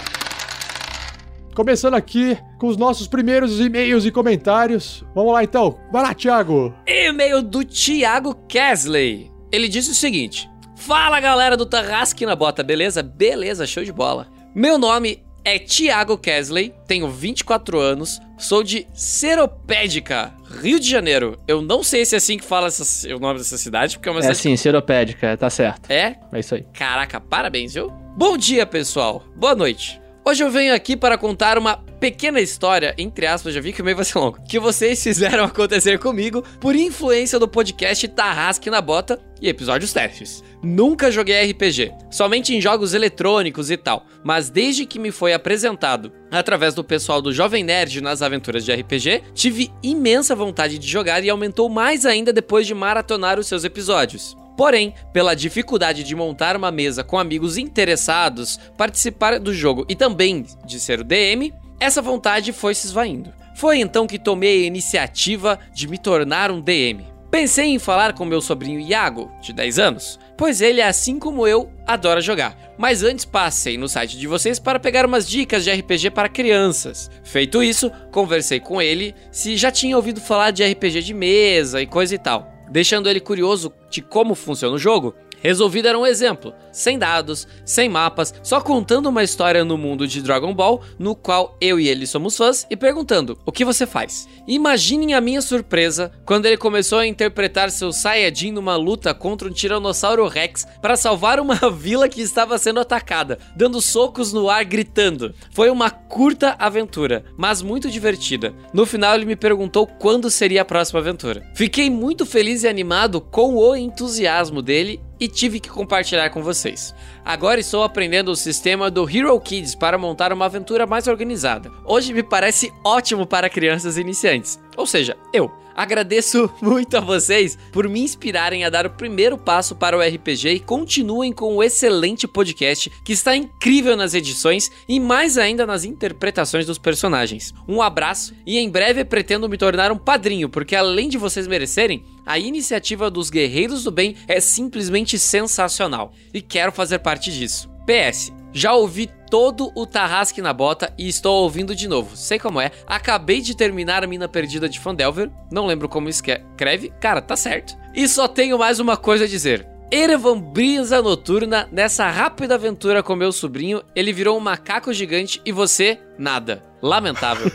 Começando 1.54 1.94
aqui 1.94 2.38
com 2.58 2.68
os 2.68 2.76
nossos 2.76 3.06
primeiros 3.06 3.60
e-mails 3.60 4.06
e 4.06 4.10
comentários. 4.10 5.04
Vamos 5.14 5.32
lá 5.32 5.44
então. 5.44 5.78
Vai 5.92 6.02
lá, 6.02 6.14
Thiago. 6.14 6.74
E-mail 6.86 7.42
do 7.42 7.64
Thiago 7.64 8.34
Kesley. 8.48 9.30
Ele 9.52 9.68
disse 9.68 9.90
o 9.90 9.94
seguinte: 9.94 10.48
Fala 10.76 11.20
galera 11.20 11.56
do 11.56 11.66
Tarrasque 11.66 12.24
na 12.24 12.34
Bota, 12.34 12.62
beleza? 12.62 13.02
Beleza, 13.02 13.66
show 13.66 13.84
de 13.84 13.92
bola. 13.92 14.28
Meu 14.54 14.78
nome 14.78 15.22
é 15.44 15.58
Thiago 15.58 16.16
Kesley, 16.18 16.72
tenho 16.86 17.08
24 17.10 17.78
anos, 17.78 18.20
sou 18.38 18.62
de 18.62 18.86
Seropédica, 18.94 20.32
Rio 20.60 20.78
de 20.80 20.88
Janeiro. 20.88 21.38
Eu 21.46 21.62
não 21.62 21.82
sei 21.82 22.04
se 22.04 22.14
é 22.14 22.18
assim 22.18 22.36
que 22.38 22.44
fala 22.44 22.66
essa- 22.68 23.08
o 23.14 23.18
nome 23.18 23.38
dessa 23.38 23.56
cidade, 23.56 23.96
porque 23.96 24.08
é 24.08 24.12
uma 24.12 24.18
É 24.18 24.22
cidade. 24.22 24.38
sim, 24.38 24.56
seropédica, 24.56 25.36
tá 25.36 25.48
certo. 25.50 25.90
É? 25.90 26.16
É 26.32 26.40
isso 26.40 26.54
aí. 26.54 26.64
Caraca, 26.72 27.20
parabéns, 27.20 27.74
viu? 27.74 27.90
Bom 28.16 28.36
dia, 28.36 28.66
pessoal. 28.66 29.24
Boa 29.36 29.54
noite. 29.54 29.99
Hoje 30.22 30.44
eu 30.44 30.50
venho 30.50 30.74
aqui 30.74 30.96
para 30.96 31.16
contar 31.16 31.56
uma 31.56 31.78
pequena 31.98 32.40
história, 32.40 32.94
entre 32.98 33.26
aspas, 33.26 33.54
já 33.54 33.60
vi 33.60 33.72
que 33.72 33.80
o 33.80 33.84
meio 33.84 33.96
vai 33.96 34.04
ser 34.04 34.18
longo, 34.18 34.38
que 34.46 34.60
vocês 34.60 35.02
fizeram 35.02 35.44
acontecer 35.44 35.98
comigo 35.98 36.44
por 36.60 36.76
influência 36.76 37.38
do 37.38 37.48
podcast 37.48 38.06
Tarrasque 38.06 38.68
na 38.68 38.82
Bota 38.82 39.18
e 39.40 39.48
episódios 39.48 39.94
testes. 39.94 40.44
Nunca 40.62 41.10
joguei 41.10 41.50
RPG, 41.50 41.92
somente 42.10 42.54
em 42.54 42.60
jogos 42.60 42.92
eletrônicos 42.92 43.70
e 43.70 43.78
tal, 43.78 44.04
mas 44.22 44.50
desde 44.50 44.84
que 44.84 44.98
me 44.98 45.10
foi 45.10 45.32
apresentado 45.32 46.12
através 46.30 46.74
do 46.74 46.84
pessoal 46.84 47.22
do 47.22 47.32
Jovem 47.32 47.64
Nerd 47.64 48.02
nas 48.02 48.20
aventuras 48.20 48.62
de 48.62 48.74
RPG, 48.74 49.22
tive 49.34 49.72
imensa 49.82 50.34
vontade 50.34 50.78
de 50.78 50.86
jogar 50.86 51.24
e 51.24 51.30
aumentou 51.30 51.70
mais 51.70 52.04
ainda 52.04 52.30
depois 52.30 52.66
de 52.66 52.74
maratonar 52.74 53.38
os 53.38 53.46
seus 53.46 53.64
episódios. 53.64 54.36
Porém, 54.60 54.92
pela 55.10 55.32
dificuldade 55.32 56.04
de 56.04 56.14
montar 56.14 56.54
uma 56.54 56.70
mesa 56.70 57.02
com 57.02 57.18
amigos 57.18 57.56
interessados, 57.56 58.60
participar 58.76 59.40
do 59.40 59.54
jogo 59.54 59.86
e 59.88 59.96
também 59.96 60.44
de 60.66 60.78
ser 60.78 61.00
o 61.00 61.04
DM, 61.04 61.50
essa 61.80 62.02
vontade 62.02 62.52
foi 62.52 62.74
se 62.74 62.86
esvaindo. 62.86 63.32
Foi 63.56 63.78
então 63.78 64.06
que 64.06 64.18
tomei 64.18 64.64
a 64.64 64.66
iniciativa 64.66 65.58
de 65.72 65.88
me 65.88 65.96
tornar 65.96 66.50
um 66.50 66.60
DM. 66.60 67.06
Pensei 67.30 67.68
em 67.68 67.78
falar 67.78 68.12
com 68.12 68.26
meu 68.26 68.42
sobrinho 68.42 68.80
Iago, 68.80 69.32
de 69.40 69.54
10 69.54 69.78
anos, 69.78 70.20
pois 70.36 70.60
ele, 70.60 70.82
assim 70.82 71.18
como 71.18 71.46
eu, 71.46 71.72
adora 71.86 72.20
jogar. 72.20 72.54
Mas 72.76 73.02
antes 73.02 73.24
passei 73.24 73.78
no 73.78 73.88
site 73.88 74.18
de 74.18 74.26
vocês 74.26 74.58
para 74.58 74.78
pegar 74.78 75.06
umas 75.06 75.26
dicas 75.26 75.64
de 75.64 75.72
RPG 75.72 76.10
para 76.10 76.28
crianças. 76.28 77.10
Feito 77.24 77.62
isso, 77.62 77.90
conversei 78.12 78.60
com 78.60 78.82
ele 78.82 79.14
se 79.30 79.56
já 79.56 79.70
tinha 79.70 79.96
ouvido 79.96 80.20
falar 80.20 80.50
de 80.50 80.62
RPG 80.62 81.00
de 81.00 81.14
mesa 81.14 81.80
e 81.80 81.86
coisa 81.86 82.14
e 82.14 82.18
tal. 82.18 82.59
Deixando 82.70 83.10
ele 83.10 83.18
curioso 83.18 83.72
de 83.90 84.00
como 84.00 84.34
funciona 84.36 84.76
o 84.76 84.78
jogo, 84.78 85.14
resolvi 85.40 85.82
dar 85.82 85.96
um 85.96 86.06
exemplo, 86.06 86.54
sem 86.72 86.98
dados, 86.98 87.46
sem 87.64 87.88
mapas, 87.88 88.32
só 88.42 88.60
contando 88.60 89.08
uma 89.08 89.24
história 89.24 89.64
no 89.64 89.76
mundo 89.76 90.06
de 90.06 90.22
Dragon 90.22 90.54
Ball, 90.54 90.80
no 90.98 91.14
qual 91.14 91.56
eu 91.60 91.80
e 91.80 91.88
ele 91.88 92.06
somos 92.06 92.36
fãs, 92.36 92.66
e 92.70 92.76
perguntando: 92.76 93.38
o 93.44 93.52
que 93.52 93.64
você 93.64 93.86
faz? 93.86 94.28
Imaginem 94.46 95.14
a 95.14 95.20
minha 95.20 95.42
surpresa 95.42 96.12
quando 96.24 96.46
ele 96.46 96.56
começou 96.56 96.98
a 96.98 97.06
interpretar 97.06 97.70
seu 97.70 97.92
Saiyajin 97.92 98.52
numa 98.52 98.76
luta 98.76 99.12
contra 99.14 99.48
um 99.48 99.52
Tiranossauro 99.52 100.26
Rex 100.26 100.66
para 100.80 100.96
salvar 100.96 101.40
uma 101.40 101.56
vila 101.70 102.08
que 102.08 102.20
estava 102.20 102.58
sendo 102.58 102.80
atacada, 102.80 103.38
dando 103.56 103.80
socos 103.80 104.32
no 104.32 104.48
ar 104.48 104.64
gritando. 104.64 105.34
Foi 105.52 105.70
uma 105.70 105.90
curta 105.90 106.56
aventura, 106.58 107.24
mas 107.36 107.62
muito 107.62 107.90
divertida. 107.90 108.54
No 108.72 108.86
final 108.86 109.14
ele 109.14 109.24
me 109.24 109.36
perguntou 109.36 109.86
quando 109.86 110.30
seria 110.30 110.62
a 110.62 110.64
próxima 110.64 111.00
aventura. 111.00 111.42
Fiquei 111.54 111.90
muito 111.90 112.26
feliz 112.26 112.62
e 112.62 112.68
animado 112.68 113.20
com 113.20 113.56
o 113.56 113.74
entusiasmo 113.76 114.62
dele 114.62 115.00
e 115.20 115.28
tive 115.28 115.60
que 115.60 115.68
compartilhar 115.68 116.30
com 116.30 116.42
vocês. 116.42 116.94
Agora 117.24 117.60
estou 117.60 117.84
aprendendo 117.84 118.30
o 118.30 118.36
sistema 118.36 118.90
do 118.90 119.08
Hero 119.08 119.38
Kids 119.38 119.74
para 119.74 119.98
montar 119.98 120.32
uma 120.32 120.46
aventura 120.46 120.86
mais 120.86 121.06
organizada. 121.06 121.70
Hoje 121.84 122.14
me 122.14 122.22
parece 122.22 122.72
ótimo 122.82 123.26
para 123.26 123.50
crianças 123.50 123.98
iniciantes, 123.98 124.58
ou 124.76 124.86
seja, 124.86 125.16
eu. 125.32 125.52
Agradeço 125.80 126.52
muito 126.60 126.94
a 126.98 127.00
vocês 127.00 127.56
por 127.72 127.88
me 127.88 128.00
inspirarem 128.00 128.66
a 128.66 128.68
dar 128.68 128.84
o 128.84 128.90
primeiro 128.90 129.38
passo 129.38 129.74
para 129.74 129.96
o 129.96 130.00
RPG 130.02 130.50
e 130.50 130.60
continuem 130.60 131.32
com 131.32 131.56
o 131.56 131.62
excelente 131.62 132.28
podcast 132.28 132.92
que 133.02 133.14
está 133.14 133.34
incrível 133.34 133.96
nas 133.96 134.12
edições 134.12 134.70
e 134.86 135.00
mais 135.00 135.38
ainda 135.38 135.64
nas 135.64 135.84
interpretações 135.84 136.66
dos 136.66 136.76
personagens. 136.76 137.54
Um 137.66 137.80
abraço 137.80 138.34
e 138.44 138.58
em 138.58 138.68
breve 138.68 139.06
pretendo 139.06 139.48
me 139.48 139.56
tornar 139.56 139.90
um 139.90 139.96
padrinho, 139.96 140.50
porque 140.50 140.76
além 140.76 141.08
de 141.08 141.16
vocês 141.16 141.46
merecerem, 141.46 142.04
a 142.26 142.38
iniciativa 142.38 143.10
dos 143.10 143.30
Guerreiros 143.30 143.82
do 143.82 143.90
Bem 143.90 144.16
é 144.28 144.38
simplesmente 144.38 145.18
sensacional 145.18 146.12
e 146.34 146.42
quero 146.42 146.72
fazer 146.72 146.98
parte 146.98 147.32
disso. 147.32 147.70
PS, 147.86 148.30
já 148.52 148.74
ouvi 148.74 149.10
todo 149.30 149.70
o 149.74 149.86
Tarrasque 149.86 150.42
na 150.42 150.52
Bota 150.52 150.92
e 150.98 151.08
estou 151.08 151.42
ouvindo 151.42 151.74
de 151.74 151.88
novo. 151.88 152.16
Sei 152.16 152.38
como 152.38 152.60
é. 152.60 152.70
Acabei 152.86 153.40
de 153.40 153.56
terminar 153.56 154.02
a 154.02 154.06
Mina 154.06 154.28
Perdida 154.28 154.68
de 154.68 154.80
Fandelver. 154.80 155.30
Não 155.50 155.66
lembro 155.66 155.88
como 155.88 156.08
escreve. 156.08 156.92
Cara, 157.00 157.22
tá 157.22 157.36
certo. 157.36 157.76
E 157.94 158.08
só 158.08 158.26
tenho 158.26 158.58
mais 158.58 158.80
uma 158.80 158.96
coisa 158.96 159.24
a 159.24 159.28
dizer. 159.28 159.66
Erevan 159.90 160.38
Brisa 160.40 161.02
Noturna, 161.02 161.68
nessa 161.72 162.08
rápida 162.08 162.54
aventura 162.54 163.02
com 163.02 163.16
meu 163.16 163.32
sobrinho, 163.32 163.82
ele 163.94 164.12
virou 164.12 164.36
um 164.36 164.40
macaco 164.40 164.92
gigante 164.92 165.40
e 165.44 165.50
você, 165.50 165.98
nada. 166.16 166.62
Lamentável. 166.80 167.50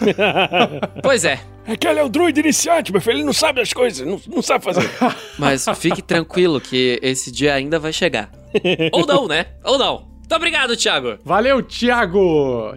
pois 1.01 1.23
é, 1.23 1.39
Aquele 1.67 1.99
é 1.99 2.03
o 2.03 2.09
druida 2.09 2.39
iniciante, 2.39 2.91
meu 2.91 3.01
filho. 3.01 3.17
Ele 3.17 3.23
não 3.23 3.33
sabe 3.33 3.59
as 3.59 3.73
coisas, 3.73 4.05
não, 4.05 4.21
não 4.27 4.41
sabe 4.41 4.63
fazer. 4.63 4.87
mas 5.39 5.65
fique 5.77 6.01
tranquilo 6.01 6.61
que 6.61 6.99
esse 7.01 7.31
dia 7.31 7.55
ainda 7.55 7.79
vai 7.79 7.91
chegar. 7.91 8.29
Ou 8.91 9.05
não, 9.05 9.27
né? 9.27 9.47
Ou 9.63 9.77
não. 9.77 10.14
Muito 10.25 10.35
obrigado, 10.37 10.75
Thiago. 10.75 11.19
Valeu, 11.23 11.61
Thiago. 11.61 12.73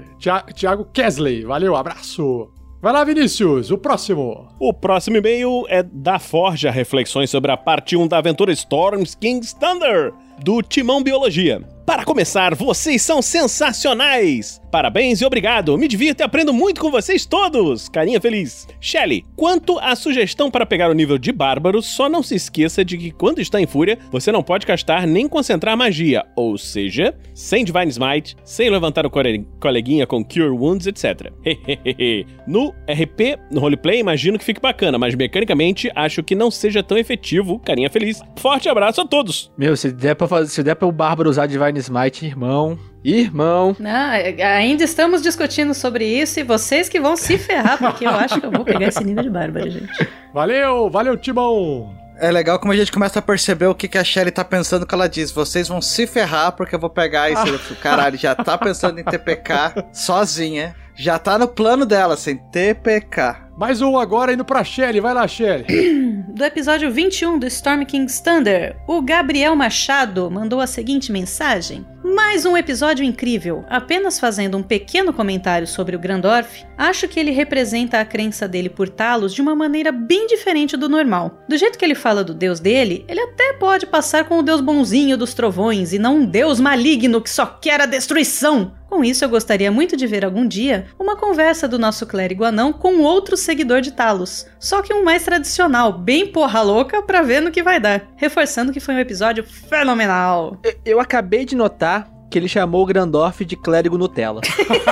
Thiago 0.54 0.84
Kesley. 0.92 1.44
Valeu, 1.44 1.74
abraço. 1.74 2.50
Vai 2.80 2.92
lá, 2.92 3.02
Vinícius. 3.02 3.70
O 3.70 3.78
próximo. 3.78 4.48
O 4.60 4.74
próximo 4.74 5.16
e-mail 5.16 5.64
é 5.68 5.82
da 5.82 6.18
Forja 6.18 6.70
Reflexões 6.70 7.30
sobre 7.30 7.50
a 7.50 7.56
parte 7.56 7.96
1 7.96 8.06
da 8.06 8.18
aventura 8.18 8.52
Storms 8.52 9.14
King's 9.14 9.54
Thunder, 9.54 10.12
do 10.44 10.60
Timão 10.60 11.02
Biologia. 11.02 11.62
Para 11.88 12.04
começar, 12.04 12.54
vocês 12.54 13.00
são 13.00 13.22
sensacionais! 13.22 14.60
Parabéns 14.70 15.22
e 15.22 15.24
obrigado! 15.24 15.78
Me 15.78 15.88
divirto 15.88 16.22
e 16.22 16.22
aprendo 16.22 16.52
muito 16.52 16.82
com 16.82 16.90
vocês 16.90 17.24
todos! 17.24 17.88
Carinha 17.88 18.20
feliz! 18.20 18.68
Shelly, 18.78 19.24
quanto 19.34 19.78
à 19.78 19.96
sugestão 19.96 20.50
para 20.50 20.66
pegar 20.66 20.90
o 20.90 20.92
nível 20.92 21.16
de 21.16 21.32
bárbaro, 21.32 21.80
só 21.80 22.06
não 22.06 22.22
se 22.22 22.34
esqueça 22.34 22.84
de 22.84 22.98
que 22.98 23.10
quando 23.10 23.40
está 23.40 23.58
em 23.58 23.66
fúria, 23.66 23.98
você 24.10 24.30
não 24.30 24.42
pode 24.42 24.66
castar 24.66 25.06
nem 25.06 25.26
concentrar 25.26 25.78
magia, 25.78 26.26
ou 26.36 26.58
seja, 26.58 27.14
sem 27.34 27.64
Divine 27.64 27.88
Smite, 27.88 28.36
sem 28.44 28.68
levantar 28.68 29.06
o 29.06 29.10
coleguinha 29.58 30.06
com 30.06 30.22
Cure 30.22 30.50
Wounds, 30.50 30.86
etc. 30.86 31.32
no 32.46 32.74
RP, 32.86 33.38
no 33.50 33.62
roleplay, 33.62 33.98
imagino 33.98 34.38
que 34.38 34.44
fique 34.44 34.60
bacana, 34.60 34.98
mas 34.98 35.14
mecanicamente 35.14 35.90
acho 35.94 36.22
que 36.22 36.34
não 36.34 36.50
seja 36.50 36.82
tão 36.82 36.98
efetivo. 36.98 37.58
Carinha 37.60 37.88
feliz. 37.88 38.20
Forte 38.36 38.68
abraço 38.68 39.00
a 39.00 39.06
todos! 39.06 39.50
Meu, 39.56 39.74
se 39.74 39.90
der 39.90 40.14
pra 40.14 40.86
o 40.86 40.92
Bárbaro 40.92 41.30
usar 41.30 41.46
Divine 41.46 41.77
Smite, 41.80 42.26
irmão. 42.26 42.78
Irmão. 43.04 43.76
Não, 43.78 44.10
ainda 44.10 44.84
estamos 44.84 45.22
discutindo 45.22 45.72
sobre 45.72 46.04
isso 46.04 46.40
e 46.40 46.42
vocês 46.42 46.88
que 46.88 47.00
vão 47.00 47.16
se 47.16 47.38
ferrar, 47.38 47.78
porque 47.78 48.06
eu 48.06 48.10
acho 48.10 48.40
que 48.40 48.46
eu 48.46 48.50
vou 48.50 48.64
pegar 48.64 48.88
esse 48.88 49.02
nível 49.04 49.22
de 49.22 49.30
bárbaro, 49.30 49.70
gente. 49.70 50.08
Valeu, 50.34 50.90
valeu, 50.90 51.16
Timão. 51.16 51.94
É 52.20 52.30
legal 52.32 52.58
como 52.58 52.72
a 52.72 52.76
gente 52.76 52.90
começa 52.90 53.20
a 53.20 53.22
perceber 53.22 53.66
o 53.66 53.74
que, 53.74 53.86
que 53.86 53.96
a 53.96 54.02
Shelly 54.02 54.32
tá 54.32 54.44
pensando 54.44 54.84
que 54.84 54.94
ela 54.94 55.08
diz. 55.08 55.30
Vocês 55.30 55.68
vão 55.68 55.80
se 55.80 56.06
ferrar 56.06 56.52
porque 56.52 56.74
eu 56.74 56.78
vou 56.78 56.90
pegar 56.90 57.30
esse. 57.30 57.74
Caralho, 57.80 58.18
já 58.18 58.34
tá 58.34 58.58
pensando 58.58 58.98
em 58.98 59.04
TPK 59.04 59.84
sozinha. 59.92 60.74
Já 60.96 61.16
tá 61.16 61.38
no 61.38 61.46
plano 61.46 61.86
dela, 61.86 62.14
assim, 62.14 62.36
TPK. 62.50 63.47
Mais 63.58 63.82
um 63.82 63.98
agora 63.98 64.32
indo 64.32 64.44
pra 64.44 64.62
Shelly. 64.62 65.00
Vai 65.00 65.12
lá, 65.12 65.26
Shelly. 65.26 65.64
Do 66.38 66.44
episódio 66.44 66.92
21 66.92 67.40
do 67.40 67.46
Storm 67.48 67.84
King's 67.84 68.20
Thunder, 68.20 68.76
o 68.86 69.02
Gabriel 69.02 69.56
Machado 69.56 70.30
mandou 70.30 70.60
a 70.60 70.66
seguinte 70.68 71.10
mensagem: 71.10 71.84
Mais 72.04 72.46
um 72.46 72.56
episódio 72.56 73.04
incrível. 73.04 73.64
Apenas 73.68 74.20
fazendo 74.20 74.56
um 74.56 74.62
pequeno 74.62 75.12
comentário 75.12 75.66
sobre 75.66 75.96
o 75.96 75.98
Grandorf, 75.98 76.64
acho 76.76 77.08
que 77.08 77.18
ele 77.18 77.32
representa 77.32 77.98
a 77.98 78.04
crença 78.04 78.46
dele 78.46 78.68
por 78.68 78.88
Talos 78.88 79.34
de 79.34 79.42
uma 79.42 79.56
maneira 79.56 79.90
bem 79.90 80.28
diferente 80.28 80.76
do 80.76 80.88
normal. 80.88 81.42
Do 81.48 81.58
jeito 81.58 81.76
que 81.76 81.84
ele 81.84 81.96
fala 81.96 82.22
do 82.22 82.32
deus 82.32 82.60
dele, 82.60 83.04
ele 83.08 83.20
até 83.20 83.54
pode 83.54 83.84
passar 83.86 84.24
com 84.26 84.38
o 84.38 84.42
deus 84.42 84.60
bonzinho 84.60 85.18
dos 85.18 85.34
trovões 85.34 85.92
e 85.92 85.98
não 85.98 86.18
um 86.18 86.24
deus 86.24 86.60
maligno 86.60 87.20
que 87.20 87.30
só 87.30 87.44
quer 87.44 87.80
a 87.80 87.86
destruição. 87.86 88.78
Com 88.88 89.04
isso, 89.04 89.22
eu 89.22 89.28
gostaria 89.28 89.70
muito 89.70 89.96
de 89.96 90.06
ver 90.06 90.24
algum 90.24 90.46
dia 90.46 90.86
uma 90.98 91.14
conversa 91.14 91.68
do 91.68 91.78
nosso 91.78 92.06
clérigo 92.06 92.42
anão 92.42 92.72
com 92.72 93.02
outro 93.02 93.36
seguidor 93.48 93.80
de 93.80 93.92
Talos, 93.92 94.46
só 94.60 94.82
que 94.82 94.92
um 94.92 95.02
mais 95.02 95.24
tradicional, 95.24 95.90
bem 95.90 96.30
porra 96.30 96.60
louca, 96.60 97.02
pra 97.02 97.22
ver 97.22 97.40
no 97.40 97.50
que 97.50 97.62
vai 97.62 97.80
dar. 97.80 98.06
Reforçando 98.14 98.72
que 98.72 98.78
foi 98.78 98.94
um 98.94 98.98
episódio 98.98 99.42
fenomenal. 99.42 100.58
Eu, 100.62 100.74
eu 100.84 101.00
acabei 101.00 101.46
de 101.46 101.56
notar 101.56 102.17
que 102.30 102.38
ele 102.38 102.48
chamou 102.48 102.82
o 102.82 102.86
Grandorf 102.86 103.44
de 103.44 103.56
clérigo 103.56 103.96
Nutella. 103.96 104.40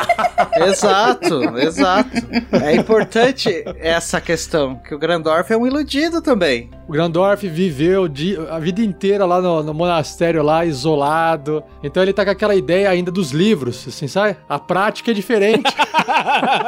exato, 0.57 1.59
exato. 1.59 2.11
É 2.53 2.75
importante 2.75 3.65
essa 3.79 4.21
questão, 4.21 4.77
que 4.77 4.95
o 4.95 4.99
Grandorf 4.99 5.53
é 5.53 5.57
um 5.57 5.67
iludido 5.67 6.23
também. 6.23 6.71
O 6.89 6.93
Grandorf 6.93 7.47
viveu 7.49 8.09
a 8.51 8.59
vida 8.59 8.81
inteira 8.81 9.27
lá 9.27 9.41
no, 9.41 9.63
no, 9.63 9.75
monastério, 9.75 10.43
lá 10.43 10.65
isolado. 10.65 11.63
Então 11.83 12.03
ele 12.03 12.13
tá 12.13 12.25
com 12.25 12.31
aquela 12.31 12.55
ideia 12.55 12.89
ainda 12.89 13.11
dos 13.11 13.33
livros, 13.33 13.87
assim, 13.87 14.09
sabe? 14.09 14.37
A 14.49 14.59
prática 14.59 15.11
é 15.11 15.15
diferente. 15.15 15.75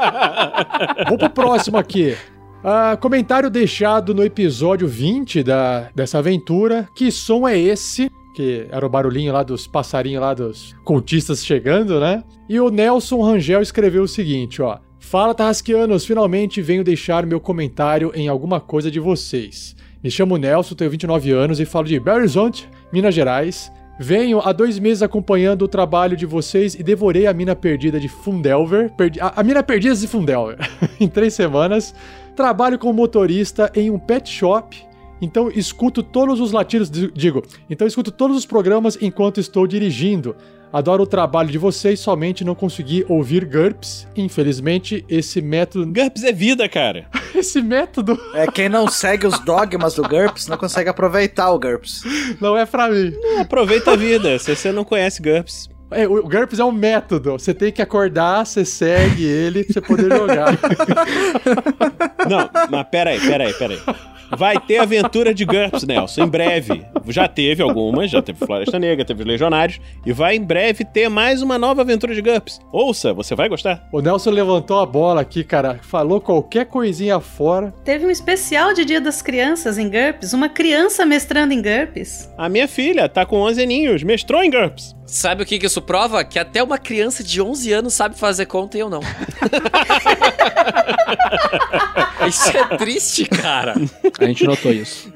Vou 1.09 1.19
pro 1.19 1.31
próximo 1.31 1.79
aqui. 1.79 2.17
Uh, 2.59 2.99
comentário 2.99 3.49
deixado 3.49 4.13
no 4.13 4.25
episódio 4.25 4.89
20 4.89 5.43
da, 5.45 5.89
dessa 5.95 6.19
aventura. 6.19 6.89
Que 6.95 7.11
som 7.11 7.47
é 7.47 7.57
esse? 7.57 8.11
Que 8.39 8.69
era 8.71 8.87
o 8.87 8.89
barulhinho 8.89 9.33
lá 9.33 9.43
dos 9.43 9.67
passarinhos 9.67 10.21
lá 10.21 10.33
dos 10.33 10.73
cultistas 10.85 11.45
chegando, 11.45 11.99
né? 11.99 12.23
E 12.49 12.61
o 12.61 12.71
Nelson 12.71 13.21
Rangel 13.21 13.61
escreveu 13.61 14.05
o 14.05 14.07
seguinte, 14.07 14.63
ó. 14.63 14.79
Fala, 15.01 15.35
Tarrasqueanos, 15.35 16.07
finalmente 16.07 16.63
venho 16.63 16.85
deixar 16.85 17.27
meu 17.27 17.41
comentário 17.41 18.13
em 18.15 18.29
alguma 18.29 18.61
coisa 18.61 18.93
de 18.93 19.01
vocês. 19.01 19.75
Me 20.05 20.09
chamo 20.09 20.37
Nelson, 20.37 20.77
tenho 20.77 20.89
29 20.89 21.33
anos 21.33 21.59
e 21.59 21.65
falo 21.65 21.89
de 21.89 21.99
Belo 21.99 22.19
Horizonte, 22.19 22.69
Minas 22.93 23.13
Gerais. 23.13 23.73
Venho 23.99 24.39
há 24.39 24.53
dois 24.53 24.79
meses 24.79 25.03
acompanhando 25.03 25.63
o 25.63 25.69
trabalho 25.69 26.17
de 26.17 26.25
vocês 26.25 26.77
e 26.77 26.83
devorei 26.85 27.27
a 27.27 27.35
mina 27.35 27.57
perdida 27.57 27.99
de 27.99 28.07
Fundelver. 28.07 28.93
Perdi, 28.93 29.21
a, 29.21 29.33
a 29.35 29.43
mina 29.43 29.65
perdida 29.65 29.97
de 29.97 30.07
Fundelver. 30.07 30.59
em 31.01 31.09
três 31.09 31.35
semanas. 31.35 31.93
Trabalho 32.37 32.79
como 32.79 32.93
motorista 32.93 33.69
em 33.75 33.91
um 33.91 33.99
pet 33.99 34.31
shop 34.31 34.88
então 35.21 35.51
escuto 35.51 36.03
todos 36.03 36.41
os 36.41 36.53
latidos, 36.53 36.91
digo, 36.91 37.43
então 37.69 37.87
escuto 37.87 38.11
todos 38.11 38.37
os 38.37 38.47
programas 38.47 38.99
enquanto 39.01 39.41
estou 39.41 39.67
dirigindo. 39.67 40.37
Adoro 40.73 41.05
o 41.05 41.07
trabalho 41.07 41.49
de 41.49 41.57
vocês, 41.57 41.99
somente 41.99 42.45
não 42.45 42.55
consegui 42.55 43.05
ouvir 43.09 43.45
GURPS. 43.47 44.07
Infelizmente, 44.15 45.05
esse 45.09 45.41
método. 45.41 45.87
GURPS 45.91 46.25
é 46.25 46.33
vida, 46.33 46.69
cara. 46.69 47.07
esse 47.35 47.63
método. 47.63 48.19
É 48.35 48.47
quem 48.47 48.69
não 48.69 48.87
segue 48.87 49.27
os 49.27 49.39
dogmas 49.41 49.95
do 49.95 50.03
GURPS 50.03 50.47
não 50.47 50.59
consegue 50.59 50.91
aproveitar 50.91 51.51
o 51.51 51.59
GURPS. 51.59 52.03
Não 52.41 52.57
é 52.57 52.67
pra 52.67 52.91
mim. 52.91 53.13
Não, 53.19 53.41
aproveita 53.41 53.93
a 53.93 53.97
vida, 53.97 54.39
se 54.39 54.55
você 54.55 54.71
não 54.71 54.85
conhece 54.85 55.23
GURPS. 55.23 55.71
É, 55.91 56.07
o 56.07 56.23
GURPS 56.23 56.59
é 56.59 56.65
um 56.65 56.73
método. 56.73 57.33
Você 57.33 57.55
tem 57.55 57.73
que 57.73 57.81
acordar, 57.81 58.45
você 58.45 58.63
segue 58.63 59.25
ele 59.25 59.65
pra 59.65 59.73
você 59.73 59.81
poder 59.81 60.15
jogar. 60.15 60.53
Não, 62.29 62.51
mas 62.71 62.87
peraí, 62.91 63.19
peraí, 63.19 63.55
peraí. 63.55 63.81
Vai 64.37 64.59
ter 64.61 64.79
aventura 64.79 65.33
de 65.33 65.45
GURPS, 65.45 65.85
Nelson, 65.85 66.25
em 66.25 66.29
breve. 66.29 66.85
Já 67.09 67.27
teve 67.27 67.63
algumas, 67.63 68.11
já 68.11 68.21
teve 68.21 68.39
Floresta 68.45 68.79
Negra, 68.79 69.05
teve 69.05 69.25
Legionários, 69.25 69.81
e 70.05 70.13
vai 70.13 70.37
em 70.37 70.43
breve 70.43 70.85
ter 70.85 71.09
mais 71.09 71.43
uma 71.43 71.59
nova 71.59 71.83
aventura 71.83 72.15
de 72.15 72.21
GURPS. 72.21 72.61
Ouça, 72.73 73.15
você 73.15 73.35
vai 73.35 73.49
gostar. 73.49 73.89
O 73.93 74.01
Nelson 74.01 74.31
levantou 74.31 74.81
a 74.81 74.87
bola 74.87 75.21
aqui, 75.23 75.43
cara, 75.43 75.81
falou 75.83 76.21
qualquer 76.21 76.67
coisinha 76.67 77.21
fora. 77.21 77.73
Teve 77.85 78.07
um 78.07 78.11
especial 78.11 78.75
de 78.75 78.85
Dia 78.85 79.01
das 79.01 79.23
Crianças 79.23 79.79
em 79.79 79.89
GURPS, 79.89 80.33
uma 80.33 80.49
criança 80.49 81.07
mestrando 81.07 81.55
em 81.55 81.63
GURPS. 81.63 82.29
A 82.37 82.49
minha 82.49 82.69
filha 82.69 83.09
tá 83.09 83.25
com 83.25 83.37
11 83.37 83.63
aninhos, 83.63 84.03
mestrou 84.03 84.43
em 84.43 84.51
GURPS. 84.51 84.99
Sabe 85.09 85.43
o 85.43 85.47
que, 85.47 85.59
que 85.59 85.65
isso 85.65 85.81
prova? 85.81 86.23
Que 86.23 86.39
até 86.39 86.63
uma 86.63 86.77
criança 86.77 87.25
de 87.25 87.41
11 87.41 87.73
anos 87.73 87.95
sabe 87.95 88.19
fazer 88.19 88.45
conta 88.45 88.77
e 88.77 88.81
eu 88.81 88.91
não. 88.91 89.01
isso 92.29 92.55
é 92.55 92.77
triste, 92.77 93.25
cara. 93.25 93.75
A 94.19 94.27
gente 94.27 94.45
notou 94.45 94.73
isso. 94.73 95.11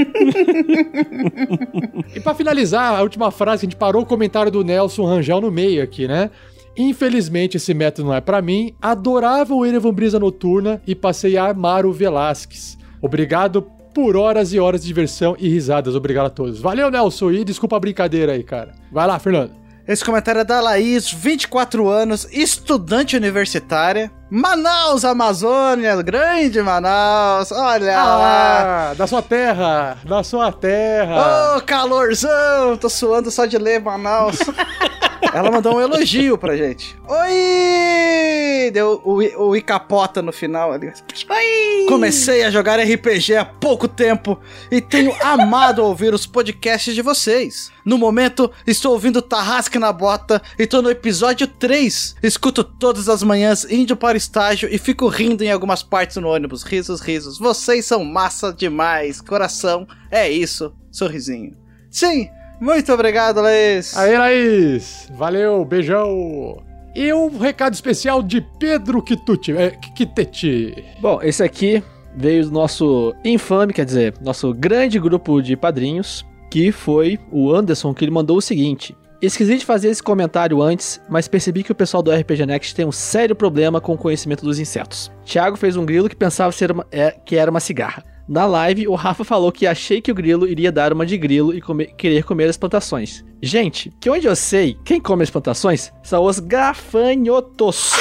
e 2.14 2.20
para 2.20 2.34
finalizar, 2.34 2.94
a 2.94 3.02
última 3.02 3.30
frase, 3.30 3.66
a 3.66 3.66
gente 3.66 3.76
parou 3.76 4.02
o 4.02 4.06
comentário 4.06 4.50
do 4.50 4.62
Nelson 4.62 5.04
Rangel 5.04 5.40
no 5.40 5.50
meio 5.50 5.82
aqui, 5.82 6.06
né? 6.06 6.30
Infelizmente 6.76 7.56
esse 7.56 7.74
método 7.74 8.08
não 8.08 8.14
é 8.14 8.20
para 8.20 8.40
mim. 8.40 8.74
Adorava 8.80 9.54
o 9.54 9.66
Erevan 9.66 9.92
Brisa 9.92 10.18
Noturna 10.18 10.80
e 10.86 10.94
passei 10.94 11.36
a 11.36 11.50
amar 11.50 11.84
o 11.84 11.92
Velasquez. 11.92 12.78
Obrigado 13.00 13.62
por 13.94 14.16
horas 14.16 14.52
e 14.52 14.58
horas 14.58 14.82
de 14.82 14.86
diversão 14.86 15.36
e 15.38 15.48
risadas. 15.48 15.94
Obrigado 15.94 16.26
a 16.26 16.30
todos. 16.30 16.60
Valeu, 16.60 16.90
Nelson. 16.90 17.30
E 17.32 17.44
desculpa 17.44 17.76
a 17.76 17.80
brincadeira 17.80 18.32
aí, 18.32 18.42
cara. 18.42 18.72
Vai 18.90 19.06
lá, 19.06 19.18
Fernando. 19.18 19.61
Esse 19.86 20.04
comentário 20.04 20.40
é 20.40 20.44
da 20.44 20.60
Laís, 20.60 21.10
24 21.10 21.88
anos, 21.88 22.26
estudante 22.30 23.16
universitária. 23.16 24.12
Manaus, 24.30 25.04
Amazônia, 25.04 26.00
grande 26.02 26.62
Manaus, 26.62 27.50
olha 27.50 27.98
ah, 27.98 28.16
lá. 28.16 28.94
Da 28.94 29.06
sua 29.06 29.20
terra, 29.20 29.98
da 30.04 30.22
sua 30.22 30.52
terra. 30.52 31.54
Ô, 31.54 31.56
oh, 31.56 31.60
calorzão, 31.62 32.76
tô 32.76 32.88
suando 32.88 33.30
só 33.30 33.44
de 33.44 33.58
ler 33.58 33.80
Manaus. 33.80 34.38
Ela 35.32 35.50
mandou 35.50 35.76
um 35.76 35.80
elogio 35.80 36.36
pra 36.36 36.56
gente. 36.56 36.96
Oi! 37.06 38.70
Deu 38.72 39.00
o, 39.04 39.48
o 39.48 39.56
Icapota 39.56 40.20
no 40.20 40.32
final 40.32 40.72
ali. 40.72 40.88
Oi! 40.88 41.86
Comecei 41.88 42.44
a 42.44 42.50
jogar 42.50 42.80
RPG 42.80 43.36
há 43.36 43.44
pouco 43.44 43.86
tempo 43.86 44.38
e 44.70 44.80
tenho 44.80 45.14
amado 45.22 45.84
ouvir 45.84 46.12
os 46.12 46.26
podcasts 46.26 46.94
de 46.94 47.02
vocês. 47.02 47.70
No 47.84 47.98
momento, 47.98 48.50
estou 48.66 48.92
ouvindo 48.92 49.22
Tarrasque 49.22 49.78
na 49.78 49.92
Bota 49.92 50.40
e 50.58 50.66
tô 50.66 50.82
no 50.82 50.90
episódio 50.90 51.46
3. 51.46 52.16
Escuto 52.22 52.64
todas 52.64 53.08
as 53.08 53.22
manhãs 53.22 53.64
indo 53.70 53.96
para 53.96 54.14
o 54.14 54.18
estágio 54.18 54.68
e 54.70 54.78
fico 54.78 55.06
rindo 55.08 55.42
em 55.42 55.50
algumas 55.50 55.82
partes 55.82 56.16
no 56.16 56.28
ônibus. 56.28 56.62
Risos, 56.62 57.00
risos. 57.00 57.38
Vocês 57.38 57.84
são 57.84 58.04
massa 58.04 58.52
demais. 58.52 59.20
Coração, 59.20 59.86
é 60.10 60.30
isso. 60.30 60.72
Sorrisinho. 60.90 61.56
Sim, 61.90 62.28
muito 62.62 62.92
obrigado, 62.92 63.40
Laís. 63.40 63.96
Aí, 63.96 64.16
Laís. 64.16 65.08
Valeu, 65.12 65.64
beijão. 65.64 66.62
E 66.94 67.12
um 67.12 67.38
recado 67.38 67.74
especial 67.74 68.22
de 68.22 68.40
Pedro 68.40 69.02
Kituti, 69.02 69.52
é, 69.52 69.70
Kiteti. 69.70 70.84
Bom, 71.00 71.20
esse 71.22 71.42
aqui 71.42 71.82
veio 72.14 72.44
do 72.44 72.52
nosso 72.52 73.14
infame, 73.24 73.72
quer 73.72 73.84
dizer, 73.84 74.14
nosso 74.20 74.52
grande 74.54 74.98
grupo 74.98 75.40
de 75.40 75.56
padrinhos, 75.56 76.24
que 76.50 76.70
foi 76.70 77.18
o 77.30 77.50
Anderson, 77.50 77.92
que 77.94 78.04
ele 78.04 78.12
mandou 78.12 78.36
o 78.36 78.42
seguinte. 78.42 78.94
Esqueci 79.22 79.56
de 79.56 79.64
fazer 79.64 79.88
esse 79.88 80.02
comentário 80.02 80.60
antes, 80.60 81.00
mas 81.08 81.28
percebi 81.28 81.62
que 81.62 81.72
o 81.72 81.74
pessoal 81.74 82.02
do 82.02 82.12
RPG 82.12 82.44
Next 82.44 82.74
tem 82.74 82.84
um 82.84 82.92
sério 82.92 83.34
problema 83.34 83.80
com 83.80 83.94
o 83.94 83.98
conhecimento 83.98 84.44
dos 84.44 84.58
insetos. 84.58 85.10
Thiago 85.24 85.56
fez 85.56 85.76
um 85.76 85.86
grilo 85.86 86.08
que 86.08 86.16
pensava 86.16 86.52
ser 86.52 86.72
uma, 86.72 86.86
é, 86.90 87.12
que 87.24 87.36
era 87.36 87.50
uma 87.50 87.60
cigarra. 87.60 88.04
Na 88.28 88.46
live, 88.46 88.86
o 88.86 88.94
Rafa 88.94 89.24
falou 89.24 89.50
que 89.50 89.66
achei 89.66 90.00
que 90.00 90.10
o 90.10 90.14
grilo 90.14 90.46
iria 90.46 90.70
dar 90.70 90.92
uma 90.92 91.04
de 91.04 91.18
grilo 91.18 91.52
e 91.54 91.60
comer, 91.60 91.92
querer 91.96 92.24
comer 92.24 92.48
as 92.48 92.56
plantações. 92.56 93.24
Gente, 93.42 93.90
que 94.00 94.08
onde 94.08 94.26
eu 94.26 94.36
sei, 94.36 94.76
quem 94.84 95.00
come 95.00 95.24
as 95.24 95.30
plantações 95.30 95.92
são 96.02 96.24
os 96.24 96.38
gafanhotos. 96.38 97.92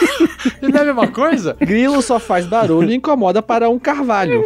Não 0.60 0.78
é 0.78 0.82
a 0.82 0.84
mesma 0.84 1.08
coisa? 1.08 1.56
Grilo 1.58 2.02
só 2.02 2.18
faz 2.18 2.46
barulho 2.46 2.90
e 2.90 2.94
incomoda 2.94 3.42
para 3.42 3.70
um 3.70 3.78
carvalho. 3.78 4.44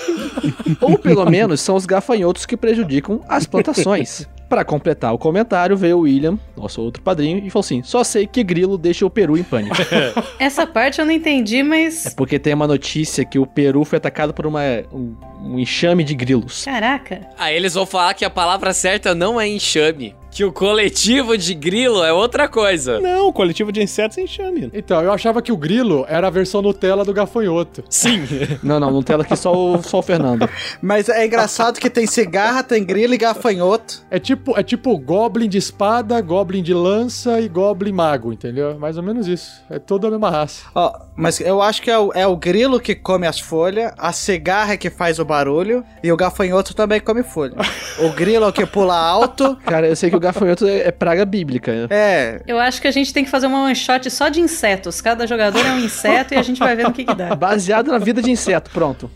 Ou 0.80 0.98
pelo 0.98 1.26
menos 1.26 1.60
são 1.60 1.76
os 1.76 1.84
gafanhotos 1.84 2.46
que 2.46 2.56
prejudicam 2.56 3.20
as 3.28 3.46
plantações. 3.46 4.26
Para 4.50 4.64
completar 4.64 5.14
o 5.14 5.18
comentário, 5.18 5.76
veio 5.76 5.98
o 5.98 6.00
William, 6.00 6.36
nosso 6.56 6.82
outro 6.82 7.00
padrinho, 7.00 7.38
e 7.38 7.48
falou 7.50 7.60
assim: 7.60 7.84
só 7.84 8.02
sei 8.02 8.26
que 8.26 8.42
grilo 8.42 8.76
deixa 8.76 9.06
o 9.06 9.10
Peru 9.10 9.38
em 9.38 9.44
pânico. 9.44 9.76
Essa 10.40 10.66
parte 10.66 10.98
eu 10.98 11.06
não 11.06 11.12
entendi, 11.12 11.62
mas. 11.62 12.06
É 12.06 12.10
porque 12.10 12.36
tem 12.36 12.52
uma 12.52 12.66
notícia 12.66 13.24
que 13.24 13.38
o 13.38 13.46
Peru 13.46 13.84
foi 13.84 13.98
atacado 13.98 14.34
por 14.34 14.46
uma, 14.46 14.60
um, 14.92 15.14
um 15.40 15.58
enxame 15.60 16.02
de 16.02 16.16
grilos. 16.16 16.64
Caraca. 16.64 17.28
Aí 17.38 17.54
eles 17.54 17.74
vão 17.74 17.86
falar 17.86 18.12
que 18.14 18.24
a 18.24 18.30
palavra 18.30 18.72
certa 18.72 19.14
não 19.14 19.40
é 19.40 19.46
enxame, 19.46 20.16
que 20.40 20.44
o 20.44 20.50
coletivo 20.50 21.36
de 21.36 21.52
grilo 21.52 22.02
é 22.02 22.10
outra 22.10 22.48
coisa. 22.48 22.98
Não, 22.98 23.28
o 23.28 23.32
coletivo 23.32 23.70
de 23.70 23.82
insetos 23.82 24.16
é 24.16 24.22
enxame. 24.22 24.70
Então, 24.72 25.02
eu 25.02 25.12
achava 25.12 25.42
que 25.42 25.52
o 25.52 25.56
grilo 25.56 26.06
era 26.08 26.28
a 26.28 26.30
versão 26.30 26.62
Nutella 26.62 27.04
do 27.04 27.12
gafanhoto. 27.12 27.84
Sim. 27.90 28.22
Não, 28.62 28.80
não, 28.80 28.90
Nutella 28.90 29.22
aqui 29.22 29.36
só 29.36 29.52
o, 29.52 29.82
só 29.82 29.98
o 29.98 30.02
Fernando. 30.02 30.48
Mas 30.80 31.08
é 31.08 31.26
engraçado 31.26 31.78
que 31.78 31.90
tem 31.90 32.06
cigarra, 32.06 32.62
tem 32.62 32.84
grilo 32.84 33.12
e 33.14 33.18
gafanhoto. 33.18 34.02
É 34.10 34.18
tipo, 34.18 34.58
é 34.58 34.62
tipo 34.62 34.96
Goblin 34.98 35.48
de 35.48 35.58
espada, 35.58 36.20
Goblin 36.20 36.62
de 36.62 36.72
lança 36.72 37.40
e 37.40 37.48
Goblin 37.48 37.92
mago, 37.92 38.32
entendeu? 38.32 38.78
Mais 38.78 38.96
ou 38.96 39.02
menos 39.02 39.26
isso. 39.26 39.62
É 39.68 39.78
toda 39.78 40.08
a 40.08 40.10
mesma 40.10 40.30
raça. 40.30 40.64
Ó, 40.74 40.92
mas 41.16 41.40
eu 41.40 41.60
acho 41.60 41.82
que 41.82 41.90
é 41.90 41.98
o, 41.98 42.12
é 42.14 42.26
o 42.26 42.36
grilo 42.36 42.80
que 42.80 42.94
come 42.94 43.26
as 43.26 43.40
folhas, 43.40 43.92
a 43.98 44.12
cigarra 44.12 44.74
é 44.74 44.76
que 44.76 44.88
faz 44.88 45.18
o 45.18 45.24
barulho 45.24 45.84
e 46.02 46.12
o 46.12 46.16
gafanhoto 46.16 46.74
também 46.74 47.00
come 47.00 47.22
folha. 47.22 47.54
O 48.00 48.10
grilo 48.12 48.46
é 48.46 48.48
o 48.48 48.52
que 48.52 48.64
pula 48.64 48.96
alto. 48.96 49.56
Cara, 49.66 49.86
eu 49.86 49.94
sei 49.94 50.08
que 50.08 50.16
o 50.16 50.20
gafanhoto 50.32 50.66
é, 50.66 50.88
é 50.88 50.90
praga 50.90 51.24
bíblica. 51.24 51.72
né? 51.72 51.88
É, 51.90 52.40
Eu 52.46 52.58
acho 52.58 52.80
que 52.80 52.88
a 52.88 52.90
gente 52.90 53.12
tem 53.12 53.24
que 53.24 53.30
fazer 53.30 53.46
uma 53.46 53.64
one 53.64 53.74
shot 53.74 54.10
só 54.10 54.28
de 54.28 54.40
insetos. 54.40 55.00
Cada 55.00 55.26
jogador 55.26 55.64
é 55.64 55.72
um 55.72 55.78
inseto 55.78 56.34
e 56.34 56.36
a 56.36 56.42
gente 56.42 56.58
vai 56.58 56.74
ver 56.74 56.84
no 56.84 56.92
que, 56.92 57.04
que 57.04 57.14
dá. 57.14 57.34
Baseado 57.36 57.90
na 57.90 57.98
vida 57.98 58.22
de 58.22 58.30
inseto, 58.30 58.70
pronto. 58.70 59.10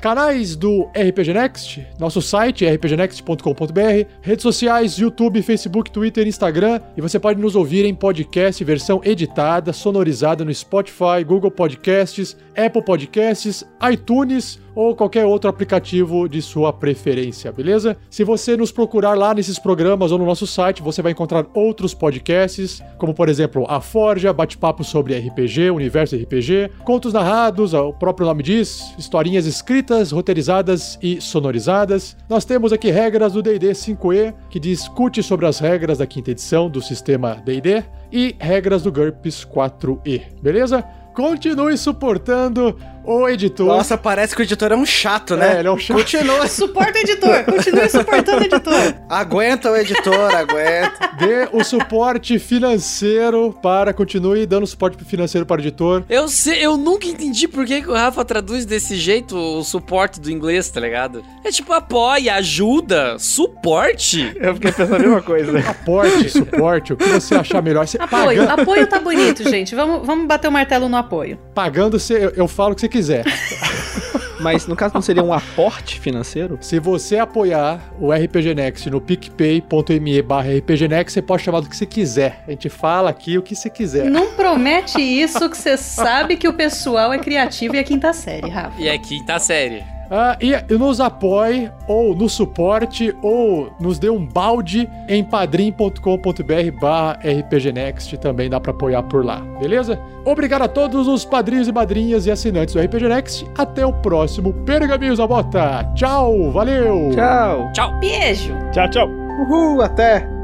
Canais 0.00 0.54
do 0.54 0.88
RPG 0.96 1.34
Next, 1.34 1.84
nosso 1.98 2.22
site 2.22 2.64
rpgnext.com.br, 2.64 4.06
redes 4.22 4.42
sociais, 4.44 4.96
YouTube, 4.96 5.42
Facebook, 5.42 5.90
Twitter, 5.90 6.24
Instagram, 6.24 6.80
e 6.96 7.00
você 7.00 7.18
pode 7.18 7.40
nos 7.40 7.56
ouvir 7.56 7.84
em 7.84 7.92
podcast 7.92 8.62
versão 8.62 9.00
editada, 9.04 9.72
sonorizada 9.72 10.44
no 10.44 10.54
Spotify, 10.54 11.24
Google 11.26 11.50
Podcasts, 11.50 12.36
Apple 12.56 12.84
Podcasts, 12.84 13.66
iTunes 13.90 14.60
ou 14.78 14.94
qualquer 14.94 15.26
outro 15.26 15.50
aplicativo 15.50 16.28
de 16.28 16.40
sua 16.40 16.72
preferência, 16.72 17.50
beleza? 17.50 17.96
Se 18.08 18.22
você 18.22 18.56
nos 18.56 18.70
procurar 18.70 19.14
lá 19.14 19.34
nesses 19.34 19.58
programas 19.58 20.12
ou 20.12 20.18
no 20.18 20.24
nosso 20.24 20.46
site, 20.46 20.80
você 20.82 21.02
vai 21.02 21.10
encontrar 21.10 21.46
outros 21.52 21.92
podcasts, 21.92 22.80
como 22.96 23.12
por 23.12 23.28
exemplo 23.28 23.66
A 23.68 23.80
Forja, 23.80 24.32
bate-papo 24.32 24.84
sobre 24.84 25.18
RPG, 25.18 25.72
universo 25.72 26.14
RPG, 26.14 26.70
contos 26.84 27.12
narrados, 27.12 27.74
o 27.74 27.92
próprio 27.92 28.28
nome 28.28 28.44
diz, 28.44 28.94
historinhas 28.96 29.46
escritas, 29.46 30.12
roteirizadas 30.12 30.96
e 31.02 31.20
sonorizadas. 31.20 32.16
Nós 32.28 32.44
temos 32.44 32.72
aqui 32.72 32.88
regras 32.88 33.32
do 33.32 33.42
D&D 33.42 33.72
5e, 33.72 34.32
que 34.48 34.60
discute 34.60 35.24
sobre 35.24 35.46
as 35.46 35.58
regras 35.58 35.98
da 35.98 36.06
quinta 36.06 36.30
edição 36.30 36.70
do 36.70 36.80
sistema 36.80 37.34
D&D, 37.44 37.82
e 38.12 38.36
regras 38.38 38.84
do 38.84 38.92
GURPS 38.92 39.44
4e, 39.44 40.22
beleza? 40.40 40.84
Continue 41.14 41.76
suportando 41.76 42.76
o 43.08 43.28
editor. 43.28 43.66
nossa, 43.66 43.96
parece 43.96 44.34
que 44.34 44.42
o 44.42 44.44
editor 44.44 44.72
é 44.72 44.76
um 44.76 44.84
chato, 44.86 45.36
né? 45.36 45.56
É, 45.56 45.58
ele 45.60 45.68
é 45.68 45.70
um 45.70 45.78
chato. 45.78 45.96
Continua. 45.96 46.46
Suporta 46.48 46.98
o 46.98 47.00
editor, 47.00 47.44
continue 47.44 47.88
suportando 47.88 48.42
o 48.42 48.44
editor. 48.44 48.94
Aguenta 49.08 49.70
o 49.70 49.76
editor, 49.76 50.34
aguenta. 50.34 51.08
Dê 51.18 51.48
o 51.52 51.64
suporte 51.64 52.38
financeiro 52.38 53.52
para. 53.62 53.92
Continue 53.92 54.46
dando 54.46 54.66
suporte 54.66 55.02
financeiro 55.04 55.46
para 55.46 55.58
o 55.58 55.60
editor. 55.64 56.04
Eu 56.08 56.28
sei, 56.28 56.64
eu 56.64 56.76
nunca 56.76 57.06
entendi 57.06 57.48
por 57.48 57.64
que, 57.64 57.82
que 57.82 57.88
o 57.90 57.94
Rafa 57.94 58.24
traduz 58.24 58.64
desse 58.64 58.96
jeito 58.96 59.36
o 59.36 59.64
suporte 59.64 60.20
do 60.20 60.30
inglês, 60.30 60.68
tá 60.70 60.80
ligado? 60.80 61.24
É 61.44 61.50
tipo 61.50 61.72
apoia, 61.72 62.34
ajuda, 62.34 63.18
suporte. 63.18 64.32
Eu 64.36 64.54
fiquei 64.54 64.72
pensando 64.72 64.96
a 64.96 64.98
mesma 64.98 65.22
coisa. 65.22 65.58
Aporte, 65.68 66.28
suporte, 66.30 66.92
o 66.92 66.96
que 66.96 67.08
você 67.08 67.34
achar 67.34 67.62
melhor. 67.62 67.86
Você 67.86 67.96
Apoio, 68.00 68.46
paga- 68.46 68.62
apoio 68.62 68.86
tá 68.86 68.98
bonito, 69.00 69.48
gente. 69.48 69.74
Vamos, 69.74 70.06
vamos 70.06 70.26
bater 70.26 70.48
o 70.48 70.52
martelo 70.52 70.88
no 70.88 70.96
apoio. 70.96 71.38
Pagando, 71.54 71.98
você, 71.98 72.26
eu, 72.26 72.30
eu 72.30 72.48
falo 72.48 72.72
o 72.72 72.74
que 72.74 72.82
você 72.82 72.88
quiser. 72.98 73.24
Mas 74.40 74.68
no 74.68 74.76
caso 74.76 74.94
não 74.94 75.02
seria 75.02 75.22
um 75.22 75.32
aporte 75.32 75.98
financeiro? 75.98 76.58
Se 76.60 76.78
você 76.78 77.18
apoiar 77.18 77.80
o 77.98 78.12
RPG 78.12 78.54
Next 78.54 78.88
no 78.88 79.00
picpay.me 79.00 80.22
barra 80.22 80.56
RPG 80.56 80.86
Next, 80.86 81.12
você 81.12 81.22
pode 81.22 81.42
chamar 81.42 81.60
do 81.60 81.68
que 81.68 81.76
você 81.76 81.86
quiser. 81.86 82.44
A 82.46 82.50
gente 82.52 82.68
fala 82.68 83.10
aqui 83.10 83.36
o 83.36 83.42
que 83.42 83.56
você 83.56 83.68
quiser. 83.68 84.08
Não 84.08 84.34
promete 84.34 85.00
isso 85.00 85.50
que 85.50 85.56
você 85.56 85.76
sabe 85.76 86.36
que 86.36 86.46
o 86.46 86.52
pessoal 86.52 87.12
é 87.12 87.18
criativo 87.18 87.74
e 87.74 87.78
é 87.78 87.82
quinta 87.82 88.12
série, 88.12 88.48
Rafa. 88.48 88.80
E 88.80 88.86
é 88.86 88.96
quinta 88.96 89.40
série. 89.40 89.97
Ah, 90.10 90.36
e, 90.40 90.52
nos 90.74 91.00
apoie, 91.00 91.70
ou 91.86 92.14
nos 92.14 92.32
suporte, 92.32 93.14
ou 93.22 93.70
nos 93.78 93.98
dê 93.98 94.08
um 94.08 94.24
balde 94.24 94.88
em 95.08 95.22
padrim.com.br 95.22 96.80
barra 96.80 97.18
rpgnext, 97.22 98.16
também 98.18 98.48
dá 98.48 98.58
pra 98.58 98.70
apoiar 98.70 99.02
por 99.02 99.24
lá, 99.24 99.40
beleza? 99.60 100.00
Obrigado 100.24 100.62
a 100.62 100.68
todos 100.68 101.06
os 101.06 101.24
padrinhos 101.24 101.68
e 101.68 101.72
madrinhas 101.72 102.26
e 102.26 102.30
assinantes 102.30 102.74
do 102.74 102.80
RPG 102.80 103.08
Next, 103.08 103.46
até 103.56 103.84
o 103.84 103.92
próximo 103.92 104.52
Pergaminhos 104.64 105.18
da 105.18 105.26
Bota, 105.26 105.84
tchau, 105.94 106.50
valeu! 106.50 107.10
Tchau. 107.12 107.72
Tchau. 107.72 107.98
Beijo. 107.98 108.54
Tchau, 108.72 108.88
tchau. 108.90 109.08
Uhul, 109.08 109.82
até. 109.82 110.37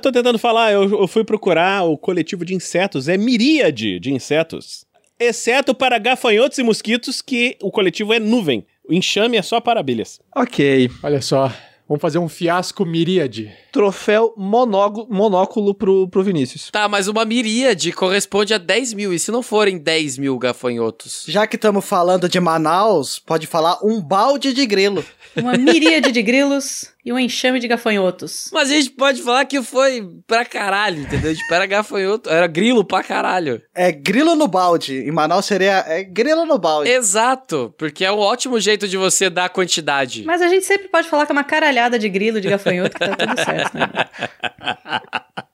Eu 0.00 0.02
tô 0.02 0.12
tentando 0.12 0.38
falar, 0.38 0.72
eu, 0.72 1.02
eu 1.02 1.06
fui 1.06 1.22
procurar 1.24 1.84
o 1.84 1.96
coletivo 1.96 2.42
de 2.44 2.54
insetos, 2.54 3.06
é 3.06 3.18
miríade 3.18 4.00
de 4.00 4.10
insetos. 4.12 4.86
Exceto 5.18 5.74
para 5.74 5.98
gafanhotos 5.98 6.56
e 6.56 6.62
mosquitos, 6.62 7.20
que 7.20 7.58
o 7.60 7.70
coletivo 7.70 8.14
é 8.14 8.18
nuvem. 8.18 8.66
O 8.88 8.94
enxame 8.94 9.36
é 9.36 9.42
só 9.42 9.60
para 9.60 9.80
abelhas. 9.80 10.18
Ok. 10.34 10.90
Olha 11.02 11.20
só, 11.20 11.52
vamos 11.86 12.00
fazer 12.00 12.18
um 12.18 12.30
fiasco 12.30 12.86
miríade. 12.86 13.52
Troféu 13.70 14.32
monóculo, 14.38 15.06
monóculo 15.10 15.74
pro, 15.74 16.08
pro 16.08 16.22
Vinícius. 16.22 16.70
Tá, 16.70 16.88
mas 16.88 17.06
uma 17.06 17.26
miríade 17.26 17.92
corresponde 17.92 18.54
a 18.54 18.58
10 18.58 18.94
mil. 18.94 19.12
E 19.12 19.18
se 19.18 19.30
não 19.30 19.42
forem 19.42 19.76
10 19.76 20.16
mil 20.16 20.38
gafanhotos? 20.38 21.24
Já 21.28 21.46
que 21.46 21.56
estamos 21.56 21.84
falando 21.84 22.26
de 22.26 22.40
Manaus, 22.40 23.18
pode 23.18 23.46
falar 23.46 23.78
um 23.84 24.00
balde 24.00 24.54
de 24.54 24.64
grilo. 24.64 25.04
Uma 25.36 25.56
miríade 25.56 26.12
de 26.12 26.22
grilos 26.22 26.92
e 27.04 27.12
um 27.12 27.18
enxame 27.18 27.60
de 27.60 27.68
gafanhotos. 27.68 28.50
Mas 28.52 28.70
a 28.70 28.74
gente 28.74 28.90
pode 28.90 29.22
falar 29.22 29.44
que 29.44 29.62
foi 29.62 30.06
pra 30.26 30.44
caralho, 30.44 31.02
entendeu? 31.02 31.34
Tipo, 31.34 31.54
era 31.54 31.66
gafanhoto, 31.66 32.28
era 32.28 32.46
grilo 32.46 32.84
pra 32.84 33.02
caralho. 33.02 33.62
É 33.74 33.92
grilo 33.92 34.34
no 34.34 34.48
balde. 34.48 34.96
Em 34.98 35.10
Manaus 35.10 35.46
seria 35.46 35.84
é 35.86 36.02
grilo 36.02 36.44
no 36.44 36.58
balde. 36.58 36.90
Exato, 36.90 37.74
porque 37.78 38.04
é 38.04 38.12
um 38.12 38.18
ótimo 38.18 38.60
jeito 38.60 38.88
de 38.88 38.96
você 38.96 39.30
dar 39.30 39.48
quantidade. 39.48 40.24
Mas 40.24 40.42
a 40.42 40.48
gente 40.48 40.66
sempre 40.66 40.88
pode 40.88 41.08
falar 41.08 41.26
que 41.26 41.32
é 41.32 41.34
uma 41.34 41.44
caralhada 41.44 41.98
de 41.98 42.08
grilo, 42.08 42.40
de 42.40 42.48
gafanhoto, 42.48 42.98
que 42.98 43.06
tá 43.06 43.16
tudo 43.16 43.36
certo, 43.44 43.74
né? 43.78 43.88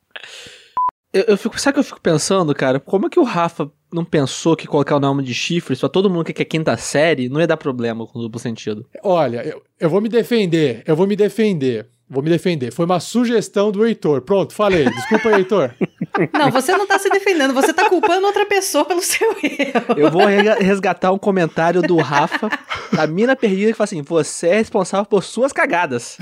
Eu, 1.16 1.24
eu 1.28 1.38
fico, 1.38 1.58
sabe 1.58 1.70
o 1.70 1.74
que 1.74 1.80
eu 1.80 1.84
fico 1.84 2.00
pensando, 2.00 2.54
cara? 2.54 2.78
Como 2.78 3.06
é 3.06 3.08
que 3.08 3.18
o 3.18 3.22
Rafa 3.22 3.70
não 3.90 4.04
pensou 4.04 4.54
que 4.54 4.66
colocar 4.66 4.96
o 4.96 5.00
nome 5.00 5.22
de 5.22 5.32
chifres 5.32 5.80
pra 5.80 5.88
todo 5.88 6.10
mundo 6.10 6.26
que 6.26 6.32
quer 6.34 6.44
quinta 6.44 6.76
série 6.76 7.30
não 7.30 7.40
ia 7.40 7.46
dar 7.46 7.56
problema 7.56 8.06
com 8.06 8.20
duplo 8.20 8.38
sentido? 8.38 8.86
Olha, 9.02 9.42
eu, 9.42 9.62
eu 9.80 9.88
vou 9.88 10.02
me 10.02 10.10
defender, 10.10 10.82
eu 10.86 10.94
vou 10.94 11.06
me 11.06 11.16
defender. 11.16 11.88
Vou 12.08 12.22
me 12.22 12.30
defender. 12.30 12.70
Foi 12.70 12.84
uma 12.84 13.00
sugestão 13.00 13.72
do 13.72 13.84
Heitor. 13.84 14.20
Pronto, 14.20 14.52
falei. 14.52 14.84
Desculpa 14.84 15.30
Heitor. 15.30 15.74
Não, 16.32 16.50
você 16.50 16.74
não 16.74 16.86
tá 16.86 16.98
se 16.98 17.10
defendendo, 17.10 17.52
você 17.52 17.74
tá 17.74 17.90
culpando 17.90 18.26
outra 18.26 18.46
pessoa 18.46 18.86
pelo 18.86 19.02
seu 19.02 19.36
erro. 19.42 19.98
Eu 19.98 20.10
vou 20.10 20.22
resgatar 20.24 21.12
um 21.12 21.18
comentário 21.18 21.82
do 21.82 21.96
Rafa, 21.96 22.48
da 22.92 23.06
mina 23.06 23.36
perdida, 23.36 23.72
que 23.72 23.76
fala 23.76 23.84
assim: 23.84 24.00
você 24.00 24.48
é 24.48 24.56
responsável 24.56 25.04
por 25.04 25.22
suas 25.22 25.52
cagadas. 25.52 26.16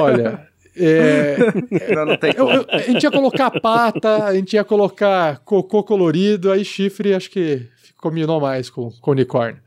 Olha, 0.00 0.48
é, 0.76 1.36
Não, 1.94 2.04
não 2.06 2.16
tem 2.16 2.30
eu- 2.36 2.46
como. 2.46 2.50
eu- 2.58 2.66
a 2.70 2.78
gente 2.78 3.02
ia 3.02 3.10
colocar 3.10 3.50
pata, 3.60 4.24
a 4.24 4.34
gente 4.34 4.54
ia 4.54 4.64
colocar 4.64 5.38
cocô 5.44 5.82
colorido, 5.82 6.50
aí 6.50 6.64
chifre 6.64 7.14
acho 7.14 7.30
que 7.30 7.66
combinou 7.98 8.40
mais 8.40 8.68
com, 8.70 8.90
com 9.00 9.10
unicórnio. 9.12 9.60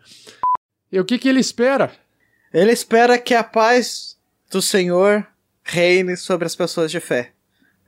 E 0.91 0.99
o 0.99 1.05
que 1.05 1.17
que 1.17 1.27
ele 1.27 1.39
espera? 1.39 1.91
Ele 2.53 2.71
espera 2.71 3.17
que 3.17 3.33
a 3.33 3.43
paz 3.43 4.17
do 4.51 4.61
Senhor 4.61 5.25
reine 5.63 6.15
sobre 6.15 6.45
as 6.45 6.55
pessoas 6.55 6.89
de 6.91 6.99
fé. 6.99 7.31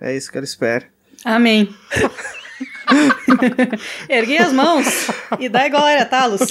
É 0.02 0.16
isso 0.16 0.32
que 0.32 0.38
ele 0.38 0.46
espera. 0.46 0.86
Amém. 1.24 1.74
Ergui 4.10 4.38
as 4.38 4.54
mãos 4.54 4.86
e 5.40 5.50
dá 5.50 5.68
igual 5.68 5.86
a 5.86 6.06
Talos. 6.06 6.42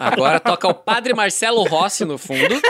Agora 0.00 0.40
toca 0.40 0.66
o 0.68 0.74
Padre 0.74 1.14
Marcelo 1.14 1.62
Rossi 1.64 2.04
no 2.04 2.18
fundo. 2.18 2.42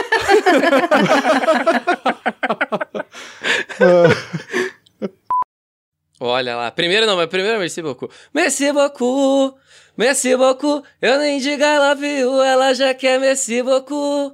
Olha 6.19 6.55
lá. 6.55 6.69
Primeiro 6.71 7.05
não, 7.05 7.17
mas 7.17 7.27
primeiro 7.27 7.55
é 7.55 7.59
merci 7.59 7.81
beaucoup. 7.81 8.09
Merci 8.33 8.71
beaucoup. 8.71 9.57
Merci 9.97 10.37
beaucoup. 10.37 10.85
Eu 11.01 11.19
nem 11.19 11.39
digo 11.39 11.61
I 11.61 11.77
love 11.77 12.07
you, 12.07 12.41
ela 12.41 12.73
já 12.73 12.93
quer 12.93 13.19
merci 13.19 13.61
beaucoup. 13.61 14.33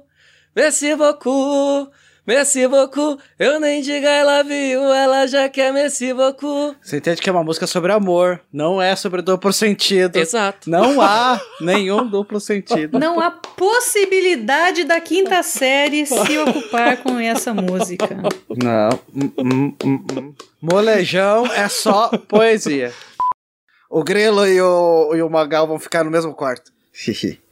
Merci 0.54 0.94
beaucoup. 0.94 1.90
Merci 2.26 2.68
beaucoup. 2.68 3.20
Eu 3.38 3.58
nem 3.58 3.80
digo 3.80 4.06
I 4.06 4.22
love 4.22 4.54
you, 4.54 4.82
ela 4.92 5.26
já 5.26 5.48
quer 5.48 5.72
merci 5.72 6.12
beaucoup. 6.12 6.76
Você 6.82 6.98
entende 6.98 7.20
que 7.20 7.28
é 7.28 7.32
uma 7.32 7.42
música 7.42 7.66
sobre 7.66 7.92
amor, 7.92 8.40
não 8.52 8.80
é 8.80 8.94
sobre 8.94 9.22
duplo 9.22 9.52
sentido. 9.52 10.16
Exato. 10.16 10.68
Não 10.68 11.00
há 11.00 11.40
nenhum 11.60 12.06
duplo 12.06 12.38
sentido. 12.40 12.98
Não 12.98 13.18
há 13.18 13.30
possibilidade 13.30 14.84
da 14.84 15.00
quinta 15.00 15.42
série 15.42 16.06
se 16.06 16.38
ocupar 16.38 16.98
com 16.98 17.18
essa 17.18 17.54
música. 17.54 18.08
Não. 18.48 19.00
Hum, 19.14 19.32
hum, 19.38 19.76
hum. 19.84 20.34
Molejão 20.60 21.46
é 21.46 21.68
só 21.68 22.08
poesia. 22.28 22.92
o 23.90 24.04
Grelo 24.04 24.46
e 24.46 24.60
o, 24.60 25.14
e 25.14 25.22
o 25.22 25.30
Magal 25.30 25.66
vão 25.66 25.78
ficar 25.78 26.04
no 26.04 26.10
mesmo 26.10 26.34
quarto. 26.34 26.70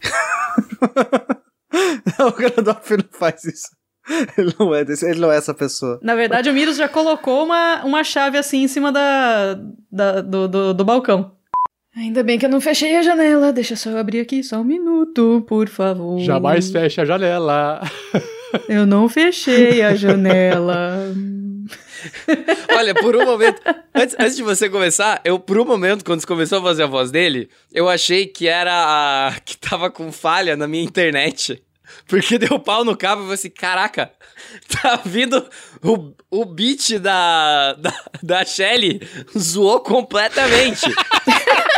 o 2.20 2.32
Grandorf 2.32 2.96
não 2.96 3.08
faz 3.10 3.44
isso. 3.44 3.77
Ele 4.38 4.54
não 4.58 4.74
é 4.74 4.84
desse, 4.84 5.08
ele 5.08 5.20
não 5.20 5.30
é 5.30 5.36
essa 5.36 5.52
pessoa. 5.52 5.98
Na 6.02 6.14
verdade, 6.14 6.48
o 6.48 6.52
Miros 6.52 6.76
já 6.76 6.88
colocou 6.88 7.44
uma, 7.44 7.84
uma 7.84 8.02
chave 8.02 8.38
assim 8.38 8.62
em 8.62 8.68
cima 8.68 8.90
da, 8.90 9.58
da 9.90 10.20
do, 10.20 10.48
do, 10.48 10.74
do 10.74 10.84
balcão. 10.84 11.32
Ainda 11.96 12.22
bem 12.22 12.38
que 12.38 12.46
eu 12.46 12.50
não 12.50 12.60
fechei 12.60 12.96
a 12.96 13.02
janela. 13.02 13.52
Deixa 13.52 13.74
só 13.74 13.90
eu 13.90 13.98
abrir 13.98 14.20
aqui 14.20 14.42
só 14.42 14.60
um 14.60 14.64
minuto, 14.64 15.44
por 15.48 15.68
favor. 15.68 16.18
Jamais 16.20 16.70
feche 16.70 17.00
a 17.00 17.04
janela. 17.04 17.80
Eu 18.66 18.86
não 18.86 19.10
fechei 19.10 19.82
a 19.82 19.94
janela. 19.94 21.14
Olha, 22.74 22.94
por 22.94 23.14
um 23.14 23.24
momento, 23.24 23.60
antes, 23.94 24.16
antes 24.18 24.36
de 24.36 24.42
você 24.42 24.70
começar, 24.70 25.20
eu, 25.22 25.38
por 25.38 25.58
um 25.58 25.64
momento, 25.64 26.04
quando 26.04 26.20
você 26.20 26.26
começou 26.26 26.60
a 26.60 26.62
fazer 26.62 26.84
a 26.84 26.86
voz 26.86 27.10
dele, 27.10 27.50
eu 27.72 27.88
achei 27.88 28.26
que 28.26 28.46
era 28.48 28.72
a, 28.72 29.40
que 29.40 29.56
tava 29.56 29.90
com 29.90 30.10
falha 30.10 30.56
na 30.56 30.66
minha 30.66 30.82
internet. 30.82 31.62
Porque 32.06 32.38
deu 32.38 32.58
pau 32.58 32.84
no 32.84 32.96
cabo 32.96 33.28
e 33.28 33.32
assim: 33.32 33.50
caraca, 33.50 34.10
tá 34.82 35.00
vindo 35.04 35.48
o, 35.82 36.12
o 36.30 36.44
beat 36.44 36.98
da, 36.98 37.74
da, 37.74 37.94
da 38.22 38.44
Shelly 38.44 39.00
zoou 39.36 39.80
completamente. 39.80 40.86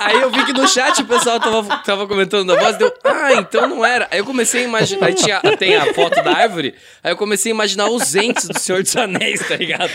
Aí 0.00 0.20
eu 0.20 0.30
vi 0.30 0.46
que 0.46 0.52
no 0.52 0.66
chat 0.68 1.02
o 1.02 1.04
pessoal 1.04 1.40
tava, 1.40 1.76
tava 1.78 2.06
comentando 2.06 2.46
na 2.46 2.54
voz, 2.54 2.76
deu, 2.76 2.92
ah, 3.04 3.34
então 3.34 3.68
não 3.68 3.84
era. 3.84 4.06
Aí 4.10 4.18
eu 4.18 4.24
comecei 4.24 4.62
a 4.62 4.64
imaginar, 4.64 5.06
aí 5.06 5.14
tinha, 5.14 5.40
tem 5.58 5.76
a 5.76 5.92
foto 5.92 6.22
da 6.22 6.32
árvore, 6.32 6.74
aí 7.02 7.12
eu 7.12 7.16
comecei 7.16 7.50
a 7.50 7.54
imaginar 7.54 7.90
os 7.90 8.14
entes 8.14 8.46
do 8.46 8.58
Senhor 8.58 8.82
dos 8.82 8.96
Anéis, 8.96 9.46
tá 9.46 9.56
ligado? 9.56 9.90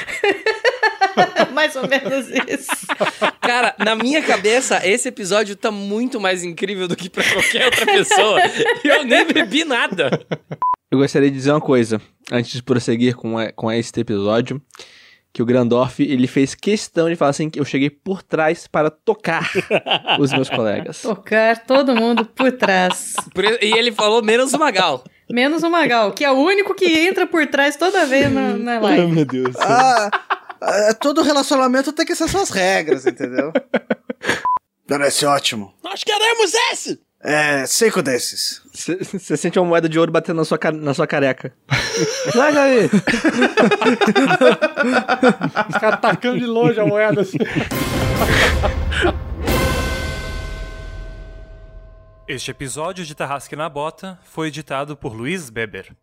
Mais 1.54 1.76
ou 1.76 1.88
menos 1.88 2.28
isso. 2.48 2.70
Cara, 3.42 3.76
na 3.80 3.96
minha 3.96 4.22
cabeça, 4.22 4.82
esse 4.88 5.08
episódio 5.10 5.56
tá 5.56 5.72
muito 5.72 6.20
mais 6.20 6.44
incrível 6.44 6.88
do 6.88 6.96
que 6.96 7.10
pra 7.10 7.24
qualquer 7.24 7.66
outra 7.66 7.86
pessoa. 7.86 8.40
E 8.84 8.88
eu 8.88 9.04
nem 9.06 9.26
bebi 9.26 9.64
nada. 9.66 10.10
Eu 10.92 10.98
gostaria 11.00 11.30
de 11.30 11.36
dizer 11.36 11.52
uma 11.52 11.62
coisa, 11.62 12.00
antes 12.32 12.52
de 12.54 12.64
prosseguir 12.64 13.16
com, 13.16 13.38
a- 13.38 13.52
com 13.52 13.72
este 13.72 14.00
episódio, 14.00 14.62
que 15.34 15.42
o 15.42 15.46
Grandorf, 15.46 16.00
ele 16.04 16.28
fez 16.28 16.54
questão 16.54 17.10
de 17.10 17.16
falar 17.16 17.32
assim, 17.32 17.50
que 17.50 17.60
eu 17.60 17.66
cheguei 17.66 17.90
por 17.90 18.22
trás 18.22 18.68
para 18.68 18.92
tocar 18.92 19.50
os 20.20 20.32
meus 20.32 20.48
colegas. 20.50 21.02
Tocar 21.02 21.64
todo 21.66 21.96
mundo 21.96 22.24
por 22.26 22.52
trás. 22.52 23.16
Por- 23.34 23.44
E 23.46 23.74
ele 23.78 23.92
falou 23.92 24.24
menos 24.24 24.54
o 24.54 24.60
Magal. 24.60 25.04
Menos 25.32 25.64
o 25.64 25.70
Magal, 25.72 26.12
que 26.12 26.24
é 26.24 26.30
o 26.30 26.36
único 26.36 26.76
que 26.76 26.86
entra 26.86 27.26
por 27.26 27.48
trás 27.48 27.76
toda 27.76 28.06
vez 28.06 28.32
na, 28.32 28.54
na 28.54 28.80
live. 28.80 29.08
meu 29.08 29.26
Deus. 29.26 29.56
Ah, 29.60 30.12
todo 31.00 31.22
relacionamento 31.22 31.92
tem 31.92 32.06
que 32.06 32.16
ser 32.16 32.28
suas 32.28 32.50
regras, 32.50 33.06
entendeu? 33.06 33.52
Parece 34.88 35.26
ótimo. 35.26 35.74
Nós 35.84 36.04
queremos 36.04 36.54
esse! 36.72 37.02
É, 37.26 37.66
cinco 37.66 38.02
desses. 38.02 38.62
Você 38.74 39.38
sente 39.38 39.58
uma 39.58 39.66
moeda 39.66 39.88
de 39.88 39.98
ouro 39.98 40.12
batendo 40.12 40.38
na 40.38 40.46
sua, 40.46 40.60
na 40.74 40.94
sua 40.94 41.08
careca. 41.08 41.54
Larga 42.36 42.64
aí! 42.64 42.90
Os 45.70 45.78
caras 45.80 46.02
tacando 46.02 46.40
de 46.40 46.46
longe 46.46 46.80
a 46.82 46.86
moeda 46.86 47.22
assim. 47.22 47.38
Este 52.28 52.52
episódio 52.52 53.06
de 53.06 53.16
Tarrasque 53.16 53.56
na 53.56 53.70
Bota 53.70 54.20
foi 54.24 54.50
editado 54.50 54.98
por 54.98 55.14
Luiz 55.14 55.50
Beber. 55.50 55.96